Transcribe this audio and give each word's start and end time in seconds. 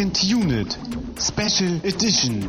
Second 0.00 0.22
Unit 0.32 0.78
Special 1.18 1.78
Edition. 1.84 2.40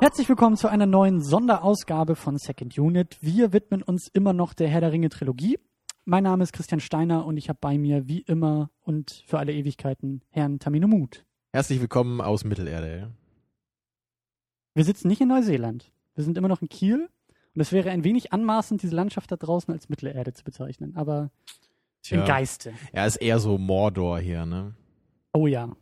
Herzlich 0.00 0.30
willkommen 0.30 0.56
zu 0.56 0.68
einer 0.68 0.86
neuen 0.86 1.22
Sonderausgabe 1.22 2.16
von 2.16 2.38
Second 2.38 2.78
Unit. 2.78 3.18
Wir 3.20 3.52
widmen 3.52 3.82
uns 3.82 4.08
immer 4.08 4.32
noch 4.32 4.54
der 4.54 4.68
Herr 4.68 4.80
der 4.80 4.92
Ringe 4.92 5.10
Trilogie. 5.10 5.58
Mein 6.06 6.22
Name 6.24 6.44
ist 6.44 6.54
Christian 6.54 6.80
Steiner 6.80 7.26
und 7.26 7.36
ich 7.36 7.50
habe 7.50 7.58
bei 7.60 7.76
mir 7.76 8.08
wie 8.08 8.20
immer 8.20 8.70
und 8.80 9.24
für 9.26 9.38
alle 9.38 9.52
Ewigkeiten 9.52 10.22
Herrn 10.30 10.58
Tamino 10.58 10.88
Mut. 10.88 11.26
Herzlich 11.52 11.82
willkommen 11.82 12.22
aus 12.22 12.44
Mittelerde. 12.44 13.12
Wir 14.72 14.84
sitzen 14.84 15.08
nicht 15.08 15.20
in 15.20 15.28
Neuseeland. 15.28 15.92
Wir 16.14 16.24
sind 16.24 16.38
immer 16.38 16.48
noch 16.48 16.62
in 16.62 16.70
Kiel 16.70 17.10
und 17.56 17.62
es 17.62 17.72
wäre 17.72 17.90
ein 17.90 18.04
wenig 18.04 18.34
anmaßend, 18.34 18.82
diese 18.82 18.94
Landschaft 18.94 19.32
da 19.32 19.36
draußen 19.36 19.72
als 19.72 19.88
Mittelerde 19.88 20.34
zu 20.34 20.44
bezeichnen, 20.44 20.94
aber 20.94 21.30
Tja. 22.02 22.20
im 22.20 22.26
Geiste. 22.26 22.74
Er 22.92 23.06
ist 23.06 23.16
eher 23.16 23.38
so 23.38 23.56
Mordor 23.56 24.18
hier, 24.18 24.44
ne? 24.44 24.74
Oh 25.32 25.46
ja. 25.46 25.74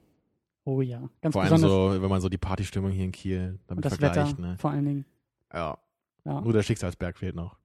Oh 0.65 0.80
ja. 0.80 1.10
Ganz 1.20 1.32
Vor 1.32 1.42
allem 1.42 1.52
besonders 1.52 1.96
so, 1.96 2.02
wenn 2.02 2.09
man 2.09 2.20
so 2.20 2.29
die 2.29 2.38
Partystimmung 2.38 2.92
hier 2.92 3.05
in 3.05 3.10
Kiel 3.10 3.59
damit 3.66 3.84
und 3.84 3.84
das 3.84 3.99
vergleicht, 3.99 4.38
Wetter 4.38 4.40
ne? 4.40 4.57
vor 4.57 4.71
allen 4.71 4.84
Dingen. 4.84 5.04
Ja. 5.52 5.76
Ja. 6.24 6.40
Nur 6.40 6.52
der 6.52 6.62
Schicksalsberg 6.62 7.18
fehlt 7.18 7.34
noch. 7.34 7.59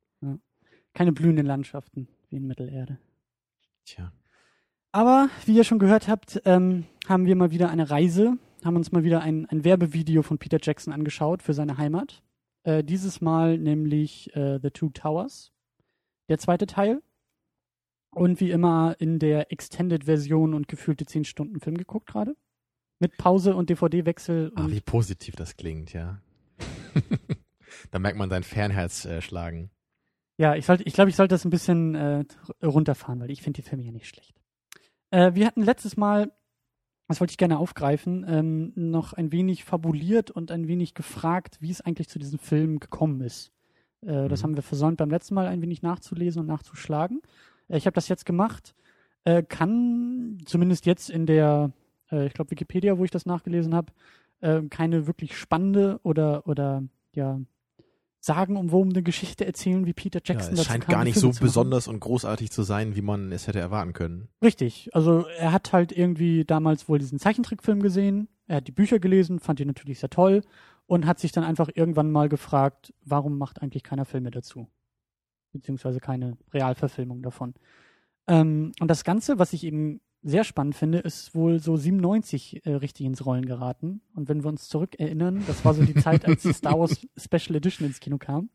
Keine 0.93 1.11
blühenden 1.11 1.45
Landschaften 1.45 2.07
wie 2.29 2.37
in 2.37 2.47
Mittelerde. 2.47 2.97
Tja. 3.85 4.11
Aber 4.91 5.29
wie 5.45 5.55
ihr 5.55 5.63
schon 5.63 5.77
gehört 5.77 6.07
habt, 6.07 6.41
ähm, 6.45 6.85
haben 7.07 7.27
wir 7.27 7.35
mal 7.35 7.51
wieder 7.51 7.69
eine 7.69 7.91
Reise, 7.91 8.37
haben 8.65 8.75
uns 8.75 8.91
mal 8.91 9.03
wieder 9.03 9.21
ein, 9.21 9.45
ein 9.45 9.63
Werbevideo 9.63 10.23
von 10.23 10.39
Peter 10.39 10.57
Jackson 10.59 10.91
angeschaut 10.91 11.43
für 11.43 11.53
seine 11.53 11.77
Heimat. 11.77 12.23
Äh, 12.63 12.83
dieses 12.83 13.21
Mal 13.21 13.57
nämlich 13.57 14.35
äh, 14.35 14.59
The 14.61 14.69
Two 14.71 14.89
Towers, 14.89 15.51
der 16.29 16.37
zweite 16.37 16.65
Teil. 16.65 17.01
Und 18.11 18.39
wie 18.39 18.49
immer 18.49 18.95
in 18.99 19.19
der 19.19 19.51
Extended-Version 19.51 20.55
und 20.55 20.67
gefühlte 20.67 21.05
10 21.05 21.25
Stunden 21.25 21.59
Film 21.59 21.77
geguckt 21.77 22.07
gerade. 22.07 22.35
Mit 22.99 23.17
Pause 23.17 23.55
und 23.55 23.69
DVD-Wechsel. 23.69 24.51
Ah, 24.55 24.67
wie 24.67 24.81
positiv 24.81 25.35
das 25.35 25.55
klingt, 25.55 25.93
ja. 25.93 26.19
da 27.91 27.99
merkt 27.99 28.17
man 28.17 28.29
sein 28.29 28.43
Fernherz 28.43 29.05
äh, 29.05 29.21
schlagen. 29.21 29.69
Ja, 30.37 30.55
ich 30.55 30.65
sollte, 30.65 30.83
ich 30.83 30.93
glaube, 30.93 31.09
ich 31.09 31.15
sollte 31.15 31.35
das 31.35 31.45
ein 31.45 31.49
bisschen 31.49 31.95
äh, 31.95 32.25
runterfahren, 32.63 33.19
weil 33.19 33.29
ich 33.29 33.41
finde 33.41 33.61
die 33.61 33.67
Filme 33.67 33.83
ja 33.83 33.91
nicht 33.91 34.07
schlecht. 34.07 34.33
Äh, 35.11 35.33
wir 35.35 35.45
hatten 35.45 35.63
letztes 35.63 35.97
Mal, 35.97 36.31
das 37.09 37.19
wollte 37.19 37.31
ich 37.31 37.37
gerne 37.37 37.57
aufgreifen, 37.59 38.25
ähm, 38.27 38.71
noch 38.75 39.13
ein 39.13 39.31
wenig 39.31 39.65
fabuliert 39.65 40.31
und 40.31 40.51
ein 40.51 40.67
wenig 40.67 40.93
gefragt, 40.93 41.57
wie 41.59 41.71
es 41.71 41.81
eigentlich 41.81 42.07
zu 42.07 42.19
diesem 42.19 42.39
Film 42.39 42.79
gekommen 42.79 43.21
ist. 43.21 43.51
Äh, 44.01 44.29
Das 44.29 44.39
Mhm. 44.41 44.43
haben 44.43 44.55
wir 44.55 44.63
versäumt 44.63 44.97
beim 44.97 45.09
letzten 45.09 45.33
Mal 45.35 45.47
ein 45.47 45.61
wenig 45.61 45.81
nachzulesen 45.81 46.41
und 46.41 46.47
nachzuschlagen. 46.47 47.21
Äh, 47.67 47.77
ich 47.77 47.85
habe 47.85 47.95
das 47.95 48.07
jetzt 48.07 48.25
gemacht. 48.25 48.75
Äh, 49.25 49.43
kann 49.43 50.37
zumindest 50.45 50.85
jetzt 50.85 51.09
in 51.09 51.25
der, 51.25 51.71
äh, 52.11 52.27
ich 52.27 52.33
glaube 52.33 52.51
Wikipedia, 52.51 52.97
wo 52.97 53.03
ich 53.03 53.11
das 53.11 53.25
nachgelesen 53.25 53.75
habe, 53.75 53.91
äh, 54.41 54.61
keine 54.69 55.07
wirklich 55.07 55.35
spannende 55.37 55.99
oder 56.03 56.47
oder 56.47 56.83
ja 57.13 57.39
sagenumwobene 58.19 59.01
Geschichte 59.01 59.45
erzählen, 59.45 59.85
wie 59.85 59.93
Peter 59.93 60.19
Ja, 60.19 60.33
Jackson 60.33 60.53
es 60.53 60.59
dazu 60.59 60.69
scheint 60.69 60.85
kam, 60.85 60.93
gar 60.93 61.03
nicht 61.03 61.19
so 61.19 61.31
besonders 61.31 61.87
und 61.87 61.99
großartig 61.99 62.51
zu 62.51 62.63
sein, 62.63 62.95
wie 62.95 63.01
man 63.01 63.31
es 63.31 63.47
hätte 63.47 63.59
erwarten 63.59 63.93
können. 63.93 64.27
Richtig. 64.43 64.89
Also 64.93 65.25
er 65.37 65.51
hat 65.51 65.71
halt 65.71 65.91
irgendwie 65.91 66.43
damals 66.43 66.89
wohl 66.89 66.99
diesen 66.99 67.19
Zeichentrickfilm 67.19 67.81
gesehen, 67.81 68.27
er 68.47 68.57
hat 68.57 68.67
die 68.67 68.73
Bücher 68.73 68.99
gelesen, 68.99 69.39
fand 69.39 69.59
die 69.59 69.65
natürlich 69.65 69.99
sehr 69.99 70.09
toll 70.09 70.41
und 70.85 71.05
hat 71.05 71.19
sich 71.19 71.31
dann 71.31 71.43
einfach 71.43 71.69
irgendwann 71.73 72.11
mal 72.11 72.29
gefragt, 72.29 72.93
warum 73.05 73.37
macht 73.37 73.61
eigentlich 73.61 73.83
keiner 73.83 74.05
Filme 74.05 74.31
dazu? 74.31 74.67
Beziehungsweise 75.53 75.99
keine 75.99 76.37
Realverfilmung 76.51 77.21
davon. 77.21 77.53
Ähm, 78.27 78.73
und 78.79 78.87
das 78.87 79.03
Ganze, 79.03 79.39
was 79.39 79.53
ich 79.53 79.63
eben 79.63 80.01
sehr 80.21 80.43
spannend 80.43 80.75
finde, 80.75 80.99
ist 80.99 81.33
wohl 81.33 81.59
so 81.59 81.77
97 81.77 82.65
äh, 82.65 82.73
richtig 82.73 83.05
ins 83.05 83.25
Rollen 83.25 83.45
geraten. 83.45 84.01
Und 84.15 84.27
wenn 84.27 84.43
wir 84.43 84.49
uns 84.49 84.67
zurückerinnern, 84.67 85.43
das 85.47 85.63
war 85.63 85.73
so 85.73 85.83
die 85.83 85.95
Zeit, 85.95 86.25
als 86.25 86.43
die 86.43 86.53
Star 86.53 86.77
Wars 86.77 87.07
Special 87.17 87.55
Edition 87.55 87.87
ins 87.87 87.99
Kino 87.99 88.17
kam. 88.17 88.49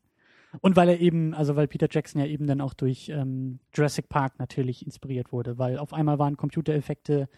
Und 0.60 0.76
weil 0.76 0.88
er 0.88 1.00
eben, 1.00 1.34
also 1.34 1.56
weil 1.56 1.66
Peter 1.66 1.88
Jackson 1.90 2.20
ja 2.20 2.26
eben 2.26 2.46
dann 2.46 2.60
auch 2.60 2.74
durch 2.74 3.08
ähm, 3.08 3.58
Jurassic 3.72 4.08
Park 4.08 4.38
natürlich 4.38 4.84
inspiriert 4.84 5.32
wurde, 5.32 5.58
weil 5.58 5.78
auf 5.78 5.92
einmal 5.92 6.18
waren 6.18 6.36
Computereffekte 6.36 7.28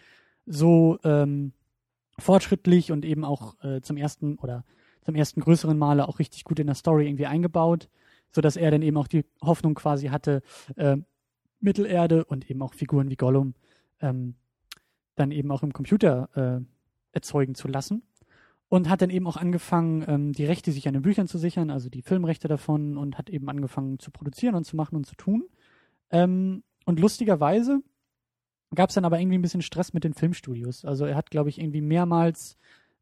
so 0.45 0.99
ähm, 1.03 1.53
fortschrittlich 2.19 2.93
und 2.93 3.05
eben 3.05 3.25
auch 3.25 3.63
äh, 3.63 3.81
zum 3.81 3.97
ersten 3.97 4.37
oder 4.39 4.65
zum 5.03 5.15
ersten 5.15 5.41
größeren 5.41 5.79
Male 5.79 6.09
auch 6.09 6.19
richtig 6.19 6.45
gut 6.45 6.59
in 6.59 6.67
der 6.67 6.75
Story 6.75 7.07
irgendwie 7.07 7.27
eingebaut, 7.27 7.89
so 8.33 8.41
dass 8.41 8.57
er 8.57 8.71
dann 8.71 8.83
eben 8.83 8.97
auch 8.97 9.07
die 9.07 9.25
Hoffnung 9.41 9.75
quasi 9.75 10.09
hatte, 10.09 10.43
äh, 10.77 10.97
Mittelerde 11.61 12.25
und 12.25 12.51
eben 12.51 12.61
auch 12.61 12.75
Figuren 12.75 13.09
wie 13.09 13.17
Gollum 13.17 13.55
ähm, 14.01 14.35
dann 15.15 15.31
eben 15.31 15.51
auch 15.51 15.63
im 15.63 15.73
Computer 15.73 16.29
äh, 16.35 16.65
erzeugen 17.13 17.55
zu 17.55 17.69
lassen. 17.69 18.03
Und 18.69 18.89
hat 18.89 19.01
dann 19.01 19.11
eben 19.11 19.29
auch 19.29 19.37
angefangen, 19.37 20.05
ähm, 20.09 20.33
die 20.33 20.45
Rechte 20.45 20.73
sich 20.73 20.89
an 20.89 20.95
den 20.95 21.03
Büchern 21.03 21.29
zu 21.29 21.39
sichern, 21.39 21.71
also 21.71 21.89
die 21.89 22.03
Filmrechte 22.03 22.49
davon, 22.49 22.97
und 22.97 23.17
hat 23.17 23.31
eben 23.31 23.49
angefangen 23.49 24.01
zu 24.01 24.11
produzieren 24.11 24.57
und 24.57 24.65
zu 24.65 24.75
machen 24.75 24.97
und 24.97 25.07
zu 25.07 25.15
tun. 25.15 25.45
Ähm, 26.11 26.65
und 26.85 26.99
lustigerweise 26.99 27.81
gab 28.75 28.89
es 28.89 28.95
dann 28.95 29.05
aber 29.05 29.21
irgendwie 29.21 29.39
ein 29.39 29.43
bisschen 29.43 29.63
Stress 29.63 29.93
mit 29.93 30.05
den 30.05 30.15
Filmstudios. 30.15 30.85
Also 30.85 31.05
er 31.05 31.15
hat, 31.15 31.31
glaube 31.31 31.49
ich, 31.49 31.61
irgendwie 31.61 31.81
mehrmals 31.81 32.57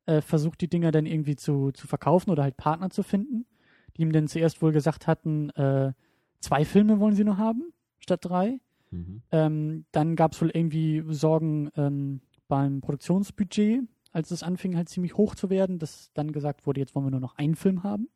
äh, 0.07 0.21
versucht, 0.21 0.61
die 0.61 0.69
Dinger 0.69 0.91
dann 0.91 1.07
irgendwie 1.07 1.37
zu, 1.37 1.73
zu 1.73 1.87
verkaufen 1.87 2.31
oder 2.31 2.43
halt 2.43 2.57
Partner 2.57 2.91
zu 2.91 3.03
finden, 3.03 3.47
die 3.97 4.03
ihm 4.03 4.13
dann 4.13 4.29
zuerst 4.29 4.61
wohl 4.61 4.73
gesagt 4.73 5.07
hatten, 5.07 5.51
äh, 5.51 5.93
zwei 6.41 6.65
Filme 6.65 7.01
wollen 7.01 7.15
sie 7.15 7.25
nur 7.25 7.39
haben, 7.39 7.73
statt 7.99 8.21
drei. 8.23 8.61
Ähm, 9.31 9.85
dann 9.93 10.17
gab 10.17 10.33
es 10.33 10.41
wohl 10.41 10.51
irgendwie 10.51 11.03
Sorgen 11.09 11.71
ähm, 11.77 12.21
beim 12.49 12.81
Produktionsbudget, 12.81 13.83
als 14.13 14.31
es 14.31 14.43
anfing 14.43 14.77
halt 14.77 14.89
ziemlich 14.89 15.17
hoch 15.17 15.35
zu 15.35 15.51
werden, 15.51 15.79
dass 15.79 16.13
dann 16.15 16.33
gesagt 16.33 16.67
wurde, 16.67 16.81
jetzt 16.81 16.95
wollen 16.95 17.07
wir 17.07 17.11
nur 17.11 17.21
noch 17.21 17.37
einen 17.37 17.57
Film 17.57 17.83
haben. 17.83 18.09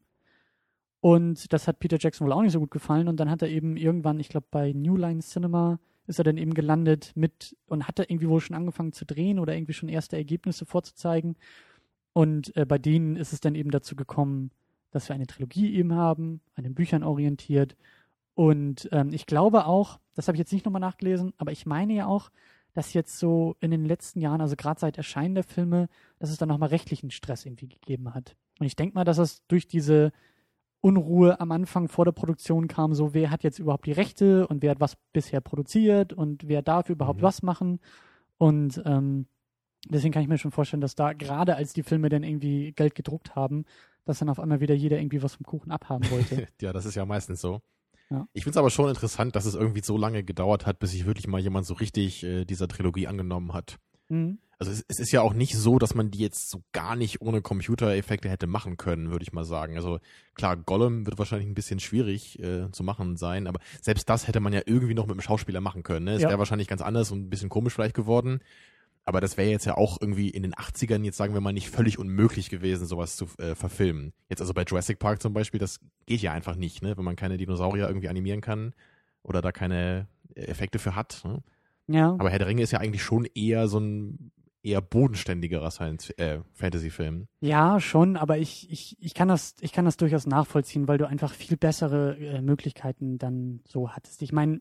Und 1.00 1.52
das 1.52 1.68
hat 1.68 1.78
Peter 1.78 1.98
Jackson 1.98 2.26
wohl 2.26 2.32
auch 2.32 2.42
nicht 2.42 2.52
so 2.52 2.60
gut 2.60 2.70
gefallen. 2.70 3.08
Und 3.08 3.18
dann 3.20 3.30
hat 3.30 3.42
er 3.42 3.48
eben 3.48 3.76
irgendwann, 3.76 4.20
ich 4.20 4.28
glaube 4.28 4.46
bei 4.50 4.72
New 4.72 4.96
Line 4.96 5.20
Cinema, 5.20 5.78
ist 6.06 6.18
er 6.18 6.24
dann 6.24 6.38
eben 6.38 6.54
gelandet 6.54 7.12
mit 7.14 7.56
und 7.66 7.86
hat 7.86 7.98
er 7.98 8.10
irgendwie 8.10 8.28
wohl 8.28 8.40
schon 8.40 8.56
angefangen 8.56 8.92
zu 8.92 9.04
drehen 9.04 9.38
oder 9.38 9.54
irgendwie 9.54 9.74
schon 9.74 9.88
erste 9.88 10.16
Ergebnisse 10.16 10.64
vorzuzeigen. 10.64 11.36
Und 12.14 12.56
äh, 12.56 12.64
bei 12.64 12.78
denen 12.78 13.16
ist 13.16 13.32
es 13.32 13.40
dann 13.40 13.54
eben 13.54 13.70
dazu 13.70 13.94
gekommen, 13.94 14.50
dass 14.90 15.08
wir 15.08 15.14
eine 15.14 15.26
Trilogie 15.26 15.74
eben 15.74 15.92
haben, 15.92 16.40
an 16.54 16.64
den 16.64 16.74
Büchern 16.74 17.02
orientiert. 17.02 17.76
Und 18.38 18.88
ähm, 18.92 19.08
ich 19.12 19.26
glaube 19.26 19.66
auch, 19.66 19.98
das 20.14 20.28
habe 20.28 20.36
ich 20.36 20.38
jetzt 20.38 20.52
nicht 20.52 20.64
nochmal 20.64 20.78
nachgelesen, 20.78 21.32
aber 21.38 21.50
ich 21.50 21.66
meine 21.66 21.92
ja 21.92 22.06
auch, 22.06 22.30
dass 22.72 22.92
jetzt 22.92 23.18
so 23.18 23.56
in 23.58 23.72
den 23.72 23.84
letzten 23.84 24.20
Jahren, 24.20 24.40
also 24.40 24.54
gerade 24.54 24.78
seit 24.78 24.96
Erscheinen 24.96 25.34
der 25.34 25.42
Filme, 25.42 25.88
dass 26.20 26.30
es 26.30 26.36
dann 26.38 26.48
nochmal 26.48 26.68
rechtlichen 26.68 27.10
Stress 27.10 27.44
irgendwie 27.44 27.66
gegeben 27.66 28.14
hat. 28.14 28.36
Und 28.60 28.66
ich 28.66 28.76
denke 28.76 28.94
mal, 28.94 29.02
dass 29.02 29.18
es 29.18 29.44
durch 29.48 29.66
diese 29.66 30.12
Unruhe 30.80 31.40
am 31.40 31.50
Anfang 31.50 31.88
vor 31.88 32.04
der 32.04 32.12
Produktion 32.12 32.68
kam, 32.68 32.94
so 32.94 33.12
wer 33.12 33.32
hat 33.32 33.42
jetzt 33.42 33.58
überhaupt 33.58 33.86
die 33.86 33.90
Rechte 33.92 34.46
und 34.46 34.62
wer 34.62 34.70
hat 34.70 34.78
was 34.80 34.94
bisher 35.12 35.40
produziert 35.40 36.12
und 36.12 36.46
wer 36.46 36.62
darf 36.62 36.90
überhaupt 36.90 37.18
Mhm. 37.18 37.24
was 37.24 37.42
machen. 37.42 37.80
Und 38.36 38.80
ähm, 38.84 39.26
deswegen 39.88 40.12
kann 40.12 40.22
ich 40.22 40.28
mir 40.28 40.38
schon 40.38 40.52
vorstellen, 40.52 40.80
dass 40.80 40.94
da 40.94 41.12
gerade 41.12 41.56
als 41.56 41.72
die 41.72 41.82
Filme 41.82 42.08
dann 42.08 42.22
irgendwie 42.22 42.70
Geld 42.70 42.94
gedruckt 42.94 43.34
haben, 43.34 43.64
dass 44.04 44.20
dann 44.20 44.28
auf 44.28 44.38
einmal 44.38 44.60
wieder 44.60 44.76
jeder 44.76 45.00
irgendwie 45.00 45.24
was 45.24 45.34
vom 45.34 45.44
Kuchen 45.44 45.72
abhaben 45.72 46.08
wollte. 46.12 46.46
ja, 46.60 46.72
das 46.72 46.86
ist 46.86 46.94
ja 46.94 47.04
meistens 47.04 47.40
so. 47.40 47.60
Ja. 48.10 48.26
Ich 48.32 48.42
finde 48.44 48.52
es 48.52 48.56
aber 48.56 48.70
schon 48.70 48.88
interessant, 48.88 49.36
dass 49.36 49.44
es 49.44 49.54
irgendwie 49.54 49.82
so 49.82 49.98
lange 49.98 50.24
gedauert 50.24 50.64
hat, 50.66 50.78
bis 50.78 50.92
sich 50.92 51.04
wirklich 51.06 51.26
mal 51.26 51.40
jemand 51.40 51.66
so 51.66 51.74
richtig 51.74 52.24
äh, 52.24 52.44
dieser 52.44 52.68
Trilogie 52.68 53.06
angenommen 53.06 53.52
hat. 53.52 53.76
mhm. 54.08 54.38
Also 54.60 54.72
es, 54.72 54.84
es 54.88 54.98
ist 54.98 55.12
ja 55.12 55.20
auch 55.22 55.34
nicht 55.34 55.54
so, 55.56 55.78
dass 55.78 55.94
man 55.94 56.10
die 56.10 56.18
jetzt 56.18 56.50
so 56.50 56.64
gar 56.72 56.96
nicht 56.96 57.20
ohne 57.20 57.42
Computereffekte 57.42 58.28
hätte 58.28 58.48
machen 58.48 58.76
können, 58.76 59.12
würde 59.12 59.22
ich 59.22 59.32
mal 59.32 59.44
sagen. 59.44 59.76
Also 59.76 60.00
klar, 60.34 60.56
Gollum 60.56 61.06
wird 61.06 61.16
wahrscheinlich 61.16 61.46
ein 61.48 61.54
bisschen 61.54 61.78
schwierig 61.78 62.40
äh, 62.40 62.68
zu 62.72 62.82
machen 62.82 63.16
sein, 63.16 63.46
aber 63.46 63.60
selbst 63.80 64.08
das 64.10 64.26
hätte 64.26 64.40
man 64.40 64.52
ja 64.52 64.62
irgendwie 64.66 64.94
noch 64.94 65.06
mit 65.06 65.14
dem 65.14 65.20
Schauspieler 65.20 65.60
machen 65.60 65.84
können. 65.84 66.06
Ne? 66.06 66.14
Es 66.14 66.22
Ja. 66.22 66.28
wäre 66.28 66.40
wahrscheinlich 66.40 66.66
ganz 66.66 66.82
anders 66.82 67.12
und 67.12 67.20
ein 67.20 67.30
bisschen 67.30 67.50
komisch 67.50 67.72
vielleicht 67.72 67.94
geworden. 67.94 68.40
Aber 69.08 69.22
das 69.22 69.38
wäre 69.38 69.48
jetzt 69.48 69.64
ja 69.64 69.74
auch 69.74 69.96
irgendwie 70.02 70.28
in 70.28 70.42
den 70.42 70.52
80ern, 70.52 71.02
jetzt 71.02 71.16
sagen 71.16 71.32
wir 71.32 71.40
mal, 71.40 71.54
nicht 71.54 71.70
völlig 71.70 71.98
unmöglich 71.98 72.50
gewesen, 72.50 72.84
sowas 72.86 73.16
zu 73.16 73.24
äh, 73.38 73.54
verfilmen. 73.54 74.12
Jetzt 74.28 74.42
also 74.42 74.52
bei 74.52 74.64
Jurassic 74.64 74.98
Park 74.98 75.22
zum 75.22 75.32
Beispiel, 75.32 75.58
das 75.58 75.80
geht 76.04 76.20
ja 76.20 76.32
einfach 76.32 76.56
nicht, 76.56 76.82
ne? 76.82 76.94
wenn 76.94 77.06
man 77.06 77.16
keine 77.16 77.38
Dinosaurier 77.38 77.88
irgendwie 77.88 78.10
animieren 78.10 78.42
kann 78.42 78.74
oder 79.22 79.40
da 79.40 79.50
keine 79.50 80.08
äh, 80.34 80.42
Effekte 80.42 80.78
für 80.78 80.94
hat. 80.94 81.22
Ne? 81.24 81.42
Ja. 81.86 82.10
Aber 82.10 82.28
Herr 82.28 82.38
der 82.38 82.48
Ringe 82.48 82.60
ist 82.60 82.70
ja 82.70 82.80
eigentlich 82.80 83.02
schon 83.02 83.24
eher 83.34 83.66
so 83.66 83.80
ein 83.80 84.30
eher 84.62 84.82
bodenständigerer 84.82 85.70
Science 85.70 86.10
äh, 86.18 86.40
Fantasy-Film. 86.52 87.28
Ja, 87.40 87.80
schon, 87.80 88.18
aber 88.18 88.36
ich, 88.36 88.70
ich, 88.70 88.98
ich 89.00 89.14
kann 89.14 89.28
das, 89.28 89.54
ich 89.60 89.72
kann 89.72 89.86
das 89.86 89.96
durchaus 89.96 90.26
nachvollziehen, 90.26 90.86
weil 90.86 90.98
du 90.98 91.08
einfach 91.08 91.32
viel 91.32 91.56
bessere 91.56 92.18
äh, 92.18 92.42
Möglichkeiten 92.42 93.16
dann 93.16 93.60
so 93.64 93.90
hattest. 93.90 94.20
Ich 94.20 94.32
meine, 94.32 94.60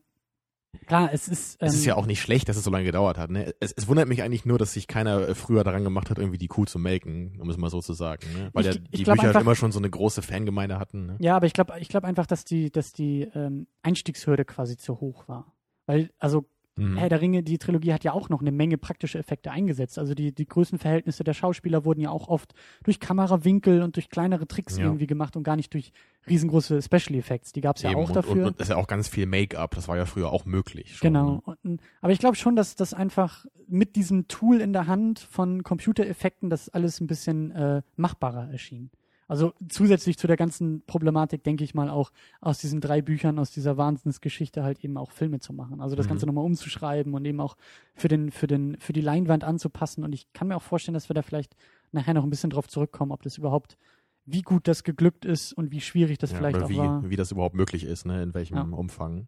Klar, 0.85 1.09
es 1.11 1.27
ist. 1.27 1.61
Ähm, 1.61 1.67
Es 1.67 1.73
ist 1.75 1.85
ja 1.85 1.95
auch 1.95 2.05
nicht 2.05 2.21
schlecht, 2.21 2.47
dass 2.49 2.57
es 2.57 2.63
so 2.63 2.71
lange 2.71 2.85
gedauert 2.85 3.17
hat. 3.17 3.29
Ne? 3.31 3.53
Es, 3.59 3.71
es 3.71 3.87
wundert 3.87 4.07
mich 4.07 4.21
eigentlich 4.23 4.45
nur, 4.45 4.57
dass 4.57 4.73
sich 4.73 4.87
keiner 4.87 5.29
äh, 5.29 5.35
früher 5.35 5.63
daran 5.63 5.83
gemacht 5.83 6.09
hat, 6.09 6.17
irgendwie 6.19 6.37
die 6.37 6.47
Kuh 6.47 6.65
zu 6.65 6.79
melken, 6.79 7.39
um 7.41 7.49
es 7.49 7.57
mal 7.57 7.69
so 7.69 7.81
zu 7.81 7.93
sagen. 7.93 8.21
Ne? 8.33 8.49
Weil 8.53 8.65
Ich- 8.67 8.75
ja 8.75 8.81
die 8.81 8.97
Bücher 9.03 9.11
einfach- 9.23 9.41
immer 9.41 9.55
schon 9.55 9.71
so 9.71 9.79
eine 9.79 9.89
große 9.89 10.21
Fangemeinde 10.21 10.79
hatten. 10.79 11.05
Ne? 11.07 11.17
Ja, 11.19 11.35
aber 11.35 11.45
ich 11.47 11.53
glaube 11.53 11.73
ich 11.79 11.89
glaub 11.89 12.03
einfach, 12.03 12.25
dass 12.27 12.45
die, 12.45 12.71
dass 12.71 12.93
die 12.93 13.21
ähm, 13.33 13.67
Einstiegshürde 13.81 14.45
quasi 14.45 14.77
zu 14.77 14.99
hoch 14.99 15.27
war. 15.27 15.53
Weil, 15.85 16.09
also 16.19 16.45
Mhm. 16.77 16.97
Herr 16.97 17.09
der 17.09 17.21
Ringe, 17.21 17.43
die 17.43 17.57
Trilogie 17.57 17.93
hat 17.93 18.03
ja 18.03 18.13
auch 18.13 18.29
noch 18.29 18.41
eine 18.41 18.51
Menge 18.51 18.77
praktische 18.77 19.17
Effekte 19.17 19.51
eingesetzt. 19.51 19.97
Also 19.97 20.13
die, 20.13 20.33
die 20.33 20.45
Größenverhältnisse 20.45 21.23
der 21.23 21.33
Schauspieler 21.33 21.85
wurden 21.85 22.01
ja 22.01 22.09
auch 22.09 22.27
oft 22.27 22.53
durch 22.83 22.99
Kamerawinkel 22.99 23.81
und 23.81 23.95
durch 23.95 24.09
kleinere 24.09 24.47
Tricks 24.47 24.77
Ja. 24.77 24.85
irgendwie 24.85 25.07
gemacht 25.07 25.35
und 25.35 25.43
gar 25.43 25.55
nicht 25.55 25.73
durch 25.73 25.91
riesengroße 26.29 26.81
Special 26.81 27.15
Effects. 27.17 27.51
Die 27.53 27.61
gab 27.61 27.77
es 27.77 27.81
ja 27.81 27.95
auch 27.95 28.07
und, 28.09 28.15
dafür. 28.15 28.31
Und, 28.33 28.43
und 28.43 28.59
das 28.59 28.67
ist 28.67 28.71
ja 28.71 28.77
auch 28.77 28.87
ganz 28.87 29.07
viel 29.07 29.25
Make-up. 29.25 29.75
Das 29.75 29.87
war 29.87 29.97
ja 29.97 30.05
früher 30.05 30.31
auch 30.31 30.45
möglich. 30.45 30.97
Schon, 30.97 31.07
Genau. 31.13 31.43
Ne? 31.45 31.57
Und, 31.63 31.81
aber 32.01 32.11
ich 32.13 32.19
glaube 32.19 32.35
schon, 32.35 32.55
dass 32.55 32.75
das 32.75 32.93
einfach 32.93 33.45
mit 33.67 33.95
diesem 33.95 34.27
Tool 34.27 34.61
in 34.61 34.73
der 34.73 34.87
Hand 34.87 35.19
von 35.19 35.63
Computereffekten 35.63 36.49
das 36.49 36.69
alles 36.69 37.01
ein 37.01 37.07
bisschen 37.07 37.51
äh, 37.51 37.81
machbarer 37.95 38.51
erschien. 38.51 38.91
Also 39.27 39.53
zusätzlich 39.67 40.17
zu 40.17 40.25
der 40.27 40.37
ganzen 40.37 40.83
Problematik, 40.85 41.43
denke 41.43 41.63
ich 41.63 41.73
mal, 41.73 41.89
auch 41.89 42.11
aus 42.39 42.59
diesen 42.59 42.79
drei 42.79 43.01
Büchern, 43.01 43.39
aus 43.39 43.51
dieser 43.51 43.75
Wahnsinnsgeschichte 43.75 44.63
halt 44.63 44.83
eben 44.83 44.97
auch 44.97 45.11
Filme 45.11 45.39
zu 45.39 45.51
machen. 45.53 45.81
Also 45.81 45.95
das 45.95 46.05
Mhm. 46.05 46.09
Ganze 46.11 46.25
nochmal 46.27 46.45
umzuschreiben 46.45 47.13
und 47.13 47.25
eben 47.25 47.41
auch 47.41 47.57
für 47.93 48.07
den, 48.07 48.31
für 48.31 48.47
den, 48.47 48.77
für 48.79 48.93
die 48.93 49.01
Leinwand 49.01 49.43
anzupassen. 49.43 50.03
Und 50.05 50.13
ich 50.13 50.31
kann 50.31 50.47
mir 50.47 50.55
auch 50.55 50.61
vorstellen, 50.61 50.93
dass 50.93 51.09
wir 51.09 51.13
da 51.13 51.21
vielleicht 51.23 51.55
nachher 51.91 52.13
noch 52.13 52.23
ein 52.23 52.29
bisschen 52.29 52.49
drauf 52.49 52.67
zurückkommen, 52.69 53.11
ob 53.11 53.21
das 53.21 53.37
überhaupt, 53.37 53.77
wie 54.25 54.41
gut 54.43 54.67
das 54.67 54.83
geglückt 54.83 55.25
ist 55.25 55.53
und 55.53 55.71
wie 55.71 55.81
schwierig 55.81 56.17
das 56.17 56.31
Ja, 56.31 56.37
vielleicht 56.37 56.61
auch 56.63 56.69
wie, 56.69 56.77
war. 56.77 57.09
wie 57.09 57.15
das 57.17 57.31
überhaupt 57.31 57.55
möglich 57.55 57.83
ist, 57.83 58.05
ne? 58.05 58.23
in 58.23 58.33
welchem 58.33 58.55
Ja. 58.57 58.63
Umfang. 58.63 59.27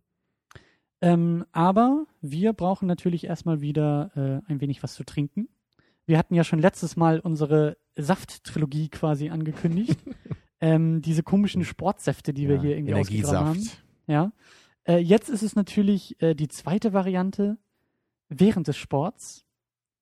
Ähm, 1.02 1.46
aber 1.54 2.06
wir 2.22 2.52
brauchen 2.54 2.86
natürlich 2.88 3.24
erstmal 3.26 3.62
wieder 3.62 4.12
äh, 4.48 4.52
ein 4.52 4.60
wenig 4.62 4.84
was 4.84 4.94
zu 4.96 5.04
trinken. 5.06 5.48
Wir 6.10 6.18
hatten 6.18 6.34
ja 6.34 6.44
schon 6.44 6.58
letztes 6.58 6.96
Mal 6.96 7.20
unsere 7.20 7.78
Saft-Trilogie 7.96 8.90
quasi 8.90 9.30
angekündigt. 9.30 10.00
ähm, 10.60 11.04
diese 11.04 11.22
komischen 11.22 11.64
Sportsäfte, 11.64 12.34
die 12.34 12.48
wir 12.48 12.56
Ja, 12.56 12.62
hier 12.64 12.78
irgendwie 12.78 12.96
ausgegraben 12.96 13.38
haben. 13.38 13.48
Energiesaft. 13.50 13.84
Ja. 14.08 14.32
Äh, 14.86 14.98
jetzt 14.98 15.30
ist 15.30 15.44
es 15.44 15.56
natürlich 15.56 16.20
äh, 16.20 16.34
die 16.34 16.48
zweite 16.48 16.94
Variante 16.94 17.60
während 18.28 18.68
des 18.68 18.76
Sports, 18.76 19.46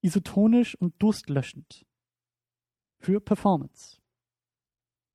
isotonisch 0.01 0.75
und 0.75 0.93
durstlöschend. 0.97 1.85
Für 2.99 3.19
Performance. 3.19 3.97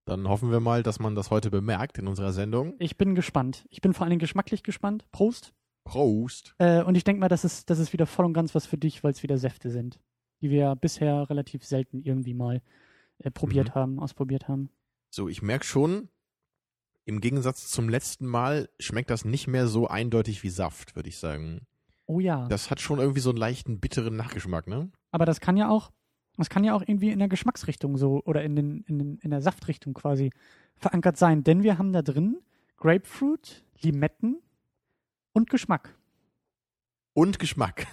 Dann 0.05 0.29
hoffen 0.29 0.51
wir 0.51 0.61
mal, 0.61 0.83
dass 0.83 1.01
man 1.01 1.15
das 1.15 1.31
heute 1.31 1.51
bemerkt 1.51 1.97
in 1.97 2.07
unserer 2.07 2.33
Sendung. 2.33 2.75
Ich 2.79 2.99
bin 2.99 3.15
gespannt. 3.15 3.65
Ich 3.71 3.81
bin 3.81 3.95
vor 3.95 4.03
allen 4.05 4.11
Dingen 4.11 4.21
geschmacklich 4.21 4.63
gespannt. 4.63 5.11
Prost. 5.11 5.55
Prost. 5.85 6.55
Äh, 6.59 6.83
und 6.83 6.97
ich 6.97 7.05
denke 7.05 7.21
mal, 7.21 7.29
das 7.29 7.47
ist, 7.47 7.71
das 7.71 7.79
ist 7.79 7.95
wieder 7.95 8.05
voll 8.05 8.27
und 8.27 8.35
ganz 8.35 8.55
was 8.55 8.67
für 8.67 8.77
dich, 8.77 9.03
weil 9.03 9.13
es 9.13 9.23
wieder 9.23 9.39
Säfte 9.39 9.71
sind, 9.71 9.99
die 10.43 10.51
wir 10.51 10.59
ja 10.59 10.75
bisher 10.75 11.29
relativ 11.31 11.65
selten 11.65 12.03
irgendwie 12.03 12.35
mal 12.35 12.61
äh, 13.19 13.31
probiert 13.31 13.69
Mhm. 13.71 13.75
haben, 13.75 13.99
ausprobiert 14.01 14.49
haben. 14.49 14.69
So, 15.11 15.29
ich 15.29 15.41
merke 15.43 15.65
schon, 15.65 16.09
im 17.05 17.21
Gegensatz 17.21 17.69
zum 17.69 17.89
letzten 17.89 18.27
Mal 18.27 18.69
schmeckt 18.79 19.11
das 19.11 19.25
nicht 19.25 19.47
mehr 19.47 19.67
so 19.69 19.89
eindeutig 19.89 20.43
wie 20.43 20.51
Saft, 20.51 20.95
würde 20.97 21.09
ich 21.09 21.19
sagen. 21.19 21.67
Oh 22.07 22.21
ja. 22.21 22.47
Das 22.49 22.71
hat 22.71 22.81
schon 22.81 22.99
irgendwie 22.99 23.21
so 23.21 23.31
einen 23.31 23.39
leichten 23.39 23.81
bitteren 23.81 24.17
Nachgeschmack, 24.17 24.67
ne? 24.67 24.91
Aber 25.11 25.25
das 25.25 25.41
kann 25.41 25.57
ja 25.57 25.69
auch, 25.69 25.91
das 26.37 26.49
kann 26.51 26.65
ja 26.65 26.75
auch 26.75 26.83
irgendwie 26.83 27.11
in 27.11 27.19
der 27.19 27.29
Geschmacksrichtung 27.29 27.97
so 27.97 28.23
oder 28.25 28.43
in, 28.43 28.57
den, 28.57 28.83
in, 28.89 28.99
den, 28.99 29.19
in 29.19 29.31
der 29.31 29.41
Saftrichtung 29.41 29.95
quasi 29.95 30.31
verankert 30.77 31.17
sein. 31.17 31.45
Denn 31.45 31.63
wir 31.63 31.79
haben 31.79 31.93
da 31.93 32.03
drin 32.03 32.39
Grapefruit, 32.77 33.65
Limetten 33.81 34.41
und 35.33 35.51
Geschmack. 35.51 35.95
Und 37.15 37.39
Geschmack. 37.39 37.87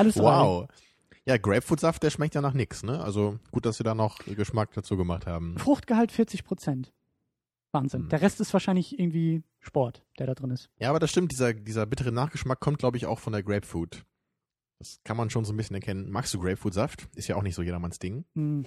Alles. 0.00 0.16
Wow. 0.18 0.68
Ja, 1.26 1.36
Grapefruitsaft, 1.36 2.02
der 2.02 2.10
schmeckt 2.10 2.34
ja 2.34 2.40
nach 2.40 2.54
nix, 2.54 2.82
ne? 2.82 3.02
Also 3.02 3.38
gut, 3.52 3.66
dass 3.66 3.76
sie 3.76 3.84
da 3.84 3.94
noch 3.94 4.18
Geschmack 4.24 4.72
dazu 4.72 4.96
gemacht 4.96 5.26
haben. 5.26 5.56
Fruchtgehalt 5.58 6.10
40 6.12 6.44
Prozent. 6.44 6.92
Wahnsinn. 7.72 8.02
Hm. 8.02 8.08
Der 8.08 8.20
Rest 8.22 8.40
ist 8.40 8.52
wahrscheinlich 8.52 8.98
irgendwie 8.98 9.42
Sport, 9.60 10.02
der 10.18 10.26
da 10.26 10.34
drin 10.34 10.50
ist. 10.50 10.70
Ja, 10.78 10.90
aber 10.90 10.98
das 10.98 11.10
stimmt, 11.10 11.30
dieser, 11.30 11.52
dieser 11.54 11.86
bittere 11.86 12.10
Nachgeschmack 12.10 12.58
kommt, 12.58 12.78
glaube 12.78 12.96
ich, 12.96 13.06
auch 13.06 13.18
von 13.20 13.32
der 13.32 13.42
Grapefruit. 13.42 14.04
Das 14.78 14.98
kann 15.04 15.16
man 15.16 15.28
schon 15.30 15.44
so 15.44 15.52
ein 15.52 15.56
bisschen 15.56 15.76
erkennen. 15.76 16.10
Magst 16.10 16.32
du 16.34 16.40
Grapefruitsaft? 16.40 17.08
Ist 17.14 17.28
ja 17.28 17.36
auch 17.36 17.42
nicht 17.42 17.54
so 17.54 17.62
jedermanns 17.62 17.98
Ding. 17.98 18.24
Hm, 18.34 18.64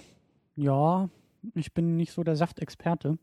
ja, 0.54 1.10
ich 1.54 1.74
bin 1.74 1.96
nicht 1.96 2.12
so 2.12 2.22
der 2.22 2.36
Saftexperte. 2.36 3.18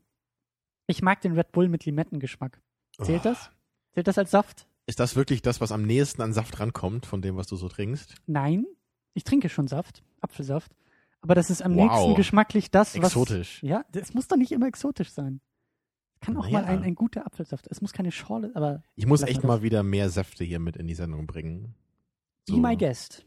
Ich 0.86 1.00
mag 1.02 1.20
den 1.22 1.32
Red 1.32 1.50
Bull 1.52 1.68
mit 1.68 1.86
Limettengeschmack. 1.86 2.60
Zählt 3.00 3.20
Oh. 3.22 3.30
das? 3.30 3.50
Zählt 3.94 4.06
das 4.08 4.18
als 4.18 4.30
Saft? 4.30 4.66
Ist 4.86 4.98
das 5.00 5.14
wirklich 5.16 5.42
das, 5.42 5.60
was 5.60 5.72
am 5.72 5.82
nächsten 5.82 6.22
an 6.22 6.32
Saft 6.32 6.58
rankommt, 6.60 7.06
von 7.06 7.22
dem, 7.22 7.36
was 7.36 7.46
du 7.46 7.56
so 7.56 7.68
trinkst? 7.68 8.16
Nein. 8.26 8.66
Ich 9.14 9.24
trinke 9.24 9.48
schon 9.48 9.68
Saft, 9.68 10.02
Apfelsaft. 10.20 10.72
Aber 11.20 11.34
das 11.34 11.50
ist 11.50 11.62
am 11.62 11.76
Wow. 11.76 11.90
nächsten 11.90 12.14
geschmacklich 12.16 12.70
das, 12.70 12.96
was. 12.98 13.10
Exotisch. 13.12 13.62
Ja, 13.62 13.84
das 13.92 14.12
muss 14.14 14.26
doch 14.28 14.36
nicht 14.36 14.50
immer 14.52 14.66
exotisch 14.66 15.10
sein. 15.10 15.40
Kann 16.20 16.36
auch 16.36 16.44
Naja. 16.44 16.62
mal 16.62 16.64
ein, 16.66 16.82
ein 16.82 16.94
guter 16.94 17.26
Apfelsaft. 17.26 17.66
Es 17.68 17.80
muss 17.80 17.92
keine 17.92 18.10
Schorle, 18.12 18.50
aber 18.54 18.82
Ich 18.96 19.06
muss 19.06 19.22
echt 19.22 19.44
mal 19.44 19.62
wieder 19.62 19.82
mehr 19.82 20.08
Säfte 20.08 20.44
hier 20.44 20.58
mit 20.58 20.76
in 20.76 20.86
die 20.86 20.94
Sendung 20.94 21.26
bringen. 21.26 21.74
be 22.48 22.56
my 22.56 22.76
guest. 22.76 23.24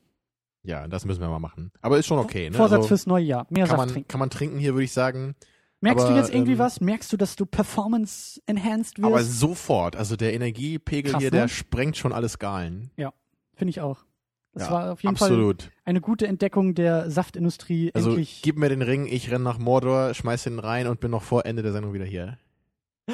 Ja, 0.63 0.88
das 0.88 1.06
müssen 1.06 1.22
wir 1.22 1.30
mal 1.30 1.40
machen. 1.40 1.72
Aber 1.81 1.98
ist 2.00 2.08
schon 2.08 2.18
okay, 2.19 2.50
ne? 2.50 2.58
Vorsatz 2.58 2.78
also, 2.78 2.88
fürs 2.90 3.06
neue 3.06 3.24
Jahr. 3.24 3.48
Mehr 3.50 3.66
kann 3.66 3.78
Saft 3.78 3.78
man, 3.78 3.90
trinken. 3.90 4.08
kann 4.08 4.19
man 4.19 4.30
trinken 4.30 4.58
hier, 4.58 4.74
würde 4.74 4.84
ich 4.86 4.92
sagen. 4.94 5.36
Merkst 5.86 6.06
du 6.06 6.10
aber, 6.10 6.18
jetzt 6.18 6.34
irgendwie 6.34 6.54
ähm, 6.54 6.60
was? 6.60 6.82
Merkst 6.82 7.14
du, 7.14 7.18
dass 7.18 7.36
du 7.36 7.46
performance 7.46 8.42
enhanced 8.48 8.98
wirst? 8.98 9.06
Aber 9.06 9.24
sofort. 9.24 9.96
Also 9.96 10.16
der 10.16 10.34
Energiepegel 10.34 11.12
Krass, 11.12 11.22
hier, 11.22 11.32
ne? 11.32 11.38
der 11.38 11.48
sprengt 11.48 11.96
schon 11.96 12.12
alle 12.12 12.28
Skalen. 12.28 12.92
Finde 13.56 13.70
ich 13.70 13.82
auch. 13.82 14.04
Das 14.54 14.68
ja, 14.68 14.72
war 14.72 14.94
auf 14.94 15.04
jeden 15.04 15.18
Fall 15.18 15.30
absolut. 15.30 15.72
eine 15.84 16.00
gute 16.02 16.28
Entdeckung 16.28 16.76
der 16.76 17.10
Saftindustrie. 17.10 17.92
Also 17.94 18.12
Endlich. 18.12 18.42
gib 18.42 18.58
mir 18.58 18.70
den 18.70 18.82
Ring, 18.82 19.06
ich 19.06 19.30
renn 19.30 19.44
nach 19.44 19.58
Mordor, 19.58 20.14
schmeiß 20.14 20.44
den 20.44 20.60
rein 20.60 20.88
und 20.88 21.00
bin 21.00 21.12
noch 21.12 21.24
vor 21.24 21.46
Ende 21.46 21.62
der 21.62 21.74
Sendung 21.74 21.94
wieder 21.94 22.06
hier. 22.06 22.38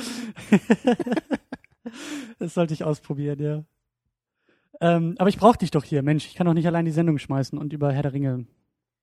das 2.39 2.53
sollte 2.53 2.73
ich 2.73 2.83
ausprobieren, 2.83 3.39
ja. 3.39 3.63
Ähm, 4.79 5.15
aber 5.17 5.29
ich 5.29 5.37
brauche 5.37 5.57
dich 5.57 5.71
doch 5.71 5.83
hier, 5.83 6.03
Mensch. 6.03 6.25
Ich 6.25 6.35
kann 6.35 6.45
doch 6.45 6.53
nicht 6.53 6.67
allein 6.67 6.85
die 6.85 6.91
Sendung 6.91 7.17
schmeißen 7.17 7.57
und 7.57 7.73
über 7.73 7.91
Herr 7.91 8.03
der 8.03 8.13
Ringe. 8.13 8.45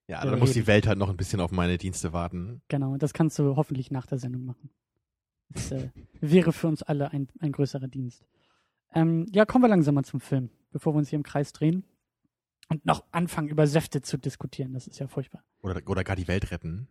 Ja, 0.09 0.25
Ja, 0.25 0.31
da 0.31 0.37
muss 0.37 0.53
die 0.53 0.67
Welt 0.67 0.87
halt 0.87 0.99
noch 0.99 1.11
ein 1.11 1.17
bisschen 1.17 1.41
auf 1.41 1.53
meine 1.53 1.79
Dienste 1.79 2.13
warten. 2.13 2.63
Genau, 2.69 2.97
das 2.97 3.13
kannst 3.13 3.39
du 3.39 3.57
hoffentlich 3.57 3.91
nach 3.91 4.07
der 4.07 4.19
Sendung 4.19 4.45
machen. 4.45 4.71
Das 5.51 5.71
äh, 5.71 5.91
wäre 6.21 6.53
für 6.53 6.67
uns 6.67 6.83
alle 6.83 7.13
ein, 7.13 7.29
ein 7.41 7.53
größerer 7.53 7.89
Dienst. 7.89 8.25
Ähm, 8.95 9.27
ja, 9.33 9.45
kommen 9.45 9.65
wir 9.65 9.69
langsam 9.69 9.95
mal 9.95 10.05
zum 10.05 10.21
Film, 10.21 10.51
bevor 10.71 10.95
wir 10.95 10.99
uns 10.99 11.11
hier 11.11 11.19
im 11.19 11.23
Kreis 11.23 11.53
drehen 11.53 11.85
und 12.69 12.85
noch 12.87 13.05
anfangen, 13.13 13.49
über 13.49 13.67
Säfte 13.67 14.03
zu 14.03 14.19
diskutieren. 14.19 14.73
Das 14.73 14.87
ist 14.87 14.99
ja 14.99 15.09
furchtbar. 15.09 15.43
Oder, 15.63 15.81
oder 15.87 16.05
gar 16.05 16.17
die 16.17 16.29
Welt 16.29 16.51
retten. 16.51 16.89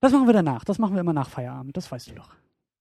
Das 0.00 0.12
machen 0.12 0.26
wir 0.26 0.32
danach. 0.32 0.64
Das 0.64 0.78
machen 0.78 0.94
wir 0.94 1.00
immer 1.00 1.12
nach 1.12 1.30
Feierabend. 1.30 1.76
Das 1.76 1.90
weißt 1.90 2.10
du 2.10 2.14
doch. 2.14 2.34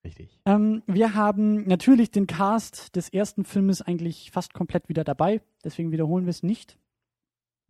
Richtig. 0.04 0.40
Ähm, 0.46 0.82
wir 0.88 1.14
haben 1.14 1.68
natürlich 1.68 2.10
den 2.10 2.26
Cast 2.26 2.96
des 2.96 3.10
ersten 3.10 3.46
Filmes 3.46 3.84
eigentlich 3.84 4.32
fast 4.32 4.54
komplett 4.54 4.90
wieder 4.90 5.04
dabei. 5.04 5.42
Deswegen 5.64 5.92
wiederholen 5.92 6.26
wir 6.26 6.32
es 6.32 6.42
nicht. 6.42 6.78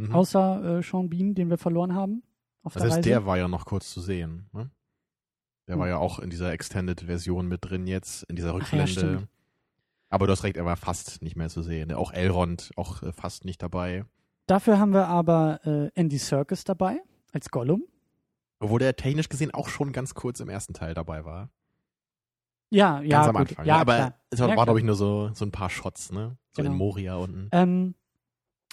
Mhm. 0.07 0.15
Außer 0.15 0.79
äh, 0.79 0.83
Sean 0.83 1.09
Bean, 1.09 1.35
den 1.35 1.49
wir 1.49 1.57
verloren 1.57 1.93
haben. 1.95 2.23
Auf 2.63 2.73
Das 2.73 2.81
der 2.83 2.89
heißt, 2.89 2.97
Reise. 2.99 3.09
der 3.09 3.25
war 3.25 3.37
ja 3.37 3.47
noch 3.47 3.65
kurz 3.65 3.91
zu 3.91 4.01
sehen. 4.01 4.49
Ne? 4.53 4.69
Der 5.67 5.77
war 5.77 5.85
Hm. 5.85 5.91
ja 5.91 5.97
auch 5.97 6.19
in 6.19 6.29
dieser 6.29 6.51
Extended-Version 6.51 7.47
mit 7.47 7.63
drin 7.63 7.87
jetzt, 7.87 8.23
in 8.23 8.35
dieser 8.35 8.49
ja, 8.49 8.53
Rückblende. 8.55 8.87
stimmt. 8.87 9.27
Aber 10.09 10.27
du 10.27 10.33
hast 10.33 10.43
recht, 10.43 10.57
er 10.57 10.65
war 10.65 10.75
fast 10.75 11.21
nicht 11.21 11.35
mehr 11.37 11.49
zu 11.49 11.61
sehen. 11.61 11.93
Auch 11.93 12.11
Elrond 12.11 12.71
auch 12.75 13.01
äh, 13.03 13.13
fast 13.13 13.45
nicht 13.45 13.61
dabei. 13.63 14.05
Dafür 14.47 14.77
haben 14.79 14.93
wir 14.93 15.07
aber 15.07 15.59
äh, 15.65 15.89
Andy 15.95 16.17
Serkis 16.17 16.63
dabei 16.65 16.99
als 17.31 17.49
Gollum. 17.49 17.83
Obwohl 18.59 18.79
der 18.79 18.95
technisch 18.95 19.29
gesehen 19.29 19.53
auch 19.53 19.69
schon 19.69 19.91
ganz 19.93 20.13
kurz 20.13 20.39
im 20.39 20.49
ersten 20.49 20.73
Teil 20.73 20.93
dabei 20.93 21.23
war. 21.25 21.49
Ja, 22.69 23.01
ja, 23.01 23.23
Ganz 23.23 23.27
am 23.29 23.35
gut. 23.35 23.49
Anfang. 23.49 23.65
Ja, 23.65 23.75
ne? 23.75 23.81
Aber 23.81 23.95
klar. 23.95 24.13
es 24.29 24.39
war, 24.39 24.49
Ja, 24.49 24.63
glaube 24.63 24.79
ich, 24.79 24.85
nur 24.85 24.95
so, 24.95 25.31
so 25.33 25.45
ein 25.45 25.51
paar 25.51 25.69
Shots, 25.69 26.11
ne? 26.11 26.37
So 26.55 26.61
Genau. 26.61 26.71
in 26.71 26.77
Moria 26.77 27.15
unten. 27.15 27.49
Ähm, 27.51 27.95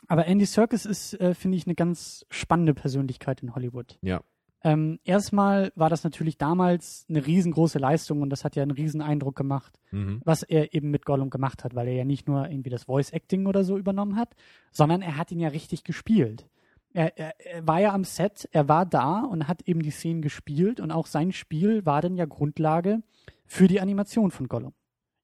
aber 0.06 0.26
Andy 0.26 0.46
Serkis 0.46 0.86
ist, 0.86 1.14
äh, 1.20 1.34
finde 1.34 1.56
ich, 1.56 1.66
eine 1.66 1.74
ganz 1.74 2.24
spannende 2.30 2.74
Persönlichkeit 2.74 3.42
in 3.42 3.54
Hollywood. 3.54 3.98
Ja. 4.02 4.20
Ähm, 4.64 4.98
erstmal 5.04 5.70
war 5.76 5.88
das 5.88 6.02
natürlich 6.02 6.36
damals 6.36 7.06
eine 7.08 7.24
riesengroße 7.24 7.78
Leistung 7.78 8.22
und 8.22 8.30
das 8.30 8.44
hat 8.44 8.56
ja 8.56 8.62
einen 8.62 8.72
riesen 8.72 9.00
Eindruck 9.00 9.36
gemacht, 9.36 9.78
Mhm. 9.92 10.20
was 10.24 10.42
er 10.42 10.74
eben 10.74 10.90
mit 10.90 11.04
Gollum 11.04 11.30
gemacht 11.30 11.62
hat, 11.62 11.76
weil 11.76 11.86
er 11.86 11.94
ja 11.94 12.04
nicht 12.04 12.26
nur 12.26 12.48
irgendwie 12.48 12.70
das 12.70 12.84
Voice 12.84 13.10
Acting 13.12 13.46
oder 13.46 13.62
so 13.62 13.78
übernommen 13.78 14.16
hat, 14.16 14.34
sondern 14.72 15.00
er 15.00 15.16
hat 15.16 15.30
ihn 15.30 15.38
ja 15.38 15.48
richtig 15.48 15.84
gespielt. 15.84 16.48
Er, 16.92 17.16
er, 17.16 17.34
er 17.38 17.66
war 17.68 17.80
ja 17.80 17.92
am 17.92 18.02
Set, 18.02 18.48
er 18.50 18.68
war 18.68 18.84
da 18.84 19.20
und 19.20 19.46
hat 19.46 19.62
eben 19.62 19.82
die 19.82 19.90
Szenen 19.90 20.22
gespielt 20.22 20.80
und 20.80 20.90
auch 20.90 21.06
sein 21.06 21.30
Spiel 21.30 21.86
war 21.86 22.02
dann 22.02 22.16
ja 22.16 22.24
Grundlage 22.24 23.02
für 23.46 23.68
die 23.68 23.80
Animation 23.80 24.32
von 24.32 24.48
Gollum. 24.48 24.72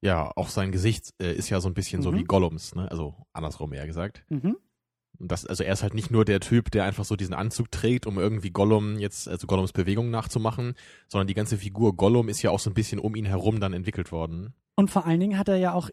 Ja, 0.05 0.31
auch 0.37 0.49
sein 0.49 0.71
Gesicht 0.71 1.15
äh, 1.21 1.33
ist 1.33 1.49
ja 1.49 1.61
so 1.61 1.69
ein 1.69 1.75
bisschen 1.75 2.03
so 2.03 2.13
Mhm. 2.13 2.17
wie 2.19 2.25
Gollums, 2.25 2.75
ne? 2.75 2.91
Also 2.91 3.15
andersrum 3.33 3.73
eher 3.73 3.87
gesagt. 3.87 4.25
Mhm. 4.29 4.57
Das, 5.19 5.47
also 5.47 5.65
er 5.65 5.73
ist 5.73 5.83
halt 5.83 5.95
nicht 5.95 6.11
nur 6.11 6.25
der 6.25 6.41
Typ, 6.41 6.71
der 6.71 6.85
einfach 6.85 7.05
so 7.05 7.17
diesen 7.17 7.35
Anzug 7.35 7.71
trägt, 7.71 8.07
um 8.07 8.19
irgendwie 8.19 8.51
Gollum 8.51 8.99
jetzt, 8.99 9.29
also 9.29 9.47
Gollums 9.47 9.73
Bewegung 9.73 10.11
nachzumachen, 10.11 10.75
sondern 11.09 11.29
die 11.29 11.35
ganze 11.35 11.57
Figur 11.57 11.97
Gollum 11.97 12.29
ist 12.29 12.43
ja 12.43 12.51
auch 12.51 12.59
so 12.59 12.69
ein 12.69 12.75
bisschen 12.75 12.99
um 12.99 13.15
ihn 13.15 13.25
herum 13.25 13.61
dann 13.61 13.73
entwickelt 13.73 14.13
worden. 14.13 14.55
Und 14.75 14.91
vor 14.91 15.07
allen 15.07 15.21
Dingen 15.21 15.39
hat 15.39 15.49
er 15.49 15.57
ja 15.57 15.73
auch 15.73 15.89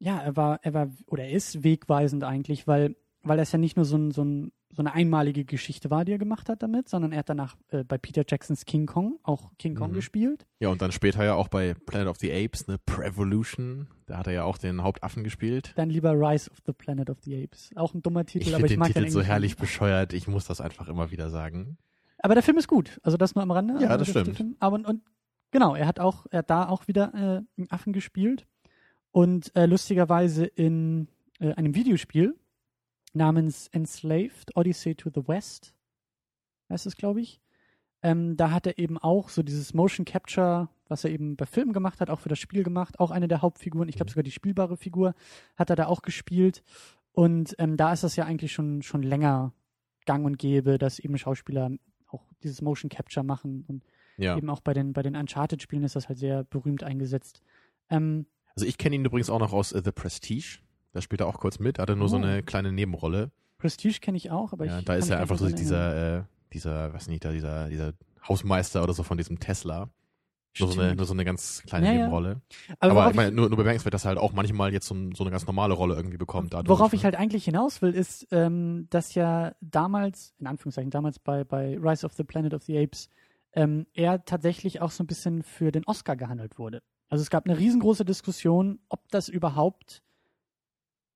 ja, 0.00 0.18
er 0.18 0.34
war, 0.36 0.60
er 0.62 0.74
war, 0.74 0.88
oder 1.06 1.24
er 1.24 1.30
ist 1.32 1.62
wegweisend 1.62 2.24
eigentlich, 2.24 2.66
weil, 2.66 2.96
weil 3.22 3.36
das 3.36 3.52
ja 3.52 3.58
nicht 3.58 3.76
nur 3.76 3.84
so, 3.84 3.96
ein, 3.96 4.10
so, 4.10 4.24
ein, 4.24 4.50
so 4.72 4.82
eine 4.82 4.92
einmalige 4.92 5.44
Geschichte 5.44 5.90
war, 5.90 6.04
die 6.04 6.12
er 6.12 6.18
gemacht 6.18 6.48
hat 6.48 6.62
damit, 6.62 6.88
sondern 6.88 7.10
er 7.12 7.18
hat 7.20 7.28
danach 7.28 7.56
äh, 7.70 7.82
bei 7.82 7.98
Peter 7.98 8.22
Jacksons 8.26 8.64
King 8.64 8.86
Kong 8.86 9.18
auch 9.24 9.50
King 9.58 9.74
Kong 9.74 9.90
Mhm. 9.90 9.94
gespielt. 9.94 10.46
Ja, 10.60 10.68
und 10.68 10.80
dann 10.80 10.92
später 10.92 11.24
ja 11.24 11.34
auch 11.34 11.48
bei 11.48 11.74
Planet 11.74 12.06
of 12.08 12.18
the 12.18 12.32
Apes, 12.32 12.68
ne, 12.68 12.78
Prevolution, 12.86 13.88
da 14.06 14.18
hat 14.18 14.26
er 14.28 14.32
ja 14.32 14.44
auch 14.44 14.58
den 14.58 14.82
Hauptaffen 14.82 15.24
gespielt. 15.24 15.72
Dann 15.76 15.90
lieber 15.90 16.12
Rise 16.12 16.50
of 16.50 16.58
the 16.66 16.72
Planet 16.72 17.10
of 17.10 17.18
the 17.22 17.42
Apes. 17.42 17.70
Auch 17.74 17.94
ein 17.94 18.02
dummer 18.02 18.24
Titel, 18.24 18.48
Ich 18.48 18.54
aber 18.54 18.66
finde 18.66 18.66
ich 18.66 18.72
den 18.72 18.78
mag 18.78 18.86
Titel 18.88 19.00
den 19.02 19.10
so 19.10 19.18
Englischen. 19.18 19.30
herrlich 19.32 19.56
bescheuert, 19.56 20.12
ich 20.12 20.28
muss 20.28 20.46
das 20.46 20.60
einfach 20.60 20.88
immer 20.88 21.10
wieder 21.10 21.30
sagen. 21.30 21.76
Aber 22.18 22.34
der 22.34 22.42
Film 22.42 22.58
ist 22.58 22.68
gut. 22.68 23.00
Also 23.02 23.16
das 23.16 23.34
nur 23.34 23.42
am 23.42 23.50
Rande. 23.50 23.74
Ja, 23.82 23.88
Also 23.90 24.04
das 24.04 24.10
stimmt. 24.10 24.36
Film, 24.36 24.56
aber 24.60 24.76
und, 24.76 24.86
und 24.86 25.02
genau, 25.50 25.74
er 25.74 25.86
hat 25.86 25.98
auch, 26.00 26.26
er 26.30 26.40
hat 26.40 26.50
da 26.50 26.68
auch 26.68 26.86
wieder 26.86 27.12
äh, 27.14 27.18
einen 27.60 27.70
Affen 27.70 27.92
gespielt 27.92 28.46
und 29.10 29.54
äh, 29.56 29.66
lustigerweise 29.66 30.44
in 30.46 31.08
äh, 31.40 31.52
einem 31.54 31.74
Videospiel 31.74 32.36
namens 33.12 33.68
Enslaved 33.68 34.56
Odyssey 34.56 34.94
to 34.94 35.10
the 35.14 35.26
West 35.26 35.74
heißt 36.68 36.86
es, 36.86 36.96
glaube 36.96 37.20
ich. 37.20 37.40
Ähm, 38.02 38.36
da 38.36 38.50
hat 38.50 38.66
er 38.66 38.78
eben 38.78 38.96
auch 38.96 39.28
so 39.28 39.42
dieses 39.42 39.74
Motion 39.74 40.06
Capture, 40.06 40.68
was 40.88 41.04
er 41.04 41.10
eben 41.10 41.36
bei 41.36 41.44
Filmen 41.46 41.72
gemacht 41.72 42.00
hat, 42.00 42.08
auch 42.08 42.20
für 42.20 42.28
das 42.30 42.38
Spiel 42.38 42.62
gemacht. 42.62 42.98
Auch 42.98 43.10
eine 43.10 43.28
der 43.28 43.42
Hauptfiguren, 43.42 43.88
ich 43.88 43.96
glaube 43.96 44.10
sogar 44.10 44.22
die 44.22 44.30
spielbare 44.30 44.76
Figur, 44.76 45.14
hat 45.56 45.68
er 45.70 45.76
da 45.76 45.86
auch 45.86 46.02
gespielt. 46.02 46.62
Und 47.12 47.54
ähm, 47.58 47.76
da 47.76 47.92
ist 47.92 48.04
das 48.04 48.16
ja 48.16 48.24
eigentlich 48.24 48.52
schon, 48.52 48.82
schon 48.82 49.02
länger 49.02 49.52
gang 50.06 50.24
und 50.24 50.38
gäbe, 50.38 50.78
dass 50.78 50.98
eben 50.98 51.18
Schauspieler 51.18 51.70
auch 52.08 52.24
dieses 52.42 52.62
Motion 52.62 52.88
Capture 52.88 53.24
machen. 53.24 53.64
Und 53.68 53.84
Ja. 54.16 54.36
eben 54.36 54.48
auch 54.48 54.60
bei 54.60 54.72
den, 54.72 54.92
bei 54.92 55.02
den 55.02 55.16
Uncharted-Spielen 55.16 55.84
ist 55.84 55.96
das 55.96 56.08
halt 56.08 56.18
sehr 56.18 56.44
berühmt 56.44 56.82
eingesetzt. 56.82 57.42
Ähm, 57.90 58.26
Also 58.54 58.66
ich 58.66 58.78
kenne 58.78 58.96
ihn 58.96 59.04
übrigens 59.04 59.28
auch 59.28 59.40
noch 59.40 59.52
aus 59.52 59.72
äh, 59.72 59.82
The 59.84 59.92
Prestige. 59.92 60.60
Da 60.92 61.00
spielt 61.00 61.20
er 61.20 61.26
auch 61.28 61.38
kurz 61.38 61.58
mit, 61.58 61.78
hatte 61.78 61.96
nur 61.96 62.08
so 62.08 62.16
Oh. 62.16 62.22
eine 62.22 62.42
kleine 62.42 62.72
Nebenrolle. 62.72 63.30
Prestige 63.58 64.00
kenne 64.00 64.16
ich 64.16 64.30
auch, 64.30 64.52
aber 64.52 64.66
ja, 64.66 64.78
ich 64.78 64.84
da 64.84 64.94
ist 64.94 65.10
er 65.10 65.20
einfach 65.20 65.38
so 65.38 65.48
dieser, 65.48 66.18
äh, 66.18 66.22
dieser, 66.52 66.92
was 66.94 67.06
nicht, 67.08 67.24
da, 67.24 67.32
dieser, 67.32 67.68
dieser 67.68 67.92
Hausmeister 68.28 68.82
oder 68.82 68.92
so 68.92 69.02
von 69.02 69.16
diesem 69.18 69.38
Tesla. 69.38 69.90
Nur 70.58 70.72
so, 70.72 70.80
eine, 70.80 70.96
nur 70.96 71.06
so 71.06 71.12
eine 71.12 71.24
ganz 71.24 71.62
kleine 71.64 71.86
Ja, 71.86 71.92
ja. 71.92 71.98
Nebenrolle. 71.98 72.40
Aber, 72.80 73.02
Aber, 73.02 73.10
ich 73.10 73.16
meine, 73.16 73.30
nur, 73.30 73.48
nur 73.48 73.56
bemerkenswert, 73.56 73.94
dass 73.94 74.04
er 74.04 74.08
halt 74.08 74.18
auch 74.18 74.32
manchmal 74.32 74.72
jetzt 74.72 74.86
so, 74.88 74.96
so 75.14 75.22
eine 75.22 75.30
ganz 75.30 75.46
normale 75.46 75.74
Rolle 75.74 75.94
irgendwie 75.94 76.16
bekommt. 76.16 76.54
Dadurch, 76.54 76.68
worauf 76.68 76.90
ne? 76.90 76.96
ich 76.96 77.04
halt 77.04 77.14
eigentlich 77.14 77.44
hinaus 77.44 77.82
will, 77.82 77.92
ist, 77.92 78.26
ähm, 78.32 78.88
dass 78.90 79.14
ja 79.14 79.54
damals, 79.60 80.34
in 80.40 80.48
Anführungszeichen, 80.48 80.90
damals 80.90 81.20
bei, 81.20 81.44
bei 81.44 81.78
Rise 81.78 82.04
of 82.04 82.14
the 82.14 82.24
Planet 82.24 82.52
of 82.54 82.64
the 82.64 82.76
Apes, 82.76 83.08
ähm, 83.52 83.86
er 83.94 84.24
tatsächlich 84.24 84.80
auch 84.80 84.90
so 84.90 85.04
ein 85.04 85.06
bisschen 85.06 85.44
für 85.44 85.70
den 85.70 85.84
Oscar 85.86 86.16
gehandelt 86.16 86.58
wurde. 86.58 86.82
Also 87.08 87.22
es 87.22 87.30
gab 87.30 87.46
eine 87.46 87.56
riesengroße 87.56 88.04
Diskussion, 88.04 88.80
ob 88.88 89.08
das 89.10 89.28
überhaupt 89.28 90.02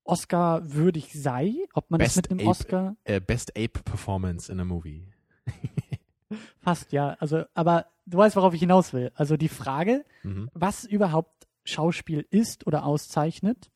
Oscar-würdig 0.05 1.11
sei, 1.13 1.53
ob 1.73 1.91
man 1.91 1.97
Best 1.99 2.17
das 2.17 2.23
mit 2.23 2.31
einem 2.31 2.39
Ape. 2.41 2.49
Oscar 2.49 2.95
äh, 3.03 3.19
Best 3.19 3.51
Ape 3.57 3.81
Performance 3.83 4.51
in 4.51 4.59
a 4.59 4.63
Movie. 4.65 5.07
Fast, 6.61 6.91
ja. 6.91 7.15
Also, 7.19 7.43
aber 7.53 7.87
du 8.05 8.17
weißt, 8.17 8.35
worauf 8.35 8.53
ich 8.53 8.59
hinaus 8.59 8.93
will. 8.93 9.11
Also 9.15 9.37
die 9.37 9.49
Frage, 9.49 10.05
Mhm. 10.23 10.49
was 10.53 10.83
überhaupt 10.85 11.47
Schauspiel 11.63 12.25
ist 12.29 12.65
oder 12.67 12.85
auszeichnet 12.85 13.69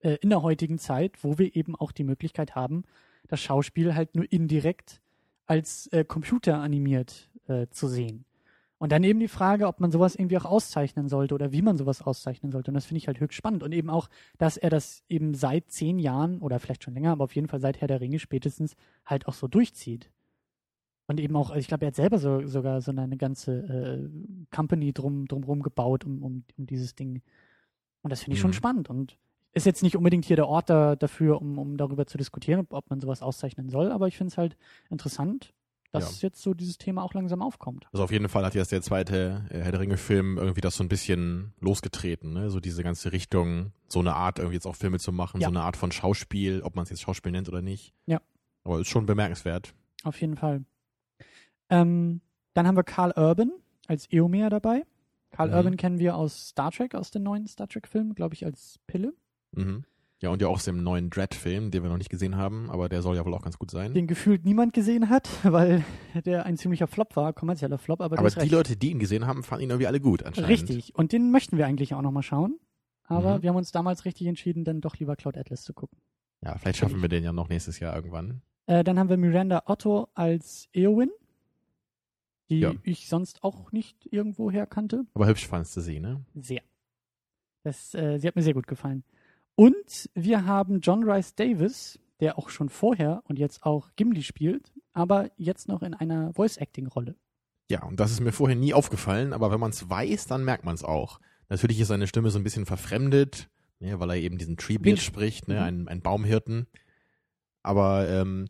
äh, 0.00 0.16
in 0.20 0.30
der 0.30 0.42
heutigen 0.42 0.78
Zeit, 0.78 1.22
wo 1.22 1.38
wir 1.38 1.54
eben 1.54 1.76
auch 1.76 1.92
die 1.92 2.04
Möglichkeit 2.04 2.54
haben, 2.54 2.84
das 3.28 3.40
Schauspiel 3.40 3.94
halt 3.94 4.14
nur 4.16 4.30
indirekt 4.30 5.00
als 5.46 5.86
äh, 5.88 6.04
Computer 6.04 6.58
animiert 6.58 7.30
äh, 7.46 7.66
zu 7.68 7.88
sehen. 7.88 8.24
Und 8.82 8.90
dann 8.90 9.04
eben 9.04 9.20
die 9.20 9.28
Frage, 9.28 9.68
ob 9.68 9.78
man 9.78 9.92
sowas 9.92 10.16
irgendwie 10.16 10.36
auch 10.38 10.44
auszeichnen 10.44 11.08
sollte 11.08 11.36
oder 11.36 11.52
wie 11.52 11.62
man 11.62 11.76
sowas 11.76 12.02
auszeichnen 12.02 12.50
sollte. 12.50 12.72
Und 12.72 12.74
das 12.74 12.84
finde 12.84 12.98
ich 12.98 13.06
halt 13.06 13.20
höchst 13.20 13.36
spannend. 13.36 13.62
Und 13.62 13.70
eben 13.70 13.88
auch, 13.88 14.08
dass 14.38 14.56
er 14.56 14.70
das 14.70 15.04
eben 15.08 15.34
seit 15.34 15.70
zehn 15.70 16.00
Jahren 16.00 16.40
oder 16.40 16.58
vielleicht 16.58 16.82
schon 16.82 16.94
länger, 16.94 17.12
aber 17.12 17.22
auf 17.22 17.36
jeden 17.36 17.46
Fall 17.46 17.60
seit 17.60 17.80
Herr 17.80 17.86
der 17.86 18.00
Ringe 18.00 18.18
spätestens 18.18 18.74
halt 19.06 19.28
auch 19.28 19.34
so 19.34 19.46
durchzieht. 19.46 20.10
Und 21.06 21.20
eben 21.20 21.36
auch, 21.36 21.54
ich 21.54 21.68
glaube, 21.68 21.84
er 21.84 21.88
hat 21.90 21.94
selber 21.94 22.18
so, 22.18 22.44
sogar 22.48 22.80
so 22.80 22.90
eine 22.90 23.16
ganze 23.16 23.52
äh, 23.52 24.10
Company 24.50 24.92
drum, 24.92 25.28
drumherum 25.28 25.62
gebaut 25.62 26.04
um, 26.04 26.20
um, 26.20 26.44
um 26.58 26.66
dieses 26.66 26.96
Ding. 26.96 27.22
Und 28.02 28.10
das 28.10 28.24
finde 28.24 28.34
ich 28.34 28.40
schon 28.40 28.50
Mhm. 28.50 28.54
spannend. 28.54 28.90
Und 28.90 29.16
ist 29.52 29.64
jetzt 29.64 29.84
nicht 29.84 29.96
unbedingt 29.96 30.24
hier 30.24 30.34
der 30.34 30.48
Ort 30.48 30.70
da, 30.70 30.96
dafür, 30.96 31.40
um, 31.40 31.56
um 31.56 31.76
darüber 31.76 32.06
zu 32.06 32.18
diskutieren, 32.18 32.66
ob 32.70 32.90
man 32.90 32.98
sowas 32.98 33.22
auszeichnen 33.22 33.68
soll, 33.68 33.92
aber 33.92 34.08
ich 34.08 34.16
finde 34.16 34.32
es 34.32 34.38
halt 34.38 34.56
interessant, 34.90 35.54
dass 35.92 36.22
jetzt 36.22 36.40
so 36.42 36.54
dieses 36.54 36.78
Thema 36.78 37.02
auch 37.02 37.12
langsam 37.14 37.42
aufkommt. 37.42 37.86
Also 37.92 38.02
auf 38.04 38.10
jeden 38.10 38.28
Fall 38.28 38.44
hat 38.44 38.54
jetzt 38.54 38.72
der 38.72 38.82
zweite 38.82 39.44
äh, 39.50 39.58
Herr 39.60 39.72
der 39.72 39.80
Ringe-Film 39.80 40.38
irgendwie 40.38 40.60
das 40.60 40.76
so 40.76 40.82
ein 40.84 40.88
bisschen 40.88 41.52
losgetreten, 41.60 42.32
ne? 42.32 42.50
So 42.50 42.60
diese 42.60 42.82
ganze 42.82 43.12
Richtung, 43.12 43.72
so 43.88 44.00
eine 44.00 44.14
Art 44.14 44.38
irgendwie 44.38 44.54
jetzt 44.56 44.66
auch 44.66 44.76
Filme 44.76 44.98
zu 44.98 45.12
machen, 45.12 45.40
Ja. 45.40 45.48
so 45.48 45.52
eine 45.54 45.62
Art 45.62 45.76
von 45.76 45.92
Schauspiel, 45.92 46.62
ob 46.62 46.74
man 46.76 46.84
es 46.84 46.90
jetzt 46.90 47.02
Schauspiel 47.02 47.30
nennt 47.32 47.48
oder 47.48 47.62
nicht. 47.62 47.92
Ja. 48.06 48.20
Aber 48.64 48.80
ist 48.80 48.88
schon 48.88 49.06
bemerkenswert. 49.06 49.74
Auf 50.04 50.20
jeden 50.20 50.36
Fall. 50.36 50.64
Ähm, 51.68 52.20
dann 52.54 52.66
haben 52.66 52.76
wir 52.76 52.84
Carl 52.84 53.12
Urban 53.16 53.52
als 53.86 54.10
Eomer 54.10 54.50
dabei. 54.50 54.84
Carl 55.30 55.48
Mhm. 55.48 55.54
Urban 55.54 55.76
kennen 55.76 55.98
wir 55.98 56.16
aus 56.16 56.48
Star 56.48 56.70
Trek, 56.70 56.94
aus 56.94 57.10
den 57.10 57.22
neuen 57.22 57.46
Star 57.46 57.66
Trek-Filmen, 57.68 58.14
glaube 58.14 58.34
ich, 58.34 58.44
als 58.44 58.78
Pille. 58.86 59.14
Mhm. 59.52 59.84
Ja, 60.22 60.30
und 60.30 60.40
ja 60.40 60.46
auch 60.48 60.54
aus 60.54 60.64
dem 60.64 60.82
neuen 60.84 61.10
Dread-Film, 61.10 61.70
den 61.72 61.82
wir 61.82 61.90
noch 61.90 61.98
nicht 61.98 62.08
gesehen 62.10 62.36
haben, 62.36 62.70
aber 62.70 62.88
der 62.88 63.02
soll 63.02 63.16
ja 63.16 63.24
wohl 63.24 63.34
auch 63.34 63.42
ganz 63.42 63.58
gut 63.58 63.70
sein. 63.72 63.92
Den 63.92 64.06
gefühlt 64.06 64.44
niemand 64.44 64.72
gesehen 64.72 65.08
hat, 65.10 65.28
weil 65.42 65.84
der 66.24 66.46
ein 66.46 66.56
ziemlicher 66.56 66.86
Flop 66.86 67.16
war, 67.16 67.32
kommerzieller 67.32 67.76
Flop, 67.78 68.00
aber, 68.00 68.18
aber 68.18 68.30
die 68.30 68.38
recht. 68.38 68.52
Leute, 68.52 68.76
die 68.76 68.90
ihn 68.92 69.00
gesehen 69.00 69.26
haben, 69.26 69.42
fanden 69.42 69.64
ihn 69.64 69.70
irgendwie 69.70 69.88
alle 69.88 70.00
gut 70.00 70.22
anscheinend. 70.22 70.48
Richtig. 70.48 70.94
Und 70.94 71.12
den 71.12 71.30
möchten 71.32 71.58
wir 71.58 71.66
eigentlich 71.66 71.92
auch 71.94 72.02
nochmal 72.02 72.22
schauen. 72.22 72.58
Aber 73.04 73.38
Mhm. 73.38 73.42
wir 73.42 73.50
haben 73.50 73.56
uns 73.56 73.72
damals 73.72 74.04
richtig 74.04 74.28
entschieden, 74.28 74.64
dann 74.64 74.80
doch 74.80 74.96
lieber 74.96 75.16
Cloud 75.16 75.36
Atlas 75.36 75.64
zu 75.64 75.74
gucken. 75.74 75.98
Ja, 76.40 76.56
vielleicht 76.56 76.78
schaffen 76.78 77.02
wir 77.02 77.08
den 77.08 77.24
ja 77.24 77.32
noch 77.32 77.48
nächstes 77.48 77.80
Jahr 77.80 77.94
irgendwann. 77.94 78.42
Äh, 78.66 78.84
dann 78.84 78.98
haben 79.00 79.08
wir 79.08 79.16
Miranda 79.16 79.64
Otto 79.66 80.06
als 80.14 80.68
Eowyn, 80.72 81.10
die 82.48 82.60
Ja. 82.60 82.72
ich 82.84 83.08
sonst 83.08 83.42
auch 83.42 83.72
nicht 83.72 84.06
irgendwoher 84.12 84.66
kannte. 84.66 85.04
Aber 85.14 85.26
hübsch 85.26 85.48
fandst 85.48 85.76
du 85.76 85.80
sie, 85.80 85.98
ne? 85.98 86.24
Sehr. 86.34 86.62
Das, 87.64 87.92
äh, 87.94 88.18
sie 88.18 88.28
hat 88.28 88.36
mir 88.36 88.42
sehr 88.42 88.54
gut 88.54 88.68
gefallen. 88.68 89.02
Und 89.54 90.10
wir 90.14 90.46
haben 90.46 90.80
John 90.80 91.08
Rice 91.08 91.34
Davis, 91.34 91.98
der 92.20 92.38
auch 92.38 92.48
schon 92.48 92.68
vorher 92.68 93.22
und 93.24 93.38
jetzt 93.38 93.64
auch 93.64 93.90
Gimli 93.96 94.22
spielt, 94.22 94.72
aber 94.92 95.30
jetzt 95.36 95.68
noch 95.68 95.82
in 95.82 95.94
einer 95.94 96.32
Voice-Acting-Rolle. 96.34 97.16
Ja, 97.70 97.84
und 97.84 98.00
das 98.00 98.10
ist 98.10 98.20
mir 98.20 98.32
vorher 98.32 98.56
nie 98.56 98.74
aufgefallen, 98.74 99.32
aber 99.32 99.50
wenn 99.50 99.60
man 99.60 99.70
es 99.70 99.88
weiß, 99.88 100.26
dann 100.26 100.44
merkt 100.44 100.64
man 100.64 100.74
es 100.74 100.84
auch. 100.84 101.20
Natürlich 101.48 101.80
ist 101.80 101.88
seine 101.88 102.06
Stimme 102.06 102.30
so 102.30 102.38
ein 102.38 102.44
bisschen 102.44 102.66
verfremdet, 102.66 103.48
ne, 103.78 103.98
weil 104.00 104.10
er 104.10 104.16
eben 104.16 104.38
diesen 104.38 104.56
Treebeard 104.56 104.98
spricht, 105.00 105.48
ne, 105.48 105.54
Mhm. 105.56 105.60
ein, 105.62 105.88
ein 105.88 106.02
Baumhirten. 106.02 106.66
Aber 107.62 108.08
ähm, 108.08 108.46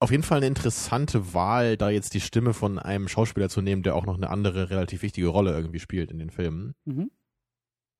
auf 0.00 0.10
jeden 0.10 0.22
Fall 0.22 0.38
eine 0.38 0.46
interessante 0.46 1.34
Wahl, 1.34 1.76
da 1.76 1.90
jetzt 1.90 2.14
die 2.14 2.20
Stimme 2.20 2.52
von 2.52 2.78
einem 2.78 3.08
Schauspieler 3.08 3.48
zu 3.48 3.60
nehmen, 3.62 3.82
der 3.82 3.94
auch 3.96 4.06
noch 4.06 4.16
eine 4.16 4.30
andere 4.30 4.70
relativ 4.70 5.02
wichtige 5.02 5.28
Rolle 5.28 5.52
irgendwie 5.52 5.80
spielt 5.80 6.10
in 6.10 6.18
den 6.18 6.30
Filmen. 6.30 6.74
Mhm. 6.84 7.10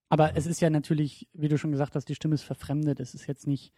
Aber 0.08 0.28
Ja. 0.30 0.37
es 0.37 0.46
ist 0.46 0.61
ja 0.61 0.70
natürlich, 0.70 1.28
wie 1.32 1.49
du 1.49 1.58
schon 1.58 1.73
gesagt 1.73 1.94
hast, 1.94 2.08
die 2.08 2.14
Stimme 2.14 2.34
ist 2.34 2.42
verfremdet. 2.42 3.00
Es 3.00 3.14
ist 3.14 3.26
jetzt 3.26 3.46
nicht, 3.46 3.73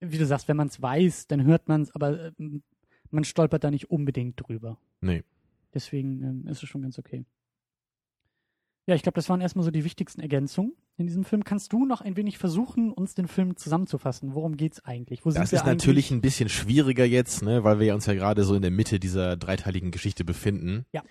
wie 0.00 0.18
du 0.18 0.26
sagst, 0.26 0.48
wenn 0.48 0.56
man 0.56 0.68
es 0.68 0.80
weiß, 0.80 1.26
dann 1.26 1.44
hört 1.44 1.68
man 1.68 1.82
es, 1.82 1.94
aber 1.94 2.32
ähm, 2.38 2.62
man 3.10 3.24
stolpert 3.24 3.64
da 3.64 3.70
nicht 3.70 3.90
unbedingt 3.90 4.40
drüber. 4.40 4.78
Nee. 5.00 5.22
Deswegen 5.74 6.22
ähm, 6.22 6.46
ist 6.46 6.62
es 6.62 6.68
schon 6.68 6.82
ganz 6.82 6.98
okay. 6.98 7.24
Ja, 8.86 8.94
ich 8.94 9.02
glaube, 9.02 9.16
das 9.16 9.28
waren 9.28 9.42
erstmal 9.42 9.64
so 9.64 9.70
die 9.70 9.84
wichtigsten 9.84 10.22
Ergänzungen 10.22 10.72
in 10.96 11.06
diesem 11.06 11.22
Film. 11.24 11.44
Kannst 11.44 11.74
du 11.74 11.84
noch 11.84 12.00
ein 12.00 12.16
wenig 12.16 12.38
versuchen, 12.38 12.90
uns 12.90 13.14
den 13.14 13.28
Film 13.28 13.54
zusammenzufassen? 13.56 14.34
Worum 14.34 14.56
geht's 14.56 14.82
eigentlich? 14.82 15.26
Wo 15.26 15.30
Das 15.30 15.34
sind 15.34 15.52
wir 15.52 15.58
ist 15.58 15.66
natürlich 15.66 16.10
ein 16.10 16.22
bisschen 16.22 16.48
schwieriger 16.48 17.04
jetzt, 17.04 17.42
ne, 17.42 17.64
weil 17.64 17.80
wir 17.80 17.94
uns 17.94 18.06
ja 18.06 18.14
gerade 18.14 18.44
so 18.44 18.54
in 18.54 18.62
der 18.62 18.70
Mitte 18.70 18.98
dieser 18.98 19.36
dreiteiligen 19.36 19.90
Geschichte 19.90 20.24
befinden. 20.24 20.86
Ja. 20.92 21.02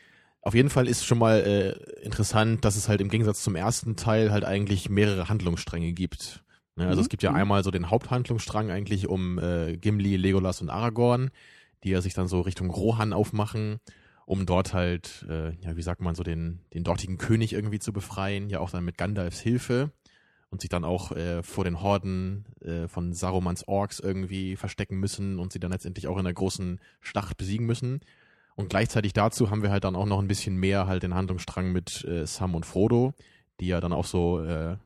Auf 0.47 0.55
jeden 0.55 0.69
Fall 0.69 0.87
ist 0.87 1.05
schon 1.05 1.17
mal 1.17 1.41
äh, 1.41 2.05
interessant, 2.05 2.63
dass 2.63 2.77
es 2.77 2.87
halt 2.87 3.01
im 3.01 3.09
Gegensatz 3.09 3.43
zum 3.43 3.57
ersten 3.57 3.97
Teil 3.97 4.31
halt 4.31 4.45
eigentlich 4.45 4.89
mehrere 4.89 5.27
Handlungsstränge 5.27 5.91
gibt. 5.91 6.41
Ne, 6.77 6.87
also 6.87 7.01
Mhm, 7.01 7.03
es 7.03 7.09
gibt 7.09 7.21
ja 7.21 7.31
mhm. 7.31 7.35
einmal 7.35 7.65
so 7.65 7.69
den 7.69 7.89
Haupthandlungsstrang 7.89 8.71
eigentlich 8.71 9.09
um 9.09 9.39
äh, 9.39 9.75
Gimli, 9.75 10.15
Legolas 10.15 10.61
und 10.61 10.69
Aragorn, 10.69 11.31
die 11.83 11.89
ja 11.89 11.99
sich 11.99 12.13
dann 12.13 12.29
so 12.29 12.39
Richtung 12.39 12.69
Rohan 12.69 13.11
aufmachen, 13.11 13.81
um 14.25 14.45
dort 14.45 14.73
halt, 14.73 15.25
äh, 15.27 15.51
ja, 15.65 15.75
wie 15.75 15.81
sagt 15.81 15.99
man, 15.99 16.15
so 16.15 16.23
den, 16.23 16.61
den 16.73 16.85
dortigen 16.85 17.17
König 17.17 17.51
irgendwie 17.51 17.79
zu 17.79 17.91
befreien, 17.91 18.49
ja 18.49 18.61
auch 18.61 18.69
dann 18.69 18.85
mit 18.85 18.97
Gandalfs 18.97 19.41
Hilfe 19.41 19.91
und 20.49 20.61
sich 20.61 20.69
dann 20.69 20.85
auch 20.85 21.11
äh, 21.11 21.43
vor 21.43 21.65
den 21.65 21.81
Horden 21.81 22.45
äh, 22.61 22.87
von 22.87 23.11
Sarumans 23.11 23.67
Orks 23.67 23.99
irgendwie 23.99 24.55
verstecken 24.55 24.97
müssen 24.97 25.39
und 25.39 25.51
sie 25.51 25.59
dann 25.59 25.71
letztendlich 25.71 26.07
auch 26.07 26.17
in 26.17 26.23
der 26.23 26.33
großen 26.33 26.79
Schlacht 27.01 27.35
besiegen 27.35 27.65
müssen. 27.65 27.99
Und 28.57 28.69
gleichzeitig 28.69 29.13
dazu 29.13 29.51
haben 29.51 29.61
wir 29.61 29.69
halt 29.69 29.83
dann 29.83 29.95
auch 29.95 30.07
noch 30.07 30.19
ein 30.19 30.27
bisschen 30.27 30.57
mehr 30.57 30.87
halt 30.87 31.03
den 31.03 31.13
Handlungsstrang 31.13 31.71
mit 31.71 32.03
äh, 32.05 32.25
Sam 32.25 32.55
und 32.55 32.65
Frodo, 32.65 33.13
die 33.59 33.67
ja 33.67 33.79
dann 33.79 33.93
auch 33.93 34.05
so 34.05 34.43
äh, 34.43 34.77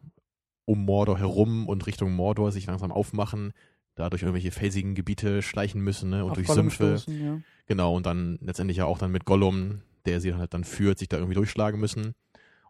um 0.66 0.84
Mordor 0.84 1.18
herum 1.18 1.70
und 1.70 1.88
Richtung 1.88 2.12
Mordor 2.12 2.52
sich 2.52 2.66
langsam 2.66 2.92
aufmachen, 2.92 3.54
da 3.96 4.10
durch 4.10 4.24
irgendwelche 4.24 4.52
felsigen 4.52 4.94
Gebiete 4.94 5.42
schleichen 5.42 5.80
müssen 5.80 6.10
ne, 6.10 6.26
und 6.26 6.32
auf 6.32 6.36
durch 6.36 6.48
Gollum 6.48 6.70
Sümpfe. 6.70 6.98
stoßen, 6.98 7.26
ja. 7.26 7.40
Genau, 7.66 7.96
und 7.96 8.06
dann 8.06 8.40
letztendlich 8.42 8.78
ja 8.78 8.86
auch 8.86 8.98
dann 8.98 9.10
mit 9.10 9.24
Gollum, 9.24 9.84
der 10.06 10.20
sie 10.20 10.36
halt 10.36 10.54
dann 10.54 10.66
führt, 10.66 11.00
sich 11.00 11.08
da 11.08 11.16
irgendwie 11.16 11.36
durchschlagen 11.36 11.80
müssen. 11.80 12.14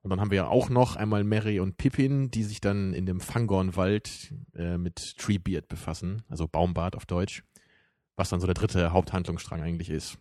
Und 0.03 0.11
dann 0.11 0.21
haben 0.21 0.29
wir 0.29 0.37
ja 0.37 0.47
auch 0.49 0.69
noch 0.69 0.95
einmal 0.97 1.23
Mary 1.23 1.59
und 1.59 1.77
Pippin, 1.77 2.29
die 2.29 2.43
sich 2.43 2.61
dann 2.61 2.93
in 2.93 3.07
dem 3.07 3.21
Fangornwald 3.21 4.35
äh, 4.53 4.77
mit 4.77 5.17
Treebeard 5.17 5.67
befassen, 5.67 6.21
also 6.29 6.47
Baumbart 6.47 6.95
auf 6.95 7.07
Deutsch, 7.07 7.43
was 8.15 8.29
dann 8.29 8.39
so 8.39 8.45
der 8.45 8.53
dritte 8.53 8.93
Haupthandlungsstrang 8.93 9.63
eigentlich 9.63 9.89
ist. 9.89 10.19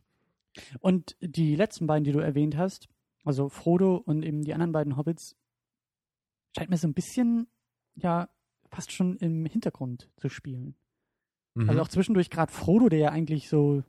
Und 0.80 1.16
die 1.20 1.54
letzten 1.56 1.86
beiden, 1.86 2.04
die 2.04 2.12
du 2.12 2.18
erwähnt 2.18 2.56
hast, 2.56 2.88
also 3.24 3.48
Frodo 3.48 3.96
und 3.96 4.24
eben 4.24 4.42
die 4.42 4.54
anderen 4.54 4.72
beiden 4.72 4.96
Hobbits, 4.96 5.36
scheint 6.56 6.70
mir 6.70 6.76
so 6.76 6.88
ein 6.88 6.94
bisschen, 6.94 7.46
ja, 7.94 8.28
fast 8.70 8.92
schon 8.92 9.16
im 9.16 9.46
Hintergrund 9.46 10.10
zu 10.16 10.28
spielen. 10.28 10.76
Mhm. 11.54 11.68
Also 11.68 11.82
auch 11.82 11.88
zwischendurch 11.88 12.30
gerade 12.30 12.52
Frodo, 12.52 12.88
der 12.88 12.98
ja 12.98 13.10
eigentlich 13.10 13.48
so, 13.48 13.82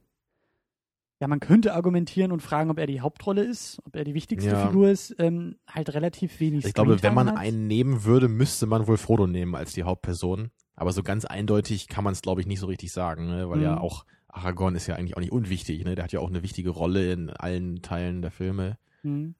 ja, 1.19 1.27
man 1.27 1.39
könnte 1.39 1.73
argumentieren 1.73 2.31
und 2.31 2.41
fragen, 2.41 2.71
ob 2.71 2.79
er 2.79 2.87
die 2.87 3.01
Hauptrolle 3.01 3.43
ist, 3.43 3.79
ob 3.85 3.95
er 3.95 4.03
die 4.03 4.15
wichtigste 4.15 4.51
Ja. 4.51 4.67
Figur 4.67 4.89
ist, 4.89 5.15
ähm, 5.19 5.57
halt 5.67 5.93
relativ 5.93 6.39
wenig. 6.39 6.65
ich 6.65 6.73
glaube, 6.73 7.01
wenn 7.03 7.13
man 7.13 7.29
hat. 7.31 7.37
einen 7.37 7.67
nehmen 7.67 8.03
würde, 8.03 8.27
müsste 8.27 8.65
man 8.65 8.87
wohl 8.87 8.97
Frodo 8.97 9.27
nehmen 9.27 9.55
als 9.55 9.73
die 9.73 9.83
Hauptperson. 9.83 10.49
Aber 10.81 10.91
so 10.93 11.03
ganz 11.03 11.25
eindeutig 11.25 11.87
kann 11.87 12.03
man 12.03 12.13
es, 12.13 12.23
glaube 12.23 12.41
ich, 12.41 12.47
nicht 12.47 12.59
so 12.59 12.65
richtig 12.65 12.91
sagen, 12.91 13.27
ne? 13.27 13.47
weil 13.51 13.61
ja 13.61 13.73
Mhm. 13.75 13.81
auch 13.81 14.03
Aragorn 14.29 14.73
ist 14.73 14.87
ja 14.87 14.95
eigentlich 14.95 15.15
auch 15.15 15.21
nicht 15.21 15.31
unwichtig. 15.31 15.85
Ne? 15.85 15.93
Der 15.93 16.03
hat 16.03 16.11
ja 16.11 16.19
auch 16.21 16.29
eine 16.29 16.41
wichtige 16.41 16.71
Rolle 16.71 17.13
in 17.13 17.29
allen 17.29 17.83
Teilen 17.83 18.23
der 18.23 18.31
Filme. 18.31 18.79
Hm. 19.03 19.35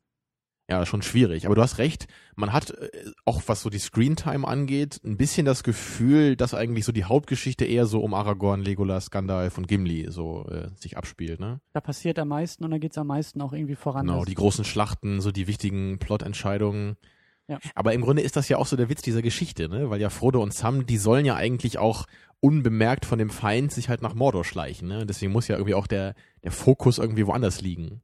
Ja, 0.70 0.86
schon 0.86 1.02
schwierig. 1.02 1.48
Aber 1.48 1.56
du 1.56 1.62
hast 1.64 1.80
recht, 1.80 2.08
man 2.36 2.54
hat 2.54 2.70
äh, 2.70 2.90
auch 3.26 3.42
was 3.48 3.64
so 3.64 3.72
die 3.72 3.80
Screentime 3.80 4.48
angeht, 4.48 5.02
ein 5.04 5.18
bisschen 5.18 5.46
das 5.48 5.64
Gefühl, 5.64 6.36
dass 6.36 6.54
eigentlich 6.54 6.86
so 6.86 6.92
die 6.92 7.06
Hauptgeschichte 7.06 7.66
eher 7.66 7.88
so 7.88 8.02
um 8.02 8.14
Aragorn, 8.14 8.62
Legolas, 8.62 9.10
Gandalf 9.10 9.58
und 9.58 9.68
Gimli 9.68 10.12
so 10.12 10.46
äh, 10.48 10.70
sich 10.76 10.96
abspielt. 10.96 11.40
Ne? 11.40 11.60
Da 11.74 11.82
passiert 11.82 12.20
am 12.20 12.28
meisten 12.28 12.64
und 12.64 12.70
da 12.72 12.78
geht 12.78 12.92
es 12.92 12.98
am 13.00 13.08
meisten 13.08 13.42
auch 13.42 13.52
irgendwie 13.52 13.76
voran. 13.76 14.06
Genau, 14.06 14.26
die 14.26 14.36
großen 14.36 14.64
Schlachten, 14.64 15.22
so 15.22 15.32
die 15.32 15.48
wichtigen 15.48 15.98
Plotentscheidungen. 15.98 16.98
Ja. 17.52 17.60
Aber 17.76 17.94
im 17.94 18.02
Grunde 18.02 18.22
ist 18.22 18.38
das 18.38 18.48
ja 18.48 18.56
auch 18.56 18.66
so 18.66 18.78
der 18.78 18.88
Witz 18.88 19.02
dieser 19.02 19.22
Geschichte, 19.22 19.68
ne? 19.68 19.90
Weil 19.90 20.00
ja 20.00 20.10
Frodo 20.10 20.42
und 20.42 20.54
Sam, 20.54 20.86
die 20.86 20.98
sollen 20.98 21.26
ja 21.26 21.36
eigentlich 21.36 21.78
auch 21.78 22.08
unbemerkt 22.40 23.06
von 23.06 23.20
dem 23.20 23.30
Feind 23.30 23.74
sich 23.74 23.90
halt 23.90 24.02
nach 24.02 24.14
Mordor 24.14 24.46
schleichen, 24.46 24.88
ne? 24.88 25.02
Und 25.02 25.10
deswegen 25.10 25.34
muss 25.34 25.50
ja 25.50 25.58
irgendwie 25.58 25.74
auch 25.74 25.88
der, 25.88 26.16
der 26.46 26.54
Fokus 26.54 26.98
irgendwie 26.98 27.28
woanders 27.28 27.60
liegen. 27.60 28.02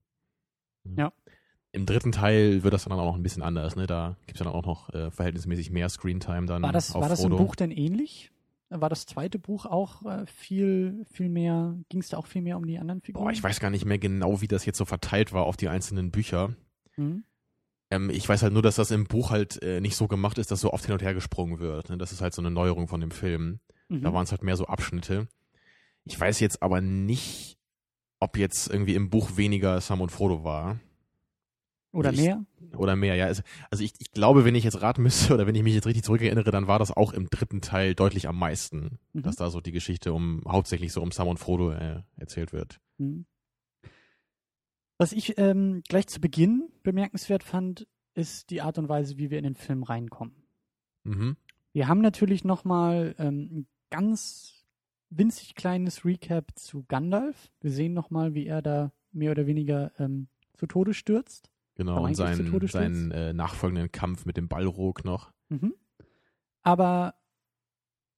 Ja. 0.97 1.13
Im 1.71 1.85
dritten 1.85 2.11
Teil 2.11 2.63
wird 2.63 2.73
das 2.73 2.83
dann 2.83 2.99
auch 2.99 3.05
noch 3.05 3.15
ein 3.15 3.23
bisschen 3.23 3.41
anders, 3.41 3.77
ne? 3.77 3.87
Da 3.87 4.17
gibt's 4.25 4.41
ja 4.41 4.43
dann 4.43 4.53
auch 4.53 4.65
noch 4.65 4.93
äh, 4.93 5.11
verhältnismäßig 5.11 5.71
mehr 5.71 5.87
Screentime 5.87 6.45
dann 6.45 6.61
war 6.61 6.73
das, 6.73 6.93
auf 6.93 7.01
war 7.01 7.07
das 7.07 7.23
im 7.23 7.29
Frodo. 7.29 7.45
Buch 7.45 7.55
denn 7.55 7.71
ähnlich? 7.71 8.31
War 8.69 8.89
das 8.89 9.05
zweite 9.05 9.39
Buch 9.39 9.65
auch 9.65 10.03
äh, 10.03 10.25
viel, 10.25 11.05
viel 11.09 11.29
mehr, 11.29 11.73
ging 11.87 12.01
es 12.01 12.09
da 12.09 12.17
auch 12.17 12.27
viel 12.27 12.41
mehr 12.41 12.57
um 12.57 12.67
die 12.67 12.79
anderen 12.79 12.99
Figuren? 12.99 13.23
Boah, 13.23 13.31
ich 13.31 13.41
weiß 13.41 13.61
gar 13.61 13.69
nicht 13.69 13.85
mehr 13.85 13.97
genau, 13.97 14.41
wie 14.41 14.49
das 14.49 14.65
jetzt 14.65 14.77
so 14.77 14.83
verteilt 14.83 15.31
war 15.31 15.45
auf 15.45 15.55
die 15.55 15.69
einzelnen 15.69 16.11
Bücher. 16.11 16.53
Hm? 16.95 17.23
Ähm, 17.89 18.09
ich 18.09 18.27
weiß 18.27 18.43
halt 18.43 18.53
nur, 18.53 18.61
dass 18.61 18.75
das 18.75 18.91
im 18.91 19.05
Buch 19.05 19.29
halt 19.31 19.61
äh, 19.63 19.79
nicht 19.81 19.95
so 19.95 20.07
gemacht 20.07 20.37
ist, 20.37 20.51
dass 20.51 20.59
so 20.61 20.73
oft 20.73 20.85
hin 20.85 20.93
und 20.93 21.01
her 21.01 21.13
gesprungen 21.13 21.59
wird. 21.59 21.89
Ne? 21.89 21.97
Das 21.97 22.11
ist 22.11 22.21
halt 22.21 22.33
so 22.33 22.41
eine 22.41 22.51
Neuerung 22.51 22.87
von 22.87 22.99
dem 22.99 23.11
Film. 23.11 23.59
Mhm. 23.89 24.01
Da 24.01 24.13
waren 24.13 24.23
es 24.23 24.31
halt 24.31 24.43
mehr 24.43 24.57
so 24.57 24.65
Abschnitte. 24.65 25.27
Ich 26.03 26.19
weiß 26.19 26.39
jetzt 26.41 26.61
aber 26.61 26.81
nicht, 26.81 27.57
ob 28.19 28.37
jetzt 28.37 28.69
irgendwie 28.69 28.95
im 28.95 29.09
Buch 29.09 29.37
weniger 29.37 29.79
Sam 29.81 30.01
und 30.01 30.11
Frodo 30.11 30.43
war. 30.43 30.79
Oder 31.93 32.11
ich- 32.11 32.19
mehr? 32.19 32.45
Oder 32.75 32.95
mehr, 32.97 33.15
ja. 33.15 33.25
Also, 33.27 33.43
ich, 33.79 33.93
ich 33.99 34.11
glaube, 34.11 34.43
wenn 34.43 34.53
ich 34.55 34.65
jetzt 34.65 34.81
raten 34.81 35.01
müsste 35.03 35.33
oder 35.33 35.47
wenn 35.47 35.55
ich 35.55 35.63
mich 35.63 35.73
jetzt 35.73 35.85
richtig 35.87 36.03
zurückerinnere, 36.03 36.51
dann 36.51 36.67
war 36.67 36.79
das 36.79 36.91
auch 36.91 37.13
im 37.13 37.29
dritten 37.29 37.61
Teil 37.61 37.95
deutlich 37.95 38.27
am 38.27 38.37
meisten, 38.37 38.99
Mhm. 39.13 39.21
dass 39.23 39.37
da 39.37 39.49
so 39.49 39.61
die 39.61 39.71
Geschichte 39.71 40.11
um 40.13 40.41
hauptsächlich 40.47 40.91
so 40.91 41.01
um 41.01 41.11
Sam 41.11 41.29
und 41.29 41.37
Frodo 41.39 41.71
äh, 41.71 42.01
erzählt 42.17 42.51
wird. 42.51 42.79
Hm. 42.99 43.25
Was 44.97 45.11
ich 45.11 45.37
ähm, 45.37 45.83
gleich 45.87 46.07
zu 46.07 46.19
Beginn 46.19 46.69
bemerkenswert 46.83 47.43
fand, 47.43 47.87
ist 48.13 48.49
die 48.49 48.61
Art 48.61 48.77
und 48.77 48.89
Weise, 48.89 49.17
wie 49.17 49.29
wir 49.29 49.37
in 49.37 49.43
den 49.43 49.55
Film 49.55 49.83
reinkommen. 49.83 50.35
Mhm. 51.03 51.37
Wir 51.71 51.87
haben 51.87 52.01
natürlich 52.01 52.43
nochmal 52.43 53.15
ähm, 53.19 53.49
ein 53.51 53.67
ganz 53.91 54.65
winzig 55.09 55.55
kleines 55.55 56.03
Recap 56.03 56.51
zu 56.55 56.83
Gandalf. 56.87 57.51
Wir 57.61 57.71
sehen 57.71 57.93
nochmal, 57.93 58.33
wie 58.33 58.47
er 58.47 58.61
da 58.61 58.91
mehr 59.11 59.31
oder 59.31 59.45
weniger 59.45 59.91
ähm, 59.99 60.27
zu 60.55 60.65
Tode 60.65 60.93
stürzt. 60.93 61.51
Genau, 61.75 62.03
und 62.03 62.15
seinen, 62.15 62.67
seinen 62.67 63.11
äh, 63.11 63.33
nachfolgenden 63.33 63.91
Kampf 63.91 64.25
mit 64.25 64.35
dem 64.35 64.47
Ballrog 64.47 65.05
noch. 65.05 65.31
Mhm. 65.49 65.75
Aber 66.63 67.13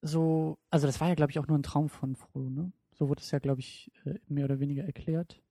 so, 0.00 0.58
also 0.70 0.86
das 0.86 0.98
war 1.00 1.08
ja, 1.08 1.14
glaube 1.14 1.30
ich, 1.30 1.38
auch 1.38 1.46
nur 1.46 1.58
ein 1.58 1.62
Traum 1.62 1.90
von 1.90 2.16
Frodo, 2.16 2.48
ne? 2.48 2.72
So 2.92 3.08
wurde 3.08 3.20
es 3.20 3.30
ja, 3.30 3.38
glaube 3.38 3.60
ich, 3.60 3.92
äh, 4.04 4.14
mehr 4.28 4.46
oder 4.46 4.60
weniger 4.60 4.84
erklärt. 4.84 5.42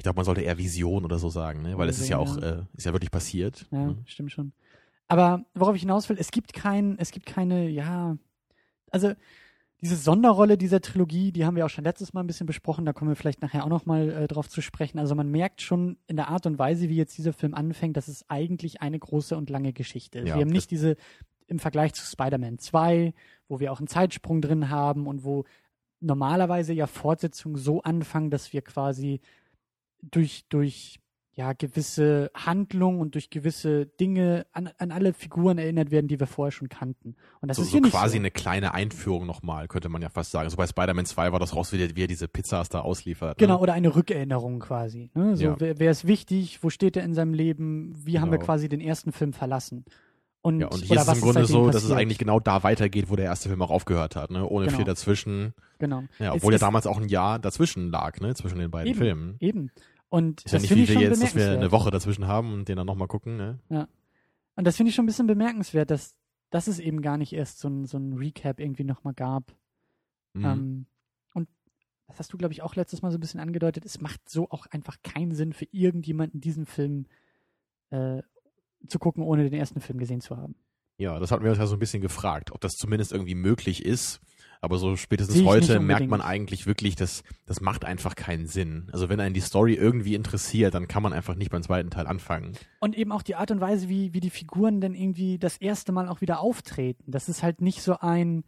Ich 0.00 0.02
glaube, 0.02 0.16
man 0.16 0.24
sollte 0.24 0.40
eher 0.40 0.56
Vision 0.56 1.04
oder 1.04 1.18
so 1.18 1.28
sagen, 1.28 1.60
ne? 1.60 1.76
weil 1.76 1.86
es 1.90 1.98
ist 1.98 2.08
ja 2.08 2.16
auch, 2.16 2.38
äh, 2.38 2.62
ist 2.74 2.86
ja 2.86 2.94
wirklich 2.94 3.10
passiert. 3.10 3.66
Ja, 3.70 3.88
ne? 3.88 3.98
stimmt 4.06 4.32
schon. 4.32 4.52
Aber 5.08 5.44
worauf 5.52 5.76
ich 5.76 5.82
hinaus 5.82 6.08
will, 6.08 6.16
es 6.18 6.30
gibt 6.30 6.54
kein, 6.54 6.96
es 6.98 7.10
gibt 7.10 7.26
keine, 7.26 7.68
ja, 7.68 8.16
also 8.90 9.12
diese 9.82 9.96
Sonderrolle 9.96 10.56
dieser 10.56 10.80
Trilogie, 10.80 11.32
die 11.32 11.44
haben 11.44 11.54
wir 11.54 11.66
auch 11.66 11.70
schon 11.70 11.84
letztes 11.84 12.14
Mal 12.14 12.22
ein 12.22 12.26
bisschen 12.26 12.46
besprochen, 12.46 12.86
da 12.86 12.94
kommen 12.94 13.10
wir 13.10 13.14
vielleicht 13.14 13.42
nachher 13.42 13.62
auch 13.62 13.68
nochmal 13.68 14.08
äh, 14.08 14.26
drauf 14.26 14.48
zu 14.48 14.62
sprechen. 14.62 14.98
Also 14.98 15.14
man 15.14 15.30
merkt 15.30 15.60
schon 15.60 15.98
in 16.06 16.16
der 16.16 16.28
Art 16.28 16.46
und 16.46 16.58
Weise, 16.58 16.88
wie 16.88 16.96
jetzt 16.96 17.18
dieser 17.18 17.34
Film 17.34 17.52
anfängt, 17.52 17.98
dass 17.98 18.08
es 18.08 18.24
eigentlich 18.30 18.80
eine 18.80 18.98
große 18.98 19.36
und 19.36 19.50
lange 19.50 19.74
Geschichte 19.74 20.20
ist. 20.20 20.28
Ja, 20.28 20.36
wir 20.36 20.40
haben 20.40 20.48
nicht 20.50 20.70
diese, 20.70 20.96
im 21.46 21.58
Vergleich 21.58 21.92
zu 21.92 22.06
Spider-Man 22.06 22.58
2, 22.58 23.12
wo 23.48 23.60
wir 23.60 23.70
auch 23.70 23.80
einen 23.80 23.86
Zeitsprung 23.86 24.40
drin 24.40 24.70
haben 24.70 25.06
und 25.06 25.24
wo 25.24 25.44
normalerweise 26.00 26.72
ja 26.72 26.86
Fortsetzungen 26.86 27.56
so 27.56 27.82
anfangen, 27.82 28.30
dass 28.30 28.54
wir 28.54 28.62
quasi 28.62 29.20
durch, 30.02 30.44
durch 30.48 30.98
ja, 31.32 31.52
gewisse 31.54 32.30
Handlungen 32.34 33.00
und 33.00 33.14
durch 33.14 33.30
gewisse 33.30 33.86
Dinge 33.86 34.46
an, 34.52 34.68
an 34.78 34.90
alle 34.90 35.14
Figuren 35.14 35.56
erinnert 35.58 35.90
werden, 35.90 36.06
die 36.08 36.20
wir 36.20 36.26
vorher 36.26 36.50
schon 36.52 36.68
kannten. 36.68 37.14
Und 37.40 37.48
das 37.48 37.56
so, 37.56 37.62
ist 37.62 37.68
so 37.68 37.72
hier 37.76 37.80
nicht 37.82 37.92
quasi 37.92 38.14
so. 38.16 38.18
eine 38.18 38.30
kleine 38.30 38.74
Einführung 38.74 39.24
nochmal, 39.26 39.66
könnte 39.68 39.88
man 39.88 40.02
ja 40.02 40.10
fast 40.10 40.32
sagen. 40.32 40.50
So 40.50 40.56
bei 40.56 40.66
Spider-Man 40.66 41.06
2 41.06 41.32
war 41.32 41.38
das 41.38 41.54
raus, 41.56 41.72
wie 41.72 41.80
er, 41.82 41.96
wie 41.96 42.02
er 42.02 42.08
diese 42.08 42.28
Pizzas 42.28 42.68
da 42.68 42.80
ausliefert. 42.80 43.38
Genau, 43.38 43.54
Ne? 43.54 43.60
oder 43.60 43.72
eine 43.72 43.94
Rückerinnerung 43.94 44.58
quasi. 44.58 45.10
Ne? 45.14 45.36
So, 45.36 45.44
Ja. 45.44 45.56
wer, 45.60 45.78
wer 45.78 45.90
ist 45.92 46.06
wichtig? 46.06 46.62
Wo 46.62 46.68
steht 46.68 46.96
er 46.96 47.04
in 47.04 47.14
seinem 47.14 47.32
Leben? 47.32 47.94
Wie 48.04 48.18
haben 48.18 48.30
wir 48.30 48.38
Genau. 48.38 48.46
quasi 48.46 48.68
den 48.68 48.80
ersten 48.80 49.12
Film 49.12 49.32
verlassen? 49.32 49.84
Und, 50.42 50.60
Ja, 50.60 50.68
und 50.68 50.82
hier 50.82 50.96
ist 50.98 51.06
es 51.06 51.14
im 51.16 51.20
Grunde 51.20 51.44
so, 51.44 51.66
dass 51.66 51.76
es 51.76 51.82
passiert? 51.82 51.98
eigentlich 52.00 52.16
genau 52.18 52.40
da 52.40 52.62
weitergeht, 52.62 53.10
wo 53.10 53.16
der 53.16 53.26
erste 53.26 53.50
Film 53.50 53.60
auch 53.60 53.70
aufgehört 53.70 54.16
hat, 54.16 54.30
ne? 54.30 54.46
Ohne 54.48 54.66
Genau. 54.66 54.76
viel 54.78 54.86
dazwischen. 54.86 55.52
Genau. 55.78 56.04
Ja, 56.18 56.30
Es 56.30 56.36
obwohl 56.36 56.52
ja 56.52 56.56
ist- 56.56 56.62
damals 56.62 56.86
auch 56.86 56.98
ein 56.98 57.08
Jahr 57.08 57.38
dazwischen 57.38 57.90
lag, 57.90 58.18
ne? 58.20 58.34
Zwischen 58.34 58.58
den 58.58 58.70
beiden 58.70 58.88
Eben. 58.90 58.98
Filmen. 58.98 59.36
Eben. 59.40 59.70
Und 60.10 60.44
Ist 60.44 60.52
ja 60.52 60.56
das 60.56 60.62
nicht 60.62 60.68
finde 60.68 60.80
wie 60.80 60.82
ich 60.82 60.88
wir 60.90 60.94
schon 60.94 61.02
jetzt, 61.02 61.22
dass 61.22 61.34
wir 61.34 61.52
eine. 61.52 61.72
Woche 61.72 61.90
dazwischen 61.90 62.26
haben 62.26 62.52
und 62.52 62.68
den 62.68 62.76
dann 62.76 62.86
nochmal 62.86 63.08
gucken, 63.08 63.36
ne? 63.36 63.60
Und 64.56 64.66
das 64.66 64.76
finde 64.76 64.90
ich 64.90 64.96
schon 64.96 65.04
ein 65.04 65.06
bisschen 65.06 65.28
bemerkenswert, 65.28 65.90
dass, 65.90 66.16
dass 66.50 66.66
es 66.66 66.80
eben 66.80 67.00
gar 67.00 67.16
nicht 67.16 67.32
erst 67.32 67.60
so 67.60 67.68
ein, 67.68 67.86
so 67.86 67.96
ein 67.96 68.14
Recap 68.14 68.60
irgendwie 68.60 68.84
nochmal 68.84 69.14
gab. 69.14 69.54
Mhm. 70.34 70.44
Ähm, 70.44 70.86
und 71.32 71.48
das 72.08 72.18
hast 72.18 72.32
du, 72.32 72.36
glaube 72.36 72.52
ich, 72.52 72.60
auch 72.60 72.74
letztes 72.74 73.02
Mal 73.02 73.12
so 73.12 73.18
ein 73.18 73.20
bisschen 73.20 73.40
angedeutet. 73.40 73.84
Es 73.84 74.00
macht 74.00 74.28
so 74.28 74.50
auch 74.50 74.66
einfach 74.66 74.96
keinen 75.02 75.32
Sinn 75.32 75.52
für 75.52 75.66
irgendjemanden, 75.70 76.40
diesen 76.40 76.66
Film 76.66 77.06
äh, 77.90 78.22
zu 78.88 78.98
gucken, 78.98 79.22
ohne 79.22 79.48
den 79.48 79.58
ersten 79.58 79.80
Film 79.80 79.98
gesehen 79.98 80.20
zu 80.20 80.36
haben. 80.36 80.56
Ja, 80.98 81.18
das 81.18 81.30
hatten 81.30 81.44
wir 81.44 81.50
uns 81.50 81.58
ja 81.58 81.66
so 81.66 81.76
ein 81.76 81.78
bisschen 81.78 82.02
gefragt, 82.02 82.50
ob 82.50 82.60
das 82.60 82.72
zumindest 82.72 83.12
irgendwie 83.12 83.36
möglich 83.36 83.84
ist. 83.84 84.20
Aber 84.62 84.76
so 84.78 84.94
spätestens 84.96 85.44
heute 85.44 85.80
merkt 85.80 86.08
man 86.08 86.20
eigentlich 86.20 86.66
wirklich, 86.66 86.94
dass 86.94 87.22
das 87.46 87.60
macht 87.62 87.84
einfach 87.84 88.14
keinen 88.14 88.46
Sinn. 88.46 88.88
Also 88.92 89.08
wenn 89.08 89.18
einen 89.18 89.34
die 89.34 89.40
Story 89.40 89.74
irgendwie 89.74 90.14
interessiert, 90.14 90.74
dann 90.74 90.86
kann 90.86 91.02
man 91.02 91.14
einfach 91.14 91.34
nicht 91.34 91.50
beim 91.50 91.62
zweiten 91.62 91.90
Teil 91.90 92.06
anfangen. 92.06 92.52
Und 92.78 92.96
eben 92.96 93.10
auch 93.10 93.22
die 93.22 93.36
Art 93.36 93.50
und 93.50 93.60
Weise, 93.60 93.88
wie, 93.88 94.12
wie 94.12 94.20
die 94.20 94.30
Figuren 94.30 94.82
denn 94.82 94.94
irgendwie 94.94 95.38
das 95.38 95.56
erste 95.56 95.92
Mal 95.92 96.08
auch 96.08 96.20
wieder 96.20 96.40
auftreten. 96.40 97.10
Das 97.10 97.28
ist 97.28 97.42
halt 97.42 97.62
nicht 97.62 97.82
so 97.82 97.98
ein. 98.00 98.44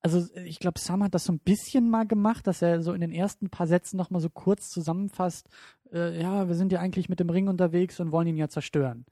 Also 0.00 0.24
ich 0.44 0.60
glaube, 0.60 0.78
Sam 0.78 1.02
hat 1.02 1.14
das 1.14 1.24
so 1.24 1.32
ein 1.32 1.40
bisschen 1.40 1.90
mal 1.90 2.06
gemacht, 2.06 2.46
dass 2.46 2.62
er 2.62 2.80
so 2.82 2.92
in 2.92 3.00
den 3.00 3.10
ersten 3.10 3.50
paar 3.50 3.66
Sätzen 3.66 3.96
nochmal 3.96 4.20
so 4.20 4.30
kurz 4.30 4.68
zusammenfasst, 4.70 5.48
äh, 5.92 6.20
ja, 6.20 6.46
wir 6.46 6.54
sind 6.54 6.70
ja 6.70 6.78
eigentlich 6.78 7.08
mit 7.08 7.18
dem 7.18 7.30
Ring 7.30 7.48
unterwegs 7.48 7.98
und 7.98 8.12
wollen 8.12 8.28
ihn 8.28 8.36
ja 8.36 8.48
zerstören. 8.48 9.06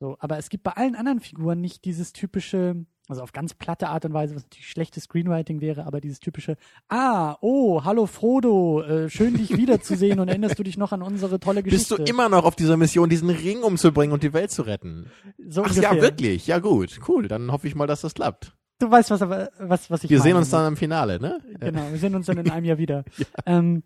So, 0.00 0.16
aber 0.18 0.38
es 0.38 0.48
gibt 0.48 0.64
bei 0.64 0.72
allen 0.72 0.96
anderen 0.96 1.20
Figuren 1.20 1.60
nicht 1.60 1.84
dieses 1.84 2.12
typische, 2.12 2.86
also 3.08 3.22
auf 3.22 3.32
ganz 3.32 3.54
platte 3.54 3.88
Art 3.88 4.04
und 4.04 4.12
Weise, 4.12 4.34
was 4.36 4.44
natürlich 4.44 4.68
schlechtes 4.68 5.04
Screenwriting 5.04 5.60
wäre, 5.60 5.84
aber 5.86 6.00
dieses 6.00 6.20
typische, 6.20 6.56
ah, 6.88 7.36
oh, 7.40 7.82
hallo 7.84 8.06
Frodo, 8.06 8.82
äh, 8.82 9.10
schön 9.10 9.36
dich 9.36 9.56
wiederzusehen 9.56 10.20
und 10.20 10.28
erinnerst 10.28 10.58
du 10.58 10.62
dich 10.62 10.78
noch 10.78 10.92
an 10.92 11.02
unsere 11.02 11.40
tolle 11.40 11.62
Geschichte? 11.62 11.96
Bist 11.96 12.08
du 12.08 12.10
immer 12.10 12.28
noch 12.28 12.44
auf 12.44 12.54
dieser 12.54 12.76
Mission, 12.76 13.08
diesen 13.08 13.30
Ring 13.30 13.62
umzubringen 13.62 14.12
und 14.12 14.22
die 14.22 14.32
Welt 14.32 14.50
zu 14.50 14.62
retten? 14.62 15.10
so 15.48 15.62
Ach 15.62 15.70
ungefähr. 15.70 15.94
ja, 15.94 16.00
wirklich? 16.00 16.46
Ja 16.46 16.58
gut, 16.60 17.00
cool. 17.08 17.28
Dann 17.28 17.50
hoffe 17.50 17.66
ich 17.66 17.74
mal, 17.74 17.86
dass 17.86 18.02
das 18.02 18.14
klappt. 18.14 18.54
Du 18.78 18.90
weißt, 18.90 19.10
was, 19.10 19.20
was, 19.20 19.90
was 19.90 20.04
ich 20.04 20.10
Wir 20.10 20.18
meine. 20.18 20.30
sehen 20.30 20.36
uns 20.36 20.50
dann 20.50 20.68
im 20.68 20.76
Finale, 20.76 21.20
ne? 21.20 21.40
Genau, 21.60 21.90
wir 21.90 21.98
sehen 21.98 22.14
uns 22.14 22.26
dann 22.26 22.38
in 22.38 22.50
einem 22.50 22.64
Jahr 22.64 22.78
wieder. 22.78 23.04
ähm, 23.46 23.82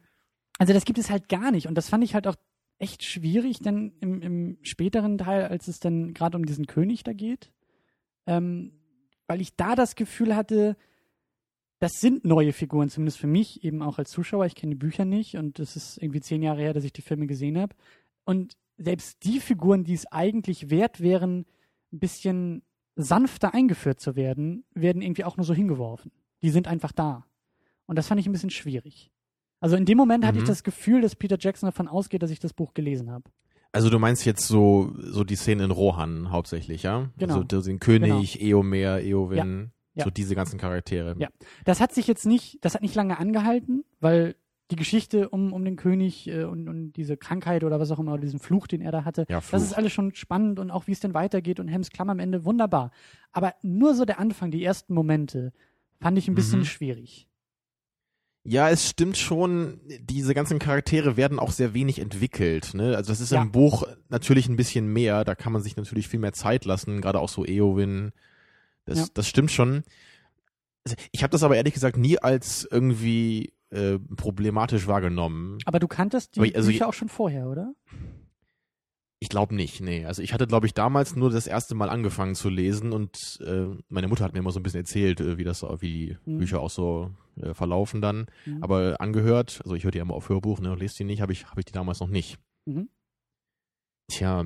also 0.59 0.73
das 0.73 0.85
gibt 0.85 0.99
es 0.99 1.11
halt 1.11 1.29
gar 1.29 1.51
nicht. 1.51 1.67
Und 1.67 1.75
das 1.75 1.89
fand 1.89 2.05
ich 2.05 2.15
halt 2.15 2.27
auch 2.27 2.37
echt 2.79 3.03
schwierig, 3.05 3.59
denn 3.61 3.93
im, 4.01 4.21
im 4.23 4.59
späteren 4.63 5.19
Teil, 5.19 5.47
als 5.47 5.69
es 5.69 5.81
dann 5.81 6.15
gerade 6.15 6.37
um 6.37 6.45
diesen 6.47 6.67
König 6.67 7.03
da 7.03 7.13
geht, 7.13 7.51
ähm, 8.27 8.76
weil 9.27 9.41
ich 9.41 9.57
da 9.57 9.75
das 9.75 9.95
Gefühl 9.95 10.35
hatte, 10.37 10.77
das 11.79 11.93
sind 12.01 12.25
neue 12.25 12.53
Figuren, 12.53 12.89
zumindest 12.89 13.19
für 13.19 13.27
mich, 13.27 13.63
eben 13.63 13.83
auch 13.83 13.99
als 13.99 14.11
Zuschauer. 14.11 14.47
Ich 14.47 14.55
kenne 14.55 14.71
die 14.71 14.79
Bücher 14.79 15.05
nicht 15.05 15.37
und 15.37 15.59
es 15.59 15.77
ist 15.77 15.99
irgendwie 16.03 16.21
zehn 16.21 16.43
Jahre 16.43 16.61
her, 16.61 16.73
dass 16.73 16.85
ich 16.85 16.93
die 16.93 17.03
Filme 17.03 17.27
gesehen 17.27 17.59
habe. 17.59 17.75
Und 18.25 18.57
selbst 18.79 19.25
die 19.25 19.41
Figuren, 19.41 19.85
die 19.85 19.95
es 19.95 20.07
eigentlich 20.07 20.71
wert 20.71 21.01
wären, 21.01 21.45
ein 21.93 21.99
bisschen 21.99 22.63
sanfter 22.95 23.53
eingeführt 23.53 24.01
zu 24.01 24.17
werden, 24.17 24.65
werden 24.75 25.03
irgendwie 25.03 25.25
auch 25.25 25.37
nur 25.37 25.45
so 25.45 25.53
hingeworfen. 25.55 26.11
Die 26.43 26.51
sind 26.51 26.67
einfach 26.67 26.93
da. 26.93 27.27
Und 27.87 27.97
das 27.97 28.09
fand 28.09 28.21
ich 28.21 28.27
ein 28.27 28.33
bisschen 28.33 28.51
schwierig. 28.51 29.11
Also 29.61 29.77
in 29.77 29.85
dem 29.85 29.99
Moment 29.99 30.25
hatte 30.25 30.39
ich 30.39 30.45
Mhm. 30.45 30.49
das 30.49 30.65
Gefühl, 30.65 31.03
dass 31.03 31.15
Peter 31.15 31.37
Jackson 31.39 31.67
davon 31.67 31.89
ausgeht, 31.89 32.23
dass 32.23 32.31
ich 32.31 32.41
das 32.41 32.53
Buch 32.55 32.73
gelesen 32.75 33.11
habe. 33.11 33.31
Also 33.77 33.91
du 33.91 33.99
meinst 33.99 34.25
jetzt 34.25 34.49
so, 34.49 34.93
so 34.99 35.23
die 35.25 35.37
Szenen 35.37 35.67
in 35.67 35.71
Rohan 35.71 36.31
hauptsächlich, 36.31 36.83
ja? 36.83 37.11
Genau. 37.19 37.45
So 37.51 37.61
den 37.63 37.79
König, 37.79 38.41
Eomer, 38.43 39.01
Eowyn, 39.01 39.71
Ja. 39.95 40.05
so 40.05 40.11
diese 40.11 40.35
ganzen 40.35 40.59
Charaktere. 40.59 41.15
Ja. 41.19 41.29
Das 41.65 41.81
hat 41.81 41.93
sich 41.95 42.07
jetzt 42.07 42.27
nicht, 42.27 42.59
das 42.65 42.75
hat 42.75 42.83
nicht 42.83 42.95
lange 42.95 43.19
angehalten, 43.19 43.85
weil 44.01 44.35
die 44.73 44.77
Geschichte 44.77 45.29
um, 45.29 45.53
um 45.53 45.65
den 45.65 45.77
König 45.77 46.27
äh, 46.27 46.43
und, 46.45 46.69
und 46.69 46.93
diese 46.95 47.17
Krankheit 47.17 47.63
oder 47.63 47.79
was 47.79 47.91
auch 47.93 48.01
immer, 48.01 48.15
oder 48.15 48.23
diesen 48.23 48.41
Fluch, 48.41 48.67
den 48.67 48.81
er 48.81 48.91
da 48.91 49.05
hatte, 49.05 49.25
Ja, 49.29 49.41
das 49.51 49.63
ist 49.63 49.75
alles 49.75 49.93
schon 49.93 50.13
spannend 50.17 50.59
und 50.59 50.73
auch 50.73 50.89
wie 50.89 50.93
es 50.93 50.99
denn 51.01 51.15
weitergeht 51.15 51.61
und 51.61 51.69
Helms 51.69 51.91
Klamm 51.91 52.11
am 52.11 52.19
Ende 52.19 52.45
wunderbar. 52.45 52.91
Aber 53.31 53.55
nur 53.63 53.95
so 53.95 54.05
der 54.05 54.19
Anfang, 54.19 54.51
die 54.51 54.65
ersten 54.65 54.93
Momente, 54.93 55.53
fand 56.01 56.19
ich 56.19 56.27
ein 56.27 56.35
bisschen 56.35 56.61
Mhm. 56.61 56.65
schwierig. 56.65 57.29
Ja, 58.47 58.71
es 58.71 58.89
stimmt 58.89 59.17
schon, 59.17 59.81
diese 60.01 60.35
ganzen 60.35 60.59
Charaktere 60.59 61.17
werden 61.17 61.39
auch 61.39 61.51
sehr 61.51 61.75
wenig 61.75 61.99
entwickelt. 61.99 62.75
Ne? 62.75 62.97
Also 62.97 63.11
das 63.13 63.21
ist 63.21 63.33
Ja. 63.33 63.43
im 63.43 63.51
Buch 63.53 63.85
natürlich 64.09 64.49
ein 64.49 64.57
bisschen 64.57 64.87
mehr, 64.93 65.25
da 65.25 65.35
kann 65.35 65.53
man 65.53 65.63
sich 65.63 65.77
natürlich 65.77 66.09
viel 66.09 66.21
mehr 66.21 66.33
Zeit 66.33 66.65
lassen, 66.65 67.01
gerade 67.01 67.19
auch 67.21 67.29
so 67.29 67.45
Eowyn. 67.45 68.13
Das, 68.85 68.99
Ja. 68.99 69.07
das 69.15 69.29
stimmt 69.29 69.51
schon. 69.51 69.83
Also 70.85 70.97
Ich 71.11 71.23
habe 71.23 71.33
das 71.33 71.43
aber 71.43 71.57
ehrlich 71.57 71.75
gesagt 71.75 71.97
nie 71.97 72.19
als 72.19 72.67
irgendwie 72.71 73.53
äh, 73.71 73.99
problematisch 74.17 74.87
wahrgenommen. 74.87 75.59
Aber 75.65 75.81
du 75.81 75.89
kanntest 75.89 76.37
die 76.37 76.41
Aber 76.41 76.49
also 76.55 76.71
Bücher 76.71 76.89
auch 76.89 76.95
schon 76.95 77.09
vorher, 77.09 77.49
oder? 77.49 77.75
Ich 79.19 79.31
glaube 79.31 79.55
nicht, 79.55 79.81
nee. 79.81 80.05
Also 80.05 80.21
ich 80.21 80.35
hatte, 80.35 80.47
glaube 80.47 80.67
ich, 80.67 80.75
damals 80.75 81.17
nur 81.17 81.31
das 81.31 81.47
erste 81.47 81.75
Mal 81.75 81.89
angefangen 81.89 82.35
zu 82.35 82.51
lesen 82.51 82.93
und 82.93 83.41
äh, 83.47 83.67
meine 83.89 84.09
Mutter 84.09 84.25
hat 84.25 84.35
mir 84.35 84.41
immer 84.41 84.51
so 84.51 84.61
ein 84.61 84.63
bisschen 84.63 84.81
erzählt, 84.81 85.21
äh, 85.21 85.39
wie 85.39 85.45
das, 85.45 85.63
wie 85.63 85.93
die 85.93 86.17
Mhm. 86.27 86.39
Bücher 86.39 86.61
auch 86.61 86.69
so 86.71 87.11
äh, 87.41 87.55
verlaufen 87.55 88.03
dann. 88.03 88.27
Mhm. 88.45 88.63
Aber 88.63 88.97
angehört, 89.01 89.61
also 89.65 89.75
ich 89.75 89.85
höre 89.85 89.91
die 89.91 89.99
immer 90.01 90.15
auf 90.15 90.29
Hörbuch, 90.29 90.61
ne, 90.61 90.75
lese 90.75 90.99
die 90.99 91.05
nicht, 91.05 91.23
habe 91.23 91.33
ich, 91.33 91.47
habe 91.47 91.61
ich 91.61 91.65
die 91.65 91.73
damals 91.73 92.01
noch 92.01 92.09
nicht. 92.09 92.39
Mhm. 92.67 92.91
Tja, 94.09 94.45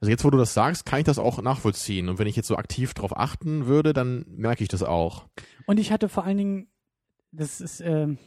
also 0.00 0.10
jetzt, 0.10 0.24
wo 0.24 0.30
du 0.30 0.38
das 0.38 0.52
sagst, 0.54 0.84
kann 0.86 1.00
ich 1.00 1.04
das 1.04 1.18
auch 1.18 1.40
nachvollziehen. 1.40 2.08
Und 2.08 2.18
wenn 2.18 2.26
ich 2.26 2.36
jetzt 2.36 2.48
so 2.48 2.56
aktiv 2.56 2.92
drauf 2.94 3.16
achten 3.16 3.66
würde, 3.66 3.92
dann 3.92 4.24
merke 4.28 4.62
ich 4.62 4.68
das 4.68 4.82
auch. 4.82 5.26
Und 5.66 5.78
ich 5.80 5.90
hatte 5.92 6.08
vor 6.08 6.24
allen 6.24 6.38
Dingen, 6.38 6.68
das 7.30 7.60
ist 7.60 7.80
ähm, 7.80 8.18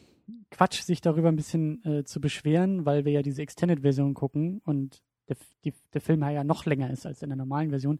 Quatsch, 0.51 0.81
sich 0.81 1.01
darüber 1.01 1.29
ein 1.29 1.35
bisschen 1.35 1.83
äh, 1.85 2.03
zu 2.03 2.19
beschweren, 2.21 2.85
weil 2.85 3.05
wir 3.05 3.11
ja 3.11 3.21
diese 3.21 3.41
Extended-Version 3.41 4.13
gucken 4.13 4.61
und 4.65 5.01
der, 5.29 5.37
die, 5.63 5.73
der 5.93 6.01
Film 6.01 6.21
ja 6.21 6.43
noch 6.43 6.65
länger 6.65 6.89
ist 6.89 7.05
als 7.05 7.21
in 7.21 7.29
der 7.29 7.37
normalen 7.37 7.69
Version. 7.69 7.99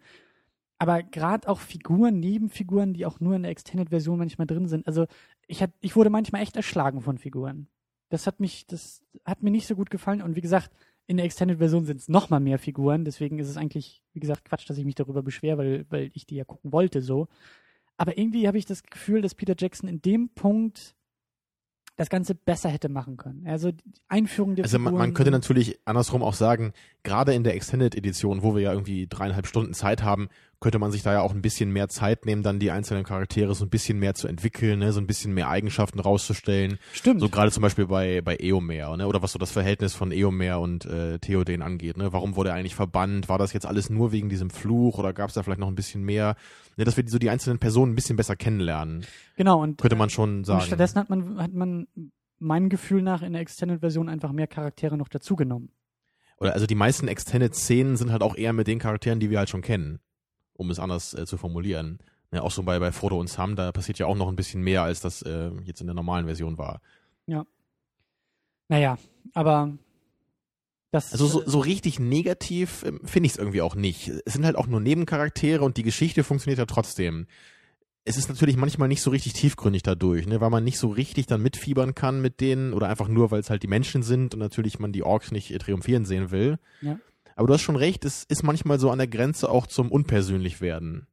Aber 0.78 1.04
gerade 1.04 1.48
auch 1.48 1.60
Figuren, 1.60 2.20
Nebenfiguren, 2.20 2.94
die 2.94 3.06
auch 3.06 3.20
nur 3.20 3.36
in 3.36 3.44
der 3.44 3.52
Extended-Version 3.52 4.18
manchmal 4.18 4.48
drin 4.48 4.68
sind. 4.68 4.88
Also 4.88 5.08
ich, 5.48 5.62
hat, 5.62 5.72
ich 5.80 5.96
wurde 5.96 6.10
manchmal 6.10 6.42
echt 6.42 6.56
erschlagen 6.58 7.02
von 7.02 7.18
Figuren. 7.18 7.68
Das 8.10 8.28
hat 8.28 8.40
mich, 8.40 8.68
das 8.68 9.02
hat 9.24 9.42
mir 9.42 9.52
nicht 9.52 9.68
so 9.68 9.76
gut 9.76 9.90
gefallen. 9.90 10.22
Und 10.22 10.36
wie 10.36 10.42
gesagt, 10.42 10.72
in 11.08 11.18
der 11.18 11.26
Extended-Version 11.26 11.86
sind 11.86 12.02
es 12.02 12.10
noch 12.10 12.30
mal 12.30 12.40
mehr 12.40 12.60
Figuren. 12.60 13.06
Deswegen 13.06 13.40
ist 13.40 13.48
es 13.48 13.58
eigentlich, 13.58 14.04
wie 14.14 14.20
gesagt, 14.20 14.46
Quatsch, 14.46 14.70
dass 14.70 14.78
ich 14.78 14.86
mich 14.86 14.96
darüber 14.96 15.24
beschwere, 15.24 15.58
weil, 15.58 15.86
weil 15.90 16.12
ich 16.14 16.26
die 16.26 16.36
ja 16.36 16.44
gucken 16.44 16.74
wollte 16.74 17.02
so. 17.02 17.28
Aber 17.98 18.18
irgendwie 18.18 18.48
habe 18.48 18.58
ich 18.58 18.66
das 18.66 18.84
Gefühl, 18.84 19.22
dass 19.22 19.36
Peter 19.36 19.56
Jackson 19.58 19.88
in 19.88 20.02
dem 20.02 20.30
Punkt 20.30 20.96
das 21.96 22.10
Ganze 22.10 22.36
besser 22.36 22.70
hätte 22.70 22.90
machen 22.90 23.18
können. 23.18 23.48
Also 23.48 23.72
die 23.72 23.84
Einführung 24.10 24.56
der 24.56 24.66
Also 24.66 24.80
man, 24.80 24.96
man 24.96 25.14
könnte 25.14 25.32
natürlich 25.32 25.80
andersrum 25.86 26.24
auch 26.24 26.34
sagen, 26.34 26.74
gerade 27.04 27.34
in 27.34 27.44
der 27.44 27.56
Extended-Edition, 27.56 28.44
wo 28.44 28.54
wir 28.56 28.62
ja 28.62 28.74
irgendwie 28.74 29.08
dreieinhalb 29.08 29.48
Stunden 29.48 29.74
Zeit 29.74 30.04
haben, 30.04 30.28
könnte 30.66 30.80
man 30.80 30.92
sich 30.92 31.04
da 31.04 31.14
ja 31.14 31.22
auch 31.22 31.32
ein 31.32 31.44
bisschen 31.44 31.70
mehr 31.70 31.90
Zeit 31.90 32.26
nehmen, 32.26 32.42
dann 32.42 32.58
die 32.58 32.72
einzelnen 32.72 33.04
Charaktere 33.04 33.54
so 33.54 33.64
ein 33.66 33.70
bisschen 33.70 34.00
mehr 34.00 34.16
zu 34.16 34.28
entwickeln, 34.28 34.80
ne, 34.80 34.92
so 34.92 35.00
ein 35.00 35.06
bisschen 35.06 35.32
mehr 35.32 35.48
Eigenschaften 35.48 36.00
rauszustellen. 36.00 36.80
Stimmt. 36.92 37.20
So 37.22 37.30
gerade 37.30 37.52
zum 37.52 37.62
Beispiel 37.62 37.86
bei, 37.86 38.22
bei 38.22 38.36
Eomer, 38.40 38.98
ne? 38.98 39.08
Oder 39.08 39.22
was 39.22 39.32
so 39.32 39.38
das 39.38 39.52
Verhältnis 39.52 39.94
von 39.94 40.12
Eomer 40.12 40.60
und 40.60 40.86
äh, 40.86 41.20
Theoden 41.20 41.62
angeht, 41.62 41.98
ne? 41.98 42.12
Warum 42.14 42.36
wurde 42.36 42.50
er 42.50 42.56
eigentlich 42.56 42.74
verbannt? 42.74 43.30
War 43.30 43.38
das 43.38 43.54
jetzt 43.54 43.68
alles 43.68 43.92
nur 43.92 44.12
wegen 44.12 44.28
diesem 44.28 44.50
Fluch 44.50 44.98
oder 44.98 45.14
gab 45.14 45.28
es 45.30 45.36
da 45.36 45.44
vielleicht 45.44 45.60
noch 45.60 45.68
ein 45.68 45.76
bisschen 45.76 46.02
mehr? 46.04 46.36
Ne, 46.78 46.84
dass 46.84 46.98
wir 46.98 47.04
die- 47.04 47.12
so 47.12 47.20
die 47.20 47.30
einzelnen 47.30 47.60
Personen 47.60 47.92
ein 47.92 47.96
bisschen 47.96 48.16
besser 48.16 48.36
kennenlernen, 48.36 49.06
genau. 49.38 49.62
Und, 49.62 49.80
könnte 49.80 49.96
man 49.96 50.10
schon 50.10 50.38
und 50.40 50.44
sagen. 50.46 50.62
stattdessen 50.66 50.98
hat 51.00 51.12
man, 51.12 51.38
hat 51.40 51.54
man 51.54 51.86
meinem 52.40 52.70
Gefühl 52.70 53.04
nach 53.04 53.22
in 53.22 53.34
der 53.34 53.42
Extended-Version 53.44 54.10
einfach 54.10 54.32
mehr 54.32 54.48
Charaktere 54.48 54.98
noch 54.98 55.10
dazugenommen. 55.10 55.70
Oder 56.40 56.54
also 56.54 56.66
die 56.66 56.74
meisten 56.76 57.08
Extended-Szenen 57.08 57.98
sind 57.98 58.12
halt 58.12 58.24
auch 58.24 58.36
eher 58.36 58.52
mit 58.52 58.66
den 58.68 58.80
Charakteren, 58.80 59.20
die 59.20 59.30
wir 59.30 59.38
halt 59.38 59.50
schon 59.50 59.62
kennen, 59.62 60.00
um 60.56 60.72
es 60.72 60.80
anders 60.80 61.14
äh, 61.14 61.26
zu 61.26 61.38
formulieren. 61.38 62.00
Ne, 62.32 62.42
auch 62.42 62.52
so 62.52 62.64
bei, 62.64 62.80
bei 62.80 62.92
Frodo 62.92 63.20
und 63.20 63.30
Sam, 63.30 63.56
da 63.56 63.72
passiert 63.72 64.00
ja 64.00 64.08
auch 64.08 64.16
noch 64.16 64.28
ein 64.28 64.36
bisschen 64.36 64.62
mehr, 64.62 64.84
als 64.84 65.00
das 65.00 65.22
äh, 65.22 65.52
jetzt 65.64 65.82
in 65.82 65.88
der 65.88 65.94
normalen 65.94 66.26
Version 66.26 66.58
war. 66.58 66.82
Naja, 68.68 68.98
aber 69.34 69.78
das 70.92 71.12
Also 71.12 71.28
so, 71.28 71.44
so 71.46 71.60
richtig 71.60 72.00
negativ 72.00 72.84
ähm, 72.84 73.02
finde 73.04 73.28
ich 73.28 73.34
es 73.34 73.38
irgendwie 73.38 73.62
auch 73.62 73.76
nicht. 73.76 74.12
Es 74.26 74.34
sind 74.34 74.46
halt 74.46 74.56
auch 74.56 74.68
nur 74.68 74.80
Nebencharaktere 74.80 75.64
und 75.64 75.78
die 75.78 75.84
Geschichte 75.84 76.24
funktioniert 76.24 76.60
ja 76.60 76.66
trotzdem. 76.66 77.28
Es 78.06 78.18
ist 78.18 78.30
natürlich 78.30 78.56
manchmal 78.56 78.88
nicht 78.88 79.02
so 79.02 79.10
richtig 79.10 79.34
tiefgründig 79.34 79.84
dadurch, 79.84 80.28
ne, 80.28 80.40
weil 80.40 80.50
man 80.50 80.64
nicht 80.64 80.78
so 80.78 80.90
richtig 80.90 81.26
dann 81.26 81.42
mitfiebern 81.42 81.96
kann 81.96 82.22
mit 82.22 82.40
denen 82.40 82.74
oder 82.74 82.88
einfach 82.88 83.08
nur, 83.08 83.32
weil 83.32 83.40
es 83.40 83.50
halt 83.50 83.64
die 83.64 83.68
Menschen 83.68 84.04
sind 84.04 84.34
und 84.34 84.40
natürlich 84.40 84.80
man 84.80 84.92
die 84.92 85.04
Orks 85.04 85.32
nicht 85.32 85.52
äh, 85.52 85.58
triumphieren 85.58 86.06
sehen 86.06 86.32
will. 86.32 86.60
Ja. 86.82 86.98
Aber 87.36 87.48
du 87.48 87.54
hast 87.54 87.62
schon 87.62 87.76
recht, 87.76 88.06
es 88.06 88.24
ist 88.24 88.44
manchmal 88.44 88.80
so 88.80 88.90
an 88.90 88.98
der 88.98 89.08
Grenze 89.08 89.50
auch 89.50 89.68
zum 89.68 89.92
unpersönlich 89.92 90.62
werden. 90.62 91.08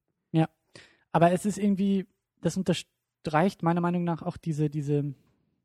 Aber 1.12 1.32
es 1.32 1.44
ist 1.44 1.58
irgendwie, 1.58 2.06
das 2.40 2.56
unterstreicht 2.56 3.62
meiner 3.62 3.80
Meinung 3.80 4.02
nach 4.04 4.22
auch 4.22 4.38
diese, 4.38 4.70
diese 4.70 5.14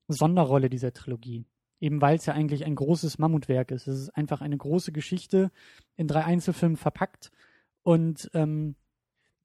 Sonderrolle 0.08 0.70
dieser 0.70 0.94
Trilogie. 0.94 1.46
Eben 1.80 2.02
weil 2.02 2.18
es 2.18 2.26
ja 2.26 2.34
eigentlich 2.34 2.66
ein 2.66 2.76
großes 2.76 3.18
Mammutwerk 3.18 3.72
ist. 3.72 3.88
Es 3.88 4.00
ist 4.02 4.10
einfach 4.10 4.42
eine 4.42 4.58
große 4.58 4.92
Geschichte 4.92 5.52
in 5.96 6.08
drei 6.08 6.26
Einzelfilmen 6.26 6.76
verpackt. 6.76 7.32
Und 7.84 8.30
ähm, 8.34 8.76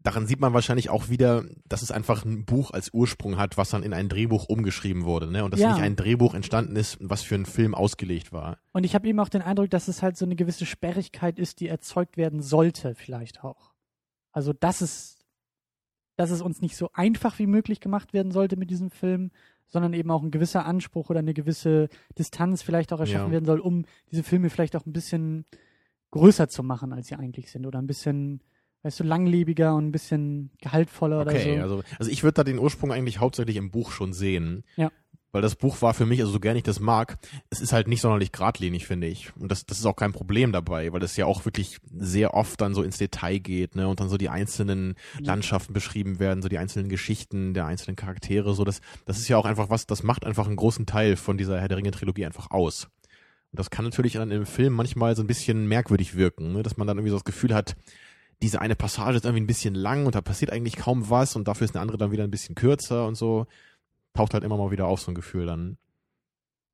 Daran 0.02 0.26
sieht 0.26 0.40
man 0.40 0.52
wahrscheinlich 0.52 0.90
auch 0.90 1.08
wieder, 1.10 1.44
dass 1.68 1.82
es 1.82 1.92
einfach 1.92 2.24
ein 2.24 2.44
Buch 2.44 2.72
als 2.72 2.92
Ursprung 2.92 3.36
hat, 3.38 3.56
was 3.56 3.70
dann 3.70 3.82
in 3.84 3.92
ein 3.92 4.08
Drehbuch 4.08 4.48
umgeschrieben 4.48 5.04
wurde, 5.04 5.30
ne? 5.30 5.44
Und 5.44 5.52
dass 5.52 5.60
Ja. 5.60 5.68
nicht 5.68 5.80
ein 5.80 5.94
Drehbuch 5.94 6.34
entstanden 6.34 6.74
ist, 6.76 6.98
was 7.00 7.22
für 7.22 7.36
einen 7.36 7.46
Film 7.46 7.74
ausgelegt 7.74 8.32
war. 8.32 8.58
Und 8.72 8.84
ich 8.84 8.94
habe 8.94 9.06
eben 9.08 9.20
auch 9.20 9.28
den 9.28 9.42
Eindruck, 9.42 9.70
dass 9.70 9.86
es 9.88 10.02
halt 10.02 10.16
so 10.16 10.24
eine 10.24 10.34
gewisse 10.34 10.66
Sperrigkeit 10.66 11.38
ist, 11.38 11.60
die 11.60 11.68
erzeugt 11.68 12.16
werden 12.16 12.42
sollte, 12.42 12.94
vielleicht 12.96 13.44
auch. 13.44 13.72
Also, 14.32 14.52
dass 14.52 14.80
es, 14.80 15.18
dass 16.16 16.30
es 16.30 16.40
uns 16.40 16.60
nicht 16.60 16.76
so 16.76 16.90
einfach 16.92 17.38
wie 17.38 17.46
möglich 17.46 17.80
gemacht 17.80 18.12
werden 18.12 18.32
sollte 18.32 18.56
mit 18.56 18.70
diesem 18.70 18.90
Film, 18.90 19.30
sondern 19.68 19.94
eben 19.94 20.10
auch 20.10 20.22
ein 20.22 20.30
gewisser 20.30 20.66
Anspruch 20.66 21.10
oder 21.10 21.20
eine 21.20 21.32
gewisse 21.32 21.88
Distanz 22.18 22.62
vielleicht 22.62 22.92
auch 22.92 23.00
erschaffen 23.00 23.28
Ja. 23.28 23.32
werden 23.32 23.44
soll, 23.46 23.60
um 23.60 23.84
diese 24.10 24.22
Filme 24.22 24.50
vielleicht 24.50 24.74
auch 24.76 24.84
ein 24.84 24.92
bisschen 24.92 25.46
größer 26.10 26.48
zu 26.48 26.62
machen, 26.62 26.92
als 26.92 27.06
sie 27.06 27.14
eigentlich 27.14 27.50
sind. 27.50 27.66
Oder 27.66 27.78
ein 27.78 27.86
bisschen, 27.86 28.42
weißt 28.82 29.00
du, 29.00 29.04
langlebiger 29.04 29.74
und 29.74 29.88
ein 29.88 29.92
bisschen 29.92 30.50
gehaltvoller 30.60 31.20
Okay, 31.20 31.58
oder 31.58 31.68
so. 31.68 31.76
also, 31.76 31.84
also 31.98 32.10
ich 32.10 32.22
würde 32.22 32.34
da 32.34 32.44
den 32.44 32.58
Ursprung 32.58 32.92
eigentlich 32.92 33.20
hauptsächlich 33.20 33.56
im 33.56 33.70
Buch 33.70 33.92
schon 33.92 34.12
sehen. 34.12 34.64
Ja. 34.76 34.90
Weil 35.34 35.40
das 35.40 35.56
Buch 35.56 35.80
war 35.80 35.94
für 35.94 36.04
mich, 36.04 36.20
also 36.20 36.30
so 36.30 36.40
gern 36.40 36.58
ich 36.58 36.62
das 36.62 36.78
mag, 36.78 37.16
es 37.48 37.62
ist 37.62 37.72
halt 37.72 37.88
nicht 37.88 38.02
sonderlich 38.02 38.32
geradlinig, 38.32 38.86
finde 38.86 39.06
ich. 39.06 39.34
Und 39.38 39.50
das, 39.50 39.64
das 39.64 39.78
ist 39.78 39.86
auch 39.86 39.96
kein 39.96 40.12
Problem 40.12 40.52
dabei, 40.52 40.92
weil 40.92 41.00
das 41.00 41.16
ja 41.16 41.24
auch 41.24 41.46
wirklich 41.46 41.78
sehr 41.90 42.34
oft 42.34 42.60
dann 42.60 42.74
so 42.74 42.82
ins 42.82 42.98
Detail 42.98 43.38
geht, 43.38 43.74
ne? 43.74 43.88
Und 43.88 44.00
dann 44.00 44.10
so 44.10 44.18
die 44.18 44.28
einzelnen 44.28 44.94
Landschaften 45.18 45.72
beschrieben 45.72 46.18
werden, 46.18 46.42
so 46.42 46.50
die 46.50 46.58
einzelnen 46.58 46.90
Geschichten 46.90 47.54
der 47.54 47.64
einzelnen 47.64 47.96
Charaktere, 47.96 48.52
so 48.52 48.62
das, 48.64 48.82
das 49.06 49.18
ist 49.18 49.28
ja 49.28 49.38
auch 49.38 49.46
einfach 49.46 49.70
was, 49.70 49.86
das 49.86 50.02
macht 50.02 50.26
einfach 50.26 50.46
einen 50.46 50.56
großen 50.56 50.84
Teil 50.84 51.16
von 51.16 51.38
dieser 51.38 51.58
Herr 51.58 51.68
der 51.68 51.78
Ringe 51.78 51.92
Trilogie 51.92 52.26
einfach 52.26 52.50
aus. 52.50 52.88
Und 53.52 53.58
das 53.58 53.70
kann 53.70 53.86
natürlich 53.86 54.14
dann 54.14 54.30
im 54.30 54.44
Film 54.44 54.74
manchmal 54.74 55.16
so 55.16 55.22
ein 55.22 55.26
bisschen 55.26 55.66
merkwürdig 55.66 56.14
wirken, 56.14 56.52
ne? 56.52 56.62
dass 56.62 56.76
man 56.76 56.86
dann 56.86 56.98
irgendwie 56.98 57.10
so 57.10 57.16
das 57.16 57.24
Gefühl 57.24 57.54
hat, 57.54 57.74
diese 58.40 58.60
eine 58.60 58.74
Passage 58.74 59.16
ist 59.16 59.24
irgendwie 59.24 59.42
ein 59.42 59.46
bisschen 59.46 59.74
lang 59.74 60.06
und 60.06 60.14
da 60.14 60.20
passiert 60.20 60.50
eigentlich 60.52 60.76
kaum 60.76 61.10
was 61.10 61.36
und 61.36 61.46
dafür 61.48 61.64
ist 61.66 61.74
eine 61.76 61.82
andere 61.82 61.98
dann 61.98 62.10
wieder 62.12 62.24
ein 62.24 62.30
bisschen 62.30 62.54
kürzer 62.54 63.06
und 63.06 63.14
so. 63.16 63.46
Taucht 64.14 64.34
halt 64.34 64.44
immer 64.44 64.56
mal 64.56 64.70
wieder 64.70 64.86
auf, 64.86 65.00
so 65.00 65.10
ein 65.10 65.14
Gefühl 65.14 65.46
dann. 65.46 65.78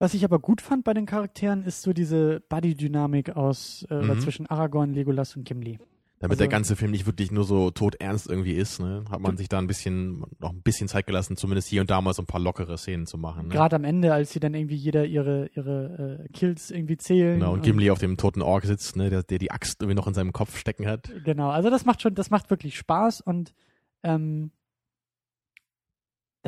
Was 0.00 0.14
ich 0.14 0.24
aber 0.24 0.38
gut 0.38 0.60
fand 0.60 0.84
bei 0.84 0.94
den 0.94 1.06
Charakteren, 1.06 1.64
ist 1.64 1.82
so 1.82 1.92
diese 1.92 2.40
Buddy-Dynamik 2.48 3.36
aus 3.36 3.84
äh, 3.90 3.94
Mhm. 3.94 4.20
zwischen 4.20 4.46
Aragorn, 4.46 4.92
Legolas 4.94 5.34
und 5.36 5.44
Gimli. 5.44 5.78
Damit 6.20 6.32
Also- 6.32 6.38
der 6.44 6.48
ganze 6.48 6.74
Film 6.74 6.90
nicht 6.90 7.06
wirklich 7.06 7.30
nur 7.30 7.44
so 7.44 7.70
todernst 7.70 8.28
irgendwie 8.28 8.54
ist, 8.54 8.80
ne, 8.80 9.04
hat 9.08 9.20
man 9.20 9.36
sich 9.36 9.48
da 9.48 9.58
ein 9.58 9.68
bisschen, 9.68 10.24
noch 10.40 10.50
ein 10.50 10.62
bisschen 10.62 10.88
Zeit 10.88 11.06
gelassen, 11.06 11.36
zumindest 11.36 11.68
hier 11.68 11.80
und 11.80 11.90
da 11.90 12.00
mal 12.00 12.12
so 12.12 12.22
ein 12.22 12.26
paar 12.26 12.40
lockere 12.40 12.76
Szenen 12.76 13.06
zu 13.06 13.18
machen. 13.18 13.46
Ne? 13.48 13.54
Gerade 13.54 13.76
am 13.76 13.84
Ende, 13.84 14.12
als 14.12 14.32
sie 14.32 14.40
dann 14.40 14.52
irgendwie 14.54 14.74
jeder 14.74 15.04
ihre, 15.04 15.48
ihre 15.54 16.24
äh, 16.24 16.28
Kills 16.32 16.72
irgendwie 16.72 16.96
zählen. 16.96 17.38
Genau, 17.38 17.52
und 17.52 17.62
Gimli 17.62 17.90
auf 17.90 18.00
dem 18.00 18.16
toten 18.16 18.42
Ork 18.42 18.64
sitzt, 18.64 18.96
ne, 18.96 19.10
der, 19.10 19.22
der 19.22 19.38
die 19.38 19.52
Axt 19.52 19.80
irgendwie 19.80 19.94
noch 19.94 20.08
in 20.08 20.14
seinem 20.14 20.32
Kopf 20.32 20.56
stecken 20.58 20.86
hat. 20.88 21.08
Genau, 21.24 21.50
also 21.50 21.70
das 21.70 21.84
macht 21.84 22.02
schon, 22.02 22.14
das 22.16 22.30
macht 22.30 22.50
wirklich 22.50 22.76
Spaß 22.76 23.20
und 23.20 23.54
ähm, 24.02 24.50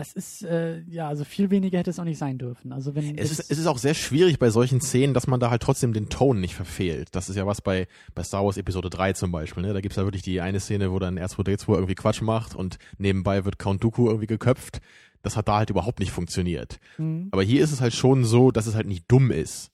das 0.01 0.15
ist, 0.15 0.43
äh, 0.45 0.81
ja, 0.89 1.09
also 1.09 1.25
viel 1.25 1.51
weniger 1.51 1.79
hätte 1.79 1.91
es 1.91 1.99
auch 1.99 2.05
nicht 2.05 2.17
sein 2.17 2.39
dürfen. 2.39 2.73
Also 2.73 2.95
wenn 2.95 3.19
Es 3.19 3.31
ist, 3.31 3.51
es 3.51 3.59
ist 3.59 3.67
auch 3.67 3.77
sehr 3.77 3.93
schwierig 3.93 4.39
bei 4.39 4.49
solchen 4.49 4.81
Szenen, 4.81 5.13
dass 5.13 5.27
man 5.27 5.41
da 5.41 5.51
halt 5.51 5.61
trotzdem 5.61 5.93
den 5.93 6.09
Ton 6.09 6.41
nicht 6.41 6.55
verfehlt. 6.55 7.09
Das 7.13 7.29
ist 7.29 7.37
ja 7.37 7.47
was 7.47 7.61
bei, 7.61 7.87
bei 8.15 8.23
Star 8.23 8.43
Wars 8.43 8.57
Episode 8.57 8.89
3 8.89 9.13
zum 9.13 9.31
Beispiel. 9.31 9.63
Ne? 9.63 9.75
Da 9.75 9.83
gibt's 9.83 9.99
ja 9.99 10.05
wirklich 10.05 10.23
die 10.23 10.41
eine 10.41 10.59
Szene, 10.59 10.91
wo 10.91 10.99
dann 10.99 11.19
R2D2 11.19 11.75
irgendwie 11.75 11.95
Quatsch 11.95 12.23
macht 12.23 12.55
und 12.55 12.79
nebenbei 12.97 13.45
wird 13.45 13.59
Count 13.59 13.85
Dooku 13.85 14.07
irgendwie 14.07 14.27
geköpft. 14.27 14.81
Das 15.21 15.37
hat 15.37 15.49
da 15.49 15.59
halt 15.59 15.69
überhaupt 15.69 16.01
nicht 16.01 16.13
funktioniert. 16.13 16.79
Mhm. 16.97 17.29
Aber 17.31 17.43
hier 17.43 17.63
ist 17.63 17.73
es 17.73 17.83
halt 17.83 17.93
schon 17.93 18.25
so, 18.25 18.51
dass 18.51 18.67
es 18.67 18.75
halt 18.75 18.87
nicht 18.87 19.05
dumm 19.07 19.31
ist. 19.31 19.71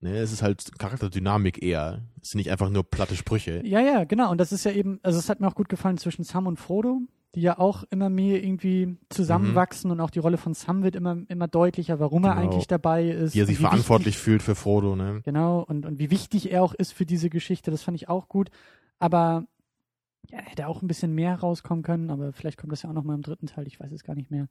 Ne? 0.00 0.16
Es 0.16 0.32
ist 0.32 0.42
halt 0.42 0.76
Charakterdynamik 0.78 1.62
eher. 1.62 2.02
Es 2.20 2.30
sind 2.30 2.38
nicht 2.38 2.50
einfach 2.50 2.68
nur 2.70 2.82
platte 2.82 3.14
Sprüche. 3.14 3.62
Ja, 3.64 3.80
ja, 3.80 4.02
genau. 4.02 4.32
Und 4.32 4.38
das 4.38 4.50
ist 4.50 4.64
ja 4.64 4.72
eben, 4.72 4.98
also 5.04 5.20
es 5.20 5.28
hat 5.28 5.40
mir 5.40 5.46
auch 5.46 5.54
gut 5.54 5.68
gefallen 5.68 5.98
zwischen 5.98 6.24
Sam 6.24 6.48
und 6.48 6.58
Frodo, 6.58 7.02
die 7.34 7.40
ja 7.40 7.58
auch 7.58 7.84
immer 7.84 8.10
mehr 8.10 8.42
irgendwie 8.44 8.96
zusammenwachsen 9.08 9.90
und 9.90 10.00
auch 10.00 10.10
die 10.10 10.18
Rolle 10.18 10.36
von 10.36 10.52
Sam 10.54 10.82
wird 10.82 10.94
immer, 10.96 11.16
immer 11.28 11.48
deutlicher, 11.48 11.98
warum 11.98 12.24
er 12.24 12.34
Genau. 12.34 12.42
eigentlich 12.42 12.66
dabei 12.66 13.08
ist. 13.08 13.34
Wie 13.34 13.40
er 13.40 13.46
sich 13.46 13.58
wie 13.58 13.62
verantwortlich 13.62 14.14
Wichtig, 14.14 14.22
fühlt 14.22 14.42
für 14.42 14.54
Frodo. 14.54 14.96
Ne? 14.96 15.22
genau, 15.24 15.60
und, 15.60 15.86
und 15.86 15.98
wie 15.98 16.10
wichtig 16.10 16.52
er 16.52 16.62
auch 16.62 16.74
ist 16.74 16.92
für 16.92 17.06
diese 17.06 17.30
Geschichte, 17.30 17.70
das 17.70 17.82
fand 17.82 17.96
ich 17.96 18.08
auch 18.08 18.28
gut. 18.28 18.50
Aber 18.98 19.46
ja, 20.30 20.38
hätte 20.38 20.66
auch 20.68 20.82
ein 20.82 20.88
bisschen 20.88 21.14
mehr 21.14 21.40
rauskommen 21.40 21.82
können, 21.82 22.10
aber 22.10 22.32
vielleicht 22.32 22.58
kommt 22.58 22.72
das 22.72 22.82
ja 22.82 22.90
auch 22.90 22.94
noch 22.94 23.04
mal 23.04 23.14
im 23.14 23.22
dritten 23.22 23.46
Teil, 23.46 23.66
ich 23.66 23.80
weiß 23.80 23.92
es 23.92 24.04
gar 24.04 24.14
nicht 24.14 24.30
mehr. 24.30 24.48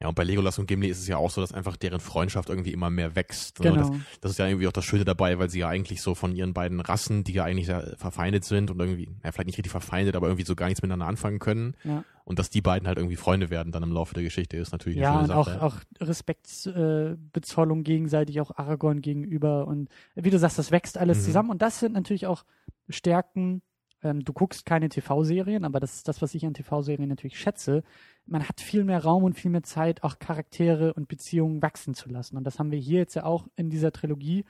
Ja, 0.00 0.06
und 0.08 0.14
bei 0.14 0.22
Legolas 0.22 0.56
und 0.60 0.66
Gimli 0.66 0.86
ist 0.88 1.00
es 1.00 1.08
ja 1.08 1.16
auch 1.16 1.30
so, 1.30 1.40
dass 1.40 1.52
einfach 1.52 1.76
deren 1.76 1.98
Freundschaft 1.98 2.50
irgendwie 2.50 2.72
immer 2.72 2.88
mehr 2.88 3.16
wächst. 3.16 3.58
ne? 3.58 3.72
Genau. 3.72 3.90
Das, 3.90 4.00
das 4.20 4.30
ist 4.30 4.38
ja 4.38 4.46
irgendwie 4.46 4.68
auch 4.68 4.72
das 4.72 4.84
Schöne 4.84 5.04
dabei, 5.04 5.40
weil 5.40 5.50
sie 5.50 5.58
ja 5.58 5.68
eigentlich 5.68 6.02
so 6.02 6.14
von 6.14 6.32
ihren 6.32 6.54
beiden 6.54 6.78
Rassen, 6.80 7.24
die 7.24 7.32
ja 7.32 7.42
eigentlich 7.42 7.66
sehr 7.66 7.96
verfeindet 7.96 8.44
sind 8.44 8.70
und 8.70 8.78
irgendwie, 8.78 9.06
ja, 9.24 9.32
vielleicht 9.32 9.46
nicht 9.48 9.58
richtig 9.58 9.72
verfeindet, 9.72 10.14
aber 10.14 10.28
irgendwie 10.28 10.44
so 10.44 10.54
gar 10.54 10.66
nichts 10.66 10.82
miteinander 10.82 11.06
anfangen 11.06 11.40
können. 11.40 11.74
Ja. 11.82 12.04
Und 12.24 12.38
dass 12.38 12.48
die 12.48 12.60
beiden 12.60 12.86
halt 12.86 12.98
irgendwie 12.98 13.16
Freunde 13.16 13.50
werden 13.50 13.72
dann 13.72 13.82
im 13.82 13.90
Laufe 13.90 14.14
der 14.14 14.22
Geschichte, 14.22 14.56
ist 14.56 14.70
natürlich 14.70 14.98
eine 14.98 15.04
Ja, 15.04 15.12
schöne 15.14 15.24
und 15.24 15.30
auch, 15.32 15.46
Sache. 15.48 15.62
auch 15.62 15.76
Respektsbezollung 16.00 17.80
äh, 17.80 17.82
gegenseitig, 17.82 18.40
auch 18.40 18.56
Aragorn 18.56 19.00
gegenüber. 19.00 19.66
Und 19.66 19.88
wie 20.14 20.30
du 20.30 20.38
sagst, 20.38 20.58
das 20.58 20.70
wächst 20.70 20.98
alles 20.98 21.18
Mhm. 21.18 21.22
zusammen. 21.24 21.50
Und 21.50 21.62
das 21.62 21.80
sind 21.80 21.92
natürlich 21.94 22.26
auch 22.26 22.44
Stärken. 22.88 23.62
Ähm, 24.02 24.24
du 24.24 24.32
guckst 24.32 24.64
keine 24.64 24.88
TV-Serien, 24.88 25.64
aber 25.64 25.80
das 25.80 25.96
ist 25.96 26.08
das, 26.08 26.22
was 26.22 26.34
ich 26.34 26.46
an 26.46 26.54
TV-Serien 26.54 27.08
natürlich 27.08 27.38
schätze. 27.38 27.82
Man 28.26 28.48
hat 28.48 28.60
viel 28.60 28.84
mehr 28.84 29.02
Raum 29.02 29.24
und 29.24 29.34
viel 29.34 29.50
mehr 29.50 29.64
Zeit, 29.64 30.02
auch 30.04 30.18
Charaktere 30.18 30.94
und 30.94 31.08
Beziehungen 31.08 31.62
wachsen 31.62 31.94
zu 31.94 32.08
lassen. 32.08 32.36
Und 32.36 32.44
das 32.44 32.58
haben 32.58 32.70
wir 32.70 32.78
hier 32.78 32.98
jetzt 32.98 33.14
ja 33.14 33.24
auch 33.24 33.48
in 33.56 33.70
dieser 33.70 33.90
Trilogie, 33.90 34.44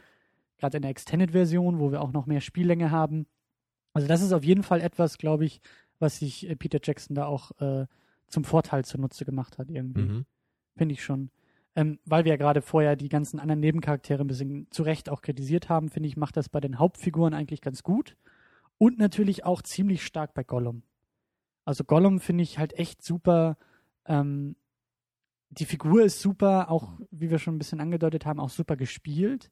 gerade 0.59 0.77
in 0.77 0.83
der 0.83 0.91
Extended-Version, 0.91 1.79
wo 1.79 1.91
wir 1.91 2.03
auch 2.03 2.13
noch 2.13 2.27
mehr 2.27 2.41
Spiellänge 2.41 2.91
haben. 2.91 3.27
Also 3.95 4.07
das 4.07 4.21
ist 4.21 4.33
auf 4.33 4.45
jeden 4.45 4.63
Fall 4.63 4.81
etwas, 4.81 5.17
glaube 5.17 5.45
ich, 5.45 5.61
was 5.99 6.19
sich 6.19 6.49
äh, 6.49 6.55
Peter 6.55 6.79
Jackson 6.83 7.15
da 7.15 7.27
auch 7.27 7.59
äh, 7.61 7.87
zum 8.27 8.45
Vorteil 8.45 8.85
zunutze 8.85 9.25
gemacht 9.25 9.59
hat 9.59 9.71
irgendwie. 9.71 10.03
Mhm. 10.03 10.27
Finde 10.77 10.93
ich 10.93 11.03
schon. 11.03 11.31
Ähm, 11.75 11.99
weil 12.05 12.25
wir 12.25 12.31
ja 12.31 12.37
gerade 12.37 12.61
vorher 12.61 12.97
die 12.97 13.09
ganzen 13.09 13.41
anderen 13.41 13.61
Nebencharaktere 13.61 14.23
ein 14.23 14.27
bisschen 14.27 14.67
zu 14.71 14.83
Recht 14.83 15.09
auch 15.09 15.23
kritisiert 15.23 15.69
haben, 15.69 15.89
finde 15.89 16.09
ich, 16.09 16.17
macht 16.17 16.37
das 16.37 16.49
bei 16.49 16.61
den 16.61 16.79
Hauptfiguren 16.79 17.35
eigentlich 17.35 17.61
ganz 17.61 17.83
gut. 17.83 18.17
Und 18.79 18.99
natürlich 18.99 19.45
auch 19.45 19.62
ziemlich 19.62 20.05
stark 20.05 20.35
bei 20.35 20.45
Gollum. 20.45 20.83
Also 21.64 21.85
Gollum 21.85 22.21
finde 22.21 22.45
ich 22.45 22.59
halt 22.59 22.79
echt 22.79 23.03
super. 23.03 23.59
Ähm, 24.07 24.57
die 25.51 25.64
Figur 25.64 26.03
ist 26.03 26.21
super, 26.21 26.71
auch 26.71 26.93
wie 27.11 27.31
wir 27.31 27.38
schon 27.38 27.57
ein 27.57 27.59
bisschen 27.59 27.81
angedeutet 27.81 28.25
haben, 28.25 28.41
auch 28.41 28.51
super 28.51 28.77
gespielt. 28.77 29.51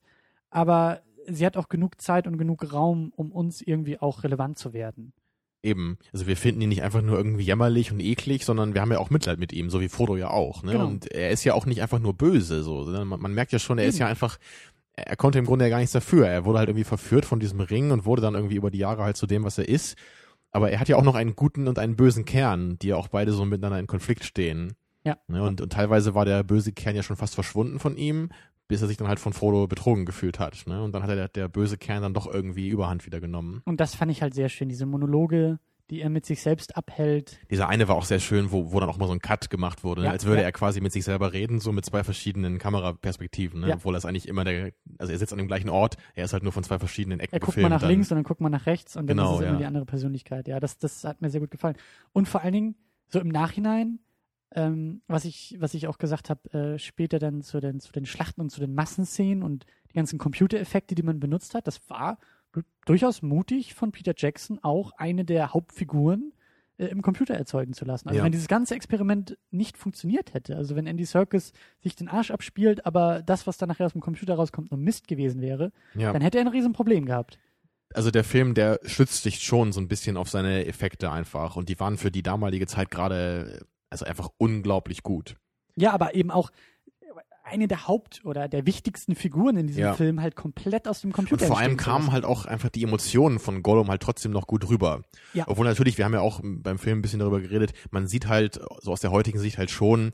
Aber 0.50 1.02
sie 1.26 1.44
hat 1.44 1.56
auch 1.56 1.68
genug 1.68 2.00
Zeit 2.00 2.26
und 2.26 2.38
genug 2.38 2.72
Raum, 2.72 3.12
um 3.16 3.32
uns 3.32 3.60
irgendwie 3.60 3.98
auch 3.98 4.22
relevant 4.24 4.58
zu 4.58 4.72
werden. 4.72 5.12
Eben. 5.62 5.98
Also 6.12 6.26
wir 6.28 6.36
finden 6.36 6.60
ihn 6.60 6.68
nicht 6.68 6.82
einfach 6.82 7.02
nur 7.02 7.16
irgendwie 7.16 7.42
jämmerlich 7.42 7.90
und 7.90 7.98
eklig, 7.98 8.44
sondern 8.44 8.74
wir 8.74 8.80
haben 8.80 8.92
ja 8.92 8.98
auch 8.98 9.10
Mitleid 9.10 9.38
mit 9.38 9.52
ihm, 9.52 9.68
so 9.68 9.80
wie 9.80 9.88
Frodo 9.88 10.16
ja 10.16 10.30
auch. 10.30 10.62
Ne? 10.62 10.72
Genau. 10.72 10.86
Und 10.86 11.10
er 11.10 11.30
ist 11.30 11.42
ja 11.44 11.54
auch 11.54 11.66
nicht 11.66 11.82
einfach 11.82 11.98
nur 11.98 12.14
böse. 12.14 12.62
So. 12.62 12.84
sondern 12.84 13.08
Man, 13.08 13.20
man 13.20 13.34
merkt 13.34 13.52
ja 13.52 13.58
schon, 13.58 13.78
er 13.78 13.86
ist 13.86 13.96
Eben. 13.96 14.02
ja 14.02 14.06
einfach, 14.06 14.38
er 14.96 15.16
konnte 15.16 15.38
im 15.38 15.44
Grunde 15.44 15.66
ja 15.66 15.68
gar 15.68 15.78
nichts 15.78 15.92
dafür. 15.92 16.26
Er 16.26 16.44
wurde 16.44 16.58
halt 16.58 16.68
irgendwie 16.70 16.84
verführt 16.84 17.26
von 17.26 17.38
diesem 17.38 17.60
Ring 17.60 17.90
und 17.90 18.06
wurde 18.06 18.22
dann 18.22 18.34
irgendwie 18.34 18.56
über 18.56 18.70
die 18.70 18.78
Jahre 18.78 19.02
halt 19.02 19.16
zu 19.16 19.26
dem, 19.26 19.44
was 19.44 19.58
er 19.58 19.68
ist. 19.68 19.96
Aber 20.52 20.70
er 20.70 20.80
hat 20.80 20.88
ja 20.88 20.96
auch 20.96 21.02
noch 21.02 21.14
einen 21.14 21.36
guten 21.36 21.68
und 21.68 21.78
einen 21.78 21.96
bösen 21.96 22.24
Kern, 22.24 22.78
die 22.78 22.88
ja 22.88 22.96
auch 22.96 23.08
beide 23.08 23.32
so 23.32 23.44
miteinander 23.44 23.78
in 23.78 23.86
Konflikt 23.86 24.24
stehen. 24.24 24.72
Ja. 25.04 25.18
Ne? 25.28 25.42
Und, 25.42 25.60
und 25.60 25.70
teilweise 25.72 26.14
war 26.14 26.24
der 26.24 26.42
böse 26.42 26.72
Kern 26.72 26.96
ja 26.96 27.02
schon 27.02 27.16
fast 27.16 27.34
verschwunden 27.34 27.78
von 27.78 27.96
ihm, 27.96 28.30
bis 28.68 28.80
er 28.80 28.88
sich 28.88 28.96
dann 28.96 29.06
halt 29.06 29.20
von 29.20 29.34
Frodo 29.34 29.66
betrogen 29.66 30.06
gefühlt 30.06 30.38
hat. 30.38 30.64
Ne? 30.66 30.82
Und 30.82 30.92
dann 30.92 31.02
hat 31.02 31.10
er 31.10 31.16
der, 31.16 31.28
der 31.28 31.48
böse 31.48 31.76
Kern 31.76 32.02
dann 32.02 32.14
doch 32.14 32.26
irgendwie 32.26 32.68
Überhand 32.68 33.04
wieder 33.04 33.20
genommen. 33.20 33.60
Und 33.66 33.80
das 33.80 33.94
fand 33.94 34.10
ich 34.10 34.22
halt 34.22 34.34
sehr 34.34 34.48
schön, 34.48 34.68
diese 34.68 34.86
Monologe, 34.86 35.58
die 35.90 36.00
er 36.00 36.10
mit 36.10 36.26
sich 36.26 36.42
selbst 36.42 36.76
abhält. 36.76 37.38
Dieser 37.50 37.68
eine 37.68 37.86
war 37.88 37.94
auch 37.96 38.04
sehr 38.04 38.18
schön, 38.18 38.50
wo, 38.50 38.72
wo 38.72 38.80
dann 38.80 38.88
auch 38.88 38.98
mal 38.98 39.06
so 39.06 39.12
ein 39.12 39.20
Cut 39.20 39.50
gemacht 39.50 39.84
wurde, 39.84 40.00
ne? 40.00 40.06
Ja, 40.08 40.12
als 40.12 40.24
würde 40.24 40.40
ja. 40.40 40.46
er 40.46 40.52
quasi 40.52 40.80
mit 40.80 40.92
sich 40.92 41.04
selber 41.04 41.32
reden, 41.32 41.60
so 41.60 41.72
mit 41.72 41.84
zwei 41.84 42.02
verschiedenen 42.02 42.58
Kameraperspektiven, 42.58 43.60
ne? 43.60 43.68
Ja. 43.68 43.74
obwohl 43.76 43.92
das 43.92 44.04
eigentlich 44.04 44.26
immer 44.28 44.44
der, 44.44 44.72
also 44.98 45.12
er 45.12 45.18
sitzt 45.18 45.32
an 45.32 45.38
dem 45.38 45.46
gleichen 45.48 45.68
Ort, 45.68 45.96
er 46.14 46.24
ist 46.24 46.32
halt 46.32 46.42
nur 46.42 46.52
von 46.52 46.64
zwei 46.64 46.78
verschiedenen 46.78 47.20
Ecken 47.20 47.34
Er 47.34 47.40
guckt 47.40 47.54
gefilmt. 47.54 47.70
mal 47.70 47.76
nach 47.76 47.80
dann. 47.82 47.90
links 47.90 48.10
und 48.10 48.16
dann 48.16 48.24
guckt 48.24 48.40
man 48.40 48.52
nach 48.52 48.66
rechts 48.66 48.96
und 48.96 49.06
dann 49.06 49.16
Genau, 49.16 49.34
ist 49.36 49.42
es 49.42 49.48
immer 49.48 49.58
die 49.58 49.64
andere 49.64 49.86
Persönlichkeit. 49.86 50.48
Ja, 50.48 50.58
das, 50.60 50.78
das 50.78 51.04
hat 51.04 51.20
mir 51.22 51.30
sehr 51.30 51.40
gut 51.40 51.50
gefallen. 51.50 51.76
Und 52.12 52.26
vor 52.28 52.42
allen 52.42 52.52
Dingen, 52.52 52.74
so 53.08 53.20
im 53.20 53.28
Nachhinein, 53.28 54.00
ähm, 54.52 55.02
was 55.06 55.24
ich, 55.24 55.56
was 55.60 55.74
ich 55.74 55.86
auch 55.86 55.98
gesagt 55.98 56.30
habe, 56.30 56.52
äh, 56.74 56.78
später 56.78 57.18
dann 57.18 57.42
zu 57.42 57.60
den, 57.60 57.78
zu 57.80 57.92
den 57.92 58.06
Schlachten 58.06 58.40
und 58.40 58.50
zu 58.50 58.60
den 58.60 58.74
Massenszenen 58.74 59.42
und 59.42 59.66
die 59.90 59.94
ganzen 59.94 60.18
Computereffekte, 60.18 60.94
die 60.94 61.02
man 61.02 61.20
benutzt 61.20 61.54
hat, 61.54 61.66
das 61.66 61.80
war 61.88 62.18
durchaus 62.84 63.22
mutig 63.22 63.74
von 63.74 63.92
Peter 63.92 64.12
Jackson, 64.16 64.58
auch 64.62 64.92
eine 64.96 65.24
der 65.24 65.52
Hauptfiguren 65.52 66.32
äh, 66.78 66.86
im 66.86 67.02
Computer 67.02 67.34
erzeugen 67.34 67.72
zu 67.72 67.84
lassen. 67.84 68.08
Also 68.08 68.18
Ja. 68.18 68.24
wenn 68.24 68.32
dieses 68.32 68.48
ganze 68.48 68.74
Experiment 68.74 69.38
nicht 69.50 69.76
funktioniert 69.76 70.34
hätte, 70.34 70.56
also 70.56 70.76
wenn 70.76 70.86
Andy 70.86 71.04
Serkis 71.04 71.52
sich 71.80 71.96
den 71.96 72.08
Arsch 72.08 72.30
abspielt, 72.30 72.84
aber 72.86 73.22
das, 73.22 73.46
was 73.46 73.56
dann 73.58 73.68
nachher 73.68 73.86
aus 73.86 73.92
dem 73.92 74.00
Computer 74.02 74.34
rauskommt, 74.34 74.70
nur 74.70 74.78
Mist 74.78 75.08
gewesen 75.08 75.40
wäre, 75.40 75.72
Ja. 75.94 76.12
dann 76.12 76.22
hätte 76.22 76.38
er 76.38 76.44
ein 76.44 76.48
Riesenproblem 76.48 77.06
gehabt. 77.06 77.38
Also 77.94 78.10
der 78.10 78.24
Film, 78.24 78.54
der 78.54 78.80
stützt 78.84 79.22
sich 79.22 79.38
schon 79.42 79.72
so 79.72 79.80
ein 79.80 79.88
bisschen 79.88 80.16
auf 80.16 80.28
seine 80.28 80.66
Effekte 80.66 81.10
einfach 81.10 81.56
und 81.56 81.68
die 81.68 81.78
waren 81.80 81.96
für 81.98 82.10
die 82.10 82.22
damalige 82.22 82.66
Zeit 82.66 82.90
gerade, 82.90 83.64
also 83.90 84.04
einfach 84.04 84.28
unglaublich 84.38 85.02
gut. 85.02 85.36
Ja, 85.76 85.92
aber 85.92 86.14
eben 86.14 86.30
auch 86.30 86.50
eine 87.46 87.68
der 87.68 87.86
Haupt- 87.86 88.22
oder 88.24 88.48
der 88.48 88.66
wichtigsten 88.66 89.14
Figuren 89.14 89.56
in 89.56 89.66
diesem 89.66 89.82
Ja. 89.82 89.94
Film 89.94 90.20
halt 90.20 90.34
komplett 90.36 90.88
aus 90.88 91.00
dem 91.00 91.10
Und 91.10 91.14
Computer 91.14 91.46
vor 91.46 91.58
allem 91.58 91.76
kamen 91.76 92.12
halt 92.12 92.24
auch 92.24 92.44
einfach 92.44 92.68
die 92.68 92.82
Emotionen 92.82 93.38
von 93.38 93.62
Gollum 93.62 93.88
halt 93.88 94.02
trotzdem 94.02 94.32
noch 94.32 94.46
gut 94.46 94.68
rüber. 94.68 95.02
Ja. 95.32 95.44
Obwohl 95.46 95.66
natürlich, 95.66 95.96
wir 95.98 96.04
haben 96.04 96.12
ja 96.14 96.20
auch 96.20 96.40
beim 96.42 96.78
Film 96.78 96.98
ein 96.98 97.02
bisschen 97.02 97.20
darüber 97.20 97.40
geredet, 97.40 97.72
man 97.90 98.06
sieht 98.06 98.26
halt, 98.26 98.60
so 98.80 98.90
aus 98.92 99.00
der 99.00 99.12
heutigen 99.12 99.38
Sicht 99.38 99.58
halt 99.58 99.70
schon, 99.70 100.12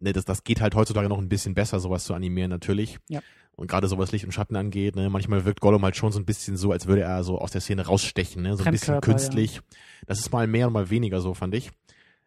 ne, 0.00 0.12
das, 0.12 0.24
das 0.24 0.44
geht 0.44 0.60
halt 0.60 0.74
heutzutage 0.74 1.08
noch 1.08 1.18
ein 1.18 1.28
bisschen 1.28 1.54
besser, 1.54 1.80
sowas 1.80 2.04
zu 2.04 2.14
animieren 2.14 2.50
natürlich. 2.50 2.98
Ja. 3.08 3.20
Und 3.56 3.68
gerade 3.68 3.86
so 3.86 3.98
was 3.98 4.10
Licht 4.10 4.24
und 4.24 4.32
Schatten 4.32 4.56
angeht, 4.56 4.96
ne, 4.96 5.08
manchmal 5.10 5.44
wirkt 5.44 5.60
Gollum 5.60 5.84
halt 5.84 5.96
schon 5.96 6.10
so 6.10 6.18
ein 6.18 6.24
bisschen 6.24 6.56
so, 6.56 6.72
als 6.72 6.86
würde 6.88 7.02
er 7.02 7.22
so 7.22 7.38
aus 7.38 7.52
der 7.52 7.60
Szene 7.60 7.86
rausstechen, 7.86 8.42
ne, 8.42 8.56
so 8.56 8.64
ein 8.64 8.72
bisschen 8.72 9.00
künstlich. 9.00 9.60
Das 10.06 10.18
ist 10.18 10.32
mal 10.32 10.48
mehr 10.48 10.66
und 10.66 10.72
mal 10.72 10.90
weniger 10.90 11.20
so, 11.20 11.34
fand 11.34 11.54
ich. 11.54 11.70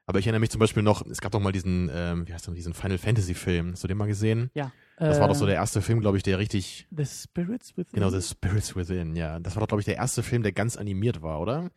Aber 0.08 0.20
ich 0.20 0.26
erinnere 0.26 0.39
mich 0.39 0.50
zum 0.50 0.60
Beispiel 0.60 0.84
noch, 0.84 1.06
es 1.06 1.20
gab 1.20 1.34
doch 1.34 1.41
mal 1.41 1.52
diesen, 1.52 1.91
ähm, 1.93 2.28
wie 2.28 2.34
heißt 2.34 2.48
der, 2.48 2.54
diesen 2.54 2.74
Final 2.74 2.98
Fantasy 2.98 3.34
Film. 3.34 3.74
Hast 3.74 3.84
du 3.84 3.88
den 3.89 3.98
mal 3.98 4.08
gesehen? 4.08 4.50
Ja. 4.54 4.72
Das 4.98 5.20
war 5.20 5.28
doch 5.28 5.36
so 5.36 5.46
äh, 5.46 5.50
der 5.50 5.58
erste 5.58 5.82
Film, 5.82 6.00
glaube 6.00 6.17
ich, 6.17 6.24
der 6.24 6.39
richtig, 6.39 6.88
The 6.96 7.06
Spirits 7.06 7.78
Within. 7.78 8.00
genau, 8.00 8.10
The 8.10 8.22
Spirits 8.22 8.76
Within, 8.76 9.15
ja. 9.15 9.39
Das 9.39 9.56
war 9.56 9.62
doch, 9.62 9.67
glaube 9.67 9.82
ich, 9.82 9.86
der 9.86 9.98
erste 9.98 10.24
Film, 10.24 10.43
der 10.43 10.54
ganz 10.54 10.78
animiert 10.78 11.22
war, 11.22 11.39
oder? 11.41 11.70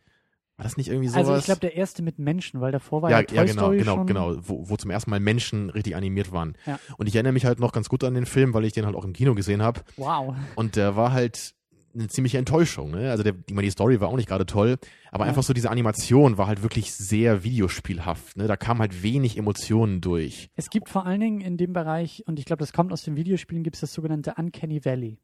War 0.61 0.63
das 0.63 0.77
nicht 0.77 0.89
irgendwie 0.89 1.09
sowas? 1.09 1.27
Also 1.27 1.39
ich 1.39 1.45
glaube 1.45 1.59
der 1.59 1.75
erste 1.75 2.03
mit 2.03 2.19
Menschen, 2.19 2.61
weil 2.61 2.71
davor 2.71 3.01
war 3.01 3.09
ja, 3.09 3.19
ja, 3.19 3.23
Toy 3.23 3.35
ja, 3.35 3.43
genau, 3.43 3.61
Story 3.63 3.77
genau, 3.79 3.95
schon. 3.95 4.07
genau, 4.07 4.35
wo, 4.41 4.69
wo 4.69 4.77
zum 4.77 4.91
ersten 4.91 5.09
Mal 5.09 5.19
Menschen 5.19 5.69
richtig 5.69 5.95
animiert 5.95 6.31
waren. 6.31 6.55
Ja. 6.65 6.79
Und 6.97 7.07
ich 7.07 7.15
erinnere 7.15 7.33
mich 7.33 7.45
halt 7.45 7.59
noch 7.59 7.73
ganz 7.73 7.89
gut 7.89 8.03
an 8.03 8.13
den 8.13 8.25
Film, 8.25 8.53
weil 8.53 8.63
ich 8.65 8.73
den 8.73 8.85
halt 8.85 8.95
auch 8.95 9.03
im 9.03 9.13
Kino 9.13 9.35
gesehen 9.35 9.61
habe. 9.61 9.81
Wow. 9.97 10.35
Und 10.55 10.75
der 10.75 10.95
war 10.95 11.11
halt 11.11 11.55
eine 11.93 12.07
ziemliche 12.07 12.37
Enttäuschung. 12.37 12.91
Ne? 12.91 13.11
Also 13.11 13.23
der, 13.23 13.33
ich 13.47 13.53
meine, 13.53 13.65
die 13.65 13.71
Story 13.71 13.99
war 13.99 14.09
auch 14.09 14.15
nicht 14.15 14.27
gerade 14.29 14.45
toll, 14.45 14.77
aber 15.11 15.25
Ja. 15.25 15.29
einfach 15.29 15.43
so 15.43 15.53
diese 15.53 15.69
Animation 15.69 16.37
war 16.37 16.47
halt 16.47 16.63
wirklich 16.63 16.93
sehr 16.93 17.43
videospielhaft. 17.43 18.37
Ne? 18.37 18.47
Da 18.47 18.57
kam 18.57 18.79
halt 18.79 19.03
wenig 19.03 19.37
Emotionen 19.37 20.01
durch. 20.01 20.49
Es 20.55 20.69
gibt 20.69 20.89
vor 20.89 21.05
allen 21.05 21.19
Dingen 21.19 21.41
in 21.41 21.57
dem 21.57 21.73
Bereich, 21.73 22.23
und 22.27 22.39
ich 22.39 22.45
glaube, 22.45 22.59
das 22.61 22.73
kommt 22.73 22.91
aus 22.93 23.03
den 23.03 23.15
Videospielen, 23.15 23.63
gibt 23.63 23.75
es 23.75 23.81
das 23.81 23.93
sogenannte 23.93 24.35
Uncanny 24.37 24.83
Valley. 24.85 25.19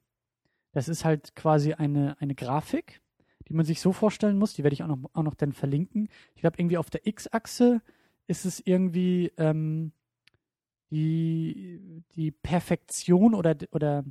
Das 0.73 0.88
ist 0.89 1.06
halt 1.06 1.36
quasi 1.36 1.73
eine, 1.73 2.15
eine 2.19 2.36
Grafik, 2.36 3.01
die 3.47 3.53
man 3.53 3.65
sich 3.65 3.80
so 3.80 3.93
vorstellen 3.93 4.38
muss, 4.38 4.53
die 4.53 4.63
werde 4.63 4.73
ich 4.73 4.84
auch 4.84 4.88
noch, 4.88 4.99
auch 5.13 5.23
noch 5.23 5.36
dann 5.36 5.53
verlinken. 5.53 6.10
Ich 6.36 6.41
glaube, 6.41 6.58
irgendwie 6.60 6.77
auf 6.77 6.89
der 6.89 7.08
X-Achse 7.08 7.82
ist 8.27 8.45
es 8.45 8.62
irgendwie 8.65 9.32
ähm, 9.38 9.93
die, 10.91 12.03
die 12.15 12.32
Perfektion 12.32 13.34
oder, 13.34 13.56
oder 13.71 14.03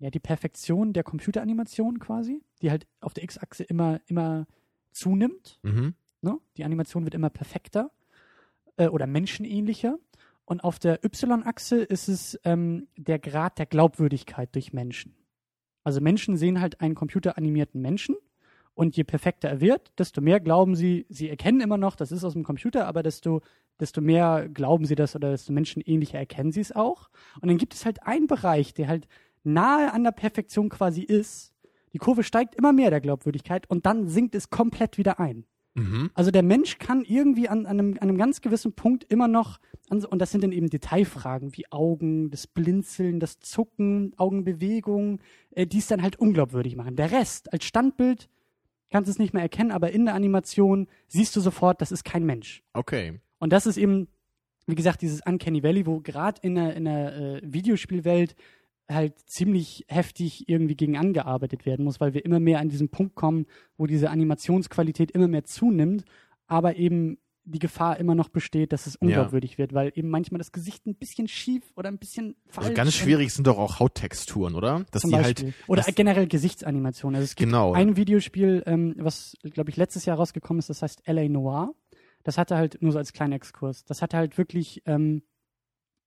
ja, 0.00 0.10
die 0.10 0.18
Perfektion 0.18 0.92
der 0.92 1.04
Computeranimation 1.04 1.98
quasi, 1.98 2.42
die 2.62 2.70
halt 2.70 2.86
auf 3.00 3.14
der 3.14 3.22
X-Achse 3.24 3.62
immer, 3.64 4.00
immer 4.06 4.46
zunimmt. 4.90 5.60
Mhm. 5.62 5.94
Ne? 6.22 6.38
Die 6.56 6.64
Animation 6.64 7.04
wird 7.04 7.14
immer 7.14 7.30
perfekter 7.30 7.90
äh, 8.76 8.88
oder 8.88 9.06
menschenähnlicher. 9.06 9.98
Und 10.46 10.64
auf 10.64 10.78
der 10.78 11.04
Y-Achse 11.04 11.82
ist 11.82 12.08
es 12.08 12.40
ähm, 12.44 12.88
der 12.96 13.18
Grad 13.18 13.58
der 13.58 13.66
Glaubwürdigkeit 13.66 14.52
durch 14.54 14.72
Menschen. 14.72 15.14
Also 15.84 16.00
Menschen 16.00 16.36
sehen 16.36 16.60
halt 16.60 16.80
einen 16.80 16.94
computeranimierten 16.94 17.80
Menschen 17.80 18.16
und 18.74 18.96
je 18.96 19.04
perfekter 19.04 19.48
er 19.48 19.60
wird, 19.60 19.92
desto 19.98 20.20
mehr 20.20 20.40
glauben 20.40 20.74
sie, 20.74 21.06
sie 21.08 21.28
erkennen 21.28 21.60
immer 21.60 21.76
noch, 21.76 21.94
das 21.94 22.10
ist 22.10 22.24
aus 22.24 22.32
dem 22.32 22.42
Computer, 22.42 22.86
aber 22.86 23.02
desto 23.02 23.42
desto 23.80 24.00
mehr 24.02 24.48
glauben 24.48 24.84
sie 24.84 24.94
das 24.94 25.16
oder 25.16 25.30
desto 25.30 25.52
menschenähnlicher 25.52 26.18
erkennen 26.18 26.52
sie 26.52 26.60
es 26.60 26.72
auch. 26.72 27.08
Und 27.40 27.48
dann 27.48 27.56
gibt 27.56 27.74
es 27.74 27.86
halt 27.86 28.06
einen 28.06 28.26
Bereich, 28.26 28.74
der 28.74 28.88
halt 28.88 29.08
nahe 29.44 29.92
an 29.92 30.04
der 30.04 30.12
Perfektion 30.12 30.68
quasi 30.68 31.02
ist. 31.02 31.52
Die 31.92 31.98
Kurve 31.98 32.22
steigt 32.22 32.54
immer 32.54 32.72
mehr 32.72 32.90
der 32.90 33.00
Glaubwürdigkeit 33.00 33.68
und 33.68 33.86
dann 33.86 34.08
sinkt 34.08 34.34
es 34.34 34.50
komplett 34.50 34.98
wieder 34.98 35.18
ein. 35.18 35.44
Mhm. 35.74 36.10
Also 36.14 36.30
der 36.30 36.42
Mensch 36.42 36.78
kann 36.78 37.04
irgendwie 37.04 37.48
an, 37.48 37.66
an, 37.66 37.78
einem, 37.78 37.94
an 37.94 38.08
einem 38.08 38.18
ganz 38.18 38.40
gewissen 38.40 38.72
Punkt 38.72 39.04
immer 39.04 39.28
noch, 39.28 39.58
an, 39.88 40.04
und 40.04 40.18
das 40.18 40.30
sind 40.30 40.42
dann 40.42 40.52
eben 40.52 40.68
Detailfragen 40.68 41.56
wie 41.56 41.70
Augen, 41.70 42.30
das 42.30 42.46
Blinzeln, 42.46 43.20
das 43.20 43.38
Zucken, 43.40 44.12
Augenbewegung, 44.16 45.20
äh, 45.50 45.66
die 45.66 45.78
es 45.78 45.86
dann 45.86 46.02
halt 46.02 46.16
unglaubwürdig 46.16 46.76
machen. 46.76 46.96
Der 46.96 47.12
Rest 47.12 47.52
als 47.52 47.64
Standbild 47.64 48.28
kannst 48.90 49.08
du 49.08 49.12
es 49.12 49.18
nicht 49.18 49.32
mehr 49.32 49.42
erkennen, 49.42 49.70
aber 49.70 49.92
in 49.92 50.04
der 50.04 50.14
Animation 50.14 50.88
siehst 51.06 51.34
du 51.36 51.40
sofort, 51.40 51.80
das 51.80 51.92
ist 51.92 52.04
kein 52.04 52.24
Mensch. 52.24 52.62
Okay. 52.72 53.20
Und 53.38 53.52
das 53.52 53.66
ist 53.66 53.76
eben, 53.76 54.08
wie 54.66 54.74
gesagt, 54.74 55.02
dieses 55.02 55.20
Uncanny 55.24 55.62
Valley, 55.62 55.86
wo 55.86 56.00
gerade 56.00 56.40
in 56.42 56.56
der, 56.56 56.74
in 56.74 56.84
der 56.84 57.16
äh, 57.16 57.40
Videospielwelt 57.44 58.34
halt 58.90 59.14
ziemlich 59.26 59.84
heftig 59.88 60.48
irgendwie 60.48 60.76
gegen 60.76 60.96
angearbeitet 60.96 61.64
werden 61.66 61.84
muss, 61.84 62.00
weil 62.00 62.14
wir 62.14 62.24
immer 62.24 62.40
mehr 62.40 62.58
an 62.60 62.68
diesen 62.68 62.88
Punkt 62.88 63.14
kommen, 63.14 63.46
wo 63.76 63.86
diese 63.86 64.10
Animationsqualität 64.10 65.10
immer 65.12 65.28
mehr 65.28 65.44
zunimmt, 65.44 66.04
aber 66.46 66.76
eben 66.76 67.18
die 67.44 67.58
Gefahr 67.58 67.98
immer 67.98 68.14
noch 68.14 68.28
besteht, 68.28 68.72
dass 68.72 68.86
es 68.86 68.96
unglaubwürdig 68.96 69.58
wird, 69.58 69.72
weil 69.72 69.92
eben 69.94 70.08
manchmal 70.10 70.38
das 70.38 70.52
Gesicht 70.52 70.86
ein 70.86 70.94
bisschen 70.94 71.26
schief 71.26 71.62
oder 71.74 71.88
ein 71.88 71.98
bisschen 71.98 72.36
falsch 72.46 72.66
Also 72.66 72.76
ganz 72.76 72.94
schwierig 72.94 73.32
sind 73.32 73.46
doch 73.46 73.58
auch 73.58 73.80
Hauttexturen, 73.80 74.54
oder? 74.54 74.84
Dass 74.90 75.02
zum 75.02 75.10
die 75.10 75.16
Beispiel. 75.16 75.44
halt. 75.46 75.54
Oder 75.68 75.82
generell 75.84 76.26
Gesichtsanimationen. 76.26 77.16
Also 77.16 77.24
es 77.24 77.34
gibt 77.34 77.48
Genau. 77.50 77.72
ein 77.72 77.96
Videospiel, 77.96 78.62
ähm, 78.66 78.94
was, 78.98 79.36
glaube 79.42 79.70
ich, 79.70 79.76
letztes 79.76 80.04
Jahr 80.04 80.16
rausgekommen 80.18 80.58
ist, 80.58 80.68
das 80.70 80.82
heißt 80.82 81.02
LA 81.06 81.28
Noir. 81.28 81.72
Das 82.22 82.36
hatte 82.36 82.56
halt, 82.56 82.82
nur 82.82 82.92
so 82.92 82.98
als 82.98 83.12
kleiner 83.14 83.36
Exkurs, 83.36 83.84
das 83.84 84.02
hatte 84.02 84.18
halt 84.18 84.36
wirklich, 84.36 84.82
ähm, 84.84 85.22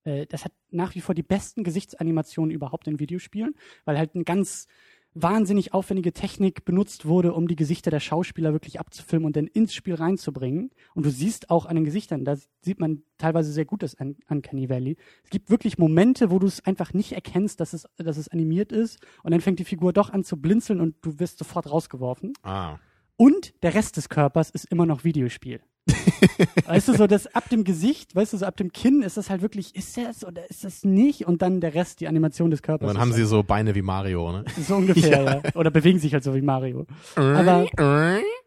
äh, 0.04 0.26
das 0.28 0.46
hat 0.46 0.54
nach 0.70 0.96
wie 0.96 1.02
vor 1.02 1.16
die 1.16 1.24
besten 1.24 1.64
Gesichtsanimationen 1.64 2.52
überhaupt 2.52 2.88
in 2.88 3.00
Videospielen, 3.00 3.56
weil 3.86 3.98
halt 3.98 4.16
eine 4.16 4.24
ganz 4.24 4.68
wahnsinnig 5.16 5.76
aufwendige 5.76 6.12
Technik 6.12 6.66
benutzt 6.66 7.06
wurde, 7.06 7.34
um 7.34 7.48
die 7.48 7.56
Gesichter 7.56 7.92
der 7.92 8.00
Schauspieler 8.00 8.52
wirklich 8.52 8.80
abzufilmen 8.80 9.28
und 9.28 9.36
dann 9.36 9.46
ins 9.46 9.74
Spiel 9.76 9.94
reinzubringen. 9.94 10.72
Und 10.96 11.06
du 11.06 11.12
siehst 11.12 11.52
auch 11.52 11.68
an 11.68 11.76
den 11.76 11.86
Gesichtern, 11.86 12.26
da 12.26 12.36
sieht 12.62 12.80
man 12.80 13.04
teilweise 13.20 13.52
sehr 13.52 13.66
gut 13.66 13.84
das 13.84 14.00
Un- 14.00 14.18
Uncanny 14.28 14.70
Valley. 14.70 14.98
Es 15.24 15.30
gibt 15.30 15.52
wirklich 15.52 15.78
Momente, 15.78 16.32
wo 16.32 16.40
du 16.40 16.48
es 16.48 16.66
einfach 16.66 16.94
nicht 16.94 17.12
erkennst, 17.12 17.60
dass 17.60 17.74
es, 17.74 17.88
dass 17.98 18.18
es 18.18 18.28
animiert 18.28 18.72
ist. 18.72 19.06
Und 19.22 19.32
dann 19.32 19.42
fängt 19.42 19.60
die 19.60 19.66
Figur 19.66 19.94
doch 19.94 20.10
an 20.10 20.24
zu 20.24 20.38
blinzeln 20.42 20.82
und 20.82 20.96
du 21.02 21.20
wirst 21.20 21.38
sofort 21.38 21.70
rausgeworfen. 21.70 22.34
Ah. 22.42 22.80
Und 23.16 23.54
der 23.62 23.76
Rest 23.76 23.98
des 23.98 24.10
Körpers 24.10 24.50
ist 24.50 24.66
immer 24.66 24.88
noch 24.88 25.04
Videospiel. 25.04 25.62
weißt 26.66 26.88
du, 26.88 26.96
so 26.96 27.08
das 27.08 27.28
ab 27.36 27.50
dem 27.50 27.64
Gesicht, 27.64 28.16
weißt 28.16 28.34
du, 28.34 28.38
so 28.38 28.46
ab 28.46 28.56
dem 28.56 28.72
Kinn 28.72 29.02
ist 29.02 29.18
das 29.18 29.30
halt 29.30 29.42
wirklich, 29.42 29.76
ist 29.76 29.98
das 29.98 30.26
oder 30.26 30.50
ist 30.50 30.64
das 30.64 30.84
nicht? 30.84 31.28
Und 31.28 31.42
dann 31.42 31.60
der 31.60 31.74
Rest, 31.74 32.00
die 32.00 32.08
Animation 32.08 32.52
des 32.52 32.62
Körpers. 32.62 32.88
Und 32.88 32.96
dann 32.96 33.02
haben 33.02 33.12
ist 33.12 33.18
sie 33.18 33.26
so 33.26 33.44
Beine 33.44 33.76
wie 33.76 33.82
Mario, 33.82 34.32
ne? 34.32 34.46
halt 34.46 34.66
so 34.68 34.76
ungefähr, 34.76 35.24
ja. 35.44 35.56
Oder 35.56 35.72
bewegen 35.72 36.00
sich 36.00 36.14
halt 36.14 36.24
so 36.24 36.34
wie 36.34 36.42
Mario. 36.42 36.86
Aber, 37.16 37.68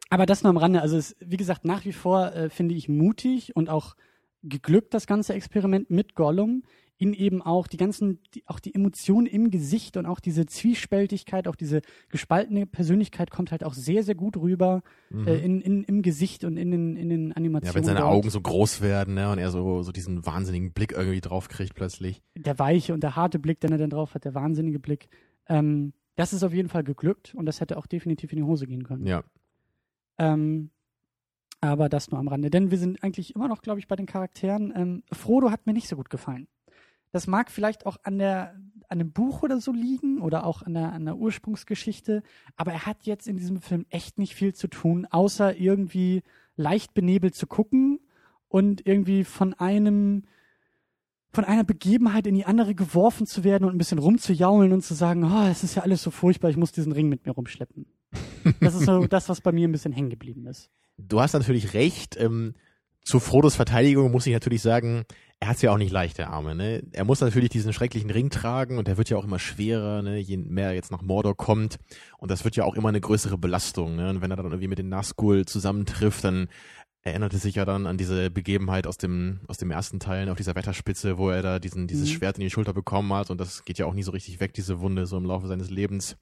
aber 0.09 0.27
das 0.27 0.43
nur 0.43 0.51
am 0.51 0.57
Rande. 0.57 0.81
Also 0.81 0.97
es, 0.97 1.17
wie 1.21 1.37
gesagt, 1.37 1.65
nach 1.65 1.85
wie 1.85 1.93
vor 1.93 2.33
äh, 2.33 2.49
finde 2.49 2.75
ich 2.75 2.89
mutig 2.89 3.55
und 3.55 3.69
auch 3.69 3.97
geglückt 4.43 4.95
das 4.95 5.07
ganze 5.07 5.35
Experiment 5.35 5.91
mit 5.91 6.15
Gollum, 6.15 6.63
ihn 6.99 7.13
eben 7.13 7.43
auch 7.43 7.67
die 7.67 7.77
ganzen, 7.77 8.21
die, 8.35 8.43
auch 8.47 8.59
die 8.59 8.75
Emotionen 8.75 9.27
im 9.27 9.51
Gesicht 9.51 9.97
und 9.97 10.07
auch 10.07 10.21
diese 10.21 10.47
Zwiespältigkeit, 10.47 11.47
auch 11.47 11.55
diese 11.55 11.83
gespaltene 12.09 12.67
Persönlichkeit 12.67 13.31
kommt 13.31 13.51
halt 13.51 13.65
auch 13.65 13.75
sehr, 13.75 14.03
sehr 14.03 14.15
gut 14.15 14.37
rüber 14.37 14.83
äh, 15.13 15.45
in, 15.45 15.61
in, 15.61 15.85
im 15.85 16.03
Gesicht 16.03 16.45
und 16.45 16.57
in 16.57 16.71
den, 16.71 16.97
in 16.97 17.09
den 17.09 17.29
Ja, 17.29 17.37
Animationen. 17.37 17.75
wenn 17.75 17.85
seine 17.85 18.01
dort. 18.01 18.13
Augen 18.13 18.31
so 18.31 18.41
groß 18.41 18.81
werden, 18.81 19.15
ne, 19.15 19.31
und 19.31 19.39
er 19.39 19.51
so, 19.51 19.83
so 19.83 19.93
diesen 19.93 20.25
wahnsinnigen 20.25 20.73
Blick 20.73 20.93
irgendwie 20.93 21.21
drauf 21.21 21.49
kriegt 21.49 21.75
plötzlich. 21.75 22.23
der 22.35 22.59
weiche 22.59 22.95
und 22.95 23.03
der 23.03 23.15
harte 23.17 23.39
Blick, 23.39 23.61
den 23.61 23.73
er 23.73 23.79
dann 23.79 23.91
drauf 23.91 24.15
hat, 24.15 24.25
der 24.25 24.35
wahnsinnige 24.35 24.79
Blick. 24.79 25.09
Ähm, 25.49 25.93
das 26.15 26.33
ist 26.33 26.43
auf 26.43 26.55
jeden 26.55 26.71
Fall 26.71 26.83
geglückt 26.83 27.35
und 27.35 27.45
das 27.45 27.61
hätte 27.61 27.77
auch 27.77 27.87
definitiv 27.87 28.33
in 28.33 28.39
die 28.39 28.45
Hose 28.45 28.67
gehen 28.67 28.85
können. 28.85 29.07
Ja. 29.07 29.23
Ähm, 30.19 30.71
aber 31.61 31.89
das 31.89 32.11
nur 32.11 32.21
am 32.21 32.29
Rande. 32.29 32.51
Denn 32.51 32.71
wir 32.71 32.79
sind 32.79 33.03
eigentlich 33.03 33.35
immer 33.35 33.49
noch, 33.49 33.63
glaube 33.63 33.81
ich, 33.81 33.89
bei 33.89 33.97
den 33.97 34.07
Charakteren. 34.07 34.73
Ähm, 34.75 35.03
Frodo 35.13 35.51
hat 35.51 35.67
mir 35.67 35.73
nicht 35.73 35.89
so 35.89 35.97
gut 35.97 36.11
gefallen. 36.11 36.49
Das 37.13 37.27
mag 37.27 37.51
vielleicht 37.51 37.87
auch 37.87 37.97
an 38.03 38.19
der 38.19 38.55
an 38.89 38.99
dem 38.99 39.13
Buch 39.13 39.43
oder 39.43 39.61
so 39.61 39.73
liegen 39.73 40.21
oder 40.21 40.47
auch 40.47 40.63
an 40.63 40.75
der, 40.75 40.93
an 40.93 41.05
der 41.05 41.17
Ursprungsgeschichte, 41.17 42.23
aber 42.57 42.73
er 42.73 42.87
hat 42.87 43.05
jetzt 43.05 43.27
in 43.27 43.37
diesem 43.37 43.61
Film 43.61 43.85
echt 43.91 44.19
nicht 44.19 44.35
viel 44.35 44.55
zu 44.55 44.69
tun, 44.69 45.07
außer 45.11 45.57
irgendwie 45.57 46.23
leicht 46.57 46.95
benebelt 46.95 47.35
zu 47.35 47.47
gucken 47.47 48.01
und 48.49 48.87
irgendwie 48.87 49.25
von 49.25 49.55
einem 49.55 50.25
von 51.33 51.45
einer 51.45 51.65
Begebenheit 51.65 52.27
in 52.27 52.35
die 52.35 52.47
andere 52.47 52.75
geworfen 52.75 53.27
zu 53.27 53.45
werden 53.45 53.65
und 53.65 53.75
ein 53.75 53.79
bisschen 53.79 53.99
rumzujaulen 53.99 54.73
und 54.73 54.83
zu 54.83 54.95
sagen, 54.95 55.23
oh, 55.25 55.47
es 55.51 55.65
ist 55.65 55.75
ja 55.75 55.83
alles 55.83 56.03
so 56.03 56.11
furchtbar, 56.11 56.49
ich 56.49 56.57
muss 56.57 56.73
diesen 56.73 56.93
Ring 56.93 57.11
mit 57.11 57.27
mir 57.27 57.33
rumschleppen. 57.33 57.87
Das 58.61 58.75
ist 58.75 58.87
so 58.87 59.07
das, 59.07 59.29
was 59.29 59.41
bei 59.41 59.53
mir 59.53 59.69
ein 59.69 59.73
bisschen 59.73 59.93
hängen 59.93 60.09
geblieben 60.09 60.47
ist. 60.47 60.71
Du 60.97 61.21
hast 61.21 61.33
natürlich 61.33 61.75
recht. 61.75 62.17
Ähm, 62.17 62.55
zu 63.03 63.21
Frodos 63.21 63.57
Verteidigung 63.57 64.11
muss 64.13 64.27
ich 64.27 64.33
natürlich 64.33 64.63
sagen, 64.63 65.05
er 65.41 65.49
hat's 65.49 65.63
ja 65.63 65.71
auch 65.71 65.79
nicht 65.79 65.93
leicht, 65.93 66.19
der 66.19 66.31
Arme. 66.31 66.55
Ne? 66.55 66.83
Er 66.93 67.05
muss 67.05 67.21
natürlich 67.21 67.51
diesen 67.51 67.73
schrecklichen 67.73 68.11
Ring 68.11 68.31
tragen 68.31 68.79
und 68.79 68.89
der 68.89 68.97
wird 68.97 69.11
ja 69.11 69.17
auch 69.19 69.25
immer 69.25 69.39
schwerer, 69.39 70.03
ne? 70.03 70.19
je 70.19 70.39
mehr 70.39 70.69
er 70.69 70.75
jetzt 70.75 70.91
nach 70.91 71.03
Mordor 71.03 71.37
kommt. 71.37 71.77
Und 72.19 72.31
das 72.31 72.45
wird 72.45 72.57
ja 72.57 72.65
auch 72.65 72.75
immer 72.75 72.89
eine 72.89 73.01
größere 73.01 73.37
Belastung. 73.37 73.97
Ne? 73.97 74.09
Und 74.09 74.23
wenn 74.23 74.31
er 74.31 74.37
dann 74.37 74.47
irgendwie 74.47 74.69
mit 74.69 74.79
den 74.79 74.89
Nazgul 74.89 75.45
zusammentrifft, 75.45 76.25
dann 76.25 76.49
erinnert 77.03 77.35
es 77.35 77.43
sich 77.43 77.55
ja 77.55 77.65
dann 77.65 77.87
an 77.87 77.99
diese 77.99 78.31
Begebenheit 78.31 78.87
aus 78.87 78.97
dem, 78.97 79.41
aus 79.47 79.59
dem 79.59 79.71
ersten 79.71 80.01
Teil, 80.01 80.29
auf 80.29 80.39
dieser 80.39 80.57
Wetterspitze, 80.57 81.19
wo 81.19 81.31
er 81.31 81.43
da 81.43 81.59
diesen, 81.59 81.87
dieses 81.87 82.09
Mhm. 82.09 82.15
Schwert 82.15 82.39
in 82.39 82.45
die 82.45 82.51
Schulter 82.51 82.73
bekommen 82.73 83.13
hat. 83.13 83.31
Und 83.31 83.39
das 83.41 83.65
geht 83.65 83.79
ja 83.79 83.87
auch 83.87 83.95
nie 83.95 84.03
so 84.03 84.13
richtig 84.13 84.41
weg, 84.41 84.55
diese 84.55 84.81
Wunde, 84.81 85.07
so 85.07 85.17
im 85.19 85.25
Laufe 85.27 85.47
seines 85.47 85.71
Lebens. 85.71 86.17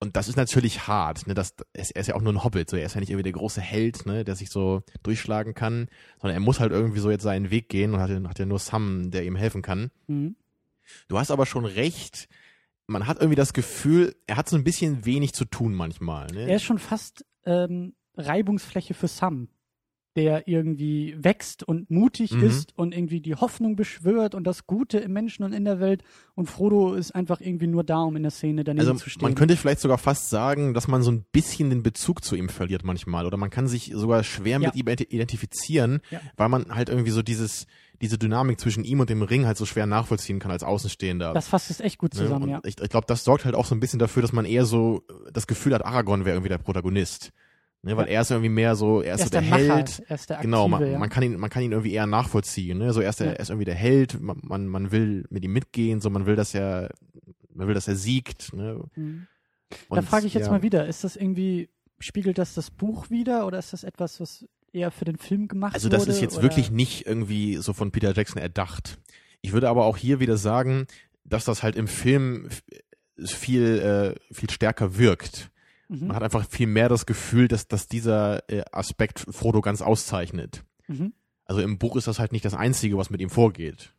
Und 0.00 0.14
das 0.16 0.28
ist 0.28 0.36
natürlich 0.36 0.86
hart, 0.86 1.26
ne? 1.26 1.34
Das, 1.34 1.54
er 1.72 1.96
ist 1.96 2.06
ja 2.06 2.14
auch 2.14 2.20
nur 2.20 2.32
ein 2.32 2.44
Hobbit, 2.44 2.70
so 2.70 2.76
er 2.76 2.86
ist 2.86 2.94
ja 2.94 3.00
nicht 3.00 3.10
irgendwie 3.10 3.24
der 3.24 3.32
große 3.32 3.60
Held, 3.60 4.06
ne, 4.06 4.24
der 4.24 4.36
sich 4.36 4.48
so 4.50 4.82
durchschlagen 5.02 5.54
kann, 5.54 5.88
sondern 6.20 6.36
er 6.36 6.40
muss 6.40 6.60
halt 6.60 6.70
irgendwie 6.70 7.00
so 7.00 7.10
jetzt 7.10 7.24
seinen 7.24 7.50
Weg 7.50 7.68
gehen 7.68 7.94
und 7.94 8.00
hat, 8.00 8.08
ja- 8.10 8.22
hat 8.28 8.38
ja 8.38 8.46
nur 8.46 8.60
Sam, 8.60 9.10
der 9.10 9.24
ihm 9.24 9.34
helfen 9.34 9.60
kann. 9.60 9.90
Mhm. 10.06 10.36
Du 11.08 11.18
hast 11.18 11.30
aber 11.32 11.46
schon 11.46 11.64
recht, 11.64 12.28
man 12.86 13.06
hat 13.08 13.18
irgendwie 13.18 13.34
das 13.36 13.52
Gefühl, 13.52 14.14
er 14.28 14.36
hat 14.36 14.48
so 14.48 14.56
ein 14.56 14.64
bisschen 14.64 15.04
wenig 15.04 15.32
zu 15.34 15.44
tun 15.44 15.74
manchmal, 15.74 16.28
ne? 16.28 16.48
Er 16.48 16.56
ist 16.56 16.62
schon 16.62 16.78
fast 16.78 17.24
ähm, 17.44 17.94
Reibungsfläche 18.16 18.94
für 18.94 19.08
Sam, 19.08 19.48
der 20.18 20.48
irgendwie 20.48 21.14
wächst 21.16 21.62
und 21.62 21.90
mutig 21.92 22.32
Mhm. 22.32 22.42
ist 22.42 22.76
und 22.76 22.92
irgendwie 22.92 23.20
die 23.20 23.36
Hoffnung 23.36 23.76
beschwört 23.76 24.34
und 24.34 24.42
das 24.48 24.66
Gute 24.66 24.98
im 24.98 25.12
Menschen 25.12 25.44
und 25.44 25.52
in 25.52 25.64
der 25.64 25.78
Welt. 25.78 26.02
Und 26.34 26.50
Frodo 26.50 26.94
ist 26.94 27.14
einfach 27.14 27.40
irgendwie 27.40 27.68
nur 27.68 27.84
da, 27.84 28.00
um 28.02 28.16
in 28.16 28.22
der 28.24 28.32
Szene 28.32 28.64
daneben 28.64 28.88
Also 28.88 29.00
zu 29.00 29.10
stehen. 29.10 29.22
man 29.22 29.36
könnte 29.36 29.56
vielleicht 29.56 29.78
sogar 29.78 29.96
fast 29.98 30.28
sagen, 30.28 30.74
dass 30.74 30.88
man 30.88 31.04
so 31.04 31.12
ein 31.12 31.24
bisschen 31.30 31.70
den 31.70 31.84
Bezug 31.84 32.24
zu 32.24 32.34
ihm 32.34 32.48
verliert 32.48 32.82
manchmal 32.84 33.26
oder 33.26 33.36
man 33.36 33.50
kann 33.50 33.68
sich 33.68 33.92
sogar 33.94 34.24
schwer 34.24 34.58
mit 34.58 34.74
Ja. 34.74 34.80
ihm 34.80 34.86
ident- 34.88 35.12
identifizieren, 35.12 36.00
Ja. 36.10 36.20
weil 36.36 36.48
man 36.48 36.74
halt 36.74 36.88
irgendwie 36.88 37.10
so 37.12 37.22
dieses 37.22 37.66
diese 38.00 38.16
Dynamik 38.16 38.60
zwischen 38.60 38.84
ihm 38.84 39.00
und 39.00 39.10
dem 39.10 39.22
Ring 39.22 39.44
halt 39.44 39.56
so 39.56 39.66
schwer 39.66 39.84
nachvollziehen 39.86 40.38
kann 40.38 40.52
als 40.52 40.62
Außenstehender. 40.62 41.32
das 41.32 41.48
fasst 41.48 41.68
es 41.70 41.80
echt 41.80 41.98
gut 41.98 42.14
Ne? 42.14 42.20
zusammen, 42.20 42.44
Und 42.44 42.50
ja. 42.50 42.60
Ich, 42.64 42.80
ich 42.80 42.90
glaube, 42.90 43.06
das 43.08 43.24
sorgt 43.24 43.44
halt 43.44 43.56
auch 43.56 43.64
so 43.64 43.74
ein 43.74 43.80
bisschen 43.80 43.98
dafür, 43.98 44.22
dass 44.22 44.32
man 44.32 44.44
eher 44.44 44.64
so 44.66 45.02
das 45.32 45.46
Gefühl 45.48 45.74
hat, 45.74 45.84
Aragorn 45.84 46.24
wäre 46.24 46.36
irgendwie 46.36 46.48
der 46.48 46.58
Protagonist. 46.58 47.32
Ne? 47.88 47.96
Weil 47.96 48.06
Ja. 48.06 48.12
er 48.12 48.20
ist 48.22 48.30
irgendwie 48.30 48.48
mehr 48.50 48.76
so, 48.76 49.00
er 49.02 49.14
ist, 49.14 49.20
Er 49.20 49.26
so 49.26 49.30
der, 49.30 49.42
Macher, 49.42 49.76
Held. 49.76 50.02
er 50.08 50.14
ist 50.14 50.30
der 50.30 50.36
Aktive, 50.36 50.50
Genau, 50.50 50.68
man, 50.68 50.90
ja. 50.92 50.98
man 50.98 51.08
kann 51.10 51.22
ihn, 51.22 51.36
man 51.38 51.50
kann 51.50 51.62
ihn 51.62 51.72
irgendwie 51.72 51.92
eher 51.92 52.06
nachvollziehen. 52.06 52.78
Ne? 52.78 52.92
So 52.92 53.00
er 53.00 53.10
ist, 53.10 53.20
der, 53.20 53.26
Ja. 53.28 53.32
er 53.34 53.40
ist 53.40 53.50
irgendwie 53.50 53.64
der 53.64 53.74
Held. 53.74 54.20
Man, 54.20 54.38
man, 54.42 54.66
man 54.68 54.92
will 54.92 55.24
mit 55.30 55.44
ihm 55.44 55.52
mitgehen. 55.52 56.00
So 56.00 56.10
man 56.10 56.26
will, 56.26 56.36
dass 56.36 56.54
er, 56.54 56.90
man 57.52 57.66
will, 57.66 57.74
dass 57.74 57.88
er 57.88 57.96
siegt. 57.96 58.52
Ne? 58.54 58.80
Mhm. 58.94 59.26
Da 59.90 59.96
Und, 59.98 60.04
frage 60.06 60.26
ich 60.26 60.34
jetzt 60.34 60.50
mal 60.50 60.62
wieder, 60.62 60.86
ist 60.86 61.04
das 61.04 61.16
irgendwie, 61.16 61.68
spiegelt 61.98 62.38
das 62.38 62.54
das 62.54 62.70
Buch 62.70 63.10
wieder 63.10 63.46
oder 63.46 63.58
ist 63.58 63.72
das 63.72 63.84
etwas, 63.84 64.20
was 64.20 64.46
eher 64.72 64.90
für 64.90 65.04
den 65.04 65.16
Film 65.18 65.48
gemacht 65.48 65.74
Also 65.74 65.86
wurde? 65.88 65.96
das 65.96 66.06
ist 66.08 66.20
jetzt 66.20 66.34
oder? 66.34 66.44
wirklich 66.44 66.70
nicht 66.70 67.06
irgendwie 67.06 67.56
so 67.56 67.72
von 67.72 67.90
Peter 67.90 68.12
Jackson 68.14 68.40
erdacht. 68.40 68.98
Ich 69.40 69.52
würde 69.52 69.68
aber 69.68 69.84
auch 69.84 69.96
hier 69.96 70.20
wieder 70.20 70.36
sagen, 70.36 70.86
dass 71.24 71.44
das 71.44 71.62
halt 71.62 71.76
im 71.76 71.86
Film 71.88 72.48
viel, 73.24 74.16
äh, 74.30 74.34
viel 74.34 74.50
stärker 74.50 74.96
wirkt. 74.98 75.50
Mhm. 75.88 76.08
Man 76.08 76.16
hat 76.16 76.22
einfach 76.22 76.46
viel 76.48 76.66
mehr 76.66 76.88
das 76.88 77.06
Gefühl, 77.06 77.48
dass, 77.48 77.66
dass 77.68 77.88
dieser 77.88 78.48
äh, 78.50 78.62
Aspekt 78.72 79.20
Frodo 79.30 79.60
ganz 79.60 79.82
auszeichnet. 79.82 80.64
Mhm. 80.86 81.12
Also 81.44 81.62
im 81.62 81.78
Buch 81.78 81.96
ist 81.96 82.06
das 82.06 82.18
halt 82.18 82.32
nicht 82.32 82.44
das 82.44 82.54
Einzige, 82.54 82.98
was 82.98 83.10
mit 83.10 83.20
ihm 83.20 83.30
vorgeht. 83.30 83.94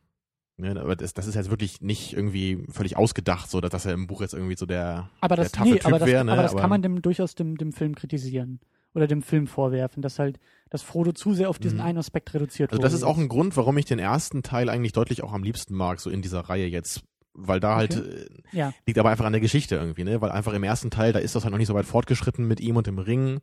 Ne, 0.56 0.78
aber 0.78 0.94
das, 0.94 1.14
das 1.14 1.26
ist 1.26 1.34
jetzt 1.36 1.48
wirklich 1.48 1.80
nicht 1.80 2.12
irgendwie 2.12 2.66
völlig 2.68 2.96
ausgedacht, 2.96 3.50
so 3.50 3.62
dass, 3.62 3.70
dass 3.70 3.86
er 3.86 3.94
im 3.94 4.06
Buch 4.06 4.20
jetzt 4.20 4.34
irgendwie 4.34 4.56
so 4.56 4.66
der, 4.66 5.08
Aber 5.22 5.34
das, 5.34 5.52
der 5.52 5.64
nee, 5.64 5.72
Typ 5.72 5.86
aber 5.86 5.98
das, 5.98 6.06
wäre. 6.08 6.22
Ne? 6.24 6.32
aber 6.32 6.42
das 6.42 6.54
kann 6.54 6.68
man 6.68 6.82
dem 6.82 7.00
durchaus 7.00 7.34
dem, 7.34 7.56
dem 7.56 7.72
Film 7.72 7.94
kritisieren. 7.94 8.60
Oder 8.92 9.06
dem 9.06 9.22
Film 9.22 9.46
vorwerfen, 9.46 10.02
dass 10.02 10.18
halt, 10.18 10.38
dass 10.68 10.82
Frodo 10.82 11.12
zu 11.12 11.32
sehr 11.32 11.48
auf 11.48 11.58
diesen 11.60 11.78
Mhm. 11.78 11.84
einen 11.84 11.98
Aspekt 11.98 12.34
reduziert 12.34 12.70
Also 12.72 12.78
wurde. 12.78 12.86
das 12.86 12.92
ist 12.92 13.04
auch 13.04 13.16
ein 13.18 13.28
Grund, 13.28 13.56
warum 13.56 13.78
ich 13.78 13.84
den 13.84 14.00
ersten 14.00 14.42
Teil 14.42 14.68
eigentlich 14.68 14.92
deutlich 14.92 15.22
auch 15.22 15.32
am 15.32 15.44
liebsten 15.44 15.74
mag, 15.74 16.00
so 16.00 16.10
in 16.10 16.22
dieser 16.22 16.40
Reihe 16.40 16.66
jetzt. 16.66 17.02
Weil 17.32 17.60
da 17.60 17.76
halt, 17.76 17.96
Okay. 17.96 18.08
äh, 18.52 18.56
Ja. 18.56 18.74
liegt 18.86 18.98
aber 18.98 19.10
einfach 19.10 19.24
an 19.24 19.32
der 19.32 19.40
Geschichte 19.40 19.76
irgendwie, 19.76 20.04
ne? 20.04 20.20
Weil 20.20 20.30
einfach 20.32 20.52
im 20.52 20.64
ersten 20.64 20.90
Teil, 20.90 21.12
da 21.12 21.18
ist 21.20 21.34
das 21.34 21.44
halt 21.44 21.52
noch 21.52 21.58
nicht 21.58 21.68
so 21.68 21.74
weit 21.74 21.86
fortgeschritten 21.86 22.46
mit 22.46 22.60
ihm 22.60 22.76
und 22.76 22.86
dem 22.86 22.98
Ring. 22.98 23.40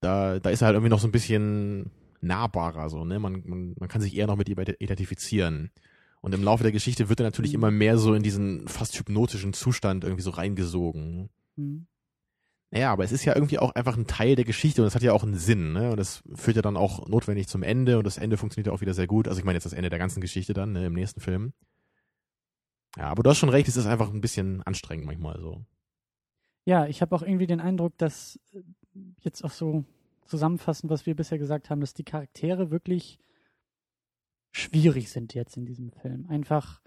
Da, 0.00 0.38
da 0.38 0.50
ist 0.50 0.62
er 0.62 0.66
halt 0.66 0.74
irgendwie 0.76 0.90
noch 0.90 1.00
so 1.00 1.08
ein 1.08 1.12
bisschen, 1.12 1.90
nahbarer, 2.20 2.88
so, 2.90 3.04
ne? 3.04 3.18
Man, 3.18 3.42
man, 3.46 3.74
man 3.78 3.88
kann 3.88 4.00
sich 4.00 4.16
eher 4.16 4.26
noch 4.26 4.36
mit 4.36 4.48
ihr 4.48 4.58
identifizieren. 4.80 5.70
Und 6.20 6.34
im 6.34 6.42
Laufe 6.42 6.64
der 6.64 6.72
Geschichte 6.72 7.08
wird 7.08 7.20
er 7.20 7.24
natürlich 7.24 7.52
Mhm. 7.52 7.56
immer 7.58 7.70
mehr 7.70 7.96
so 7.98 8.12
in 8.14 8.22
diesen 8.24 8.66
fast 8.66 8.98
hypnotischen 8.98 9.52
Zustand 9.52 10.02
irgendwie 10.04 10.22
so 10.22 10.30
reingesogen. 10.30 11.28
Hm. 11.56 11.86
Naja, 12.70 12.92
aber 12.92 13.04
es 13.04 13.12
ist 13.12 13.24
ja 13.24 13.34
irgendwie 13.34 13.58
auch 13.58 13.74
einfach 13.76 13.96
ein 13.96 14.06
Teil 14.06 14.34
der 14.36 14.44
Geschichte 14.44 14.82
und 14.82 14.88
es 14.88 14.94
hat 14.94 15.02
ja 15.02 15.12
auch 15.12 15.22
einen 15.22 15.36
Sinn, 15.36 15.72
ne? 15.72 15.90
Und 15.90 15.96
das 15.96 16.22
führt 16.34 16.56
ja 16.56 16.62
dann 16.62 16.76
auch 16.76 17.06
notwendig 17.08 17.46
zum 17.48 17.62
Ende 17.62 17.98
und 17.98 18.04
das 18.04 18.18
Ende 18.18 18.36
funktioniert 18.36 18.66
ja 18.66 18.72
auch 18.72 18.80
wieder 18.80 18.94
sehr 18.94 19.06
gut. 19.06 19.28
Also 19.28 19.38
ich 19.38 19.44
meine 19.44 19.56
jetzt 19.56 19.64
das 19.64 19.72
Ende 19.72 19.88
der 19.90 19.98
ganzen 19.98 20.20
Geschichte 20.20 20.52
dann, 20.54 20.72
ne, 20.72 20.86
im 20.86 20.92
nächsten 20.94 21.20
Film. 21.20 21.52
Ja, 22.98 23.04
aber 23.04 23.22
du 23.22 23.30
hast 23.30 23.38
schon 23.38 23.48
recht, 23.48 23.68
es 23.68 23.76
ist 23.76 23.86
einfach 23.86 24.12
ein 24.12 24.20
bisschen 24.20 24.62
anstrengend 24.64 25.06
manchmal 25.06 25.38
so. 25.40 25.64
Ja, 26.64 26.86
ich 26.86 27.00
habe 27.00 27.14
auch 27.14 27.22
irgendwie 27.22 27.46
den 27.46 27.60
Eindruck, 27.60 27.96
dass 27.96 28.40
äh, 28.52 28.60
jetzt 29.20 29.44
auch 29.44 29.52
so 29.52 29.84
zusammenfassend, 30.26 30.90
was 30.90 31.06
wir 31.06 31.14
bisher 31.14 31.38
gesagt 31.38 31.70
haben, 31.70 31.80
dass 31.80 31.94
die 31.94 32.04
Charaktere 32.04 32.70
wirklich 32.72 33.20
schwierig 34.50 35.10
sind 35.10 35.32
jetzt 35.32 35.56
in 35.56 35.64
diesem 35.64 35.92
Film. 35.92 36.26
Einfach, 36.28 36.82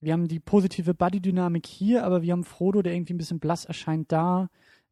wir 0.00 0.12
haben 0.12 0.28
die 0.28 0.40
positive 0.40 0.92
Buddy-Dynamik 0.92 1.66
hier, 1.66 2.04
aber 2.04 2.20
wir 2.22 2.32
haben 2.32 2.44
Frodo, 2.44 2.82
der 2.82 2.94
irgendwie 2.94 3.14
ein 3.14 3.18
bisschen 3.18 3.40
blass 3.40 3.64
erscheint 3.64 4.12
da. 4.12 4.50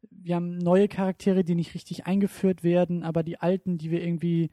Wir 0.09 0.35
haben 0.35 0.57
neue 0.57 0.87
Charaktere, 0.87 1.43
die 1.43 1.55
nicht 1.55 1.75
richtig 1.75 2.07
eingeführt 2.07 2.63
werden, 2.63 3.03
aber 3.03 3.21
die 3.21 3.39
alten, 3.39 3.77
die 3.77 3.91
wir 3.91 4.03
irgendwie, 4.03 4.49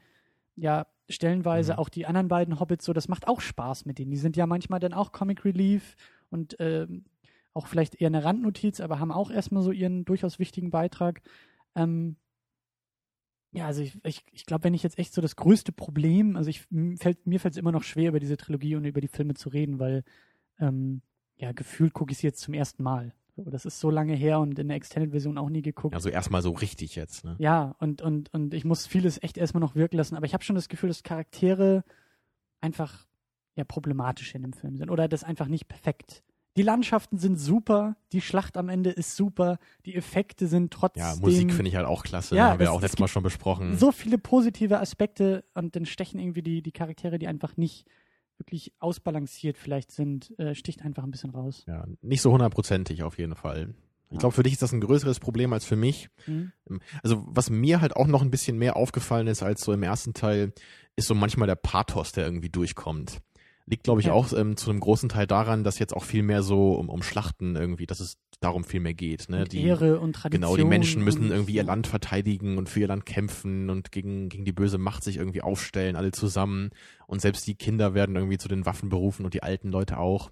ja, 0.57 0.87
stellenweise 1.09 1.75
Mhm. 1.75 1.79
auch 1.79 1.89
die 1.89 2.07
anderen 2.07 2.29
beiden 2.29 2.61
Hobbits 2.61 2.85
so, 2.85 2.93
das 2.93 3.09
macht 3.09 3.29
auch 3.29 3.41
Spaß 3.41 3.85
mit 3.85 3.99
denen. 3.99 4.11
Die 4.11 4.17
sind 4.17 4.37
ja 4.37 4.47
manchmal 4.47 4.81
dann 4.81 4.95
auch 4.95 5.13
Comic 5.13 5.45
Relief 5.45 5.97
und 6.31 6.57
ähm, 6.59 7.05
auch 7.53 7.67
vielleicht 7.67 8.01
eher 8.01 8.09
eine 8.09 8.25
Randnotiz, 8.25 8.81
aber 8.81 8.99
haben 8.99 9.13
auch 9.13 9.31
erstmal 9.31 9.63
so 9.63 9.71
ihren 9.71 10.05
durchaus 10.05 10.39
wichtigen 10.39 10.71
Beitrag. 10.71 11.23
Ähm, 11.75 12.17
ja, 13.53 13.67
also 13.67 13.83
ich, 13.83 14.05
ich, 14.05 14.25
ich 14.33 14.47
glaube, 14.47 14.65
wenn 14.65 14.75
ich 14.75 14.83
jetzt 14.83 14.99
echt 14.99 15.15
so 15.15 15.21
das 15.21 15.37
größte 15.37 15.71
Problem, 15.71 16.37
also 16.37 16.51
ich, 16.51 16.67
fällt, 16.97 17.25
mir 17.27 17.39
fällt 17.39 17.55
es 17.55 17.59
immer 17.59 17.71
noch 17.71 17.85
schwer, 17.85 18.09
über 18.09 18.19
diese 18.19 18.37
Trilogie 18.37 18.75
und 18.75 18.85
über 18.85 19.01
die 19.01 19.09
Filme 19.09 19.35
zu 19.35 19.49
reden, 19.49 19.79
weil 19.79 20.03
ähm, 20.59 21.03
ja, 21.37 21.53
gefühlt 21.53 21.93
gucke 21.93 22.11
ich 22.13 22.19
sie 22.19 22.27
jetzt 22.27 22.41
zum 22.41 22.55
ersten 22.55 22.83
Mal. 22.83 23.15
So, 23.37 23.51
das 23.51 23.65
ist 23.65 23.81
so 23.81 23.91
lange 23.91 24.15
her 24.15 24.39
und 24.39 24.59
in 24.59 24.69
der 24.69 24.77
Extended-Version 24.77 25.39
auch 25.39 25.51
nie 25.51 25.63
geguckt. 25.63 25.95
Also 25.95 26.09
erstmal 26.09 26.41
so 26.41 26.51
richtig 26.53 26.95
jetzt, 26.95 27.25
ne? 27.25 27.35
Ja, 27.39 27.75
und, 27.81 28.01
und, 28.01 28.33
und 28.33 28.55
ich 28.55 28.65
muss 28.65 28.87
vieles 28.87 29.21
echt 29.23 29.37
erstmal 29.39 29.61
noch 29.61 29.75
wirken 29.75 29.97
lassen, 29.97 30.15
aber 30.17 30.25
ich 30.27 30.35
habe 30.35 30.45
schon 30.45 30.55
das 30.55 30.69
Gefühl, 30.69 30.89
dass 30.89 31.03
Charaktere 31.03 31.83
einfach 32.61 33.07
ja 33.57 33.65
problematisch 33.65 34.35
in 34.35 34.43
dem 34.43 34.53
Film 34.53 34.77
sind 34.77 34.89
oder 34.91 35.09
das 35.09 35.25
einfach 35.25 35.49
nicht 35.49 35.67
perfekt. 35.67 36.23
Die 36.57 36.63
Landschaften 36.63 37.19
sind 37.19 37.37
super, 37.37 37.97
die 38.13 38.21
Schlacht 38.21 38.57
am 38.57 38.69
Ende 38.69 38.91
ist 38.91 39.17
super, 39.17 39.59
die 39.87 39.97
Effekte 39.97 40.47
sind 40.47 40.73
trotzdem 40.73 41.03
Ja, 41.05 41.17
Musik 41.17 41.53
finde 41.53 41.69
ich 41.69 41.75
halt 41.75 41.87
auch 41.87 42.05
klasse, 42.05 42.37
Ja, 42.37 42.51
haben 42.51 42.61
wir 42.61 42.67
das- 42.67 42.73
auch 42.73 42.77
es 42.79 42.83
letztes 42.83 43.01
Mal 43.01 43.09
schon 43.09 43.25
besprochen. 43.25 43.77
so 43.77 43.91
viele 43.91 44.19
positive 44.19 44.79
Aspekte 44.79 45.45
und 45.55 45.75
dann 45.75 45.87
stechen 45.87 46.21
irgendwie 46.21 46.43
die, 46.43 46.63
die 46.63 46.71
Charaktere, 46.71 47.19
die 47.19 47.27
einfach 47.27 47.57
nicht 47.57 47.85
wirklich 48.39 48.73
ausbalanciert 48.79 49.59
vielleicht 49.59 49.91
sind, 49.91 50.39
äh, 50.39 50.55
sticht 50.55 50.83
einfach 50.83 51.05
ein 51.05 51.11
bisschen 51.11 51.31
raus. 51.31 51.65
Ja, 51.67 51.87
nicht 52.03 52.23
so 52.23 52.33
hundertprozentig 52.33 53.03
auf 53.03 53.19
jeden 53.19 53.35
Fall. 53.35 53.75
Ich 54.11 54.19
glaube, 54.21 54.35
für 54.35 54.45
dich 54.45 54.53
ist 54.53 54.63
das 54.63 54.73
ein 54.73 54.81
größeres 54.81 55.19
Problem 55.19 55.53
als 55.53 55.65
für 55.65 55.75
mich. 55.75 56.09
Mhm. 56.27 56.53
Also, 57.03 57.25
was 57.27 57.51
mir 57.51 57.81
halt 57.81 57.97
auch 57.97 58.07
noch 58.07 58.23
ein 58.23 58.31
bisschen 58.31 58.59
mehr 58.59 58.77
aufgefallen 58.77 59.27
ist 59.27 59.43
als 59.43 59.63
so 59.63 59.73
im 59.73 59.83
ersten 59.83 60.15
Teil, 60.15 60.53
ist 60.95 61.09
so 61.09 61.15
manchmal 61.15 61.49
der 61.49 61.57
Pathos, 61.57 62.13
der 62.13 62.25
irgendwie 62.25 62.49
durchkommt. 62.49 63.21
Liegt, 63.67 63.85
glaube 63.85 64.01
ich, 64.03 64.09
Ja. 64.09 64.13
auch 64.13 64.31
ähm, 64.35 64.59
zu 64.59 64.71
einem 64.71 64.81
großen 64.81 65.09
Teil 65.09 65.27
daran, 65.27 65.65
dass 65.65 65.79
jetzt 65.79 65.95
auch 65.97 66.05
viel 66.05 66.23
mehr 66.23 66.43
so 66.43 66.73
um, 66.73 66.91
um 66.91 67.03
Schlachten 67.03 67.57
irgendwie, 67.57 67.87
dass 67.87 67.99
es 68.01 68.19
darum 68.41 68.63
viel 68.63 68.81
mehr 68.81 68.93
geht. 68.93 69.31
Ne? 69.31 69.43
Und 69.43 69.53
Die, 69.53 69.63
Ehre 69.63 70.01
und 70.01 70.13
Tradition. 70.13 70.43
Genau, 70.43 70.57
die 70.57 70.69
Menschen 70.69 71.03
müssen 71.03 71.31
irgendwie 71.31 71.55
ihr. 71.55 71.65
Land 71.65 71.87
verteidigen 71.87 72.59
und 72.59 72.69
für 72.69 72.81
ihr 72.81 72.89
Land 72.89 73.07
kämpfen 73.07 73.71
und 73.71 73.91
gegen, 73.91 74.29
gegen 74.29 74.45
die 74.45 74.53
böse 74.53 74.77
Macht 74.77 75.03
sich 75.03 75.17
irgendwie 75.17 75.41
aufstellen, 75.41 75.97
alle 75.97 76.13
zusammen. 76.13 76.71
Und 77.07 77.23
selbst 77.23 77.47
die 77.47 77.55
Kinder 77.55 77.95
werden 77.95 78.17
irgendwie 78.17 78.37
zu 78.37 78.49
den 78.49 78.67
Waffen 78.67 78.91
berufen 78.91 79.25
und 79.25 79.33
die 79.33 79.43
alten 79.43 79.71
Leute 79.71 79.97
auch. 79.99 80.31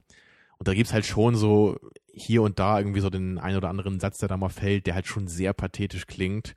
Und 0.58 0.68
da 0.68 0.74
gibt's 0.74 0.92
halt 0.92 1.06
schon 1.06 1.34
so 1.34 1.78
hier 2.12 2.42
und 2.42 2.58
da 2.58 2.78
irgendwie 2.78 3.00
so 3.00 3.08
den 3.08 3.38
ein 3.38 3.56
oder 3.56 3.70
anderen 3.70 3.98
Satz, 3.98 4.18
der 4.18 4.28
da 4.28 4.36
mal 4.36 4.50
fällt, 4.50 4.86
der 4.86 4.94
halt 4.94 5.06
schon 5.06 5.26
sehr 5.26 5.54
pathetisch 5.54 6.06
klingt. 6.06 6.54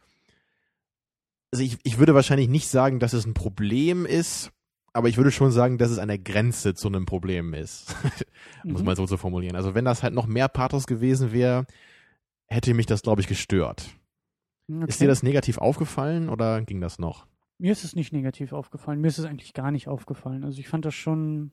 Also 1.51 1.63
ich, 1.63 1.77
ich 1.83 1.97
würde 1.99 2.13
wahrscheinlich 2.13 2.49
nicht 2.49 2.67
sagen, 2.67 2.99
dass 2.99 3.13
es 3.13 3.25
ein 3.25 3.33
Problem 3.33 4.05
ist, 4.05 4.51
aber 4.95 5.09
ich 5.09 5.17
würde 5.17 5.31
schon 5.31 5.51
sagen, 5.51 5.77
dass 5.77 5.91
es 5.91 5.99
an 5.99 6.07
der 6.07 6.17
Grenze 6.19 6.73
zu 6.73 6.87
einem 6.87 7.05
Problem 7.05 7.53
ist. 7.53 7.95
muss 8.63 8.81
Mhm. 8.81 8.85
man 8.85 8.95
so 8.95 9.05
zu 9.05 9.17
formulieren. 9.17 9.55
Also 9.55 9.75
wenn 9.75 9.85
das 9.85 10.03
halt 10.03 10.13
noch 10.13 10.25
mehr 10.25 10.47
Pathos 10.47 10.87
gewesen 10.87 11.31
wäre, 11.31 11.65
hätte 12.47 12.73
mich 12.73 12.85
das, 12.85 13.01
glaube 13.01 13.21
ich, 13.21 13.27
gestört. 13.27 13.89
Okay. 14.71 14.85
Ist 14.87 15.01
dir 15.01 15.07
das 15.07 15.21
negativ 15.21 15.57
aufgefallen 15.57 16.29
oder 16.29 16.61
ging 16.61 16.81
das 16.81 16.97
noch? 16.97 17.27
Mir 17.57 17.71
ist 17.71 17.83
es 17.83 17.95
nicht 17.95 18.13
negativ 18.13 18.53
aufgefallen. 18.53 18.99
Mir 19.01 19.07
ist 19.07 19.19
es 19.19 19.25
eigentlich 19.25 19.53
gar 19.53 19.71
nicht 19.71 19.87
aufgefallen. 19.87 20.43
Also 20.43 20.59
ich 20.59 20.67
fand 20.67 20.85
das 20.85 20.95
schon. 20.95 21.51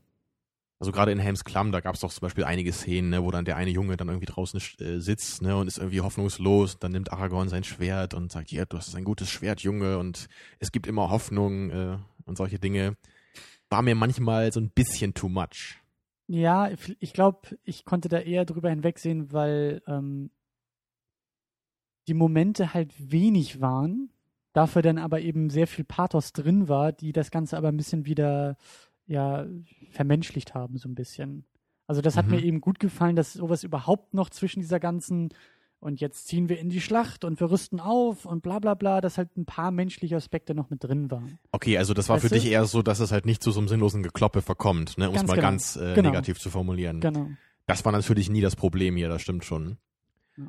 Also 0.80 0.90
gerade 0.90 1.12
in 1.12 1.18
Helms 1.20 1.44
Klamm, 1.44 1.70
da 1.70 1.80
gab 1.80 1.94
es 1.94 2.00
doch 2.00 2.12
zum 2.12 2.22
Beispiel 2.22 2.42
einige 2.44 2.72
Szenen, 2.72 3.10
ne, 3.10 3.22
wo 3.22 3.30
dann 3.30 3.44
der 3.44 3.56
eine 3.56 3.70
Junge 3.70 3.96
dann 3.96 4.08
irgendwie 4.08 4.26
draußen 4.26 4.60
äh, 4.80 4.98
sitzt 4.98 5.42
ne, 5.42 5.56
und 5.56 5.68
ist 5.68 5.78
irgendwie 5.78 6.00
hoffnungslos. 6.00 6.78
Dann 6.78 6.92
nimmt 6.92 7.12
Aragorn 7.12 7.48
sein 7.48 7.62
Schwert 7.64 8.14
und 8.14 8.32
sagt, 8.32 8.50
ja, 8.50 8.64
du 8.64 8.76
hast 8.78 8.94
ein 8.96 9.04
gutes 9.04 9.30
Schwert, 9.30 9.60
Junge, 9.60 9.98
und 9.98 10.28
es 10.58 10.72
gibt 10.72 10.86
immer 10.88 11.10
Hoffnung 11.10 11.70
äh, 11.70 11.98
und 12.24 12.36
solche 12.36 12.58
Dinge. 12.58 12.96
War 13.72 13.82
mir 13.82 13.94
manchmal 13.94 14.52
so 14.52 14.60
ein 14.60 14.68
bisschen 14.70 15.14
too 15.14 15.28
much. 15.30 15.78
Ja, 16.28 16.70
ich- 16.70 17.12
glaube, 17.14 17.56
ich 17.64 17.84
konnte 17.84 18.08
da 18.08 18.18
eher 18.18 18.44
drüber 18.44 18.68
hinwegsehen, 18.70 19.32
weil 19.32 19.82
ähm, 19.86 20.30
die 22.08 22.14
Momente 22.14 22.74
halt 22.74 22.92
wenig 22.98 23.60
waren, 23.60 24.10
dafür 24.52 24.82
dann 24.82 24.98
aber 24.98 25.20
eben 25.20 25.50
sehr 25.50 25.66
viel 25.66 25.84
Pathos 25.84 26.32
drin 26.32 26.68
war, 26.68 26.92
die 26.92 27.12
das 27.12 27.30
Ganze 27.30 27.56
aber 27.56 27.68
ein 27.68 27.76
bisschen 27.76 28.06
wieder 28.06 28.56
ja 29.06 29.46
vermenschlicht 29.90 30.54
haben, 30.54 30.76
so 30.78 30.88
ein 30.88 30.94
bisschen. 30.94 31.44
Also 31.86 32.00
das 32.02 32.16
hat 32.16 32.26
Mhm. 32.26 32.32
mir 32.32 32.42
eben 32.42 32.60
gut 32.60 32.78
gefallen, 32.78 33.16
dass 33.16 33.32
sowas 33.32 33.64
überhaupt 33.64 34.14
noch 34.14 34.30
zwischen 34.30 34.60
dieser 34.60 34.80
ganzen 34.80 35.30
und 35.82 36.00
jetzt 36.00 36.28
ziehen 36.28 36.48
wir 36.48 36.58
in 36.58 36.70
die 36.70 36.80
Schlacht 36.80 37.24
und 37.24 37.38
wir 37.40 37.50
rüsten 37.50 37.80
auf 37.80 38.24
und 38.24 38.42
bla 38.42 38.58
bla 38.58 38.74
bla, 38.74 39.00
dass 39.00 39.18
halt 39.18 39.36
ein 39.36 39.44
paar 39.44 39.70
menschliche 39.70 40.16
Aspekte 40.16 40.54
noch 40.54 40.70
mit 40.70 40.82
drin 40.84 41.10
waren. 41.10 41.38
Okay, 41.50 41.76
also 41.76 41.92
das 41.92 42.08
war 42.08 42.16
Weißt 42.16 42.22
für 42.24 42.28
du? 42.28 42.36
dich 42.40 42.50
eher 42.50 42.64
so, 42.64 42.82
dass 42.82 43.00
es 43.00 43.12
halt 43.12 43.26
nicht 43.26 43.42
zu 43.42 43.50
so 43.50 43.60
einem 43.60 43.68
sinnlosen 43.68 44.02
Gekloppe 44.02 44.40
verkommt, 44.42 44.96
ne, 44.96 45.10
um 45.10 45.16
es 45.16 45.22
mal 45.26 45.34
genau. 45.34 45.42
ganz 45.48 45.76
äh, 45.76 45.94
Genau. 45.94 46.08
negativ 46.10 46.38
zu 46.40 46.48
formulieren. 46.50 47.00
Genau. 47.00 47.28
Das 47.66 47.84
war 47.84 47.92
natürlich 47.92 48.30
nie 48.30 48.40
das 48.40 48.56
Problem 48.56 48.96
hier, 48.96 49.08
das 49.08 49.22
stimmt 49.22 49.44
schon. 49.44 49.76
Ja. 50.38 50.44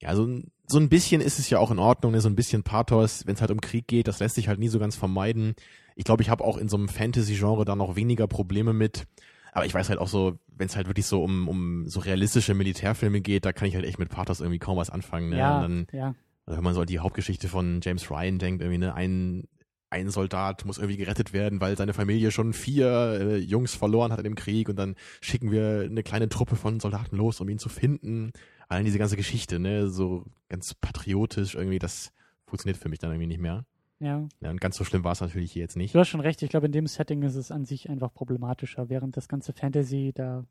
Ja, 0.00 0.14
so, 0.16 0.24
ein- 0.24 0.50
so 0.66 0.78
ein 0.78 0.88
bisschen 0.88 1.20
ist 1.20 1.38
es 1.38 1.48
ja 1.50 1.58
auch 1.58 1.70
in 1.70 1.78
Ordnung, 1.78 2.12
ne? 2.12 2.20
so 2.20 2.28
ein 2.28 2.36
bisschen 2.36 2.62
Pathos, 2.62 3.26
wenn 3.26 3.34
es 3.34 3.40
halt 3.40 3.50
um 3.50 3.60
Krieg 3.60 3.86
geht, 3.88 4.08
das 4.08 4.20
lässt 4.20 4.34
sich 4.36 4.48
halt 4.48 4.58
nie 4.58 4.68
so 4.68 4.78
ganz 4.78 4.96
vermeiden. 4.96 5.54
Ich 5.96 6.04
glaube, 6.04 6.22
ich 6.22 6.30
habe 6.30 6.42
auch 6.44 6.56
in 6.56 6.68
so 6.68 6.76
einem 6.76 6.88
Fantasy-Genre 6.88 7.64
da 7.64 7.76
noch 7.76 7.96
weniger 7.96 8.26
Probleme 8.26 8.72
mit. 8.72 9.06
Aber 9.52 9.66
ich 9.66 9.74
weiß 9.74 9.90
halt 9.90 9.98
auch 9.98 10.08
so, 10.08 10.38
wenn 10.48 10.66
es 10.66 10.76
halt 10.76 10.86
wirklich 10.86 11.06
so 11.06 11.22
um, 11.22 11.46
um 11.46 11.86
so 11.86 12.00
realistische 12.00 12.54
Militärfilme 12.54 13.20
geht, 13.20 13.44
da 13.44 13.52
kann 13.52 13.68
ich 13.68 13.74
halt 13.74 13.84
echt 13.84 13.98
mit 13.98 14.08
Pathos 14.08 14.40
irgendwie 14.40 14.58
kaum 14.58 14.78
was 14.78 14.90
anfangen. 14.90 15.28
Ne? 15.28 15.38
Ja, 15.38 15.56
Und 15.56 15.62
dann, 15.62 15.86
ja. 15.92 16.14
also 16.46 16.56
wenn 16.56 16.64
man 16.64 16.74
so 16.74 16.80
an 16.80 16.86
die 16.86 16.98
Hauptgeschichte 16.98 17.48
von 17.48 17.80
James 17.82 18.10
Ryan 18.10 18.38
denkt, 18.38 18.62
irgendwie, 18.62 18.78
ne, 18.78 18.94
ein, 18.94 19.46
ein 19.90 20.08
Soldat 20.08 20.64
muss 20.64 20.78
irgendwie 20.78 20.96
gerettet 20.96 21.34
werden, 21.34 21.60
weil 21.60 21.76
seine 21.76 21.92
Familie 21.92 22.30
schon 22.30 22.54
vier 22.54 23.18
äh, 23.20 23.36
Jungs 23.36 23.74
verloren 23.74 24.10
hat 24.10 24.18
in 24.20 24.24
dem 24.24 24.34
Krieg 24.36 24.70
und 24.70 24.76
dann 24.76 24.96
schicken 25.20 25.50
wir 25.50 25.82
eine 25.82 26.02
kleine 26.02 26.30
Truppe 26.30 26.56
von 26.56 26.80
Soldaten 26.80 27.16
los, 27.16 27.38
um 27.42 27.48
ihn 27.50 27.58
zu 27.58 27.68
finden. 27.68 28.32
Allein 28.68 28.86
diese 28.86 28.98
ganze 28.98 29.16
Geschichte, 29.16 29.58
ne, 29.58 29.90
so 29.90 30.24
ganz 30.48 30.72
patriotisch 30.72 31.54
irgendwie, 31.54 31.78
das 31.78 32.10
funktioniert 32.46 32.78
für 32.78 32.88
mich 32.88 33.00
dann 33.00 33.10
irgendwie 33.10 33.26
nicht 33.26 33.40
mehr. 33.40 33.66
Ja. 34.02 34.28
Ja, 34.40 34.50
und 34.50 34.60
ganz 34.60 34.76
so 34.76 34.82
schlimm 34.84 35.04
war 35.04 35.12
es 35.12 35.20
natürlich 35.20 35.52
hier 35.52 35.62
jetzt 35.62 35.76
nicht. 35.76 35.94
Du 35.94 35.98
hast 36.00 36.08
schon 36.08 36.20
recht, 36.20 36.42
ich 36.42 36.50
glaube, 36.50 36.66
in 36.66 36.72
dem 36.72 36.88
Setting 36.88 37.22
ist 37.22 37.36
es 37.36 37.52
an 37.52 37.64
sich 37.64 37.88
einfach 37.88 38.12
problematischer, 38.12 38.88
während 38.88 39.16
das 39.16 39.28
ganze 39.28 39.52
Fantasy, 39.52 40.10
da, 40.12 40.44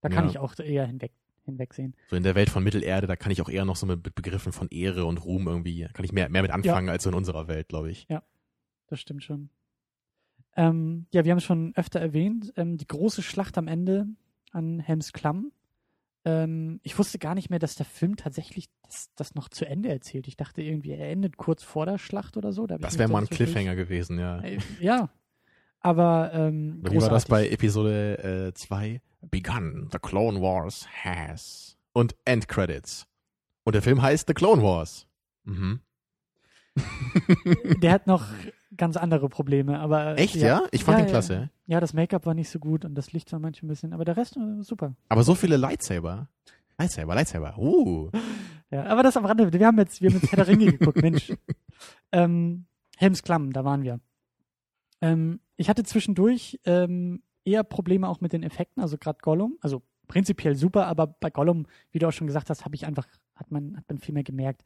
da 0.00 0.08
kann 0.08 0.24
Ja. 0.24 0.30
ich 0.30 0.38
auch 0.38 0.58
eher 0.58 0.86
hinweg, 0.86 1.12
hinwegsehen. 1.44 1.94
So 2.08 2.16
in 2.16 2.24
der 2.24 2.34
Welt 2.34 2.50
von 2.50 2.64
Mittelerde, 2.64 3.06
da 3.06 3.14
kann 3.14 3.30
ich 3.30 3.40
auch 3.42 3.48
eher 3.48 3.64
noch 3.64 3.76
so 3.76 3.86
mit 3.86 4.02
Begriffen 4.02 4.50
von 4.52 4.66
Ehre 4.70 5.04
und 5.04 5.24
Ruhm 5.24 5.46
irgendwie, 5.46 5.86
kann 5.92 6.04
ich 6.04 6.12
mehr, 6.12 6.28
mehr 6.30 6.42
mit 6.42 6.50
anfangen 6.50 6.88
als 6.88 7.04
so 7.04 7.10
in 7.10 7.14
unserer 7.16 7.46
Welt, 7.46 7.68
glaube 7.68 7.90
ich. 7.92 8.08
Das 8.88 8.98
stimmt 9.00 9.22
schon. 9.22 9.50
Ähm, 10.56 11.06
ja, 11.12 11.24
wir 11.24 11.30
haben 11.30 11.38
es 11.38 11.44
schon 11.44 11.72
öfter 11.76 12.00
erwähnt, 12.00 12.52
ähm, 12.56 12.76
die 12.76 12.86
große 12.88 13.22
Schlacht 13.22 13.56
am 13.56 13.68
Ende 13.68 14.08
an 14.50 14.80
Helms 14.80 15.12
Klamm. 15.12 15.52
Ähm, 16.24 16.80
ich 16.82 16.98
wusste 16.98 17.18
gar 17.18 17.34
nicht 17.34 17.50
mehr, 17.50 17.58
dass 17.58 17.74
der 17.74 17.86
Film 17.86 18.16
tatsächlich 18.16 18.68
das, 18.82 19.10
das 19.16 19.34
noch 19.34 19.48
zu 19.48 19.64
Ende 19.66 19.88
erzählt. 19.88 20.28
Ich 20.28 20.36
dachte 20.36 20.62
irgendwie, 20.62 20.92
er 20.92 21.10
endet 21.10 21.36
kurz 21.36 21.62
vor 21.62 21.86
der 21.86 21.98
Schlacht 21.98 22.36
oder 22.36 22.52
so. 22.52 22.66
Da 22.66 22.78
Das 22.78 22.98
wäre 22.98 23.08
mal 23.08 23.22
ein 23.22 23.28
Cliffhanger 23.28 23.74
gewesen, 23.74 24.18
ja. 24.18 24.40
Äh, 24.40 24.58
Ja. 24.80 25.10
Aber 25.82 26.30
ähm, 26.34 26.82
Wie 26.90 27.00
war 27.00 27.08
das 27.08 27.24
bei 27.24 27.48
Episode 27.48 28.52
2? 28.54 29.00
Begun, 29.22 29.88
The 29.90 29.98
Clone 29.98 30.40
Wars 30.40 30.86
has. 31.04 31.78
Und 31.92 32.14
End 32.26 32.48
Credits. 32.48 33.06
Und 33.64 33.74
der 33.74 33.82
Film 33.82 34.02
heißt 34.02 34.28
The 34.28 34.34
Clone 34.34 34.62
Wars. 34.62 35.06
Mhm. 35.44 35.80
Der 37.82 37.92
hat 37.92 38.06
noch 38.06 38.26
ganz 38.80 38.96
andere 38.96 39.28
Probleme, 39.28 39.78
aber 39.78 40.18
Echt, 40.18 40.36
ja? 40.36 40.62
Ich 40.72 40.84
fand 40.84 40.98
Ja, 40.98 41.04
ja. 41.04 41.10
klasse. 41.10 41.50
Ja, 41.66 41.80
das 41.80 41.92
Make-up 41.92 42.24
war 42.24 42.34
nicht 42.34 42.48
so 42.48 42.58
gut 42.58 42.84
und 42.84 42.94
das 42.94 43.12
Licht 43.12 43.30
war 43.30 43.38
manchmal 43.38 43.68
ein 43.68 43.72
bisschen, 43.72 43.92
aber 43.92 44.06
der 44.06 44.16
Rest 44.16 44.36
war 44.36 44.62
super. 44.64 44.94
Aber 45.10 45.22
so 45.22 45.34
viele 45.34 45.58
Lightsaber. 45.58 46.28
Lightsaber, 46.78 47.14
Lightsaber. 47.14 47.58
Uh. 47.58 48.10
Ja, 48.70 48.84
aber 48.86 49.02
das 49.02 49.16
am 49.18 49.26
Rande. 49.26 49.52
Wir 49.52 49.66
haben 49.66 49.78
jetzt, 49.78 50.00
wir 50.00 50.08
haben 50.08 50.18
jetzt 50.20 50.32
Herr 50.32 50.44
der 50.44 50.48
Ringe 50.48 50.66
geguckt, 50.72 51.00
Mensch. 51.00 51.32
Ähm, 52.12 52.66
Helms 52.98 53.22
Klamm, 53.22 53.54
da 53.54 53.64
waren 53.64 53.84
wir. 53.84 54.00
Ähm, 55.00 55.40
ich 55.56 55.70
hatte 55.70 55.82
zwischendurch 55.84 56.60
ähm, 56.66 57.22
eher 57.44 57.62
Probleme 57.62 58.06
auch 58.06 58.20
mit 58.20 58.34
den 58.34 58.42
Effekten, 58.42 58.82
also 58.82 58.98
gerade 58.98 59.20
Gollum, 59.22 59.56
also 59.62 59.80
prinzipiell 60.08 60.56
super, 60.56 60.86
aber 60.88 61.06
bei 61.06 61.30
Gollum, 61.30 61.66
wie 61.92 62.00
du 62.00 62.08
auch 62.08 62.12
schon 62.12 62.26
gesagt 62.26 62.50
hast, 62.50 62.66
habe 62.66 62.74
ich 62.74 62.84
einfach, 62.84 63.06
hat 63.34 63.50
man, 63.50 63.78
hat 63.78 63.84
man 63.88 63.98
viel 63.98 64.12
mehr 64.12 64.24
gemerkt, 64.24 64.62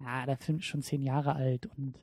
ja, 0.00 0.26
der 0.26 0.38
Film 0.38 0.58
ist 0.58 0.64
schon 0.64 0.82
zehn 0.82 1.02
Jahre 1.02 1.36
alt 1.36 1.66
und 1.76 2.02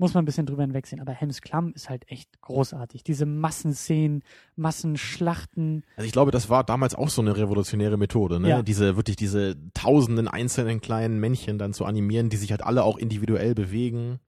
muss 0.00 0.14
man 0.14 0.22
ein 0.22 0.24
bisschen 0.24 0.46
drüber 0.46 0.62
hinwegsehen. 0.62 1.00
Aber 1.00 1.12
Helms 1.12 1.40
Klamm 1.42 1.72
ist 1.74 1.88
halt 1.88 2.10
echt 2.10 2.40
großartig. 2.40 3.04
Diese 3.04 3.26
Massenszenen, 3.26 4.22
Massenschlachten. 4.56 5.84
Also 5.96 6.06
ich 6.06 6.12
glaube, 6.12 6.30
das 6.30 6.48
war 6.50 6.64
damals 6.64 6.94
auch 6.94 7.08
so 7.08 7.22
eine 7.22 7.36
revolutionäre 7.36 7.96
Methode, 7.96 8.40
ne? 8.40 8.48
Ja. 8.48 8.62
Diese, 8.62 8.96
wirklich 8.96 9.16
diese 9.16 9.56
tausenden 9.74 10.28
einzelnen 10.28 10.80
kleinen 10.80 11.20
Männchen 11.20 11.58
dann 11.58 11.72
zu 11.72 11.84
animieren, 11.84 12.28
die 12.28 12.36
sich 12.36 12.50
halt 12.50 12.62
alle 12.62 12.82
auch 12.84 12.98
individuell 12.98 13.54
bewegen. 13.54 14.18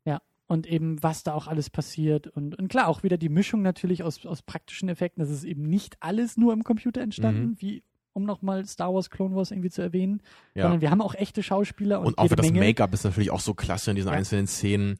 und 0.48 0.66
eben 0.66 1.02
was 1.02 1.22
da 1.22 1.32
auch 1.32 1.46
alles 1.46 1.70
passiert 1.70 2.26
und, 2.26 2.58
und 2.58 2.68
klar 2.68 2.88
auch 2.88 3.02
wieder 3.02 3.16
die 3.16 3.30
Mischung 3.30 3.62
natürlich 3.62 4.02
aus, 4.02 4.26
aus 4.26 4.42
praktischen 4.42 4.90
Effekten. 4.90 5.22
Das 5.22 5.30
ist 5.30 5.44
eben 5.44 5.62
nicht 5.62 5.96
alles 6.00 6.36
nur 6.36 6.52
im 6.52 6.62
Computer 6.62 7.00
entstanden, 7.00 7.42
Mhm. 7.52 7.56
wie 7.60 7.82
um 8.12 8.24
nochmal 8.24 8.66
Star 8.66 8.92
Wars 8.92 9.08
Clone 9.08 9.34
Wars 9.34 9.50
irgendwie 9.50 9.70
zu 9.70 9.80
erwähnen, 9.80 10.20
Ja. 10.54 10.64
sondern 10.64 10.82
wir 10.82 10.90
haben 10.90 11.00
auch 11.00 11.14
echte 11.14 11.42
Schauspieler 11.42 12.00
und, 12.00 12.08
Und 12.08 12.18
auch 12.18 12.28
das. 12.28 12.52
Make-up 12.52 12.92
ist 12.92 13.04
natürlich 13.04 13.30
auch 13.30 13.40
so 13.40 13.54
klasse 13.54 13.90
in 13.92 13.96
diesen 13.96 14.10
Ja. 14.10 14.14
einzelnen 14.18 14.46
Szenen. 14.46 14.98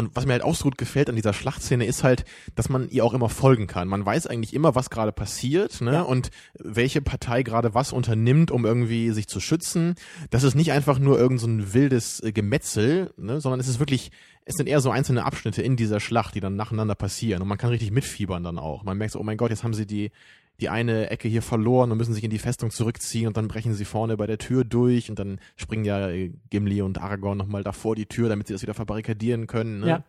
Und 0.00 0.16
was 0.16 0.24
mir 0.24 0.32
halt 0.32 0.42
auch 0.42 0.54
so 0.54 0.64
gut 0.64 0.78
gefällt 0.78 1.10
an 1.10 1.16
dieser 1.16 1.34
Schlachtszene 1.34 1.84
ist 1.84 2.04
halt, 2.04 2.24
dass 2.54 2.70
man 2.70 2.88
ihr 2.88 3.04
auch 3.04 3.12
immer 3.12 3.28
folgen 3.28 3.66
kann. 3.66 3.86
Man 3.86 4.04
weiß 4.04 4.26
eigentlich 4.26 4.54
immer, 4.54 4.74
was 4.74 4.88
gerade 4.88 5.12
passiert, 5.12 5.82
ne? 5.82 5.92
Ja. 5.92 6.02
Und 6.02 6.30
welche 6.58 7.02
Partei 7.02 7.42
gerade 7.42 7.74
was 7.74 7.92
unternimmt, 7.92 8.50
um 8.50 8.64
irgendwie 8.64 9.10
sich 9.10 9.28
zu 9.28 9.40
schützen. 9.40 9.94
Das 10.30 10.42
ist 10.42 10.54
nicht 10.54 10.72
einfach 10.72 10.98
nur 10.98 11.18
irgend 11.18 11.40
so 11.40 11.46
ein 11.46 11.74
wildes 11.74 12.20
äh, 12.20 12.32
Gemetzel, 12.32 13.12
ne? 13.18 13.42
Sondern 13.42 13.60
es 13.60 13.68
ist 13.68 13.78
wirklich, 13.78 14.10
es 14.46 14.54
sind 14.54 14.68
eher 14.68 14.80
so 14.80 14.90
einzelne 14.90 15.26
Abschnitte 15.26 15.60
in 15.60 15.76
dieser 15.76 16.00
Schlacht, 16.00 16.34
die 16.34 16.40
dann 16.40 16.56
nacheinander 16.56 16.94
passieren. 16.94 17.42
Und 17.42 17.48
man 17.48 17.58
kann 17.58 17.68
richtig 17.68 17.90
mitfiebern 17.90 18.42
dann 18.42 18.58
auch. 18.58 18.84
Man 18.84 18.96
merkt 18.96 19.12
so, 19.12 19.20
oh 19.20 19.22
mein 19.22 19.36
Gott, 19.36 19.50
jetzt 19.50 19.64
haben 19.64 19.74
sie 19.74 19.86
die, 19.86 20.12
die 20.60 20.68
eine 20.68 21.10
Ecke 21.10 21.28
hier 21.28 21.42
verloren 21.42 21.90
und 21.90 21.98
müssen 21.98 22.14
sich 22.14 22.24
in 22.24 22.30
die 22.30 22.38
Festung 22.38 22.70
zurückziehen 22.70 23.26
und 23.26 23.36
dann 23.36 23.48
brechen 23.48 23.74
sie 23.74 23.84
vorne 23.84 24.16
bei 24.16 24.26
der 24.26 24.38
Tür 24.38 24.64
durch 24.64 25.10
und 25.10 25.18
dann 25.18 25.40
springen 25.56 25.84
ja 25.84 26.08
äh, 26.08 26.32
Gimli 26.50 26.82
und 26.82 26.98
Aragorn 26.98 27.38
nochmal 27.38 27.64
davor 27.64 27.96
die 27.96 28.06
Tür, 28.06 28.28
damit 28.28 28.46
sie 28.46 28.52
das 28.52 28.62
wieder 28.62 28.74
verbarrikadieren 28.74 29.46
können. 29.46 29.80
Ne? 29.80 29.88
Ja. 29.88 30.04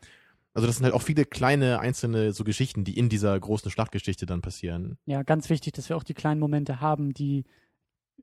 Also 0.53 0.67
das 0.67 0.77
sind 0.77 0.83
halt 0.83 0.93
auch 0.93 1.01
viele 1.01 1.25
kleine 1.25 1.79
einzelne 1.79 2.33
so 2.33 2.43
Geschichten, 2.43 2.83
die 2.83 2.97
in 2.97 3.07
dieser 3.07 3.39
großen 3.39 3.71
Schlachtgeschichte 3.71 4.25
dann 4.25 4.41
passieren. 4.41 4.97
Ja, 5.05 5.23
ganz 5.23 5.49
wichtig, 5.49 5.73
dass 5.73 5.87
wir 5.89 5.95
auch 5.95 6.03
die 6.03 6.13
kleinen 6.13 6.39
Momente 6.39 6.81
haben, 6.81 7.13
die 7.13 7.45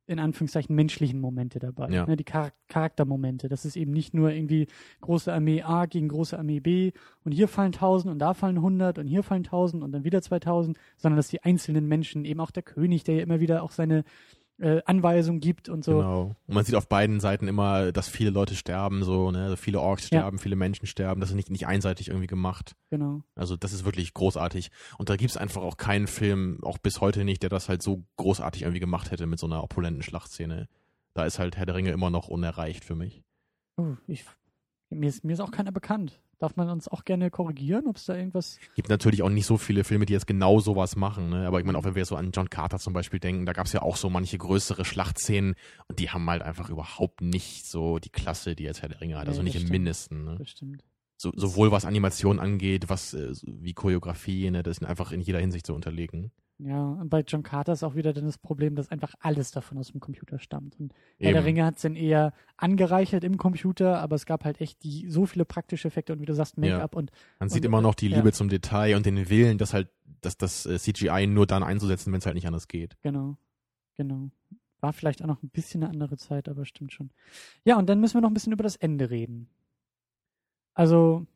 in 0.06 0.18
Anführungszeichen 0.18 0.74
menschlichen 0.74 1.20
Momente 1.20 1.58
dabei, 1.58 1.88
Ja. 1.90 2.06
ne, 2.06 2.16
die 2.16 2.24
Char 2.28 2.52
Charaktermomente. 2.68 3.48
Das 3.48 3.64
ist 3.64 3.76
eben 3.76 3.92
nicht 3.92 4.14
nur 4.14 4.30
irgendwie 4.30 4.66
große 5.00 5.32
Armee 5.32 5.62
A 5.62 5.86
gegen 5.86 6.08
große 6.08 6.38
Armee 6.38 6.60
B 6.60 6.92
und 7.24 7.32
hier 7.32 7.48
fallen 7.48 7.72
1000 7.72 8.12
und 8.12 8.18
da 8.18 8.34
fallen 8.34 8.56
100 8.56 8.98
und 8.98 9.06
hier 9.06 9.22
fallen 9.22 9.44
1000 9.44 9.82
und 9.82 9.92
dann 9.92 10.04
wieder 10.04 10.22
2000, 10.22 10.76
sondern 10.96 11.16
dass 11.16 11.28
die 11.28 11.42
einzelnen 11.42 11.86
Menschen, 11.86 12.24
eben 12.24 12.40
auch 12.40 12.50
der 12.50 12.62
König, 12.62 13.04
der 13.04 13.16
ja 13.16 13.22
immer 13.22 13.40
wieder 13.40 13.62
auch 13.62 13.72
seine 13.72 14.04
äh, 14.60 14.82
Anweisung 14.86 15.40
gibt 15.40 15.68
und 15.68 15.84
so. 15.84 15.98
Genau. 15.98 16.22
Und 16.46 16.54
man 16.54 16.64
sieht 16.64 16.74
auf 16.74 16.88
beiden 16.88 17.20
Seiten 17.20 17.46
immer, 17.48 17.92
dass 17.92 18.08
viele 18.08 18.30
Leute 18.30 18.54
sterben, 18.56 19.04
so, 19.04 19.30
ne? 19.30 19.44
Also 19.44 19.56
viele 19.56 19.80
Orks 19.80 20.04
Ja. 20.10 20.20
sterben, 20.20 20.38
viele 20.38 20.56
Menschen 20.56 20.86
sterben. 20.86 21.20
Das 21.20 21.30
ist 21.30 21.36
nicht, 21.36 21.50
nicht 21.50 21.66
einseitig 21.66 22.08
irgendwie 22.08 22.26
gemacht. 22.26 22.74
Genau. 22.90 23.22
Also 23.36 23.56
das 23.56 23.72
ist 23.72 23.84
wirklich 23.84 24.14
großartig. 24.14 24.70
Und 24.98 25.10
da 25.10 25.16
gibt's 25.16 25.36
einfach 25.36 25.62
auch 25.62 25.76
keinen 25.76 26.06
Film, 26.08 26.58
auch 26.64 26.78
bis 26.78 27.00
heute 27.00 27.24
nicht, 27.24 27.42
der 27.42 27.50
das 27.50 27.68
halt 27.68 27.82
so 27.82 28.04
großartig 28.16 28.62
irgendwie 28.62 28.80
gemacht 28.80 29.10
hätte 29.10 29.26
mit 29.26 29.38
so 29.38 29.46
einer 29.46 29.62
opulenten 29.62 30.02
Schlachtszene. 30.02 30.68
Da 31.14 31.24
ist 31.24 31.38
halt 31.38 31.56
Herr 31.56 31.66
der 31.66 31.74
Ringe 31.74 31.90
immer 31.90 32.10
noch 32.10 32.28
unerreicht 32.28 32.84
für 32.84 32.94
mich. 32.94 33.22
Oh, 33.76 33.94
ich, 34.06 34.24
mir, 34.90 35.08
ist, 35.08 35.24
mir 35.24 35.32
ist 35.34 35.40
auch 35.40 35.50
keiner 35.52 35.72
bekannt. 35.72 36.20
Darf 36.38 36.54
man 36.54 36.70
uns 36.70 36.86
auch 36.86 37.04
gerne 37.04 37.30
korrigieren, 37.30 37.88
ob 37.88 37.96
es 37.96 38.04
da 38.04 38.14
irgendwas. 38.14 38.58
Gibt 38.76 38.88
natürlich 38.88 39.22
auch 39.22 39.28
nicht 39.28 39.46
so 39.46 39.56
viele 39.56 39.82
Filme, 39.82 40.06
die 40.06 40.12
jetzt 40.12 40.28
genau 40.28 40.60
sowas 40.60 40.94
machen. 40.94 41.30
Ne? 41.30 41.46
Aber 41.48 41.58
ich 41.58 41.66
meine, 41.66 41.76
auch 41.76 41.82
wenn 41.82 41.96
wir 41.96 42.04
so 42.04 42.14
an 42.14 42.30
John 42.30 42.48
Carter 42.48 42.78
zum 42.78 42.92
Beispiel 42.92 43.18
denken, 43.18 43.44
da 43.44 43.52
gab's 43.52 43.72
ja 43.72 43.82
auch 43.82 43.96
so 43.96 44.08
manche 44.08 44.38
größere 44.38 44.84
Schlachtszenen 44.84 45.56
und 45.88 45.98
die 45.98 46.10
haben 46.10 46.30
halt 46.30 46.42
einfach 46.42 46.70
überhaupt 46.70 47.22
nicht 47.22 47.66
so 47.66 47.98
die 47.98 48.10
Klasse, 48.10 48.54
die 48.54 48.62
jetzt 48.62 48.82
Herr 48.82 48.88
der 48.88 49.00
Ringe 49.00 49.18
hat. 49.18 49.26
Also 49.26 49.40
das 49.40 49.44
nicht 49.44 49.56
im 49.56 49.62
stimmt. 49.62 49.72
Mindesten. 49.72 50.24
Ne? 50.24 50.36
Bestimmt. 50.36 50.84
So, 51.16 51.32
sowohl 51.34 51.72
was 51.72 51.84
Animation 51.84 52.38
angeht, 52.38 52.88
was 52.88 53.14
äh, 53.14 53.32
wie 53.42 53.74
Choreografie, 53.74 54.52
ne? 54.52 54.62
das 54.62 54.76
sind 54.76 54.86
einfach 54.86 55.10
in 55.10 55.20
jeder 55.20 55.40
Hinsicht 55.40 55.66
so 55.66 55.74
unterlegen. 55.74 56.30
Ja, 56.60 56.82
und 56.82 57.08
bei 57.08 57.20
John 57.20 57.44
Carter 57.44 57.72
ist 57.72 57.84
auch 57.84 57.94
wieder 57.94 58.12
dann 58.12 58.24
das 58.24 58.36
Problem, 58.36 58.74
dass 58.74 58.90
einfach 58.90 59.14
alles 59.20 59.52
davon 59.52 59.78
aus 59.78 59.92
dem 59.92 60.00
Computer 60.00 60.40
stammt. 60.40 60.78
Und 60.80 60.92
Herr 61.18 61.32
der. 61.32 61.44
Ringe 61.44 61.64
hat 61.64 61.76
es 61.76 61.82
dann 61.82 61.94
eher 61.94 62.32
angereichert 62.56 63.22
im 63.22 63.36
Computer, 63.36 64.00
aber 64.00 64.16
es 64.16 64.26
gab 64.26 64.44
halt 64.44 64.60
echt 64.60 64.82
die, 64.82 65.08
so 65.08 65.24
viele 65.24 65.44
praktische 65.44 65.86
Effekte 65.86 66.12
und 66.12 66.20
wie 66.20 66.26
du 66.26 66.34
sagst, 66.34 66.58
Make-up 66.58 66.96
und 66.96 67.12
Man 67.38 67.48
sieht 67.48 67.62
Und, 67.62 67.66
immer 67.66 67.80
noch 67.80 67.94
die 67.94 68.08
ja. 68.08 68.16
Liebe 68.16 68.32
zum 68.32 68.48
Detail 68.48 68.96
und 68.96 69.06
den 69.06 69.30
Willen, 69.30 69.56
dass 69.58 69.72
halt, 69.72 69.88
dass 70.20 70.36
das 70.36 70.66
äh, 70.66 70.78
CGI 70.78 71.28
nur 71.28 71.46
dann 71.46 71.62
einzusetzen, 71.62 72.12
wenn 72.12 72.18
es 72.18 72.26
halt 72.26 72.34
nicht 72.34 72.46
anders 72.48 72.66
geht. 72.66 72.96
genau, 73.02 73.36
genau. 73.96 74.30
War 74.80 74.92
vielleicht 74.92 75.22
auch 75.22 75.26
noch 75.26 75.42
ein 75.42 75.50
bisschen 75.50 75.82
eine 75.82 75.92
andere 75.92 76.16
Zeit, 76.16 76.48
aber 76.48 76.64
stimmt 76.64 76.92
schon. 76.92 77.10
Ja, 77.64 77.78
und 77.78 77.88
dann 77.88 78.00
müssen 78.00 78.14
wir 78.14 78.20
noch 78.20 78.30
ein 78.30 78.34
bisschen 78.34 78.52
über 78.52 78.62
das 78.62 78.76
Ende 78.76 79.10
reden. 79.10 79.48
Also, 80.74 81.26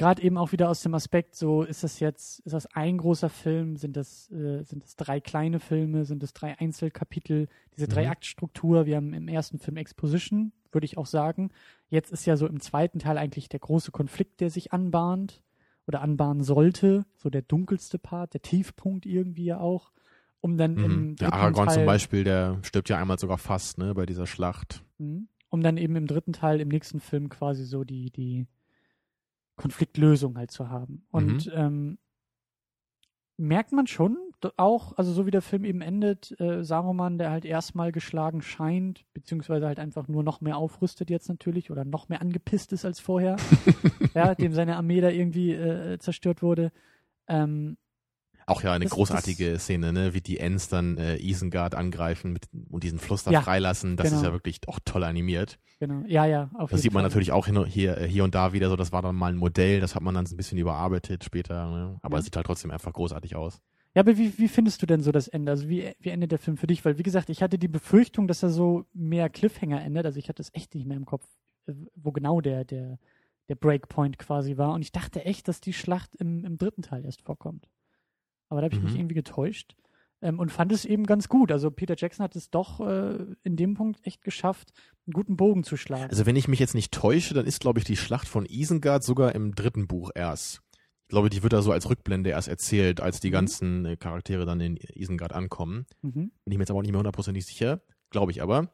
gerade 0.00 0.22
eben 0.22 0.38
auch 0.38 0.50
wieder 0.50 0.70
aus 0.70 0.82
dem 0.82 0.94
Aspekt, 0.94 1.34
so 1.36 1.62
ist 1.62 1.84
das 1.84 2.00
jetzt, 2.00 2.40
ist 2.40 2.52
das 2.54 2.64
ein 2.74 2.96
großer 2.96 3.28
Film, 3.28 3.76
sind 3.76 3.98
das, 3.98 4.30
äh, 4.30 4.62
sind 4.64 4.82
das 4.82 4.96
drei 4.96 5.20
kleine 5.20 5.60
Filme, 5.60 6.06
sind 6.06 6.22
das 6.22 6.32
drei 6.32 6.58
Einzelkapitel, 6.58 7.48
diese 7.76 7.84
Mhm. 7.86 7.90
Drei-Akt-Struktur, 7.90 8.86
wir 8.86 8.96
haben 8.96 9.12
im 9.12 9.28
ersten 9.28 9.58
Film 9.58 9.76
Exposition, 9.76 10.52
würde 10.72 10.86
ich 10.86 10.96
auch 10.96 11.04
sagen. 11.04 11.50
Jetzt 11.90 12.12
ist 12.12 12.24
ja 12.24 12.38
so 12.38 12.46
im 12.46 12.60
zweiten 12.60 12.98
Teil 12.98 13.18
eigentlich 13.18 13.50
der 13.50 13.60
große 13.60 13.90
Konflikt, 13.90 14.40
der 14.40 14.48
sich 14.48 14.72
anbahnt 14.72 15.42
oder 15.86 16.00
anbahnen 16.00 16.42
sollte, 16.42 17.04
so 17.16 17.28
der 17.28 17.42
dunkelste 17.42 17.98
Part, 17.98 18.32
der 18.32 18.40
Tiefpunkt 18.40 19.04
irgendwie 19.04 19.44
ja 19.44 19.60
auch, 19.60 19.92
um 20.40 20.56
dann 20.56 20.78
im 20.78 20.82
Mhm. 21.10 21.16
Der 21.16 21.28
dritten 21.28 21.40
Aragorn 21.42 21.66
Teil, 21.68 21.74
zum 21.76 21.84
Beispiel, 21.84 22.24
der 22.24 22.58
stirbt 22.62 22.88
ja 22.88 22.96
einmal 22.96 23.18
sogar 23.18 23.36
fast, 23.36 23.76
ne, 23.76 23.92
bei 23.92 24.06
dieser 24.06 24.26
Schlacht. 24.26 24.82
Mhm. 24.96 25.28
um 25.50 25.62
dann 25.62 25.76
eben 25.76 25.96
im 25.96 26.06
dritten 26.06 26.32
Teil, 26.32 26.60
im 26.60 26.68
nächsten 26.68 27.00
Film 27.00 27.28
quasi 27.28 27.64
so 27.64 27.82
die, 27.84 28.10
die 28.10 28.46
Konfliktlösung 29.60 30.36
halt 30.38 30.50
zu 30.50 30.68
haben. 30.70 31.06
Und 31.10 31.46
Mhm. 31.46 31.52
ähm, 31.54 31.98
merkt 33.36 33.72
man 33.72 33.86
schon 33.86 34.16
auch, 34.56 34.96
also 34.96 35.12
so 35.12 35.26
wie 35.26 35.30
der 35.30 35.42
Film 35.42 35.64
eben 35.64 35.80
endet, 35.82 36.38
äh, 36.40 36.62
Saruman, 36.64 37.18
der 37.18 37.30
halt 37.30 37.44
erstmal 37.44 37.92
geschlagen 37.92 38.40
scheint, 38.42 39.04
beziehungsweise 39.12 39.66
halt 39.66 39.78
einfach 39.78 40.08
nur 40.08 40.22
noch 40.22 40.40
mehr 40.40 40.56
aufrüstet 40.56 41.10
jetzt 41.10 41.28
natürlich 41.28 41.70
oder 41.70 41.84
noch 41.84 42.08
mehr 42.08 42.20
angepisst 42.22 42.72
ist 42.72 42.84
als 42.86 43.00
vorher, 43.00 43.36
ja, 44.14 44.34
dem 44.34 44.52
seine 44.52 44.76
Armee 44.76 45.00
da 45.00 45.10
irgendwie 45.10 45.52
äh, 45.52 45.98
zerstört 45.98 46.42
wurde. 46.42 46.72
Ähm, 47.28 47.76
Auch 48.50 48.62
ja 48.62 48.72
eine 48.72 48.84
Das- 48.84 48.92
großartige 48.92 49.58
Szene, 49.58 49.92
ne, 49.92 50.12
wie 50.14 50.20
die 50.20 50.38
Ents 50.38 50.68
dann 50.68 50.98
äh, 50.98 51.16
Isengard 51.16 51.74
angreifen 51.74 52.32
mit, 52.32 52.48
und 52.68 52.82
diesen 52.84 52.98
Fluss 52.98 53.24
da 53.24 53.30
Ja, 53.30 53.42
freilassen. 53.42 53.96
Das 53.96 54.08
ist 54.08 54.12
genau. 54.14 54.24
ja 54.28 54.32
wirklich 54.32 54.60
auch 54.66 54.78
toll 54.84 55.04
animiert. 55.04 55.58
genau, 55.78 56.02
ja, 56.06 56.26
ja, 56.26 56.50
auf 56.54 56.70
Das 56.70 56.82
sieht 56.82 56.92
man 56.92 57.02
Fall. 57.02 57.08
natürlich 57.10 57.32
auch 57.32 57.46
hin, 57.46 57.64
hier, 57.66 57.96
äh, 57.98 58.06
hier 58.08 58.24
und 58.24 58.34
da 58.34 58.52
wieder 58.52 58.68
so, 58.68 58.76
das 58.76 58.92
war 58.92 59.02
dann 59.02 59.16
mal 59.16 59.32
ein 59.32 59.36
Modell, 59.36 59.80
das 59.80 59.94
hat 59.94 60.02
man 60.02 60.14
dann 60.14 60.26
so 60.26 60.34
ein 60.34 60.36
bisschen 60.36 60.58
überarbeitet 60.58 61.24
später, 61.24 61.70
ne? 61.70 61.98
aber 62.02 62.16
Ja. 62.16 62.18
es 62.18 62.24
sieht 62.26 62.36
halt 62.36 62.46
trotzdem 62.46 62.70
einfach 62.70 62.92
großartig 62.92 63.36
aus. 63.36 63.60
Ja, 63.94 64.00
aber 64.02 64.16
wie, 64.18 64.38
wie 64.38 64.46
findest 64.48 64.80
du 64.82 64.86
denn 64.86 65.00
so 65.00 65.10
das 65.10 65.26
Ende? 65.26 65.50
Also 65.50 65.68
wie, 65.68 65.90
wie 65.98 66.10
endet 66.10 66.30
der 66.30 66.38
Film 66.38 66.56
für 66.56 66.66
dich? 66.68 66.84
Weil, 66.84 66.98
wie 66.98 67.02
gesagt, 67.02 67.28
ich 67.28 67.42
hatte 67.42 67.58
die 67.58 67.66
Befürchtung, 67.66 68.28
dass 68.28 68.42
er 68.42 68.50
so 68.50 68.84
mehr 68.92 69.28
Cliffhanger 69.28 69.82
endet. 69.82 70.06
Also 70.06 70.18
ich 70.20 70.28
hatte 70.28 70.42
es 70.42 70.50
echt 70.54 70.74
nicht 70.76 70.86
mehr 70.86 70.96
im 70.96 71.06
Kopf, 71.06 71.26
äh, 71.66 71.72
wo 71.96 72.12
genau 72.12 72.40
der, 72.40 72.64
der, 72.64 73.00
der 73.48 73.54
Breakpoint 73.56 74.16
quasi 74.16 74.56
war. 74.58 74.74
Und 74.74 74.82
ich 74.82 74.92
dachte 74.92 75.24
echt, 75.24 75.48
dass 75.48 75.60
die 75.60 75.72
Schlacht 75.72 76.14
im, 76.14 76.44
im 76.44 76.56
dritten 76.56 76.82
Teil 76.82 77.04
erst 77.04 77.22
vorkommt. 77.22 77.66
Aber 78.50 78.60
da 78.60 78.66
habe 78.66 78.74
ich 78.74 78.82
mich 78.82 78.92
Mhm. 78.92 78.98
irgendwie 79.00 79.14
getäuscht 79.14 79.74
ähm, 80.20 80.38
und 80.38 80.52
fand 80.52 80.70
es 80.72 80.84
eben 80.84 81.06
ganz 81.06 81.28
gut. 81.28 81.50
Also 81.50 81.70
Peter 81.70 81.94
Jackson 81.96 82.22
hat 82.24 82.36
es 82.36 82.50
doch 82.50 82.80
äh, 82.86 83.24
in 83.42 83.56
dem 83.56 83.72
Punkt 83.74 84.06
echt 84.06 84.22
geschafft, 84.22 84.72
einen 85.06 85.14
guten 85.14 85.36
Bogen 85.38 85.64
zu 85.64 85.78
schlagen. 85.78 86.10
Also 86.10 86.26
wenn 86.26 86.36
ich 86.36 86.46
mich 86.48 86.58
jetzt 86.58 86.74
nicht 86.74 86.92
täusche, 86.92 87.32
dann 87.32 87.46
ist 87.46 87.60
glaube 87.60 87.78
ich 87.78 87.86
die 87.86 87.96
Schlacht 87.96 88.28
von 88.28 88.44
Isengard 88.44 89.02
sogar 89.02 89.34
im 89.34 89.54
dritten 89.54 89.86
Buch 89.86 90.10
erst. 90.14 90.60
Ich 91.06 91.12
glaube, 91.12 91.30
die 91.30 91.42
wird 91.42 91.52
da 91.52 91.62
so 91.62 91.72
als 91.72 91.88
Rückblende 91.90 92.30
erst 92.30 92.46
erzählt, 92.48 93.00
als 93.00 93.18
die 93.18 93.28
Mhm. 93.28 93.32
ganzen 93.32 93.84
äh, 93.86 93.96
Charaktere 93.96 94.44
dann 94.44 94.60
in 94.60 94.76
Isengard 94.76 95.32
ankommen. 95.32 95.86
mhm. 96.02 96.12
Bin 96.12 96.30
ich 96.52 96.56
mir 96.58 96.62
jetzt 96.62 96.70
aber 96.70 96.78
auch 96.78 96.82
nicht 96.82 96.92
mehr 96.92 96.98
hundertprozentig 97.00 97.44
sicher. 97.46 97.80
Glaube 98.10 98.30
ich 98.32 98.42
aber. 98.42 98.72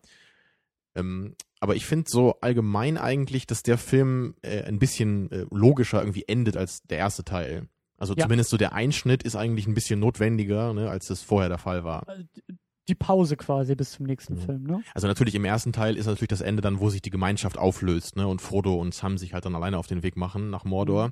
Ähm, 0.94 1.34
aber 1.60 1.76
ich 1.76 1.86
finde 1.86 2.10
so 2.10 2.40
allgemein 2.40 2.96
eigentlich, 2.98 3.46
dass 3.46 3.62
der 3.62 3.78
Film 3.78 4.34
äh, 4.42 4.62
ein 4.64 4.78
bisschen 4.78 5.30
äh, 5.30 5.46
logischer 5.50 6.00
irgendwie 6.00 6.24
endet 6.26 6.56
als 6.56 6.82
der 6.84 6.98
erste 6.98 7.24
Teil. 7.24 7.68
Also 7.98 8.14
Ja. 8.14 8.24
zumindest 8.24 8.50
so 8.50 8.56
der 8.56 8.72
Einschnitt 8.74 9.22
ist 9.22 9.36
eigentlich 9.36 9.66
ein 9.66 9.74
bisschen 9.74 10.00
notwendiger, 10.00 10.72
ne, 10.74 10.90
als 10.90 11.06
das 11.06 11.22
vorher 11.22 11.48
der 11.48 11.58
Fall 11.58 11.84
war. 11.84 12.06
Äh, 12.08 12.24
Die 12.88 12.94
Pause 12.94 13.36
quasi 13.36 13.74
bis 13.74 13.90
zum 13.92 14.06
nächsten 14.06 14.34
Mhm. 14.34 14.40
Film, 14.40 14.62
ne? 14.62 14.80
Also 14.94 15.08
natürlich 15.08 15.34
im 15.34 15.44
ersten 15.44 15.72
Teil 15.72 15.96
ist 15.96 16.06
natürlich 16.06 16.28
das 16.28 16.40
Ende 16.40 16.62
dann, 16.62 16.78
wo 16.78 16.88
sich 16.88 17.02
die 17.02 17.10
Gemeinschaft 17.10 17.58
auflöst, 17.58 18.14
ne, 18.14 18.28
und 18.28 18.40
Frodo 18.40 18.74
und 18.76 18.94
Sam 18.94 19.18
sich 19.18 19.34
halt 19.34 19.44
dann 19.44 19.56
alleine 19.56 19.76
auf 19.78 19.88
den 19.88 20.04
Weg 20.04 20.16
machen 20.16 20.50
nach 20.50 20.64
Mordor. 20.64 21.10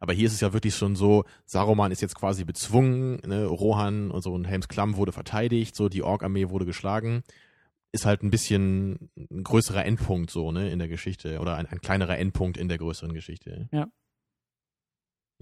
Aber 0.00 0.12
hier 0.12 0.26
ist 0.26 0.34
es 0.34 0.40
ja 0.40 0.52
wirklich 0.52 0.74
schon 0.76 0.96
so, 0.96 1.24
Saruman 1.46 1.92
ist 1.92 2.02
jetzt 2.02 2.14
quasi 2.14 2.44
bezwungen, 2.44 3.20
ne, 3.26 3.46
Rohan 3.46 4.10
und 4.10 4.20
so 4.22 4.34
und 4.34 4.44
Helms 4.44 4.68
Klamm 4.68 4.96
wurde 4.98 5.12
verteidigt, 5.12 5.74
so 5.74 5.88
die 5.88 6.02
Ork-Armee 6.02 6.50
wurde 6.50 6.66
geschlagen. 6.66 7.22
Ist 7.92 8.04
halt 8.04 8.22
ein 8.22 8.30
bisschen 8.30 9.08
ein 9.16 9.44
größerer 9.44 9.84
Endpunkt 9.86 10.30
so, 10.30 10.52
ne, 10.52 10.68
in 10.70 10.78
der 10.78 10.88
Geschichte 10.88 11.38
oder 11.38 11.54
ein, 11.56 11.64
ein 11.64 11.80
kleinerer 11.80 12.18
Endpunkt 12.18 12.58
in 12.58 12.68
der 12.68 12.76
größeren 12.76 13.14
Geschichte. 13.14 13.68
Ja, 13.72 13.86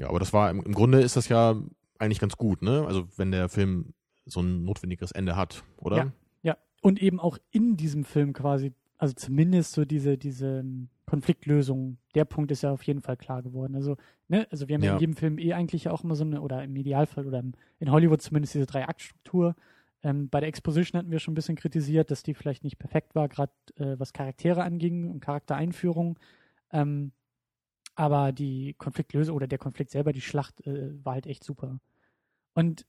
aber 0.00 0.18
das 0.18 0.32
war, 0.32 0.50
im, 0.50 0.62
im 0.62 0.72
Grunde 0.72 1.00
ist 1.00 1.16
das 1.16 1.28
ja 1.28 1.54
eigentlich 1.98 2.20
ganz 2.20 2.36
gut, 2.36 2.62
ne? 2.62 2.84
Also 2.86 3.06
wenn 3.16 3.30
der 3.30 3.48
Film 3.48 3.94
so 4.24 4.40
ein 4.40 4.64
notwendiges 4.64 5.12
Ende 5.12 5.36
hat, 5.36 5.62
oder? 5.76 5.96
Ja. 5.96 6.12
Ja, 6.42 6.56
und 6.80 7.00
eben 7.00 7.20
auch 7.20 7.38
in 7.50 7.76
diesem 7.76 8.04
Film 8.04 8.32
quasi, 8.32 8.72
also 8.98 9.14
zumindest 9.14 9.72
so 9.72 9.84
diese, 9.84 10.16
diese 10.18 10.64
Konfliktlösung, 11.06 11.98
der 12.14 12.24
Punkt 12.24 12.50
ist 12.50 12.62
ja 12.62 12.72
auf 12.72 12.82
jeden 12.84 13.00
Fall 13.00 13.16
klar 13.16 13.42
geworden. 13.42 13.74
Also, 13.76 13.96
ne, 14.28 14.46
also 14.50 14.66
wir 14.68 14.74
haben 14.76 14.82
ja, 14.82 14.90
Ja. 14.90 14.94
in 14.94 15.00
jedem 15.00 15.16
Film 15.16 15.38
eh 15.38 15.52
eigentlich 15.52 15.88
auch 15.88 16.02
immer 16.04 16.14
so 16.14 16.24
eine, 16.24 16.40
oder 16.40 16.64
im 16.64 16.74
Idealfall 16.76 17.26
oder 17.26 17.38
im, 17.40 17.52
in 17.80 17.90
Hollywood 17.90 18.22
zumindest 18.22 18.54
diese 18.54 18.66
Drei-Akt-Struktur. 18.66 19.54
Ähm, 20.02 20.28
bei 20.28 20.40
der 20.40 20.48
Exposition 20.48 20.98
hatten 20.98 21.10
wir 21.10 21.18
schon 21.20 21.32
ein 21.32 21.36
bisschen 21.36 21.56
kritisiert, 21.56 22.10
dass 22.10 22.22
die 22.22 22.34
vielleicht 22.34 22.64
nicht 22.64 22.78
perfekt 22.78 23.14
war, 23.14 23.28
gerade 23.28 23.52
äh, 23.76 23.96
was 23.98 24.12
Charaktere 24.12 24.62
anging 24.64 25.08
und 25.10 25.20
Charaktereinführung. 25.20 26.18
Ähm, 26.72 27.12
aber 27.94 28.32
die 28.32 28.74
Konfliktlösung 28.78 29.36
oder 29.36 29.46
der 29.46 29.58
Konflikt 29.58 29.90
selber, 29.90 30.12
die 30.12 30.20
Schlacht, 30.20 30.66
äh, 30.66 30.92
war 31.04 31.14
halt 31.14 31.26
echt 31.26 31.44
super. 31.44 31.78
Und 32.54 32.86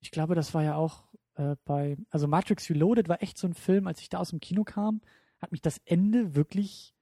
ich 0.00 0.10
glaube, 0.10 0.34
das 0.34 0.54
war 0.54 0.62
ja 0.62 0.74
auch 0.76 1.04
äh, 1.34 1.56
bei, 1.64 1.96
also 2.10 2.26
Matrix 2.26 2.68
Reloaded 2.70 3.08
war 3.08 3.22
echt 3.22 3.38
so 3.38 3.46
ein 3.46 3.54
Film, 3.54 3.86
als 3.86 4.00
ich 4.00 4.08
da 4.08 4.18
aus 4.18 4.30
dem 4.30 4.40
Kino 4.40 4.64
kam, 4.64 5.00
hat 5.38 5.52
mich 5.52 5.60
das 5.60 5.78
Ende 5.84 6.34
wirklich, 6.34 6.94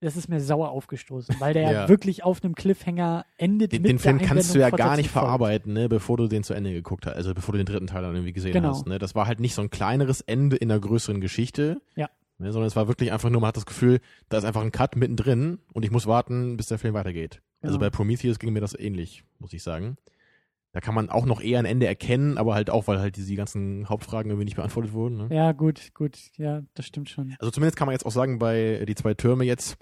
das 0.00 0.16
ist 0.16 0.28
mir 0.28 0.40
sauer 0.40 0.70
aufgestoßen, 0.70 1.36
weil 1.38 1.52
der 1.54 1.62
ja. 1.72 1.88
Wirklich 1.88 2.24
auf 2.24 2.42
einem 2.42 2.54
Cliffhanger 2.54 3.24
endet. 3.36 3.72
Den, 3.72 3.82
den 3.82 3.98
Film 3.98 4.18
kannst 4.18 4.54
du 4.54 4.58
ja 4.58 4.70
gar 4.70 4.96
nicht 4.96 5.10
verarbeiten, 5.10 5.72
ne, 5.72 5.88
bevor 5.88 6.16
du 6.16 6.28
den 6.28 6.44
zu 6.44 6.54
Ende 6.54 6.72
geguckt 6.72 7.06
hast, 7.06 7.14
also 7.14 7.34
bevor 7.34 7.52
du 7.52 7.58
den 7.58 7.66
dritten 7.66 7.86
Teil 7.86 8.02
dann 8.02 8.14
irgendwie 8.14 8.32
gesehen 8.32 8.52
Genau. 8.52 8.70
hast. 8.70 8.86
Ne? 8.86 8.98
Das 8.98 9.14
war 9.14 9.26
halt 9.26 9.40
nicht 9.40 9.54
so 9.54 9.62
ein 9.62 9.70
kleineres 9.70 10.20
Ende 10.22 10.56
in 10.56 10.70
einer 10.70 10.80
größeren 10.80 11.20
Geschichte, 11.20 11.80
Ja. 11.96 12.08
Ne, 12.38 12.52
sondern 12.52 12.66
es 12.68 12.76
war 12.76 12.88
wirklich 12.88 13.12
einfach 13.12 13.30
nur, 13.30 13.40
man 13.40 13.48
hat 13.48 13.56
das 13.56 13.66
Gefühl, 13.66 14.00
da 14.28 14.38
ist 14.38 14.44
einfach 14.44 14.62
ein 14.62 14.72
Cut 14.72 14.96
mittendrin 14.96 15.58
und 15.72 15.84
ich 15.84 15.90
muss 15.90 16.06
warten, 16.06 16.56
bis 16.56 16.66
der 16.66 16.78
Film 16.78 16.94
weitergeht. 16.94 17.40
Also 17.60 17.78
Genau. 17.78 17.86
bei 17.86 17.90
Prometheus 17.90 18.38
ging 18.38 18.52
mir 18.52 18.60
das 18.60 18.78
ähnlich, 18.78 19.24
muss 19.38 19.52
ich 19.52 19.62
sagen. 19.62 19.96
Da 20.72 20.80
kann 20.80 20.94
man 20.94 21.08
auch 21.08 21.24
noch 21.24 21.40
eher 21.40 21.60
ein 21.60 21.66
Ende 21.66 21.86
erkennen, 21.86 22.36
aber 22.36 22.54
halt 22.54 22.68
auch, 22.68 22.88
weil 22.88 22.98
halt 22.98 23.16
diese 23.16 23.34
ganzen 23.36 23.88
Hauptfragen 23.88 24.30
irgendwie 24.30 24.44
nicht 24.46 24.56
beantwortet 24.56 24.92
wurden. 24.92 25.16
Ne? 25.16 25.28
Ja, 25.30 25.52
gut, 25.52 25.92
gut, 25.94 26.18
ja, 26.36 26.62
das 26.74 26.84
stimmt 26.86 27.08
schon. 27.08 27.36
Also 27.38 27.52
zumindest 27.52 27.76
kann 27.76 27.86
man 27.86 27.92
jetzt 27.92 28.04
auch 28.04 28.10
sagen, 28.10 28.40
bei 28.40 28.58
äh, 28.80 28.84
die 28.84 28.96
zwei 28.96 29.14
Türme 29.14 29.44
jetzt, 29.44 29.76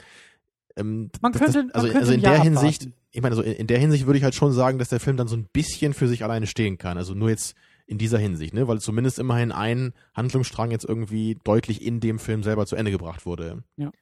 ähm, 0.77 1.11
Man 1.23 1.33
das- 1.33 1.41
könnte- 1.41 1.65
das, 1.65 1.65
man 1.65 1.71
also, 1.73 1.87
könnte 1.87 1.99
also 2.01 2.13
in 2.13 2.21
der 2.21 2.43
Hinsicht, 2.43 2.83
abwarten. 2.83 3.01
ich 3.11 3.23
meine, 3.23 3.33
also 3.37 3.43
in, 3.43 3.53
in 3.55 3.67
der 3.69 3.79
Hinsicht 3.79 4.05
würde 4.07 4.19
ich 4.19 4.25
halt 4.25 4.35
schon 4.35 4.53
sagen, 4.53 4.79
dass 4.79 4.91
der 4.91 5.01
Film 5.01 5.17
dann 5.17 5.29
so 5.29 5.37
ein 5.37 5.47
bisschen 5.53 5.95
für 5.95 6.09
sich 6.09 6.25
alleine 6.25 6.47
stehen 6.47 6.77
kann. 6.77 6.99
Also 6.99 7.15
nur 7.15 7.31
jetzt 7.31 7.55
in 7.93 7.99
dieser 7.99 8.19
Hinsicht, 8.19 8.55
ne, 8.55 8.67
weil 8.67 8.81
zumindest 8.81 9.19
immerhin 9.19 9.53
ein 9.53 9.93
Handlungsstrang 10.15 10.71
jetzt 10.71 10.87
irgendwie 10.87 11.39
deutlich 11.45 11.85
in 11.85 12.01
dem 12.01 12.19
Film 12.19 12.43
selber 12.43 12.65
zu 12.65 12.75
Ende 12.75 12.91
gebracht 12.91 13.27
wurde. 13.27 13.63
Ja. 13.77 13.93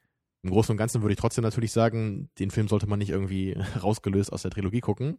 Im 0.43 0.51
Großen 0.51 0.73
und 0.73 0.77
Ganzen 0.77 1.03
würde 1.03 1.13
ich 1.13 1.19
trotzdem 1.19 1.43
natürlich 1.43 1.73
sagen, 1.73 2.31
den 2.39 2.53
Film 2.53 2.69
sollte 2.69 2.87
man 2.87 3.01
nicht 3.01 3.11
irgendwie 3.11 3.57
rausgelöst 3.83 4.33
aus 4.33 4.43
der 4.43 4.53
Trilogie 4.53 4.81
gucken. 4.81 5.19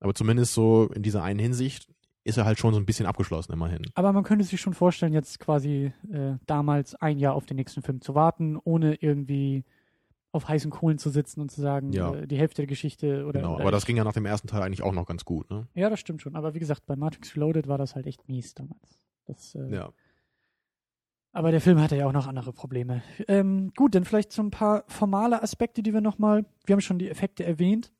Aber 0.00 0.14
zumindest 0.14 0.54
so 0.54 0.90
in 0.94 1.02
dieser 1.02 1.22
einen 1.22 1.38
Hinsicht 1.38 1.86
ist 2.24 2.38
er 2.38 2.46
halt 2.46 2.58
schon 2.58 2.72
so 2.72 2.80
ein 2.80 2.86
bisschen 2.86 3.04
abgeschlossen 3.04 3.52
immerhin. 3.52 3.82
Aber 3.94 4.14
man 4.14 4.24
könnte 4.24 4.44
sich 4.44 4.60
schon 4.60 4.72
vorstellen, 4.72 5.12
jetzt 5.12 5.38
quasi 5.38 5.92
äh, 6.10 6.36
damals 6.46 6.94
ein 6.94 7.18
Jahr 7.18 7.34
auf 7.34 7.44
den 7.44 7.58
nächsten 7.58 7.82
Film 7.82 8.00
zu 8.00 8.14
warten, 8.14 8.58
ohne 8.64 8.94
irgendwie 8.94 9.62
auf 10.34 10.48
heißen 10.48 10.70
Kohlen 10.70 10.98
zu 10.98 11.10
sitzen 11.10 11.40
und 11.40 11.50
zu 11.50 11.60
sagen, 11.60 11.92
Ja. 11.92 12.14
äh, 12.14 12.26
die 12.26 12.36
Hälfte 12.36 12.62
der 12.62 12.66
Geschichte 12.66 13.24
oder. 13.26 13.40
Genau, 13.40 13.58
aber 13.58 13.70
das 13.70 13.86
ging 13.86 13.96
ja 13.96 14.04
nach 14.04 14.12
dem 14.12 14.26
ersten 14.26 14.48
Teil 14.48 14.62
eigentlich 14.62 14.82
auch 14.82 14.92
noch 14.92 15.06
ganz 15.06 15.24
gut, 15.24 15.48
ne? 15.50 15.68
Ja, 15.74 15.88
das 15.90 16.00
stimmt 16.00 16.22
schon. 16.22 16.34
Aber 16.36 16.54
wie 16.54 16.58
gesagt, 16.58 16.86
bei 16.86 16.96
Matrix 16.96 17.36
Reloaded 17.36 17.68
war 17.68 17.78
das 17.78 17.94
halt 17.94 18.06
echt 18.06 18.26
mies 18.28 18.54
damals. 18.54 19.00
Das, 19.26 19.54
äh, 19.54 19.72
Ja. 19.74 19.92
Aber 21.32 21.50
der 21.50 21.60
Film 21.60 21.80
hatte 21.80 21.96
ja 21.96 22.06
auch 22.06 22.12
noch 22.12 22.28
andere 22.28 22.52
Probleme. 22.52 23.02
Ähm, 23.26 23.72
gut, 23.74 23.94
dann 23.96 24.04
vielleicht 24.04 24.30
so 24.32 24.40
ein 24.42 24.52
paar 24.52 24.84
formale 24.86 25.42
Aspekte, 25.42 25.82
die 25.82 25.92
wir 25.92 26.00
nochmal, 26.00 26.44
wir 26.64 26.74
haben 26.74 26.80
schon 26.80 26.98
die 27.00 27.08
Effekte 27.10 27.44
erwähnt, 27.44 27.92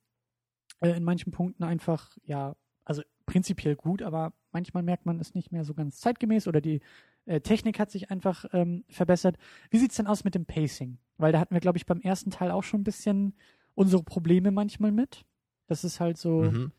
äh, 0.80 0.90
in 0.96 1.02
manchen 1.02 1.32
Punkten 1.32 1.64
einfach, 1.64 2.16
ja, 2.24 2.54
also 2.84 3.02
prinzipiell 3.26 3.74
gut, 3.74 4.02
aber 4.02 4.32
manchmal 4.52 4.82
merkt 4.84 5.04
man 5.06 5.18
es 5.18 5.34
nicht 5.34 5.50
mehr 5.50 5.64
so 5.64 5.74
ganz 5.74 5.98
zeitgemäß 5.98 6.46
oder 6.46 6.60
die 6.60 6.80
äh, 7.26 7.40
Technik 7.40 7.78
hat 7.78 7.90
sich 7.90 8.10
einfach 8.10 8.44
ähm, 8.52 8.84
verbessert. 8.88 9.36
Wie 9.70 9.78
sieht's 9.78 9.96
denn 9.96 10.06
aus 10.06 10.24
mit 10.24 10.34
dem 10.34 10.46
Pacing? 10.46 10.98
Weil 11.18 11.32
da 11.32 11.40
hatten 11.40 11.54
wir, 11.54 11.60
glaube 11.60 11.78
ich, 11.78 11.86
beim 11.86 12.00
ersten 12.00 12.30
Teil 12.30 12.50
auch 12.50 12.62
schon 12.64 12.80
ein 12.80 12.84
bisschen 12.84 13.34
unsere 13.74 14.02
Probleme 14.02 14.50
manchmal 14.50 14.92
mit. 14.92 15.24
Dass 15.66 15.84
es 15.84 16.00
halt 16.00 16.18
so 16.18 16.42
Mhm. 16.42 16.72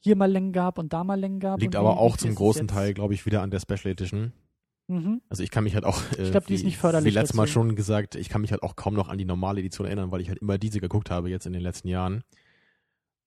hier 0.00 0.16
mal 0.16 0.30
Längen 0.30 0.52
gab 0.52 0.78
und 0.78 0.92
da 0.92 1.04
mal 1.04 1.18
Längen 1.18 1.40
gab. 1.40 1.60
Liegt 1.60 1.76
aber 1.76 1.98
auch 1.98 2.16
zum 2.16 2.30
ist 2.30 2.36
großen? 2.36 2.68
Teil, 2.68 2.92
glaube 2.94 3.14
ich, 3.14 3.24
wieder 3.26 3.42
an 3.42 3.50
der 3.50 3.60
Special 3.60 3.92
Edition. 3.92 4.32
Mhm. 4.88 5.20
Also 5.28 5.42
ich 5.42 5.50
kann 5.50 5.64
mich 5.64 5.74
halt 5.74 5.84
auch, 5.84 6.00
äh, 6.18 6.24
Ich 6.24 6.30
glaub, 6.30 6.46
die 6.46 6.54
ist 6.54 6.60
wie- 6.60 6.66
nicht 6.66 6.76
förderlich 6.78 7.12
Wie 7.12 7.18
letztes 7.18 7.34
Mal 7.34 7.46
schon 7.48 7.74
gesagt, 7.74 8.14
ich 8.14 8.28
kann 8.28 8.40
mich 8.42 8.52
halt 8.52 8.62
auch 8.62 8.76
kaum 8.76 8.94
noch 8.94 9.08
an 9.08 9.18
die 9.18 9.24
normale 9.24 9.60
Edition 9.60 9.86
erinnern, 9.86 10.10
weil 10.12 10.20
ich 10.20 10.28
halt 10.28 10.38
immer 10.38 10.58
diese 10.58 10.78
geguckt 10.80 11.10
habe 11.10 11.28
jetzt 11.30 11.46
in 11.46 11.52
den 11.52 11.62
letzten 11.62 11.88
Jahren. 11.88 12.22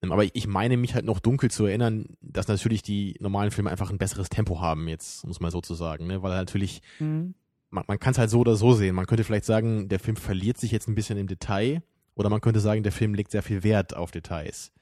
Ähm, 0.02 0.12
Aber 0.12 0.24
ich 0.24 0.46
meine 0.46 0.76
mich 0.76 0.94
halt 0.94 1.04
noch 1.04 1.20
dunkel 1.20 1.50
zu 1.50 1.66
erinnern, 1.66 2.06
dass 2.20 2.48
natürlich 2.48 2.82
die 2.82 3.16
normalen 3.20 3.50
Filme 3.50 3.70
einfach 3.70 3.90
ein 3.90 3.98
besseres 3.98 4.28
Tempo 4.28 4.60
haben 4.60 4.88
jetzt, 4.88 5.26
muss 5.26 5.40
man 5.40 5.50
so 5.50 5.60
zu 5.60 5.74
sagen, 5.74 6.06
ne? 6.06 6.22
weil 6.22 6.32
natürlich, 6.36 6.80
Mhm. 6.98 7.34
man, 7.70 7.84
man 7.86 7.98
kann 7.98 8.12
es 8.12 8.18
halt 8.18 8.30
so 8.30 8.40
oder 8.40 8.56
so 8.56 8.72
sehen. 8.72 8.94
Man 8.94 9.06
könnte 9.06 9.24
vielleicht 9.24 9.44
sagen, 9.44 9.88
der 9.88 9.98
Film 10.00 10.16
verliert 10.16 10.58
sich 10.58 10.70
jetzt 10.72 10.88
ein 10.88 10.94
bisschen 10.94 11.18
im 11.18 11.26
Detail 11.26 11.82
oder 12.14 12.28
man 12.30 12.40
könnte 12.40 12.60
sagen, 12.60 12.82
der 12.82 12.92
Film 12.92 13.14
legt 13.14 13.30
sehr 13.30 13.42
viel 13.42 13.62
Wert 13.62 13.94
auf 13.94 14.10
Details. 14.10 14.72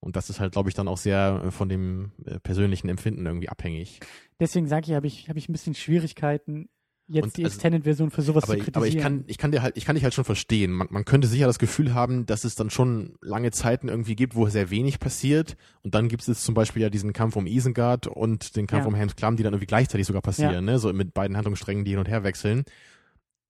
Und 0.00 0.14
das 0.14 0.30
ist 0.30 0.38
halt, 0.38 0.52
glaube 0.52 0.68
ich, 0.68 0.74
dann 0.76 0.86
auch 0.86 0.96
sehr 0.98 1.42
äh, 1.46 1.50
von 1.50 1.68
dem 1.68 2.12
äh, 2.24 2.38
persönlichen 2.38 2.88
Empfinden 2.88 3.26
irgendwie 3.26 3.48
abhängig. 3.48 3.98
Deswegen 4.38 4.68
sage 4.68 4.86
ich, 4.88 4.94
habe 4.94 5.08
ich, 5.08 5.28
habe 5.28 5.38
ich 5.40 5.48
ein 5.48 5.52
bisschen 5.52 5.74
Schwierigkeiten, 5.74 6.68
jetzt 7.08 7.24
Und 7.24 7.36
die 7.36 7.44
also- 7.44 7.54
Extended-Version 7.54 8.10
für 8.10 8.22
sowas 8.22 8.44
aber, 8.44 8.52
zu 8.54 8.58
kritisieren. 8.64 8.76
aber 8.76 8.86
ich 8.86 8.98
kann, 8.98 9.24
ich 9.26 9.38
kann 9.38 9.50
dir 9.50 9.62
halt, 9.62 9.76
ich 9.76 9.84
kann 9.84 9.94
dich 9.96 10.04
halt 10.04 10.14
schon 10.14 10.24
verstehen. 10.24 10.70
Man, 10.72 10.88
man 10.90 11.04
könnte 11.04 11.26
sicher 11.26 11.46
das 11.46 11.58
Gefühl 11.58 11.94
haben, 11.94 12.26
dass 12.26 12.44
es 12.44 12.54
dann 12.54 12.70
schon 12.70 13.16
lange 13.22 13.50
Zeiten 13.50 13.88
irgendwie 13.88 14.14
gibt, 14.14 14.34
wo 14.36 14.46
sehr 14.48 14.70
wenig 14.70 15.00
passiert. 15.00 15.56
Und 15.82 15.94
dann 15.94 16.08
gibt 16.08 16.28
es 16.28 16.42
zum 16.44 16.54
Beispiel 16.54 16.82
ja 16.82 16.90
diesen 16.90 17.12
Kampf 17.12 17.36
um 17.36 17.46
Isengard 17.46 18.06
und 18.06 18.56
den 18.56 18.66
Kampf 18.66 18.82
Ja. 18.84 18.88
um 18.88 18.94
Helms 18.94 19.16
Klamm, 19.16 19.36
die 19.36 19.42
dann 19.42 19.52
irgendwie 19.54 19.66
gleichzeitig 19.66 20.06
sogar 20.06 20.22
passieren, 20.22 20.52
Ja. 20.52 20.60
ne? 20.60 20.78
So 20.78 20.92
mit 20.92 21.14
beiden 21.14 21.36
Handlungssträngen, 21.36 21.84
die 21.84 21.90
hin 21.92 21.98
und 22.00 22.08
her 22.08 22.24
wechseln. 22.24 22.64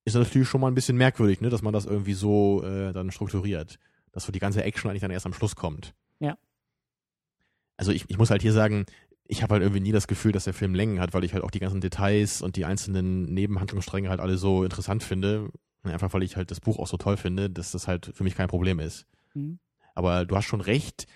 Ist 0.04 0.14
natürlich 0.14 0.48
schon 0.48 0.60
mal 0.62 0.68
ein 0.68 0.74
bisschen 0.74 0.96
merkwürdig, 0.96 1.40
ne, 1.42 1.50
dass 1.50 1.60
man 1.60 1.72
das 1.74 1.84
irgendwie 1.84 2.14
so 2.14 2.62
äh, 2.64 2.92
dann 2.92 3.10
strukturiert. 3.10 3.78
Dass 4.12 4.24
so 4.24 4.32
die 4.32 4.38
ganze 4.38 4.62
Action 4.62 4.88
eigentlich 4.90 5.02
dann 5.02 5.10
erst 5.10 5.26
am 5.26 5.34
Schluss 5.34 5.54
kommt. 5.54 5.94
Ja. 6.18 6.38
Also 7.76 7.92
ich, 7.92 8.04
ich 8.08 8.18
muss 8.18 8.30
halt 8.30 8.42
hier 8.42 8.52
sagen, 8.52 8.86
ich 9.28 9.42
habe 9.42 9.54
halt 9.54 9.62
irgendwie 9.62 9.82
nie 9.82 9.92
das 9.92 10.08
Gefühl, 10.08 10.32
dass 10.32 10.44
der 10.44 10.54
Film 10.54 10.74
Längen 10.74 11.00
hat, 11.00 11.12
weil 11.12 11.22
ich 11.22 11.34
halt 11.34 11.44
auch 11.44 11.50
die 11.50 11.60
ganzen 11.60 11.82
Details 11.82 12.40
und 12.40 12.56
die 12.56 12.64
einzelnen 12.64 13.26
Nebenhandlungsstränge 13.26 14.08
halt 14.08 14.20
alle 14.20 14.38
so 14.38 14.64
interessant 14.64 15.04
finde. 15.04 15.50
Einfach 15.82 16.12
weil 16.14 16.22
ich 16.22 16.36
halt 16.36 16.50
das 16.50 16.60
Buch 16.60 16.78
auch 16.78 16.86
so 16.86 16.96
toll 16.96 17.16
finde, 17.16 17.50
dass 17.50 17.70
das 17.72 17.86
halt 17.86 18.10
für 18.14 18.24
mich 18.24 18.34
kein 18.34 18.48
Problem 18.48 18.80
ist. 18.80 19.06
Mhm. 19.34 19.58
Aber 19.94 20.24
du 20.24 20.34
hast 20.34 20.46
schon 20.46 20.62
recht, 20.62 21.06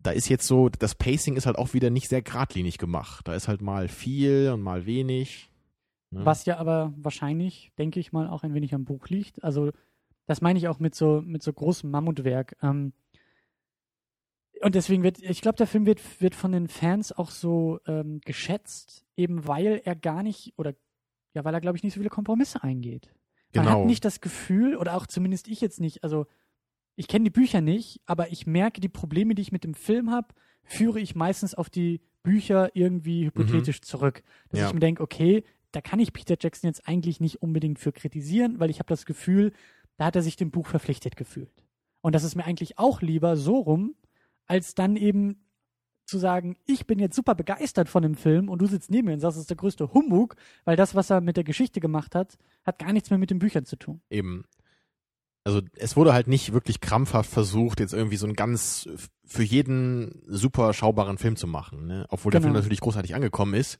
da 0.00 0.10
ist 0.10 0.28
jetzt 0.28 0.46
so, 0.46 0.68
das 0.68 0.94
Pacing 0.96 1.36
ist 1.36 1.46
halt 1.46 1.56
auch 1.56 1.72
wieder 1.72 1.90
nicht 1.90 2.08
sehr 2.08 2.22
geradlinig 2.22 2.78
gemacht. 2.78 3.26
Da 3.28 3.34
ist 3.34 3.48
halt 3.48 3.62
mal 3.62 3.88
viel 3.88 4.50
und 4.52 4.60
mal 4.60 4.84
wenig. 4.84 5.50
Ne? 6.10 6.24
Was 6.24 6.46
ja 6.46 6.58
aber 6.58 6.92
wahrscheinlich, 6.96 7.72
denke 7.78 8.00
ich 8.00 8.12
mal, 8.12 8.28
auch 8.28 8.42
ein 8.42 8.54
wenig 8.54 8.74
am 8.74 8.84
Buch 8.84 9.08
liegt. 9.08 9.42
Also, 9.44 9.70
das 10.26 10.40
meine 10.40 10.58
ich 10.58 10.66
auch 10.66 10.80
mit 10.80 10.94
so, 10.94 11.22
mit 11.24 11.42
so 11.42 11.52
großem 11.52 11.90
Mammutwerk. 11.90 12.56
Ähm, 12.62 12.92
und 14.62 14.74
deswegen 14.74 15.02
wird, 15.02 15.18
ich 15.22 15.40
glaube, 15.40 15.56
der 15.56 15.66
Film 15.66 15.86
wird, 15.86 16.00
wird 16.20 16.34
von 16.34 16.52
den 16.52 16.68
Fans 16.68 17.12
auch 17.12 17.30
so 17.30 17.78
ähm, 17.86 18.20
geschätzt, 18.24 19.04
eben 19.16 19.46
weil 19.46 19.80
er 19.84 19.94
gar 19.96 20.22
nicht, 20.22 20.54
oder 20.56 20.74
ja, 21.34 21.44
weil 21.44 21.54
er, 21.54 21.60
glaube 21.60 21.76
ich, 21.76 21.82
nicht 21.84 21.92
so 21.94 22.00
viele 22.00 22.10
Kompromisse 22.10 22.62
eingeht. 22.62 23.12
Man 23.54 23.64
Genau. 23.64 23.80
hat 23.80 23.86
nicht 23.86 24.04
das 24.04 24.20
Gefühl, 24.20 24.76
oder 24.76 24.96
auch 24.96 25.06
zumindest 25.06 25.48
ich 25.48 25.60
jetzt 25.60 25.80
nicht, 25.80 26.02
also 26.04 26.26
ich 26.96 27.08
kenne 27.08 27.24
die 27.24 27.30
Bücher 27.30 27.60
nicht, 27.60 28.00
aber 28.06 28.32
ich 28.32 28.46
merke, 28.46 28.80
die 28.80 28.88
Probleme, 28.88 29.34
die 29.34 29.42
ich 29.42 29.52
mit 29.52 29.64
dem 29.64 29.74
Film 29.74 30.10
habe, 30.10 30.28
führe 30.64 30.98
ich 31.00 31.14
meistens 31.14 31.54
auf 31.54 31.68
die 31.70 32.00
Bücher 32.22 32.70
irgendwie 32.74 33.26
hypothetisch 33.26 33.82
zurück. 33.82 34.22
Dass 34.48 34.60
Ja. 34.60 34.66
ich 34.68 34.74
mir 34.74 34.80
denke, 34.80 35.02
okay, 35.02 35.44
da 35.72 35.80
kann 35.82 36.00
ich 36.00 36.12
Peter 36.14 36.36
Jackson 36.40 36.68
jetzt 36.68 36.88
eigentlich 36.88 37.20
nicht 37.20 37.42
unbedingt 37.42 37.78
für 37.78 37.92
kritisieren, 37.92 38.58
weil 38.58 38.70
ich 38.70 38.78
habe 38.78 38.88
das 38.88 39.04
Gefühl, 39.04 39.52
da 39.98 40.06
hat 40.06 40.16
er 40.16 40.22
sich 40.22 40.36
dem 40.36 40.50
Buch 40.50 40.66
verpflichtet 40.66 41.16
gefühlt. 41.16 41.62
Und 42.00 42.14
das 42.14 42.24
ist 42.24 42.34
mir 42.34 42.44
eigentlich 42.44 42.78
auch 42.78 43.02
lieber 43.02 43.36
so 43.36 43.58
rum, 43.58 43.94
als 44.46 44.74
dann 44.74 44.96
eben 44.96 45.42
zu 46.06 46.18
sagen, 46.18 46.56
ich 46.66 46.86
bin 46.86 46.98
jetzt 47.00 47.16
super 47.16 47.34
begeistert 47.34 47.88
von 47.88 48.02
dem 48.02 48.14
Film 48.14 48.48
und 48.48 48.60
du 48.60 48.66
sitzt 48.66 48.90
neben 48.90 49.08
mir 49.08 49.14
und 49.14 49.20
sagst, 49.20 49.36
es 49.36 49.42
ist 49.42 49.50
der 49.50 49.56
größte 49.56 49.92
Humbug, 49.92 50.36
weil 50.64 50.76
das, 50.76 50.94
was 50.94 51.10
er 51.10 51.20
mit 51.20 51.36
der 51.36 51.42
Geschichte 51.44 51.80
gemacht 51.80 52.14
hat, 52.14 52.38
hat 52.64 52.78
gar 52.78 52.92
nichts 52.92 53.10
mehr 53.10 53.18
mit 53.18 53.30
den 53.30 53.40
Büchern 53.40 53.64
zu 53.64 53.76
tun. 53.76 54.00
Eben. 54.08 54.44
Also 55.42 55.62
es 55.76 55.96
wurde 55.96 56.12
halt 56.12 56.26
nicht 56.28 56.52
wirklich 56.52 56.80
krampfhaft 56.80 57.30
versucht, 57.30 57.80
jetzt 57.80 57.92
irgendwie 57.92 58.16
so 58.16 58.26
einen 58.26 58.34
ganz 58.36 58.88
für 59.24 59.42
jeden 59.42 60.22
super 60.26 60.72
schaubaren 60.74 61.18
Film 61.18 61.36
zu 61.36 61.46
machen, 61.46 61.86
ne? 61.86 62.06
Obwohl 62.08 62.30
der 62.32 62.40
Genau. 62.40 62.52
Film 62.52 62.62
natürlich 62.62 62.80
großartig 62.80 63.14
angekommen 63.14 63.54
ist. 63.54 63.78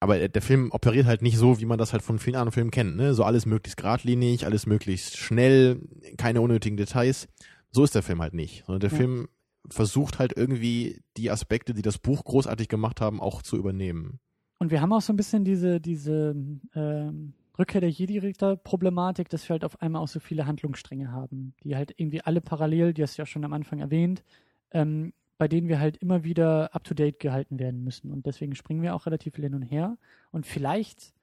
Aber 0.00 0.18
der- 0.18 0.28
der 0.28 0.42
Film 0.42 0.70
operiert 0.72 1.06
halt 1.06 1.22
nicht 1.22 1.38
so, 1.38 1.58
wie 1.60 1.64
man 1.66 1.78
das 1.78 1.92
halt 1.92 2.02
von 2.02 2.18
vielen 2.18 2.36
anderen 2.36 2.52
Filmen 2.52 2.70
kennt, 2.70 2.96
ne? 2.96 3.14
So 3.14 3.24
alles 3.24 3.46
möglichst 3.46 3.78
geradlinig, 3.78 4.44
alles 4.44 4.66
möglichst 4.66 5.16
schnell, 5.16 5.80
keine 6.18 6.42
unnötigen 6.42 6.76
Details. 6.76 7.28
So 7.70 7.84
ist 7.84 7.94
der 7.94 8.02
Film 8.02 8.20
halt 8.20 8.34
nicht. 8.34 8.64
Sondern 8.66 8.80
der 8.80 8.90
Ja. 8.90 8.96
Film 8.96 9.28
versucht 9.70 10.18
halt 10.18 10.36
irgendwie 10.36 11.02
die 11.16 11.30
Aspekte, 11.30 11.74
die 11.74 11.82
das 11.82 11.98
Buch 11.98 12.24
großartig 12.24 12.68
gemacht 12.68 13.00
haben, 13.00 13.20
auch 13.20 13.42
zu 13.42 13.56
übernehmen. 13.56 14.20
Und 14.58 14.70
wir 14.70 14.80
haben 14.80 14.92
auch 14.92 15.00
so 15.00 15.12
ein 15.12 15.16
bisschen 15.16 15.44
diese, 15.44 15.80
diese 15.80 16.34
ähm, 16.74 17.34
Rückkehr 17.58 17.80
der 17.80 17.90
Jedi-Ritter-Problematik, 17.90 19.28
dass 19.28 19.48
wir 19.48 19.54
halt 19.54 19.64
auf 19.64 19.80
einmal 19.80 20.02
auch 20.02 20.08
so 20.08 20.20
viele 20.20 20.46
Handlungsstränge 20.46 21.10
haben, 21.12 21.54
die 21.62 21.76
halt 21.76 21.94
irgendwie 21.96 22.20
alle 22.22 22.40
parallel, 22.40 22.94
die 22.94 23.02
hast 23.02 23.16
du 23.16 23.22
ja 23.22 23.26
schon 23.26 23.44
am 23.44 23.52
Anfang 23.52 23.80
erwähnt, 23.80 24.24
ähm, 24.70 25.12
bei 25.38 25.48
denen 25.48 25.68
wir 25.68 25.80
halt 25.80 25.96
immer 25.96 26.24
wieder 26.24 26.74
up-to-date 26.74 27.18
gehalten 27.18 27.58
werden 27.58 27.82
müssen. 27.82 28.10
Und 28.12 28.26
deswegen 28.26 28.54
springen 28.54 28.82
wir 28.82 28.94
auch 28.94 29.06
relativ 29.06 29.36
hin 29.36 29.54
und 29.54 29.62
her. 29.62 29.98
Und 30.30 30.46
vielleicht, 30.46 31.14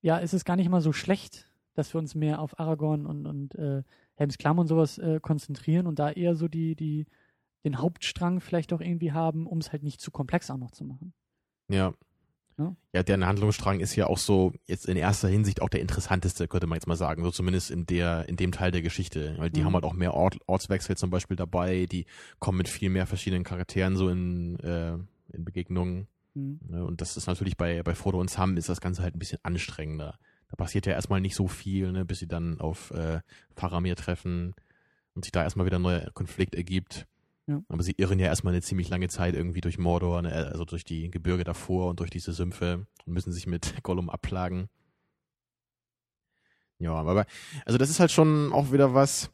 ja, 0.00 0.18
ist 0.18 0.34
es 0.34 0.44
gar 0.44 0.56
nicht 0.56 0.68
mal 0.68 0.80
so 0.80 0.92
schlecht, 0.92 1.48
dass 1.74 1.94
wir 1.94 1.98
uns 1.98 2.14
mehr 2.14 2.40
auf 2.40 2.58
Aragorn 2.58 3.06
und, 3.06 3.26
und 3.26 3.54
äh, 3.56 3.82
Helms 4.14 4.38
Klamm 4.38 4.58
und 4.58 4.68
sowas 4.68 4.98
äh, 4.98 5.18
konzentrieren 5.20 5.86
und 5.86 5.98
da 5.98 6.10
eher 6.10 6.36
so 6.36 6.48
die, 6.48 6.76
die, 6.76 7.06
den 7.64 7.78
Hauptstrang 7.78 8.40
vielleicht 8.40 8.72
auch 8.72 8.80
irgendwie 8.80 9.12
haben, 9.12 9.46
um 9.46 9.58
es 9.58 9.72
halt 9.72 9.82
nicht 9.82 10.00
zu 10.00 10.10
komplex 10.10 10.50
auch 10.50 10.58
noch 10.58 10.70
zu 10.70 10.84
machen. 10.84 11.12
Ja. 11.68 11.94
Ja. 12.56 12.76
Ja, 12.92 13.02
der 13.02 13.18
Handlungsstrang 13.26 13.80
ist 13.80 13.96
ja 13.96 14.06
auch 14.06 14.18
so 14.18 14.52
jetzt 14.66 14.86
in 14.86 14.96
erster 14.96 15.26
Hinsicht 15.26 15.60
auch 15.60 15.68
der 15.68 15.80
interessanteste, 15.80 16.46
könnte 16.46 16.68
man 16.68 16.76
jetzt 16.76 16.86
mal 16.86 16.94
sagen, 16.94 17.24
so 17.24 17.32
zumindest 17.32 17.72
in 17.72 17.84
der, 17.86 18.28
in 18.28 18.36
dem 18.36 18.52
Teil 18.52 18.70
der 18.70 18.82
Geschichte. 18.82 19.34
Weil 19.38 19.50
die 19.50 19.60
Mhm. 19.60 19.64
haben 19.64 19.74
halt 19.74 19.84
auch 19.84 19.92
mehr 19.92 20.14
Ort, 20.14 20.38
Ortswechsel 20.46 20.96
zum 20.96 21.10
Beispiel 21.10 21.36
dabei, 21.36 21.86
die 21.86 22.06
kommen 22.38 22.58
mit 22.58 22.68
viel 22.68 22.90
mehr 22.90 23.06
verschiedenen 23.08 23.42
Charakteren 23.42 23.96
so 23.96 24.08
in, 24.08 24.60
äh, 24.60 24.92
in 25.32 25.44
Begegnungen. 25.44 26.06
Hm. 26.34 26.60
Ne? 26.68 26.84
Und 26.84 27.00
das 27.00 27.16
ist 27.16 27.26
natürlich 27.26 27.56
bei, 27.56 27.82
bei 27.82 27.96
Frodo 27.96 28.20
und 28.20 28.30
Sam 28.30 28.56
ist 28.56 28.68
das 28.68 28.80
Ganze 28.80 29.02
halt 29.02 29.16
ein 29.16 29.18
bisschen 29.18 29.40
anstrengender. 29.42 30.18
Da 30.48 30.54
passiert 30.56 30.86
ja 30.86 30.92
erstmal 30.92 31.20
nicht 31.20 31.34
so 31.34 31.48
viel, 31.48 31.90
ne, 31.90 32.04
bis 32.04 32.20
sie 32.20 32.28
dann 32.28 32.60
auf 32.60 32.92
äh, 32.92 33.20
Faramir 33.56 33.96
treffen 33.96 34.54
und 35.14 35.24
sich 35.24 35.32
da 35.32 35.42
erstmal 35.42 35.66
wieder 35.66 35.78
ein 35.80 35.82
neuer 35.82 36.10
Konflikt 36.12 36.54
ergibt. 36.54 37.06
Ja. 37.46 37.62
Aber 37.68 37.82
sie 37.82 37.94
irren 37.96 38.18
ja 38.18 38.26
erstmal 38.26 38.54
eine 38.54 38.62
ziemlich 38.62 38.88
lange 38.88 39.08
Zeit 39.08 39.34
irgendwie 39.34 39.60
durch 39.60 39.78
Mordor, 39.78 40.22
ne, 40.22 40.32
also 40.32 40.64
durch 40.64 40.84
die 40.84 41.10
Gebirge 41.10 41.44
davor 41.44 41.90
und 41.90 42.00
durch 42.00 42.10
diese 42.10 42.32
Sümpfe 42.32 42.86
und 43.04 43.12
müssen 43.12 43.32
sich 43.32 43.46
mit 43.46 43.74
Gollum 43.82 44.08
abplagen. 44.08 44.68
Ja, 46.78 46.94
aber 46.94 47.26
also 47.64 47.78
das 47.78 47.90
ist 47.90 48.00
halt 48.00 48.10
schon 48.10 48.52
auch 48.52 48.72
wieder 48.72 48.94
was. 48.94 49.30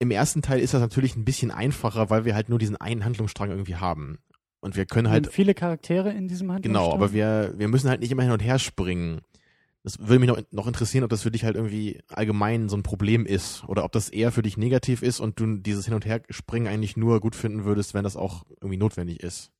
Im 0.00 0.10
ersten 0.10 0.42
Teil 0.42 0.60
ist 0.60 0.74
das 0.74 0.80
natürlich 0.80 1.16
ein 1.16 1.24
bisschen 1.24 1.50
einfacher, 1.50 2.08
weil 2.08 2.24
wir 2.24 2.34
halt 2.34 2.48
nur 2.48 2.58
diesen 2.58 2.76
einen 2.76 3.04
Handlungsstrang 3.04 3.50
irgendwie 3.50 3.76
haben. 3.76 4.18
Und 4.60 4.76
wir 4.76 4.86
können 4.86 5.08
halt 5.08 5.26
haben 5.26 5.32
viele 5.32 5.54
Charaktere 5.54 6.10
in 6.10 6.28
diesem 6.28 6.50
Handlungsstrang. 6.50 6.84
Genau, 6.84 6.94
aber 6.94 7.12
wir, 7.12 7.54
wir 7.56 7.68
müssen 7.68 7.88
halt 7.88 8.00
nicht 8.00 8.10
immer 8.10 8.22
hin 8.22 8.32
und 8.32 8.42
her 8.42 8.58
springen. 8.58 9.20
Das 9.88 9.98
würde 10.00 10.18
mich 10.18 10.28
noch, 10.28 10.38
noch 10.50 10.66
interessieren, 10.66 11.02
ob 11.02 11.08
das 11.08 11.22
für 11.22 11.30
dich 11.30 11.44
halt 11.44 11.56
irgendwie 11.56 12.02
allgemein 12.08 12.68
so 12.68 12.76
ein 12.76 12.82
Problem 12.82 13.24
ist 13.24 13.64
oder 13.68 13.84
ob 13.84 13.92
das 13.92 14.10
eher 14.10 14.30
für 14.32 14.42
dich 14.42 14.58
negativ 14.58 15.02
ist 15.02 15.18
und 15.18 15.40
du 15.40 15.56
dieses 15.56 15.86
Hin- 15.86 15.94
und 15.94 16.04
Her-Springen 16.04 16.68
eigentlich 16.68 16.98
nur 16.98 17.20
gut 17.20 17.34
finden 17.34 17.64
würdest, 17.64 17.94
wenn 17.94 18.04
das 18.04 18.14
auch 18.14 18.44
irgendwie 18.60 18.76
notwendig 18.76 19.22
ist. 19.22 19.50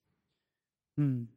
Hm. 0.98 1.28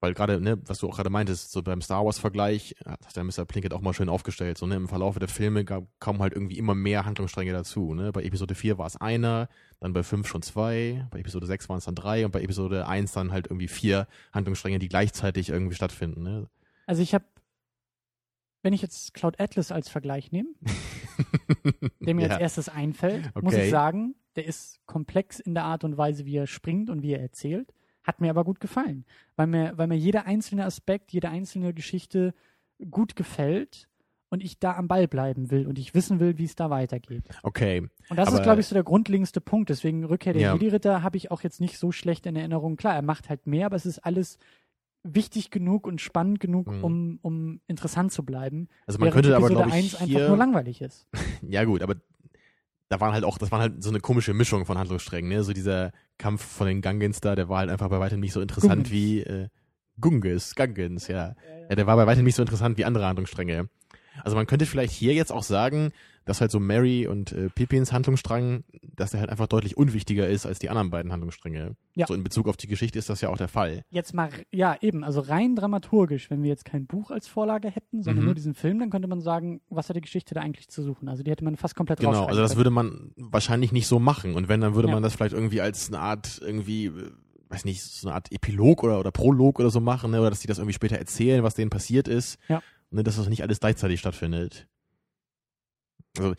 Weil 0.00 0.12
gerade, 0.12 0.40
ne, 0.40 0.60
was 0.66 0.80
du 0.80 0.88
auch 0.88 0.96
gerade 0.96 1.08
meintest, 1.08 1.52
so 1.52 1.62
beim 1.62 1.80
Star 1.80 2.04
Wars-Vergleich, 2.04 2.74
hat 2.84 3.14
der 3.14 3.22
Mr. 3.22 3.44
Plinkett 3.44 3.72
auch 3.72 3.80
mal 3.80 3.94
schön 3.94 4.08
aufgestellt, 4.08 4.58
so, 4.58 4.66
ne, 4.66 4.74
im 4.74 4.88
Verlauf 4.88 5.16
der 5.20 5.28
Filme 5.28 5.64
gab, 5.64 5.84
kamen 6.00 6.18
halt 6.18 6.32
irgendwie 6.32 6.58
immer 6.58 6.74
mehr 6.74 7.04
Handlungsstränge 7.04 7.52
dazu, 7.52 7.94
ne. 7.94 8.10
Bei 8.10 8.24
Episode 8.24 8.56
4 8.56 8.76
war 8.76 8.86
es 8.86 8.96
einer, 8.96 9.48
dann 9.78 9.92
bei 9.92 10.02
5 10.02 10.26
schon 10.26 10.42
zwei, 10.42 11.06
bei 11.12 11.20
Episode 11.20 11.46
6 11.46 11.68
waren 11.68 11.78
es 11.78 11.84
dann 11.84 11.94
drei 11.94 12.24
und 12.24 12.32
bei 12.32 12.42
Episode 12.42 12.88
1 12.88 13.12
dann 13.12 13.30
halt 13.30 13.46
irgendwie 13.46 13.68
vier 13.68 14.08
Handlungsstränge, 14.32 14.80
die 14.80 14.88
gleichzeitig 14.88 15.48
irgendwie 15.48 15.76
stattfinden, 15.76 16.24
ne. 16.24 16.48
Also 16.86 17.02
ich 17.02 17.14
habe, 17.14 17.24
wenn 18.66 18.72
ich 18.74 18.82
jetzt 18.82 19.14
Cloud 19.14 19.40
Atlas 19.40 19.70
als 19.72 19.88
Vergleich 19.88 20.32
nehme, 20.32 20.48
der 22.00 22.14
mir 22.14 22.26
Ja. 22.26 22.32
als 22.32 22.40
erstes 22.40 22.68
einfällt, 22.68 23.34
muss 23.40 23.54
Okay. 23.54 23.64
ich 23.66 23.70
sagen, 23.70 24.14
der 24.34 24.44
ist 24.46 24.80
komplex 24.86 25.40
in 25.40 25.54
der 25.54 25.64
Art 25.64 25.84
und 25.84 25.96
Weise, 25.96 26.26
wie 26.26 26.36
er 26.36 26.46
springt 26.46 26.90
und 26.90 27.02
wie 27.02 27.12
er 27.12 27.20
erzählt. 27.20 27.72
Hat 28.02 28.20
mir 28.20 28.30
aber 28.30 28.44
gut 28.44 28.60
gefallen, 28.60 29.04
weil 29.36 29.46
mir, 29.46 29.72
weil 29.76 29.86
mir 29.86 29.96
jeder 29.96 30.26
einzelne 30.26 30.64
Aspekt, 30.64 31.12
jede 31.12 31.28
einzelne 31.28 31.72
Geschichte 31.74 32.34
gut 32.90 33.16
gefällt 33.16 33.88
und 34.28 34.42
ich 34.42 34.58
da 34.58 34.76
am 34.76 34.88
Ball 34.88 35.08
bleiben 35.08 35.50
will 35.50 35.66
und 35.66 35.78
ich 35.78 35.94
wissen 35.94 36.20
will, 36.20 36.36
wie 36.38 36.44
es 36.44 36.54
da 36.56 36.68
weitergeht. 36.70 37.24
Okay. 37.42 37.88
Und 38.08 38.16
das 38.18 38.32
ist, 38.32 38.42
glaube 38.42 38.60
ich, 38.60 38.66
so 38.66 38.74
der 38.74 38.84
grundlegendste 38.84 39.40
Punkt. 39.40 39.70
Deswegen 39.70 40.04
Rückkehr 40.04 40.32
der 40.34 40.42
Ja. 40.42 40.52
Jedi-Ritter 40.54 41.02
habe 41.02 41.16
ich 41.16 41.30
auch 41.30 41.42
jetzt 41.42 41.60
nicht 41.60 41.78
so 41.78 41.90
schlecht 41.92 42.26
in 42.26 42.36
Erinnerung. 42.36 42.76
Klar, 42.76 42.94
er 42.94 43.02
macht 43.02 43.28
halt 43.28 43.46
mehr, 43.46 43.66
aber 43.66 43.76
es 43.76 43.86
ist 43.86 44.00
alles 44.00 44.38
wichtig 45.14 45.50
genug 45.50 45.86
und 45.86 46.00
spannend 46.00 46.40
genug, 46.40 46.66
Mhm. 46.68 46.84
um, 46.84 47.18
um 47.22 47.60
interessant 47.66 48.12
zu 48.12 48.24
bleiben. 48.24 48.68
Also 48.86 48.98
man 48.98 49.10
könnte 49.10 49.34
aber, 49.36 49.46
Episode 49.46 49.64
glaube 49.64 49.78
ich, 49.78 49.84
1 49.84 49.94
einfach 49.96 50.12
nur 50.12 50.28
hier, 50.28 50.36
langweilig 50.36 50.80
ist. 50.82 51.06
ja 51.42 51.64
gut, 51.64 51.82
aber 51.82 51.96
da 52.88 53.00
waren 53.00 53.12
halt 53.12 53.24
auch, 53.24 53.38
das 53.38 53.50
war 53.50 53.58
halt 53.60 53.82
so 53.82 53.90
eine 53.90 54.00
komische 54.00 54.32
Mischung 54.34 54.64
von 54.64 54.78
Handlungssträngen, 54.78 55.28
ne? 55.28 55.42
So 55.42 55.52
dieser 55.52 55.92
Kampf 56.18 56.42
von 56.44 56.66
den 56.66 56.82
Gungans 56.82 57.20
da, 57.20 57.34
der 57.34 57.48
war 57.48 57.58
halt 57.58 57.70
einfach 57.70 57.88
bei 57.88 57.98
weitem 57.98 58.20
nicht 58.20 58.32
so 58.32 58.40
interessant 58.40 58.84
Gungans. 58.84 58.90
wie 58.90 59.20
äh, 59.22 59.48
Gungas, 60.00 60.54
Gungans, 60.54 61.08
ja. 61.08 61.34
Ja, 61.68 61.74
der 61.74 61.86
war 61.86 61.96
bei 61.96 62.06
weitem 62.06 62.24
nicht 62.24 62.36
so 62.36 62.42
interessant 62.42 62.78
wie 62.78 62.84
andere 62.84 63.06
Handlungsstränge. 63.06 63.68
Also 64.24 64.36
man 64.36 64.46
könnte 64.46 64.66
vielleicht 64.66 64.92
hier 64.92 65.14
jetzt 65.14 65.32
auch 65.32 65.42
sagen, 65.42 65.92
dass 66.24 66.40
halt 66.40 66.50
so 66.50 66.58
Mary 66.58 67.06
und 67.06 67.30
äh, 67.30 67.48
Pippins 67.50 67.92
Handlungsstrang, 67.92 68.64
dass 68.96 69.12
der 69.12 69.20
halt 69.20 69.30
einfach 69.30 69.46
deutlich 69.46 69.76
unwichtiger 69.76 70.26
ist 70.28 70.44
als 70.44 70.58
die 70.58 70.68
anderen 70.70 70.90
beiden 70.90 71.12
Handlungsstränge. 71.12 71.76
Ja. 71.94 72.06
So 72.08 72.14
in 72.14 72.24
Bezug 72.24 72.48
auf 72.48 72.56
die 72.56 72.66
Geschichte 72.66 72.98
ist 72.98 73.08
das 73.08 73.20
ja 73.20 73.28
auch 73.28 73.36
der 73.36 73.46
Fall. 73.46 73.82
Jetzt 73.90 74.12
mal, 74.12 74.30
ja, 74.50 74.76
eben, 74.80 75.04
also 75.04 75.20
rein 75.20 75.54
dramaturgisch, 75.54 76.28
wenn 76.30 76.42
wir 76.42 76.48
jetzt 76.48 76.64
kein 76.64 76.86
Buch 76.86 77.12
als 77.12 77.28
Vorlage 77.28 77.70
hätten, 77.70 78.02
sondern 78.02 78.22
Mhm. 78.24 78.26
nur 78.26 78.34
diesen 78.34 78.54
Film, 78.54 78.80
dann 78.80 78.90
könnte 78.90 79.06
man 79.06 79.20
sagen, 79.20 79.60
was 79.68 79.88
hat 79.88 79.94
die 79.94 80.00
Geschichte 80.00 80.34
da 80.34 80.40
eigentlich 80.40 80.68
zu 80.68 80.82
suchen? 80.82 81.08
Also 81.08 81.22
die 81.22 81.30
hätte 81.30 81.44
man 81.44 81.56
fast 81.56 81.76
komplett 81.76 82.00
Genau, 82.00 82.24
also 82.24 82.40
das 82.40 82.50
können. 82.52 82.58
würde 82.58 82.70
man 82.70 83.12
wahrscheinlich 83.16 83.70
nicht 83.70 83.86
so 83.86 84.00
machen. 84.00 84.34
Und 84.34 84.48
wenn, 84.48 84.60
dann 84.60 84.74
würde 84.74 84.88
Ja. 84.88 84.94
man 84.94 85.04
das 85.04 85.14
vielleicht 85.14 85.34
irgendwie 85.34 85.60
als 85.60 85.88
eine 85.88 86.00
Art 86.00 86.40
irgendwie, 86.42 86.86
äh, 86.86 87.10
weiß 87.50 87.64
nicht, 87.64 87.82
so 87.84 88.08
eine 88.08 88.16
Art 88.16 88.32
Epilog 88.32 88.82
oder, 88.82 88.98
oder 88.98 89.12
Prolog 89.12 89.60
oder 89.60 89.70
so 89.70 89.78
machen, 89.78 90.10
ne? 90.10 90.18
oder 90.20 90.30
dass 90.30 90.40
die 90.40 90.48
das 90.48 90.58
irgendwie 90.58 90.74
später 90.74 90.96
erzählen, 90.98 91.44
was 91.44 91.54
denen 91.54 91.70
passiert 91.70 92.08
ist. 92.08 92.38
Ja. 92.48 92.60
Ne? 92.90 93.02
Dass 93.02 93.16
das 93.16 93.28
nicht 93.28 93.42
alles 93.42 93.60
gleichzeitig 93.60 94.00
stattfindet. 94.00 94.68
Also, 96.18 96.34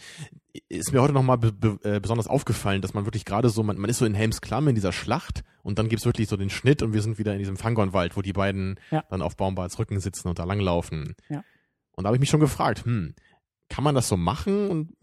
ist 0.70 0.92
mir 0.92 1.02
heute 1.02 1.14
nochmal 1.14 1.38
be 1.38 1.52
be 1.52 1.80
äh, 1.84 2.00
besonders 2.00 2.28
aufgefallen, 2.28 2.82
dass 2.82 2.94
man 2.96 3.06
wirklich 3.06 3.26
gerade 3.26 3.50
so, 3.50 3.62
man, 3.62 3.78
man 3.78 3.90
ist 3.90 4.00
so 4.00 4.06
in 4.06 4.16
Helms 4.16 4.42
Klamm 4.42 4.68
in 4.68 4.76
dieser 4.76 4.92
Schlacht 4.92 5.44
und 5.62 5.78
dann 5.78 5.88
gibt's 5.88 6.06
wirklich 6.06 6.28
so 6.28 6.36
den 6.38 6.50
Schnitt 6.50 6.82
und 6.82 6.94
wir 6.94 7.02
sind 7.04 7.20
wieder 7.20 7.34
in 7.34 7.40
diesem 7.40 7.58
Fangornwald, 7.58 8.18
wo 8.18 8.22
die 8.24 8.34
beiden 8.34 8.80
Ja. 8.90 9.04
dann 9.10 9.22
auf 9.22 9.38
Baumbarts 9.38 9.78
Rücken 9.78 10.00
sitzen 10.00 10.28
und 10.30 10.40
da 10.40 10.46
langlaufen. 10.46 11.16
Ja. 11.30 11.44
Und 11.92 12.04
da 12.04 12.08
habe 12.08 12.16
ich 12.16 12.20
mich 12.20 12.30
schon 12.30 12.40
gefragt, 12.40 12.86
hm, 12.86 13.14
kann 13.70 13.84
man 13.84 13.94
das 13.94 14.08
so 14.08 14.18
machen? 14.18 14.68
Und 14.70 14.94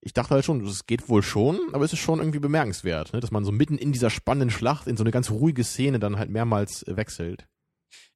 ich 0.00 0.12
dachte 0.12 0.34
halt 0.34 0.44
schon, 0.44 0.64
es 0.64 0.86
geht 0.86 1.08
wohl 1.08 1.22
schon, 1.22 1.58
aber 1.72 1.84
es 1.84 1.92
ist 1.92 1.98
schon 1.98 2.20
irgendwie 2.20 2.38
bemerkenswert, 2.38 3.12
ne? 3.12 3.20
dass 3.20 3.30
man 3.32 3.44
so 3.44 3.50
mitten 3.52 3.78
in 3.78 3.92
dieser 3.92 4.10
spannenden 4.10 4.50
Schlacht 4.50 4.86
in 4.86 4.96
so 4.96 5.02
eine 5.02 5.10
ganz 5.10 5.30
ruhige 5.30 5.64
Szene 5.64 5.98
dann 5.98 6.18
halt 6.18 6.30
mehrmals 6.30 6.84
wechselt. 6.86 7.48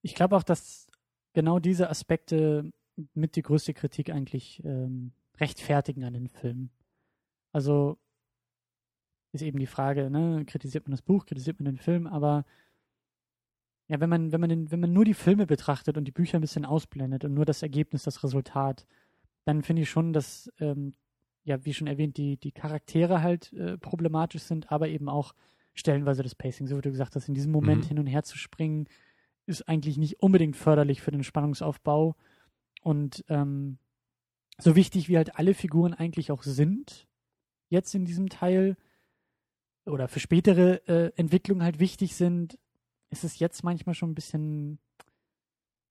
Ich 0.02 0.14
glaube 0.14 0.36
auch, 0.36 0.42
dass 0.44 0.83
genau 1.34 1.58
diese 1.58 1.90
Aspekte 1.90 2.72
mit 3.12 3.36
die 3.36 3.42
größte 3.42 3.74
Kritik 3.74 4.10
eigentlich 4.10 4.62
ähm, 4.64 5.12
rechtfertigen 5.38 6.04
an 6.04 6.14
den 6.14 6.28
Film. 6.28 6.70
Also 7.52 7.98
ist 9.32 9.42
eben 9.42 9.58
die 9.58 9.66
Frage, 9.66 10.10
ne, 10.10 10.44
kritisiert 10.46 10.86
man 10.86 10.92
das 10.92 11.02
Buch, 11.02 11.26
kritisiert 11.26 11.58
man 11.58 11.66
den 11.66 11.76
Film, 11.76 12.06
aber 12.06 12.44
ja, 13.88 14.00
wenn 14.00 14.08
man, 14.08 14.32
wenn 14.32 14.40
man 14.40 14.48
den, 14.48 14.70
wenn 14.70 14.80
man 14.80 14.92
nur 14.92 15.04
die 15.04 15.12
Filme 15.14 15.46
betrachtet 15.46 15.98
und 15.98 16.04
die 16.06 16.12
Bücher 16.12 16.38
ein 16.38 16.40
bisschen 16.40 16.64
ausblendet 16.64 17.24
und 17.24 17.34
nur 17.34 17.44
das 17.44 17.62
Ergebnis, 17.62 18.04
das 18.04 18.22
Resultat, 18.22 18.86
dann 19.44 19.62
finde 19.62 19.82
ich 19.82 19.90
schon, 19.90 20.12
dass, 20.12 20.50
ähm, 20.58 20.94
ja, 21.42 21.62
wie 21.64 21.74
schon 21.74 21.88
erwähnt, 21.88 22.16
die, 22.16 22.38
die 22.38 22.52
Charaktere 22.52 23.22
halt 23.22 23.52
äh, 23.52 23.76
problematisch 23.76 24.42
sind, 24.42 24.72
aber 24.72 24.88
eben 24.88 25.08
auch 25.08 25.34
stellenweise 25.74 26.22
das 26.22 26.34
Pacing, 26.34 26.66
so 26.66 26.78
wie 26.78 26.82
du 26.82 26.90
gesagt 26.90 27.16
hast, 27.16 27.28
in 27.28 27.34
diesem 27.34 27.52
Moment 27.52 27.84
Mhm. 27.84 27.88
hin 27.88 27.98
und 27.98 28.06
her 28.06 28.22
zu 28.22 28.38
springen, 28.38 28.86
ist 29.46 29.68
eigentlich 29.68 29.96
nicht 29.98 30.20
unbedingt 30.20 30.56
förderlich 30.56 31.02
für 31.02 31.10
den 31.10 31.24
Spannungsaufbau. 31.24 32.16
Und 32.82 33.24
ähm, 33.28 33.78
so 34.58 34.76
wichtig 34.76 35.08
wie 35.08 35.16
halt 35.16 35.36
alle 35.36 35.54
Figuren 35.54 35.94
eigentlich 35.94 36.30
auch 36.30 36.42
sind, 36.42 37.08
jetzt 37.68 37.94
in 37.94 38.04
diesem 38.04 38.28
Teil, 38.28 38.76
oder 39.86 40.08
für 40.08 40.20
spätere 40.20 40.86
äh, 40.88 41.12
Entwicklungen 41.16 41.62
halt 41.62 41.78
wichtig 41.78 42.14
sind, 42.14 42.58
ist 43.10 43.24
es 43.24 43.38
jetzt 43.38 43.64
manchmal 43.64 43.94
schon 43.94 44.10
ein 44.10 44.14
bisschen, 44.14 44.78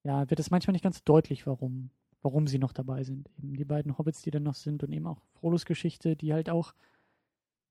ja, 0.04 0.30
wird 0.30 0.40
es 0.40 0.52
manchmal 0.52 0.74
nicht 0.74 0.84
ganz 0.84 1.04
deutlich, 1.04 1.46
warum, 1.46 1.92
warum 2.22 2.48
sie 2.48 2.60
noch 2.60 2.74
dabei 2.74 3.04
sind. 3.04 3.30
Eben 3.38 3.56
die 3.56 3.66
beiden 3.66 3.98
Hobbits, 3.98 4.22
die 4.22 4.32
dann 4.32 4.44
noch 4.44 4.56
sind 4.56 4.84
und 4.84 4.92
eben 4.92 5.08
auch 5.08 5.22
Frolos 5.34 5.66
Geschichte, 5.66 6.16
die 6.16 6.34
halt 6.34 6.50
auch, 6.50 6.74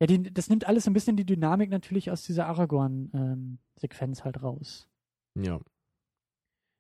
ja, 0.01 0.07
die, 0.07 0.23
das 0.33 0.49
nimmt 0.49 0.67
alles 0.67 0.87
ein 0.87 0.95
bisschen 0.95 1.17
die 1.17 1.27
Dynamik 1.27 1.71
natürlich 1.71 2.11
aus 2.11 2.23
dieser 2.23 2.47
Aragorn-Sequenz 2.47 4.25
halt 4.25 4.43
raus. 4.43 4.89
Ja. 5.35 5.61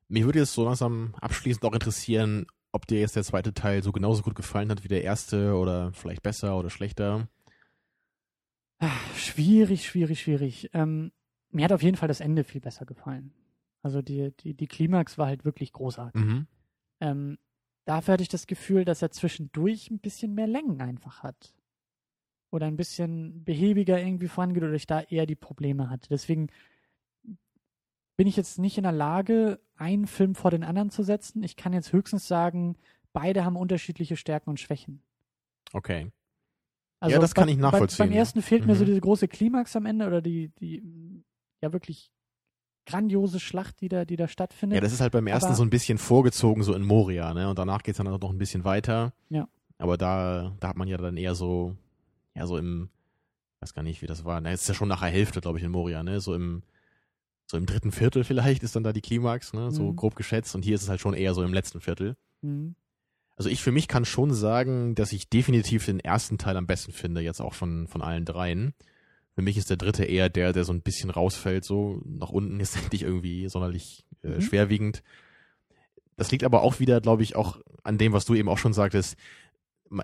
Mich 0.08 0.24
würde 0.24 0.40
jetzt 0.40 0.52
so 0.52 0.64
langsam 0.64 1.14
abschließend 1.20 1.64
auch 1.64 1.72
interessieren, 1.72 2.46
ob 2.70 2.86
dir 2.86 3.00
jetzt 3.00 3.16
der 3.16 3.24
zweite 3.24 3.54
Teil 3.54 3.82
so 3.82 3.92
genauso 3.92 4.22
gut 4.22 4.34
gefallen 4.34 4.70
hat 4.70 4.84
wie 4.84 4.88
der 4.88 5.04
erste 5.04 5.54
oder 5.54 5.92
vielleicht 5.92 6.22
besser 6.22 6.58
oder 6.58 6.70
schlechter. 6.70 7.28
Ah, 8.78 8.90
Schwierig, 9.14 9.86
schwierig, 9.86 10.20
schwierig. 10.20 10.70
Ähm, 10.72 11.12
mir 11.50 11.64
hat 11.64 11.72
auf 11.72 11.82
jeden 11.82 11.96
Fall 11.96 12.08
das 12.08 12.20
Ende 12.20 12.44
viel 12.44 12.60
besser 12.60 12.84
gefallen. 12.84 13.32
Also 13.82 14.02
die, 14.02 14.32
die, 14.40 14.54
die 14.54 14.66
Klimax 14.66 15.18
war 15.18 15.26
halt 15.26 15.44
wirklich 15.44 15.72
großartig. 15.72 16.20
Mhm. 16.20 16.46
Ähm, 17.00 17.38
dafür 17.84 18.14
hatte 18.14 18.22
ich 18.22 18.28
das 18.28 18.46
Gefühl, 18.46 18.84
dass 18.84 19.02
er 19.02 19.10
zwischendurch 19.10 19.90
ein 19.90 19.98
bisschen 19.98 20.34
mehr 20.34 20.46
Längen 20.46 20.80
einfach 20.80 21.22
hat. 21.22 21.54
Oder 22.50 22.66
ein 22.66 22.76
bisschen 22.76 23.44
behäbiger 23.44 23.98
irgendwie 23.98 24.28
vorangeht 24.28 24.62
oder 24.62 24.74
ich 24.74 24.86
da 24.86 25.00
eher 25.00 25.26
die 25.26 25.36
Probleme 25.36 25.88
hatte. 25.88 26.08
Deswegen 26.10 26.48
bin 28.16 28.26
ich 28.26 28.36
jetzt 28.36 28.58
nicht 28.58 28.76
in 28.76 28.82
der 28.84 28.92
Lage, 28.92 29.60
einen 29.76 30.06
Film 30.06 30.34
vor 30.34 30.50
den 30.50 30.64
anderen 30.64 30.90
zu 30.90 31.02
setzen. 31.02 31.42
Ich 31.42 31.56
kann 31.56 31.72
jetzt 31.72 31.92
höchstens 31.92 32.28
sagen, 32.28 32.76
beide 33.12 33.44
haben 33.44 33.56
unterschiedliche 33.56 34.16
Stärken 34.16 34.50
und 34.50 34.60
Schwächen. 34.60 35.02
Okay. 35.72 36.10
Also 37.00 37.14
Ja, 37.14 37.20
das 37.20 37.34
kann 37.34 37.48
ich 37.48 37.56
bei- 37.56 37.62
nachvollziehen, 37.62 37.98
Beim 38.06 38.12
ja. 38.12 38.18
ersten 38.18 38.42
fehlt 38.42 38.66
mir 38.66 38.76
so 38.76 38.82
Mhm. 38.84 38.86
diese 38.88 39.00
große 39.00 39.26
Klimax 39.28 39.74
am 39.76 39.86
Ende 39.86 40.06
oder 40.06 40.20
die, 40.22 40.48
die 40.60 40.82
ja 41.60 41.72
wirklich 41.72 42.12
grandiose 42.86 43.40
Schlacht, 43.40 43.80
die 43.80 43.88
da, 43.88 44.04
die 44.04 44.16
da 44.16 44.28
stattfindet. 44.28 44.76
Ja, 44.76 44.80
das 44.80 44.92
ist 44.92 45.00
halt 45.00 45.12
beim 45.12 45.26
ersten 45.26 45.46
Aber- 45.48 45.54
so 45.56 45.62
ein 45.62 45.70
bisschen 45.70 45.98
vorgezogen, 45.98 46.62
so 46.62 46.74
in 46.74 46.82
Moria, 46.84 47.32
ne? 47.34 47.48
Und 47.48 47.58
danach 47.58 47.82
geht's 47.82 47.98
dann 47.98 48.08
auch 48.08 48.20
noch 48.20 48.30
ein 48.30 48.38
bisschen 48.38 48.64
weiter. 48.64 49.12
Ja. 49.30 49.48
Aber 49.78 49.96
da, 49.96 50.54
da 50.60 50.68
hat 50.68 50.76
man 50.76 50.86
ja 50.88 50.96
dann 50.96 51.16
eher 51.16 51.34
so, 51.34 51.76
ja, 52.34 52.46
so 52.46 52.56
im, 52.56 52.88
weiß 53.60 53.74
gar 53.74 53.82
nicht, 53.82 54.02
wie 54.02 54.06
das 54.06 54.24
war. 54.24 54.40
Na, 54.40 54.50
jetzt 54.50 54.62
ist 54.62 54.68
ja 54.68 54.74
schon 54.74 54.88
nach 54.88 55.00
der 55.00 55.10
Hälfte, 55.10 55.40
glaube 55.40 55.58
ich, 55.58 55.64
in 55.64 55.70
Moria, 55.70 56.02
ne? 56.02 56.20
So 56.20 56.34
im, 56.34 56.62
so 57.52 57.56
im 57.58 57.66
dritten 57.66 57.92
Viertel 57.92 58.24
vielleicht 58.24 58.62
ist 58.62 58.74
dann 58.76 58.82
da 58.82 58.92
die 58.92 59.00
Klimax, 59.02 59.52
ne? 59.52 59.70
So 59.70 59.92
Mhm. 59.92 59.96
grob 59.96 60.16
geschätzt. 60.16 60.54
Und 60.54 60.64
hier 60.64 60.74
ist 60.74 60.82
es 60.82 60.88
halt 60.88 61.00
schon 61.00 61.14
eher 61.14 61.34
so 61.34 61.42
im 61.44 61.52
letzten 61.54 61.80
Viertel. 61.80 62.16
Mhm. 62.40 62.74
Also 63.36 63.48
ich 63.50 63.62
für 63.62 63.72
mich 63.72 63.88
kann 63.88 64.04
schon 64.04 64.32
sagen, 64.34 64.94
dass 64.94 65.12
ich 65.12 65.28
definitiv 65.28 65.84
den 65.86 66.00
ersten 66.00 66.38
Teil 66.38 66.56
am 66.56 66.66
besten 66.66 66.92
finde, 66.92 67.20
jetzt 67.20 67.40
auch 67.40 67.54
von, 67.54 67.88
von 67.88 68.02
allen 68.02 68.24
dreien. 68.24 68.74
Für 69.34 69.42
mich 69.42 69.56
ist 69.56 69.70
der 69.70 69.76
dritte 69.78 70.04
eher 70.04 70.28
der, 70.28 70.52
der 70.52 70.64
so 70.64 70.72
ein 70.72 70.82
bisschen 70.82 71.10
rausfällt, 71.10 71.64
so 71.64 72.00
nach 72.04 72.30
unten 72.30 72.58
ist 72.60 72.76
nicht 72.92 73.02
irgendwie 73.02 73.48
sonderlich 73.48 74.04
äh, 74.22 74.28
Mhm. 74.36 74.40
schwerwiegend. 74.42 75.02
Das 76.16 76.30
liegt 76.30 76.44
aber 76.44 76.62
auch 76.62 76.78
wieder, 76.80 77.00
glaube 77.00 77.22
ich, 77.22 77.36
auch 77.36 77.58
an 77.84 77.98
dem, 77.98 78.12
was 78.12 78.24
du 78.24 78.34
eben 78.34 78.48
auch 78.48 78.58
schon 78.58 78.72
sagtest. 78.74 79.16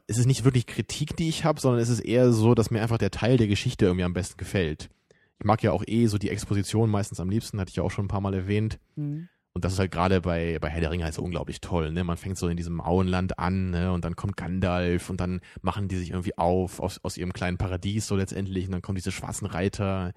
Es 0.06 0.18
ist 0.18 0.26
nicht 0.26 0.44
wirklich 0.44 0.66
Kritik, 0.66 1.16
die 1.16 1.28
ich 1.28 1.44
habe, 1.44 1.60
sondern 1.60 1.80
es 1.80 1.88
ist 1.88 2.00
eher 2.00 2.32
so, 2.32 2.54
dass 2.54 2.70
mir 2.70 2.82
einfach 2.82 2.98
der 2.98 3.10
Teil 3.10 3.36
der 3.38 3.46
Geschichte 3.48 3.86
irgendwie 3.86 4.04
am 4.04 4.12
besten 4.12 4.36
gefällt. 4.36 4.90
Ich 5.38 5.44
mag 5.44 5.62
ja 5.62 5.72
auch 5.72 5.84
eh 5.86 6.06
so 6.06 6.18
die 6.18 6.30
Exposition 6.30 6.90
meistens 6.90 7.20
am 7.20 7.30
liebsten, 7.30 7.60
hatte 7.60 7.70
ich 7.70 7.76
ja 7.76 7.82
auch 7.82 7.90
schon 7.90 8.06
ein 8.06 8.08
paar 8.08 8.20
Mal 8.20 8.34
erwähnt. 8.34 8.78
Mhm. 8.96 9.28
Und 9.52 9.64
das 9.64 9.72
ist 9.72 9.78
halt 9.78 9.90
gerade 9.90 10.20
bei, 10.20 10.58
bei 10.60 10.68
Herr 10.68 10.80
der 10.80 10.90
Ringe 10.90 11.04
halt 11.04 11.14
so 11.14 11.22
unglaublich 11.22 11.60
toll, 11.60 11.90
ne? 11.90 12.04
Man 12.04 12.16
fängt 12.16 12.38
so 12.38 12.48
in 12.48 12.56
diesem 12.56 12.80
Auenland 12.80 13.38
an, 13.38 13.70
ne? 13.70 13.92
Und 13.92 14.04
dann 14.04 14.14
kommt 14.14 14.36
Gandalf 14.36 15.10
und 15.10 15.20
dann 15.20 15.40
machen 15.62 15.88
die 15.88 15.96
sich 15.96 16.10
irgendwie 16.10 16.36
auf 16.38 16.80
aus, 16.80 17.02
aus 17.02 17.16
ihrem 17.16 17.32
kleinen 17.32 17.58
Paradies 17.58 18.06
so 18.06 18.14
letztendlich 18.14 18.66
und 18.66 18.72
dann 18.72 18.82
kommen 18.82 18.96
diese 18.96 19.10
schwarzen 19.10 19.46
Reiter 19.46 20.12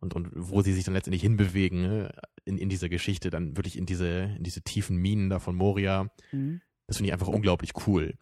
und, 0.00 0.14
und 0.14 0.30
wo 0.34 0.62
sie 0.62 0.72
sich 0.72 0.84
dann 0.84 0.94
letztendlich 0.94 1.22
hinbewegen, 1.22 1.82
ne? 1.82 2.12
In, 2.44 2.58
in 2.58 2.68
dieser 2.68 2.88
Geschichte, 2.88 3.30
dann 3.30 3.56
wirklich 3.56 3.76
in 3.76 3.86
diese, 3.86 4.34
in 4.36 4.42
diese 4.42 4.62
tiefen 4.62 4.96
Minen 4.96 5.30
da 5.30 5.38
von 5.38 5.54
Moria. 5.54 6.08
Mhm. 6.32 6.60
Das 6.86 6.96
finde 6.96 7.08
ich 7.08 7.12
einfach 7.12 7.28
unglaublich 7.28 7.72
cool. 7.86 8.14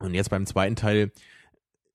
Und 0.00 0.12
jetzt 0.12 0.28
beim 0.28 0.44
zweiten 0.44 0.76
Teil 0.76 1.12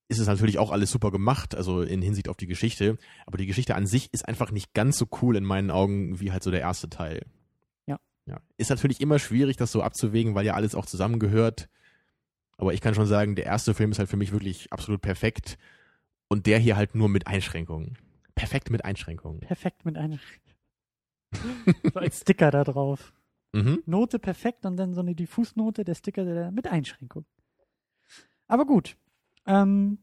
ist 0.10 0.20
es 0.20 0.28
natürlich 0.28 0.58
auch 0.58 0.72
alles 0.72 0.91
super 0.91 1.12
gemacht, 1.12 1.55
also 1.55 1.82
in 1.82 2.01
Hinsicht 2.01 2.30
auf 2.30 2.38
die 2.38 2.47
Geschichte. 2.47 2.97
Aber 3.26 3.38
die 3.38 3.45
Geschichte 3.45 3.76
an 3.76 3.88
sich 3.88 4.14
ist 4.14 4.28
einfach 4.28 4.51
nicht 4.51 4.74
ganz 4.74 4.97
so 4.97 5.08
cool 5.22 5.36
in 5.36 5.43
meinen 5.43 5.70
Augen 5.70 6.20
wie 6.20 6.32
halt 6.32 6.43
so 6.43 6.51
der 6.51 6.62
erste 6.62 6.89
Teil. 6.89 7.26
Ja. 7.88 7.99
Ja. 8.26 8.39
Ist 8.58 8.70
natürlich 8.70 9.01
immer 9.01 9.20
schwierig, 9.20 9.58
das 9.58 9.72
so 9.72 9.82
abzuwägen, 9.82 10.34
weil 10.34 10.45
ja 10.45 10.53
alles 10.53 10.76
auch 10.76 10.86
zusammengehört. 10.86 11.68
Aber 12.58 12.74
ich 12.74 12.82
kann 12.82 12.95
schon 12.95 13.05
sagen, 13.05 13.36
der 13.36 13.45
erste 13.45 13.74
Film 13.74 13.91
ist 13.91 13.99
halt 13.99 14.10
für 14.10 14.18
mich 14.18 14.32
wirklich 14.32 14.72
absolut 14.72 15.01
perfekt. 15.01 15.58
Und 16.30 16.45
der 16.45 16.60
hier 16.60 16.78
halt 16.78 16.95
nur 16.95 17.10
mit 17.10 17.28
Einschränkungen. 17.28 17.97
Perfekt 18.36 18.70
mit 18.70 18.86
Einschränkungen. 18.86 19.41
Perfekt 19.41 19.86
mit 19.86 19.97
einer 19.97 20.20
so 21.93 21.99
ein 21.99 22.12
Sticker 22.12 22.51
da 22.51 22.64
drauf. 22.64 23.14
Mhm. 23.53 23.84
Note 23.86 24.20
perfekt 24.20 24.66
und 24.66 24.78
dann 24.78 24.93
so 24.93 25.01
eine 25.01 25.16
Diffusnote, 25.16 25.84
der 25.84 25.95
Sticker 25.95 26.24
der, 26.24 26.51
mit 26.51 26.68
Einschränkung. 26.68 27.26
Aber 28.47 28.66
gut. 28.66 28.97
Ähm, 29.48 29.98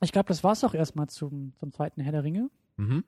ich 0.00 0.12
glaube, 0.12 0.28
das 0.28 0.42
war's 0.44 0.64
auch 0.64 0.74
erstmal 0.74 1.08
zum, 1.08 1.52
zum 1.58 1.72
zweiten 1.72 2.00
Herr 2.00 2.12
der 2.12 2.24
Ringe. 2.24 2.50
Mhm. 2.76 3.04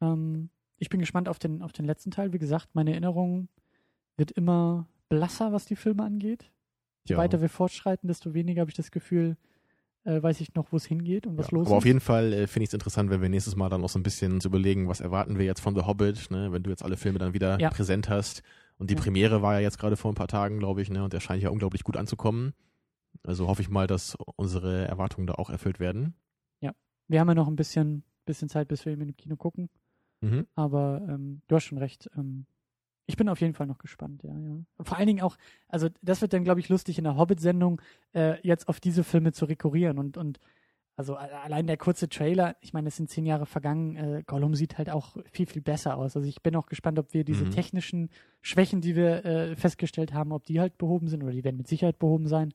Ähm, 0.00 0.48
ich 0.78 0.88
bin 0.88 1.00
gespannt 1.00 1.28
auf 1.28 1.38
den, 1.38 1.62
auf 1.62 1.72
den 1.72 1.84
letzten 1.84 2.10
Teil. 2.10 2.32
Wie 2.32 2.38
gesagt, 2.38 2.68
meine 2.74 2.90
Erinnerung 2.92 3.48
wird 4.16 4.30
immer 4.32 4.86
blasser, 5.08 5.52
was 5.52 5.64
die 5.66 5.76
Filme 5.76 6.02
angeht. 6.04 6.50
Je 7.04 7.14
Ja. 7.14 7.18
weiter 7.18 7.40
wir 7.40 7.48
fortschreiten, 7.48 8.08
desto 8.08 8.32
weniger 8.34 8.60
habe 8.60 8.70
ich 8.70 8.76
das 8.76 8.90
Gefühl, 8.90 9.36
äh, 10.04 10.22
weiß 10.22 10.40
ich 10.40 10.54
noch, 10.54 10.72
wo 10.72 10.76
es 10.76 10.86
hingeht 10.86 11.26
und 11.26 11.36
was 11.36 11.50
Ja, 11.50 11.58
los 11.58 11.66
aber 11.66 11.76
ist. 11.76 11.78
auf 11.82 11.84
jeden 11.86 12.00
Fall 12.00 12.32
äh, 12.32 12.46
finde 12.46 12.64
ich 12.64 12.68
es 12.70 12.74
interessant, 12.74 13.10
wenn 13.10 13.20
wir 13.20 13.28
nächstes 13.28 13.56
Mal 13.56 13.68
dann 13.68 13.84
auch 13.84 13.88
so 13.90 13.98
ein 13.98 14.02
bisschen 14.02 14.32
uns 14.32 14.44
überlegen, 14.46 14.88
was 14.88 15.00
erwarten 15.00 15.38
wir 15.38 15.44
jetzt 15.44 15.60
von 15.60 15.74
The 15.74 15.82
Hobbit, 15.82 16.30
ne? 16.30 16.52
wenn 16.52 16.62
du 16.62 16.70
jetzt 16.70 16.82
alle 16.82 16.96
Filme 16.96 17.18
dann 17.18 17.34
wieder 17.34 17.58
Ja. 17.60 17.68
präsent 17.70 18.08
hast. 18.08 18.42
Und 18.78 18.88
die. 18.90 18.94
Premiere 18.94 19.42
war 19.42 19.54
ja 19.54 19.60
jetzt 19.60 19.78
gerade 19.78 19.96
vor 19.98 20.10
ein 20.10 20.14
paar 20.14 20.28
Tagen, 20.28 20.58
glaube 20.58 20.80
ich, 20.80 20.88
ne? 20.88 21.04
und 21.04 21.12
der 21.12 21.20
scheint 21.20 21.42
ja 21.42 21.50
unglaublich 21.50 21.84
gut 21.84 21.98
anzukommen. 21.98 22.54
Also 23.22 23.48
hoffe 23.48 23.62
ich 23.62 23.68
mal, 23.68 23.86
dass 23.86 24.16
unsere 24.36 24.86
Erwartungen 24.86 25.26
da 25.26 25.34
auch 25.34 25.50
erfüllt 25.50 25.80
werden. 25.80 26.14
wir 27.10 27.18
haben 27.18 27.28
ja 27.28 27.34
noch 27.34 27.48
ein 27.48 27.56
bisschen, 27.56 28.04
bisschen 28.24 28.48
Zeit, 28.48 28.68
bis 28.68 28.86
wir 28.86 28.92
ihn 28.92 29.00
im 29.00 29.16
Kino 29.16 29.36
gucken. 29.36 29.68
Mhm. 30.20 30.46
Aber 30.54 31.02
ähm, 31.08 31.42
du 31.48 31.56
hast 31.56 31.64
schon 31.64 31.78
recht. 31.78 32.08
Ähm, 32.16 32.46
ich 33.06 33.16
bin 33.16 33.28
auf 33.28 33.40
jeden 33.40 33.54
Fall 33.54 33.66
noch 33.66 33.78
gespannt, 33.78 34.22
ja, 34.22 34.32
ja. 34.38 34.60
Vor 34.80 34.96
allen 34.96 35.08
Dingen 35.08 35.20
auch, 35.22 35.36
also 35.66 35.88
das 36.02 36.20
wird 36.20 36.32
dann, 36.32 36.44
glaube 36.44 36.60
ich, 36.60 36.68
lustig 36.68 36.98
in 36.98 37.04
der 37.04 37.16
Hobbit-Sendung, 37.16 37.82
äh, 38.14 38.38
jetzt 38.46 38.68
auf 38.68 38.78
diese 38.78 39.02
Filme 39.02 39.32
zu 39.32 39.46
rekurrieren 39.46 39.98
und, 39.98 40.16
und 40.16 40.38
also 40.94 41.16
allein 41.16 41.66
der 41.66 41.78
kurze 41.78 42.08
Trailer, 42.08 42.54
ich 42.60 42.72
meine, 42.72 42.86
es 42.88 42.96
sind 42.96 43.10
zehn 43.10 43.26
Jahre 43.26 43.46
vergangen, 43.46 43.96
äh, 43.96 44.22
Gollum 44.24 44.54
sieht 44.54 44.78
halt 44.78 44.90
auch 44.90 45.16
viel, 45.32 45.46
viel 45.46 45.62
besser 45.62 45.96
aus. 45.96 46.14
Also 46.14 46.28
ich 46.28 46.42
bin 46.42 46.54
auch 46.54 46.66
gespannt, 46.66 47.00
ob 47.00 47.12
wir 47.12 47.24
diese 47.24 47.46
Mhm. 47.46 47.50
technischen 47.50 48.10
Schwächen, 48.42 48.80
die 48.82 48.94
wir 48.94 49.24
äh, 49.24 49.56
festgestellt 49.56 50.12
haben, 50.12 50.30
ob 50.30 50.44
die 50.44 50.60
halt 50.60 50.78
behoben 50.78 51.08
sind 51.08 51.24
oder 51.24 51.32
die 51.32 51.42
werden 51.42 51.56
mit 51.56 51.66
Sicherheit 51.66 51.98
behoben 51.98 52.28
sein. 52.28 52.52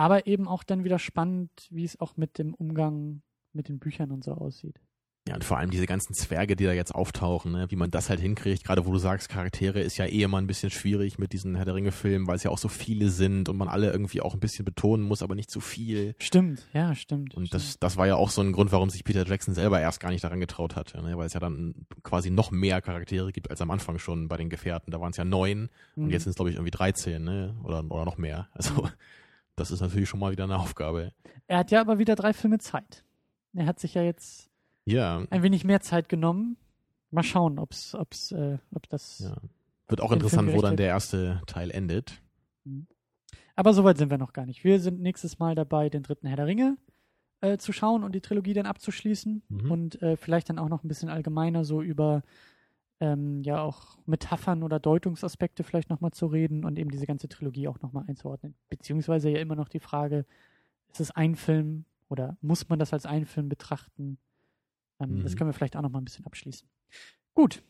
Aber 0.00 0.26
eben 0.26 0.48
auch 0.48 0.62
dann 0.62 0.82
wieder 0.82 0.98
spannend, 0.98 1.50
wie 1.68 1.84
es 1.84 2.00
auch 2.00 2.16
mit 2.16 2.38
dem 2.38 2.54
Umgang 2.54 3.20
mit 3.52 3.68
den 3.68 3.78
Büchern 3.78 4.12
und 4.12 4.24
so 4.24 4.32
aussieht. 4.32 4.80
Ja, 5.28 5.34
und 5.34 5.44
vor 5.44 5.58
allem 5.58 5.70
diese 5.70 5.84
ganzen 5.84 6.14
Zwerge, 6.14 6.56
die 6.56 6.64
da 6.64 6.72
jetzt 6.72 6.94
auftauchen, 6.94 7.52
ne? 7.52 7.66
wie 7.70 7.76
man 7.76 7.90
das 7.90 8.08
halt 8.08 8.18
hinkriegt, 8.18 8.64
gerade 8.64 8.86
wo 8.86 8.92
du 8.92 8.96
sagst, 8.98 9.28
Charaktere 9.28 9.78
ist 9.80 9.98
ja 9.98 10.06
eh 10.06 10.22
immer 10.22 10.38
ein 10.38 10.46
bisschen 10.46 10.70
schwierig 10.70 11.18
mit 11.18 11.34
diesen 11.34 11.54
Herr 11.54 11.66
der 11.66 11.74
Ringe-Filmen, 11.74 12.26
weil 12.26 12.36
es 12.36 12.42
ja 12.44 12.50
auch 12.50 12.56
so 12.56 12.68
viele 12.68 13.10
sind 13.10 13.50
und 13.50 13.58
man 13.58 13.68
alle 13.68 13.92
irgendwie 13.92 14.22
auch 14.22 14.32
ein 14.32 14.40
bisschen 14.40 14.64
betonen 14.64 15.04
muss, 15.06 15.22
aber 15.22 15.34
nicht 15.34 15.50
zu 15.50 15.60
viel. 15.60 16.14
Stimmt, 16.18 16.66
ja, 16.72 16.94
stimmt. 16.94 17.34
Und 17.34 17.48
stimmt. 17.48 17.62
das, 17.62 17.78
das 17.78 17.98
war 17.98 18.06
ja 18.06 18.16
auch 18.16 18.30
so 18.30 18.40
ein 18.40 18.52
Grund, 18.52 18.72
warum 18.72 18.88
sich 18.88 19.04
Peter 19.04 19.26
Jackson 19.26 19.52
selber 19.52 19.78
erst 19.78 20.00
gar 20.00 20.10
nicht 20.10 20.24
daran 20.24 20.40
getraut 20.40 20.74
hatte, 20.74 21.02
ne? 21.02 21.18
weil 21.18 21.26
es 21.26 21.34
ja 21.34 21.40
dann 21.40 21.74
quasi 22.02 22.30
noch 22.30 22.50
mehr 22.50 22.80
Charaktere 22.80 23.30
gibt 23.30 23.50
als 23.50 23.60
am 23.60 23.70
Anfang 23.70 23.98
schon 23.98 24.26
bei 24.26 24.38
den 24.38 24.48
Gefährten. 24.48 24.90
Da 24.90 25.00
waren 25.02 25.10
es 25.10 25.18
ja 25.18 25.26
neun 25.26 25.68
und 25.96 26.04
Mhm. 26.06 26.10
jetzt 26.10 26.22
sind 26.22 26.30
es, 26.30 26.36
glaube 26.36 26.48
ich, 26.48 26.56
irgendwie 26.56 26.70
13 26.70 27.22
ne? 27.22 27.54
oder, 27.62 27.84
oder 27.90 28.06
noch 28.06 28.16
mehr. 28.16 28.48
Also 28.54 28.88
das 29.60 29.70
ist 29.70 29.80
natürlich 29.80 30.08
schon 30.08 30.18
mal 30.20 30.32
wieder 30.32 30.44
eine 30.44 30.58
Aufgabe. 30.58 31.12
Er 31.46 31.58
hat 31.58 31.70
ja 31.70 31.80
aber 31.80 31.98
wieder 31.98 32.16
drei 32.16 32.32
Filme 32.32 32.58
Zeit. 32.58 33.04
Er 33.54 33.66
hat 33.66 33.78
sich 33.78 33.94
ja 33.94 34.02
jetzt 34.02 34.50
Ja, 34.84 35.24
ein 35.30 35.42
wenig 35.42 35.64
mehr 35.64 35.80
Zeit 35.80 36.08
genommen. 36.08 36.56
Mal 37.10 37.22
schauen, 37.24 37.58
ob's, 37.58 37.94
ob's, 37.94 38.32
äh, 38.32 38.58
ob 38.74 38.88
das. 38.88 39.20
ja. 39.20 39.36
Wird 39.88 40.00
auch 40.00 40.12
interessant, 40.12 40.52
wo 40.52 40.60
dann 40.62 40.76
der 40.76 40.86
erste 40.86 41.42
Teil 41.46 41.70
endet. 41.72 42.22
Aber 43.56 43.74
soweit 43.74 43.98
sind 43.98 44.10
wir 44.10 44.18
noch 44.18 44.32
gar 44.32 44.46
nicht. 44.46 44.62
Wir 44.64 44.80
sind 44.80 45.00
nächstes 45.00 45.38
Mal 45.38 45.54
dabei, 45.54 45.88
den 45.90 46.02
dritten 46.04 46.26
Herr 46.28 46.36
der 46.36 46.46
Ringe 46.46 46.76
äh, 47.40 47.58
zu 47.58 47.72
schauen 47.72 48.04
und 48.04 48.14
die 48.14 48.20
Trilogie 48.20 48.54
dann 48.54 48.66
abzuschließen 48.66 49.42
Mhm. 49.48 49.70
und 49.70 50.02
äh, 50.02 50.16
vielleicht 50.16 50.48
dann 50.48 50.58
auch 50.58 50.68
noch 50.68 50.84
ein 50.84 50.88
bisschen 50.88 51.08
allgemeiner 51.08 51.64
so 51.64 51.82
über 51.82 52.22
ähm, 53.00 53.42
ja 53.42 53.60
auch 53.62 53.98
Metaphern 54.06 54.62
oder 54.62 54.78
Deutungsaspekte 54.78 55.64
vielleicht 55.64 55.90
nochmal 55.90 56.10
zu 56.12 56.26
reden 56.26 56.64
und 56.64 56.78
eben 56.78 56.90
diese 56.90 57.06
ganze 57.06 57.28
Trilogie 57.28 57.66
auch 57.68 57.80
nochmal 57.80 58.04
einzuordnen. 58.06 58.54
Beziehungsweise 58.68 59.30
ja 59.30 59.40
immer 59.40 59.56
noch 59.56 59.68
die 59.68 59.80
Frage, 59.80 60.26
ist 60.92 61.00
es 61.00 61.10
ein 61.10 61.34
Film 61.34 61.84
oder 62.08 62.36
muss 62.42 62.68
man 62.68 62.78
das 62.78 62.92
als 62.92 63.06
einen 63.06 63.26
Film 63.26 63.48
betrachten? 63.48 64.18
Ähm, 65.00 65.22
Das 65.22 65.32
Mhm. 65.34 65.38
können 65.38 65.48
wir 65.50 65.54
vielleicht 65.54 65.76
auch 65.76 65.82
nochmal 65.82 66.02
ein 66.02 66.04
bisschen 66.04 66.26
abschließen. 66.26 66.68
Gut. 67.34 67.62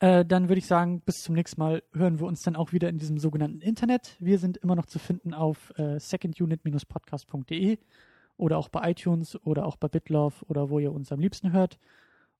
Äh, 0.00 0.24
dann 0.24 0.48
würde 0.48 0.58
ich 0.58 0.66
sagen, 0.66 1.00
bis 1.02 1.22
zum 1.22 1.34
nächsten 1.34 1.60
Mal 1.60 1.82
hören 1.92 2.20
wir 2.20 2.26
uns 2.26 2.42
dann 2.42 2.56
auch 2.56 2.72
wieder 2.72 2.88
in 2.88 2.98
diesem 2.98 3.18
sogenannten 3.18 3.60
Internet. 3.60 4.16
Wir 4.18 4.38
sind 4.38 4.56
immer 4.58 4.74
noch 4.74 4.86
zu 4.86 4.98
finden 4.98 5.34
auf 5.34 5.72
äh, 5.78 5.98
secondunit-podcast.de 5.98 7.78
oder 8.36 8.56
auch 8.58 8.68
bei 8.70 8.90
iTunes 8.90 9.36
oder 9.44 9.66
auch 9.66 9.76
bei 9.76 9.88
BitLove 9.88 10.42
oder 10.48 10.70
wo 10.70 10.78
ihr 10.78 10.92
uns 10.92 11.12
am 11.12 11.20
liebsten 11.20 11.52
hört. 11.52 11.78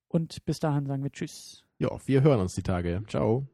Und 0.07 0.43
bis 0.45 0.59
dahin 0.59 0.87
sagen 0.87 1.03
wir 1.03 1.11
Tschüss. 1.11 1.63
Ja, 1.81 1.89
wir 2.05 2.21
hören 2.21 2.41
uns 2.41 2.53
die 2.53 2.61
Tage. 2.61 3.01
Ciao. 3.07 3.47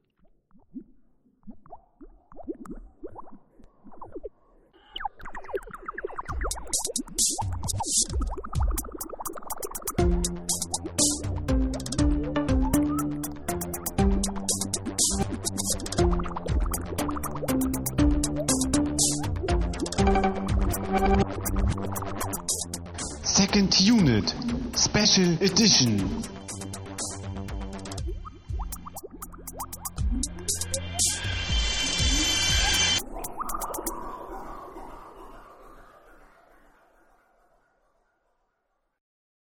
Second 23.23 23.79
Unit, 23.79 24.35
Special 24.75 25.37
Edition. 25.39 26.27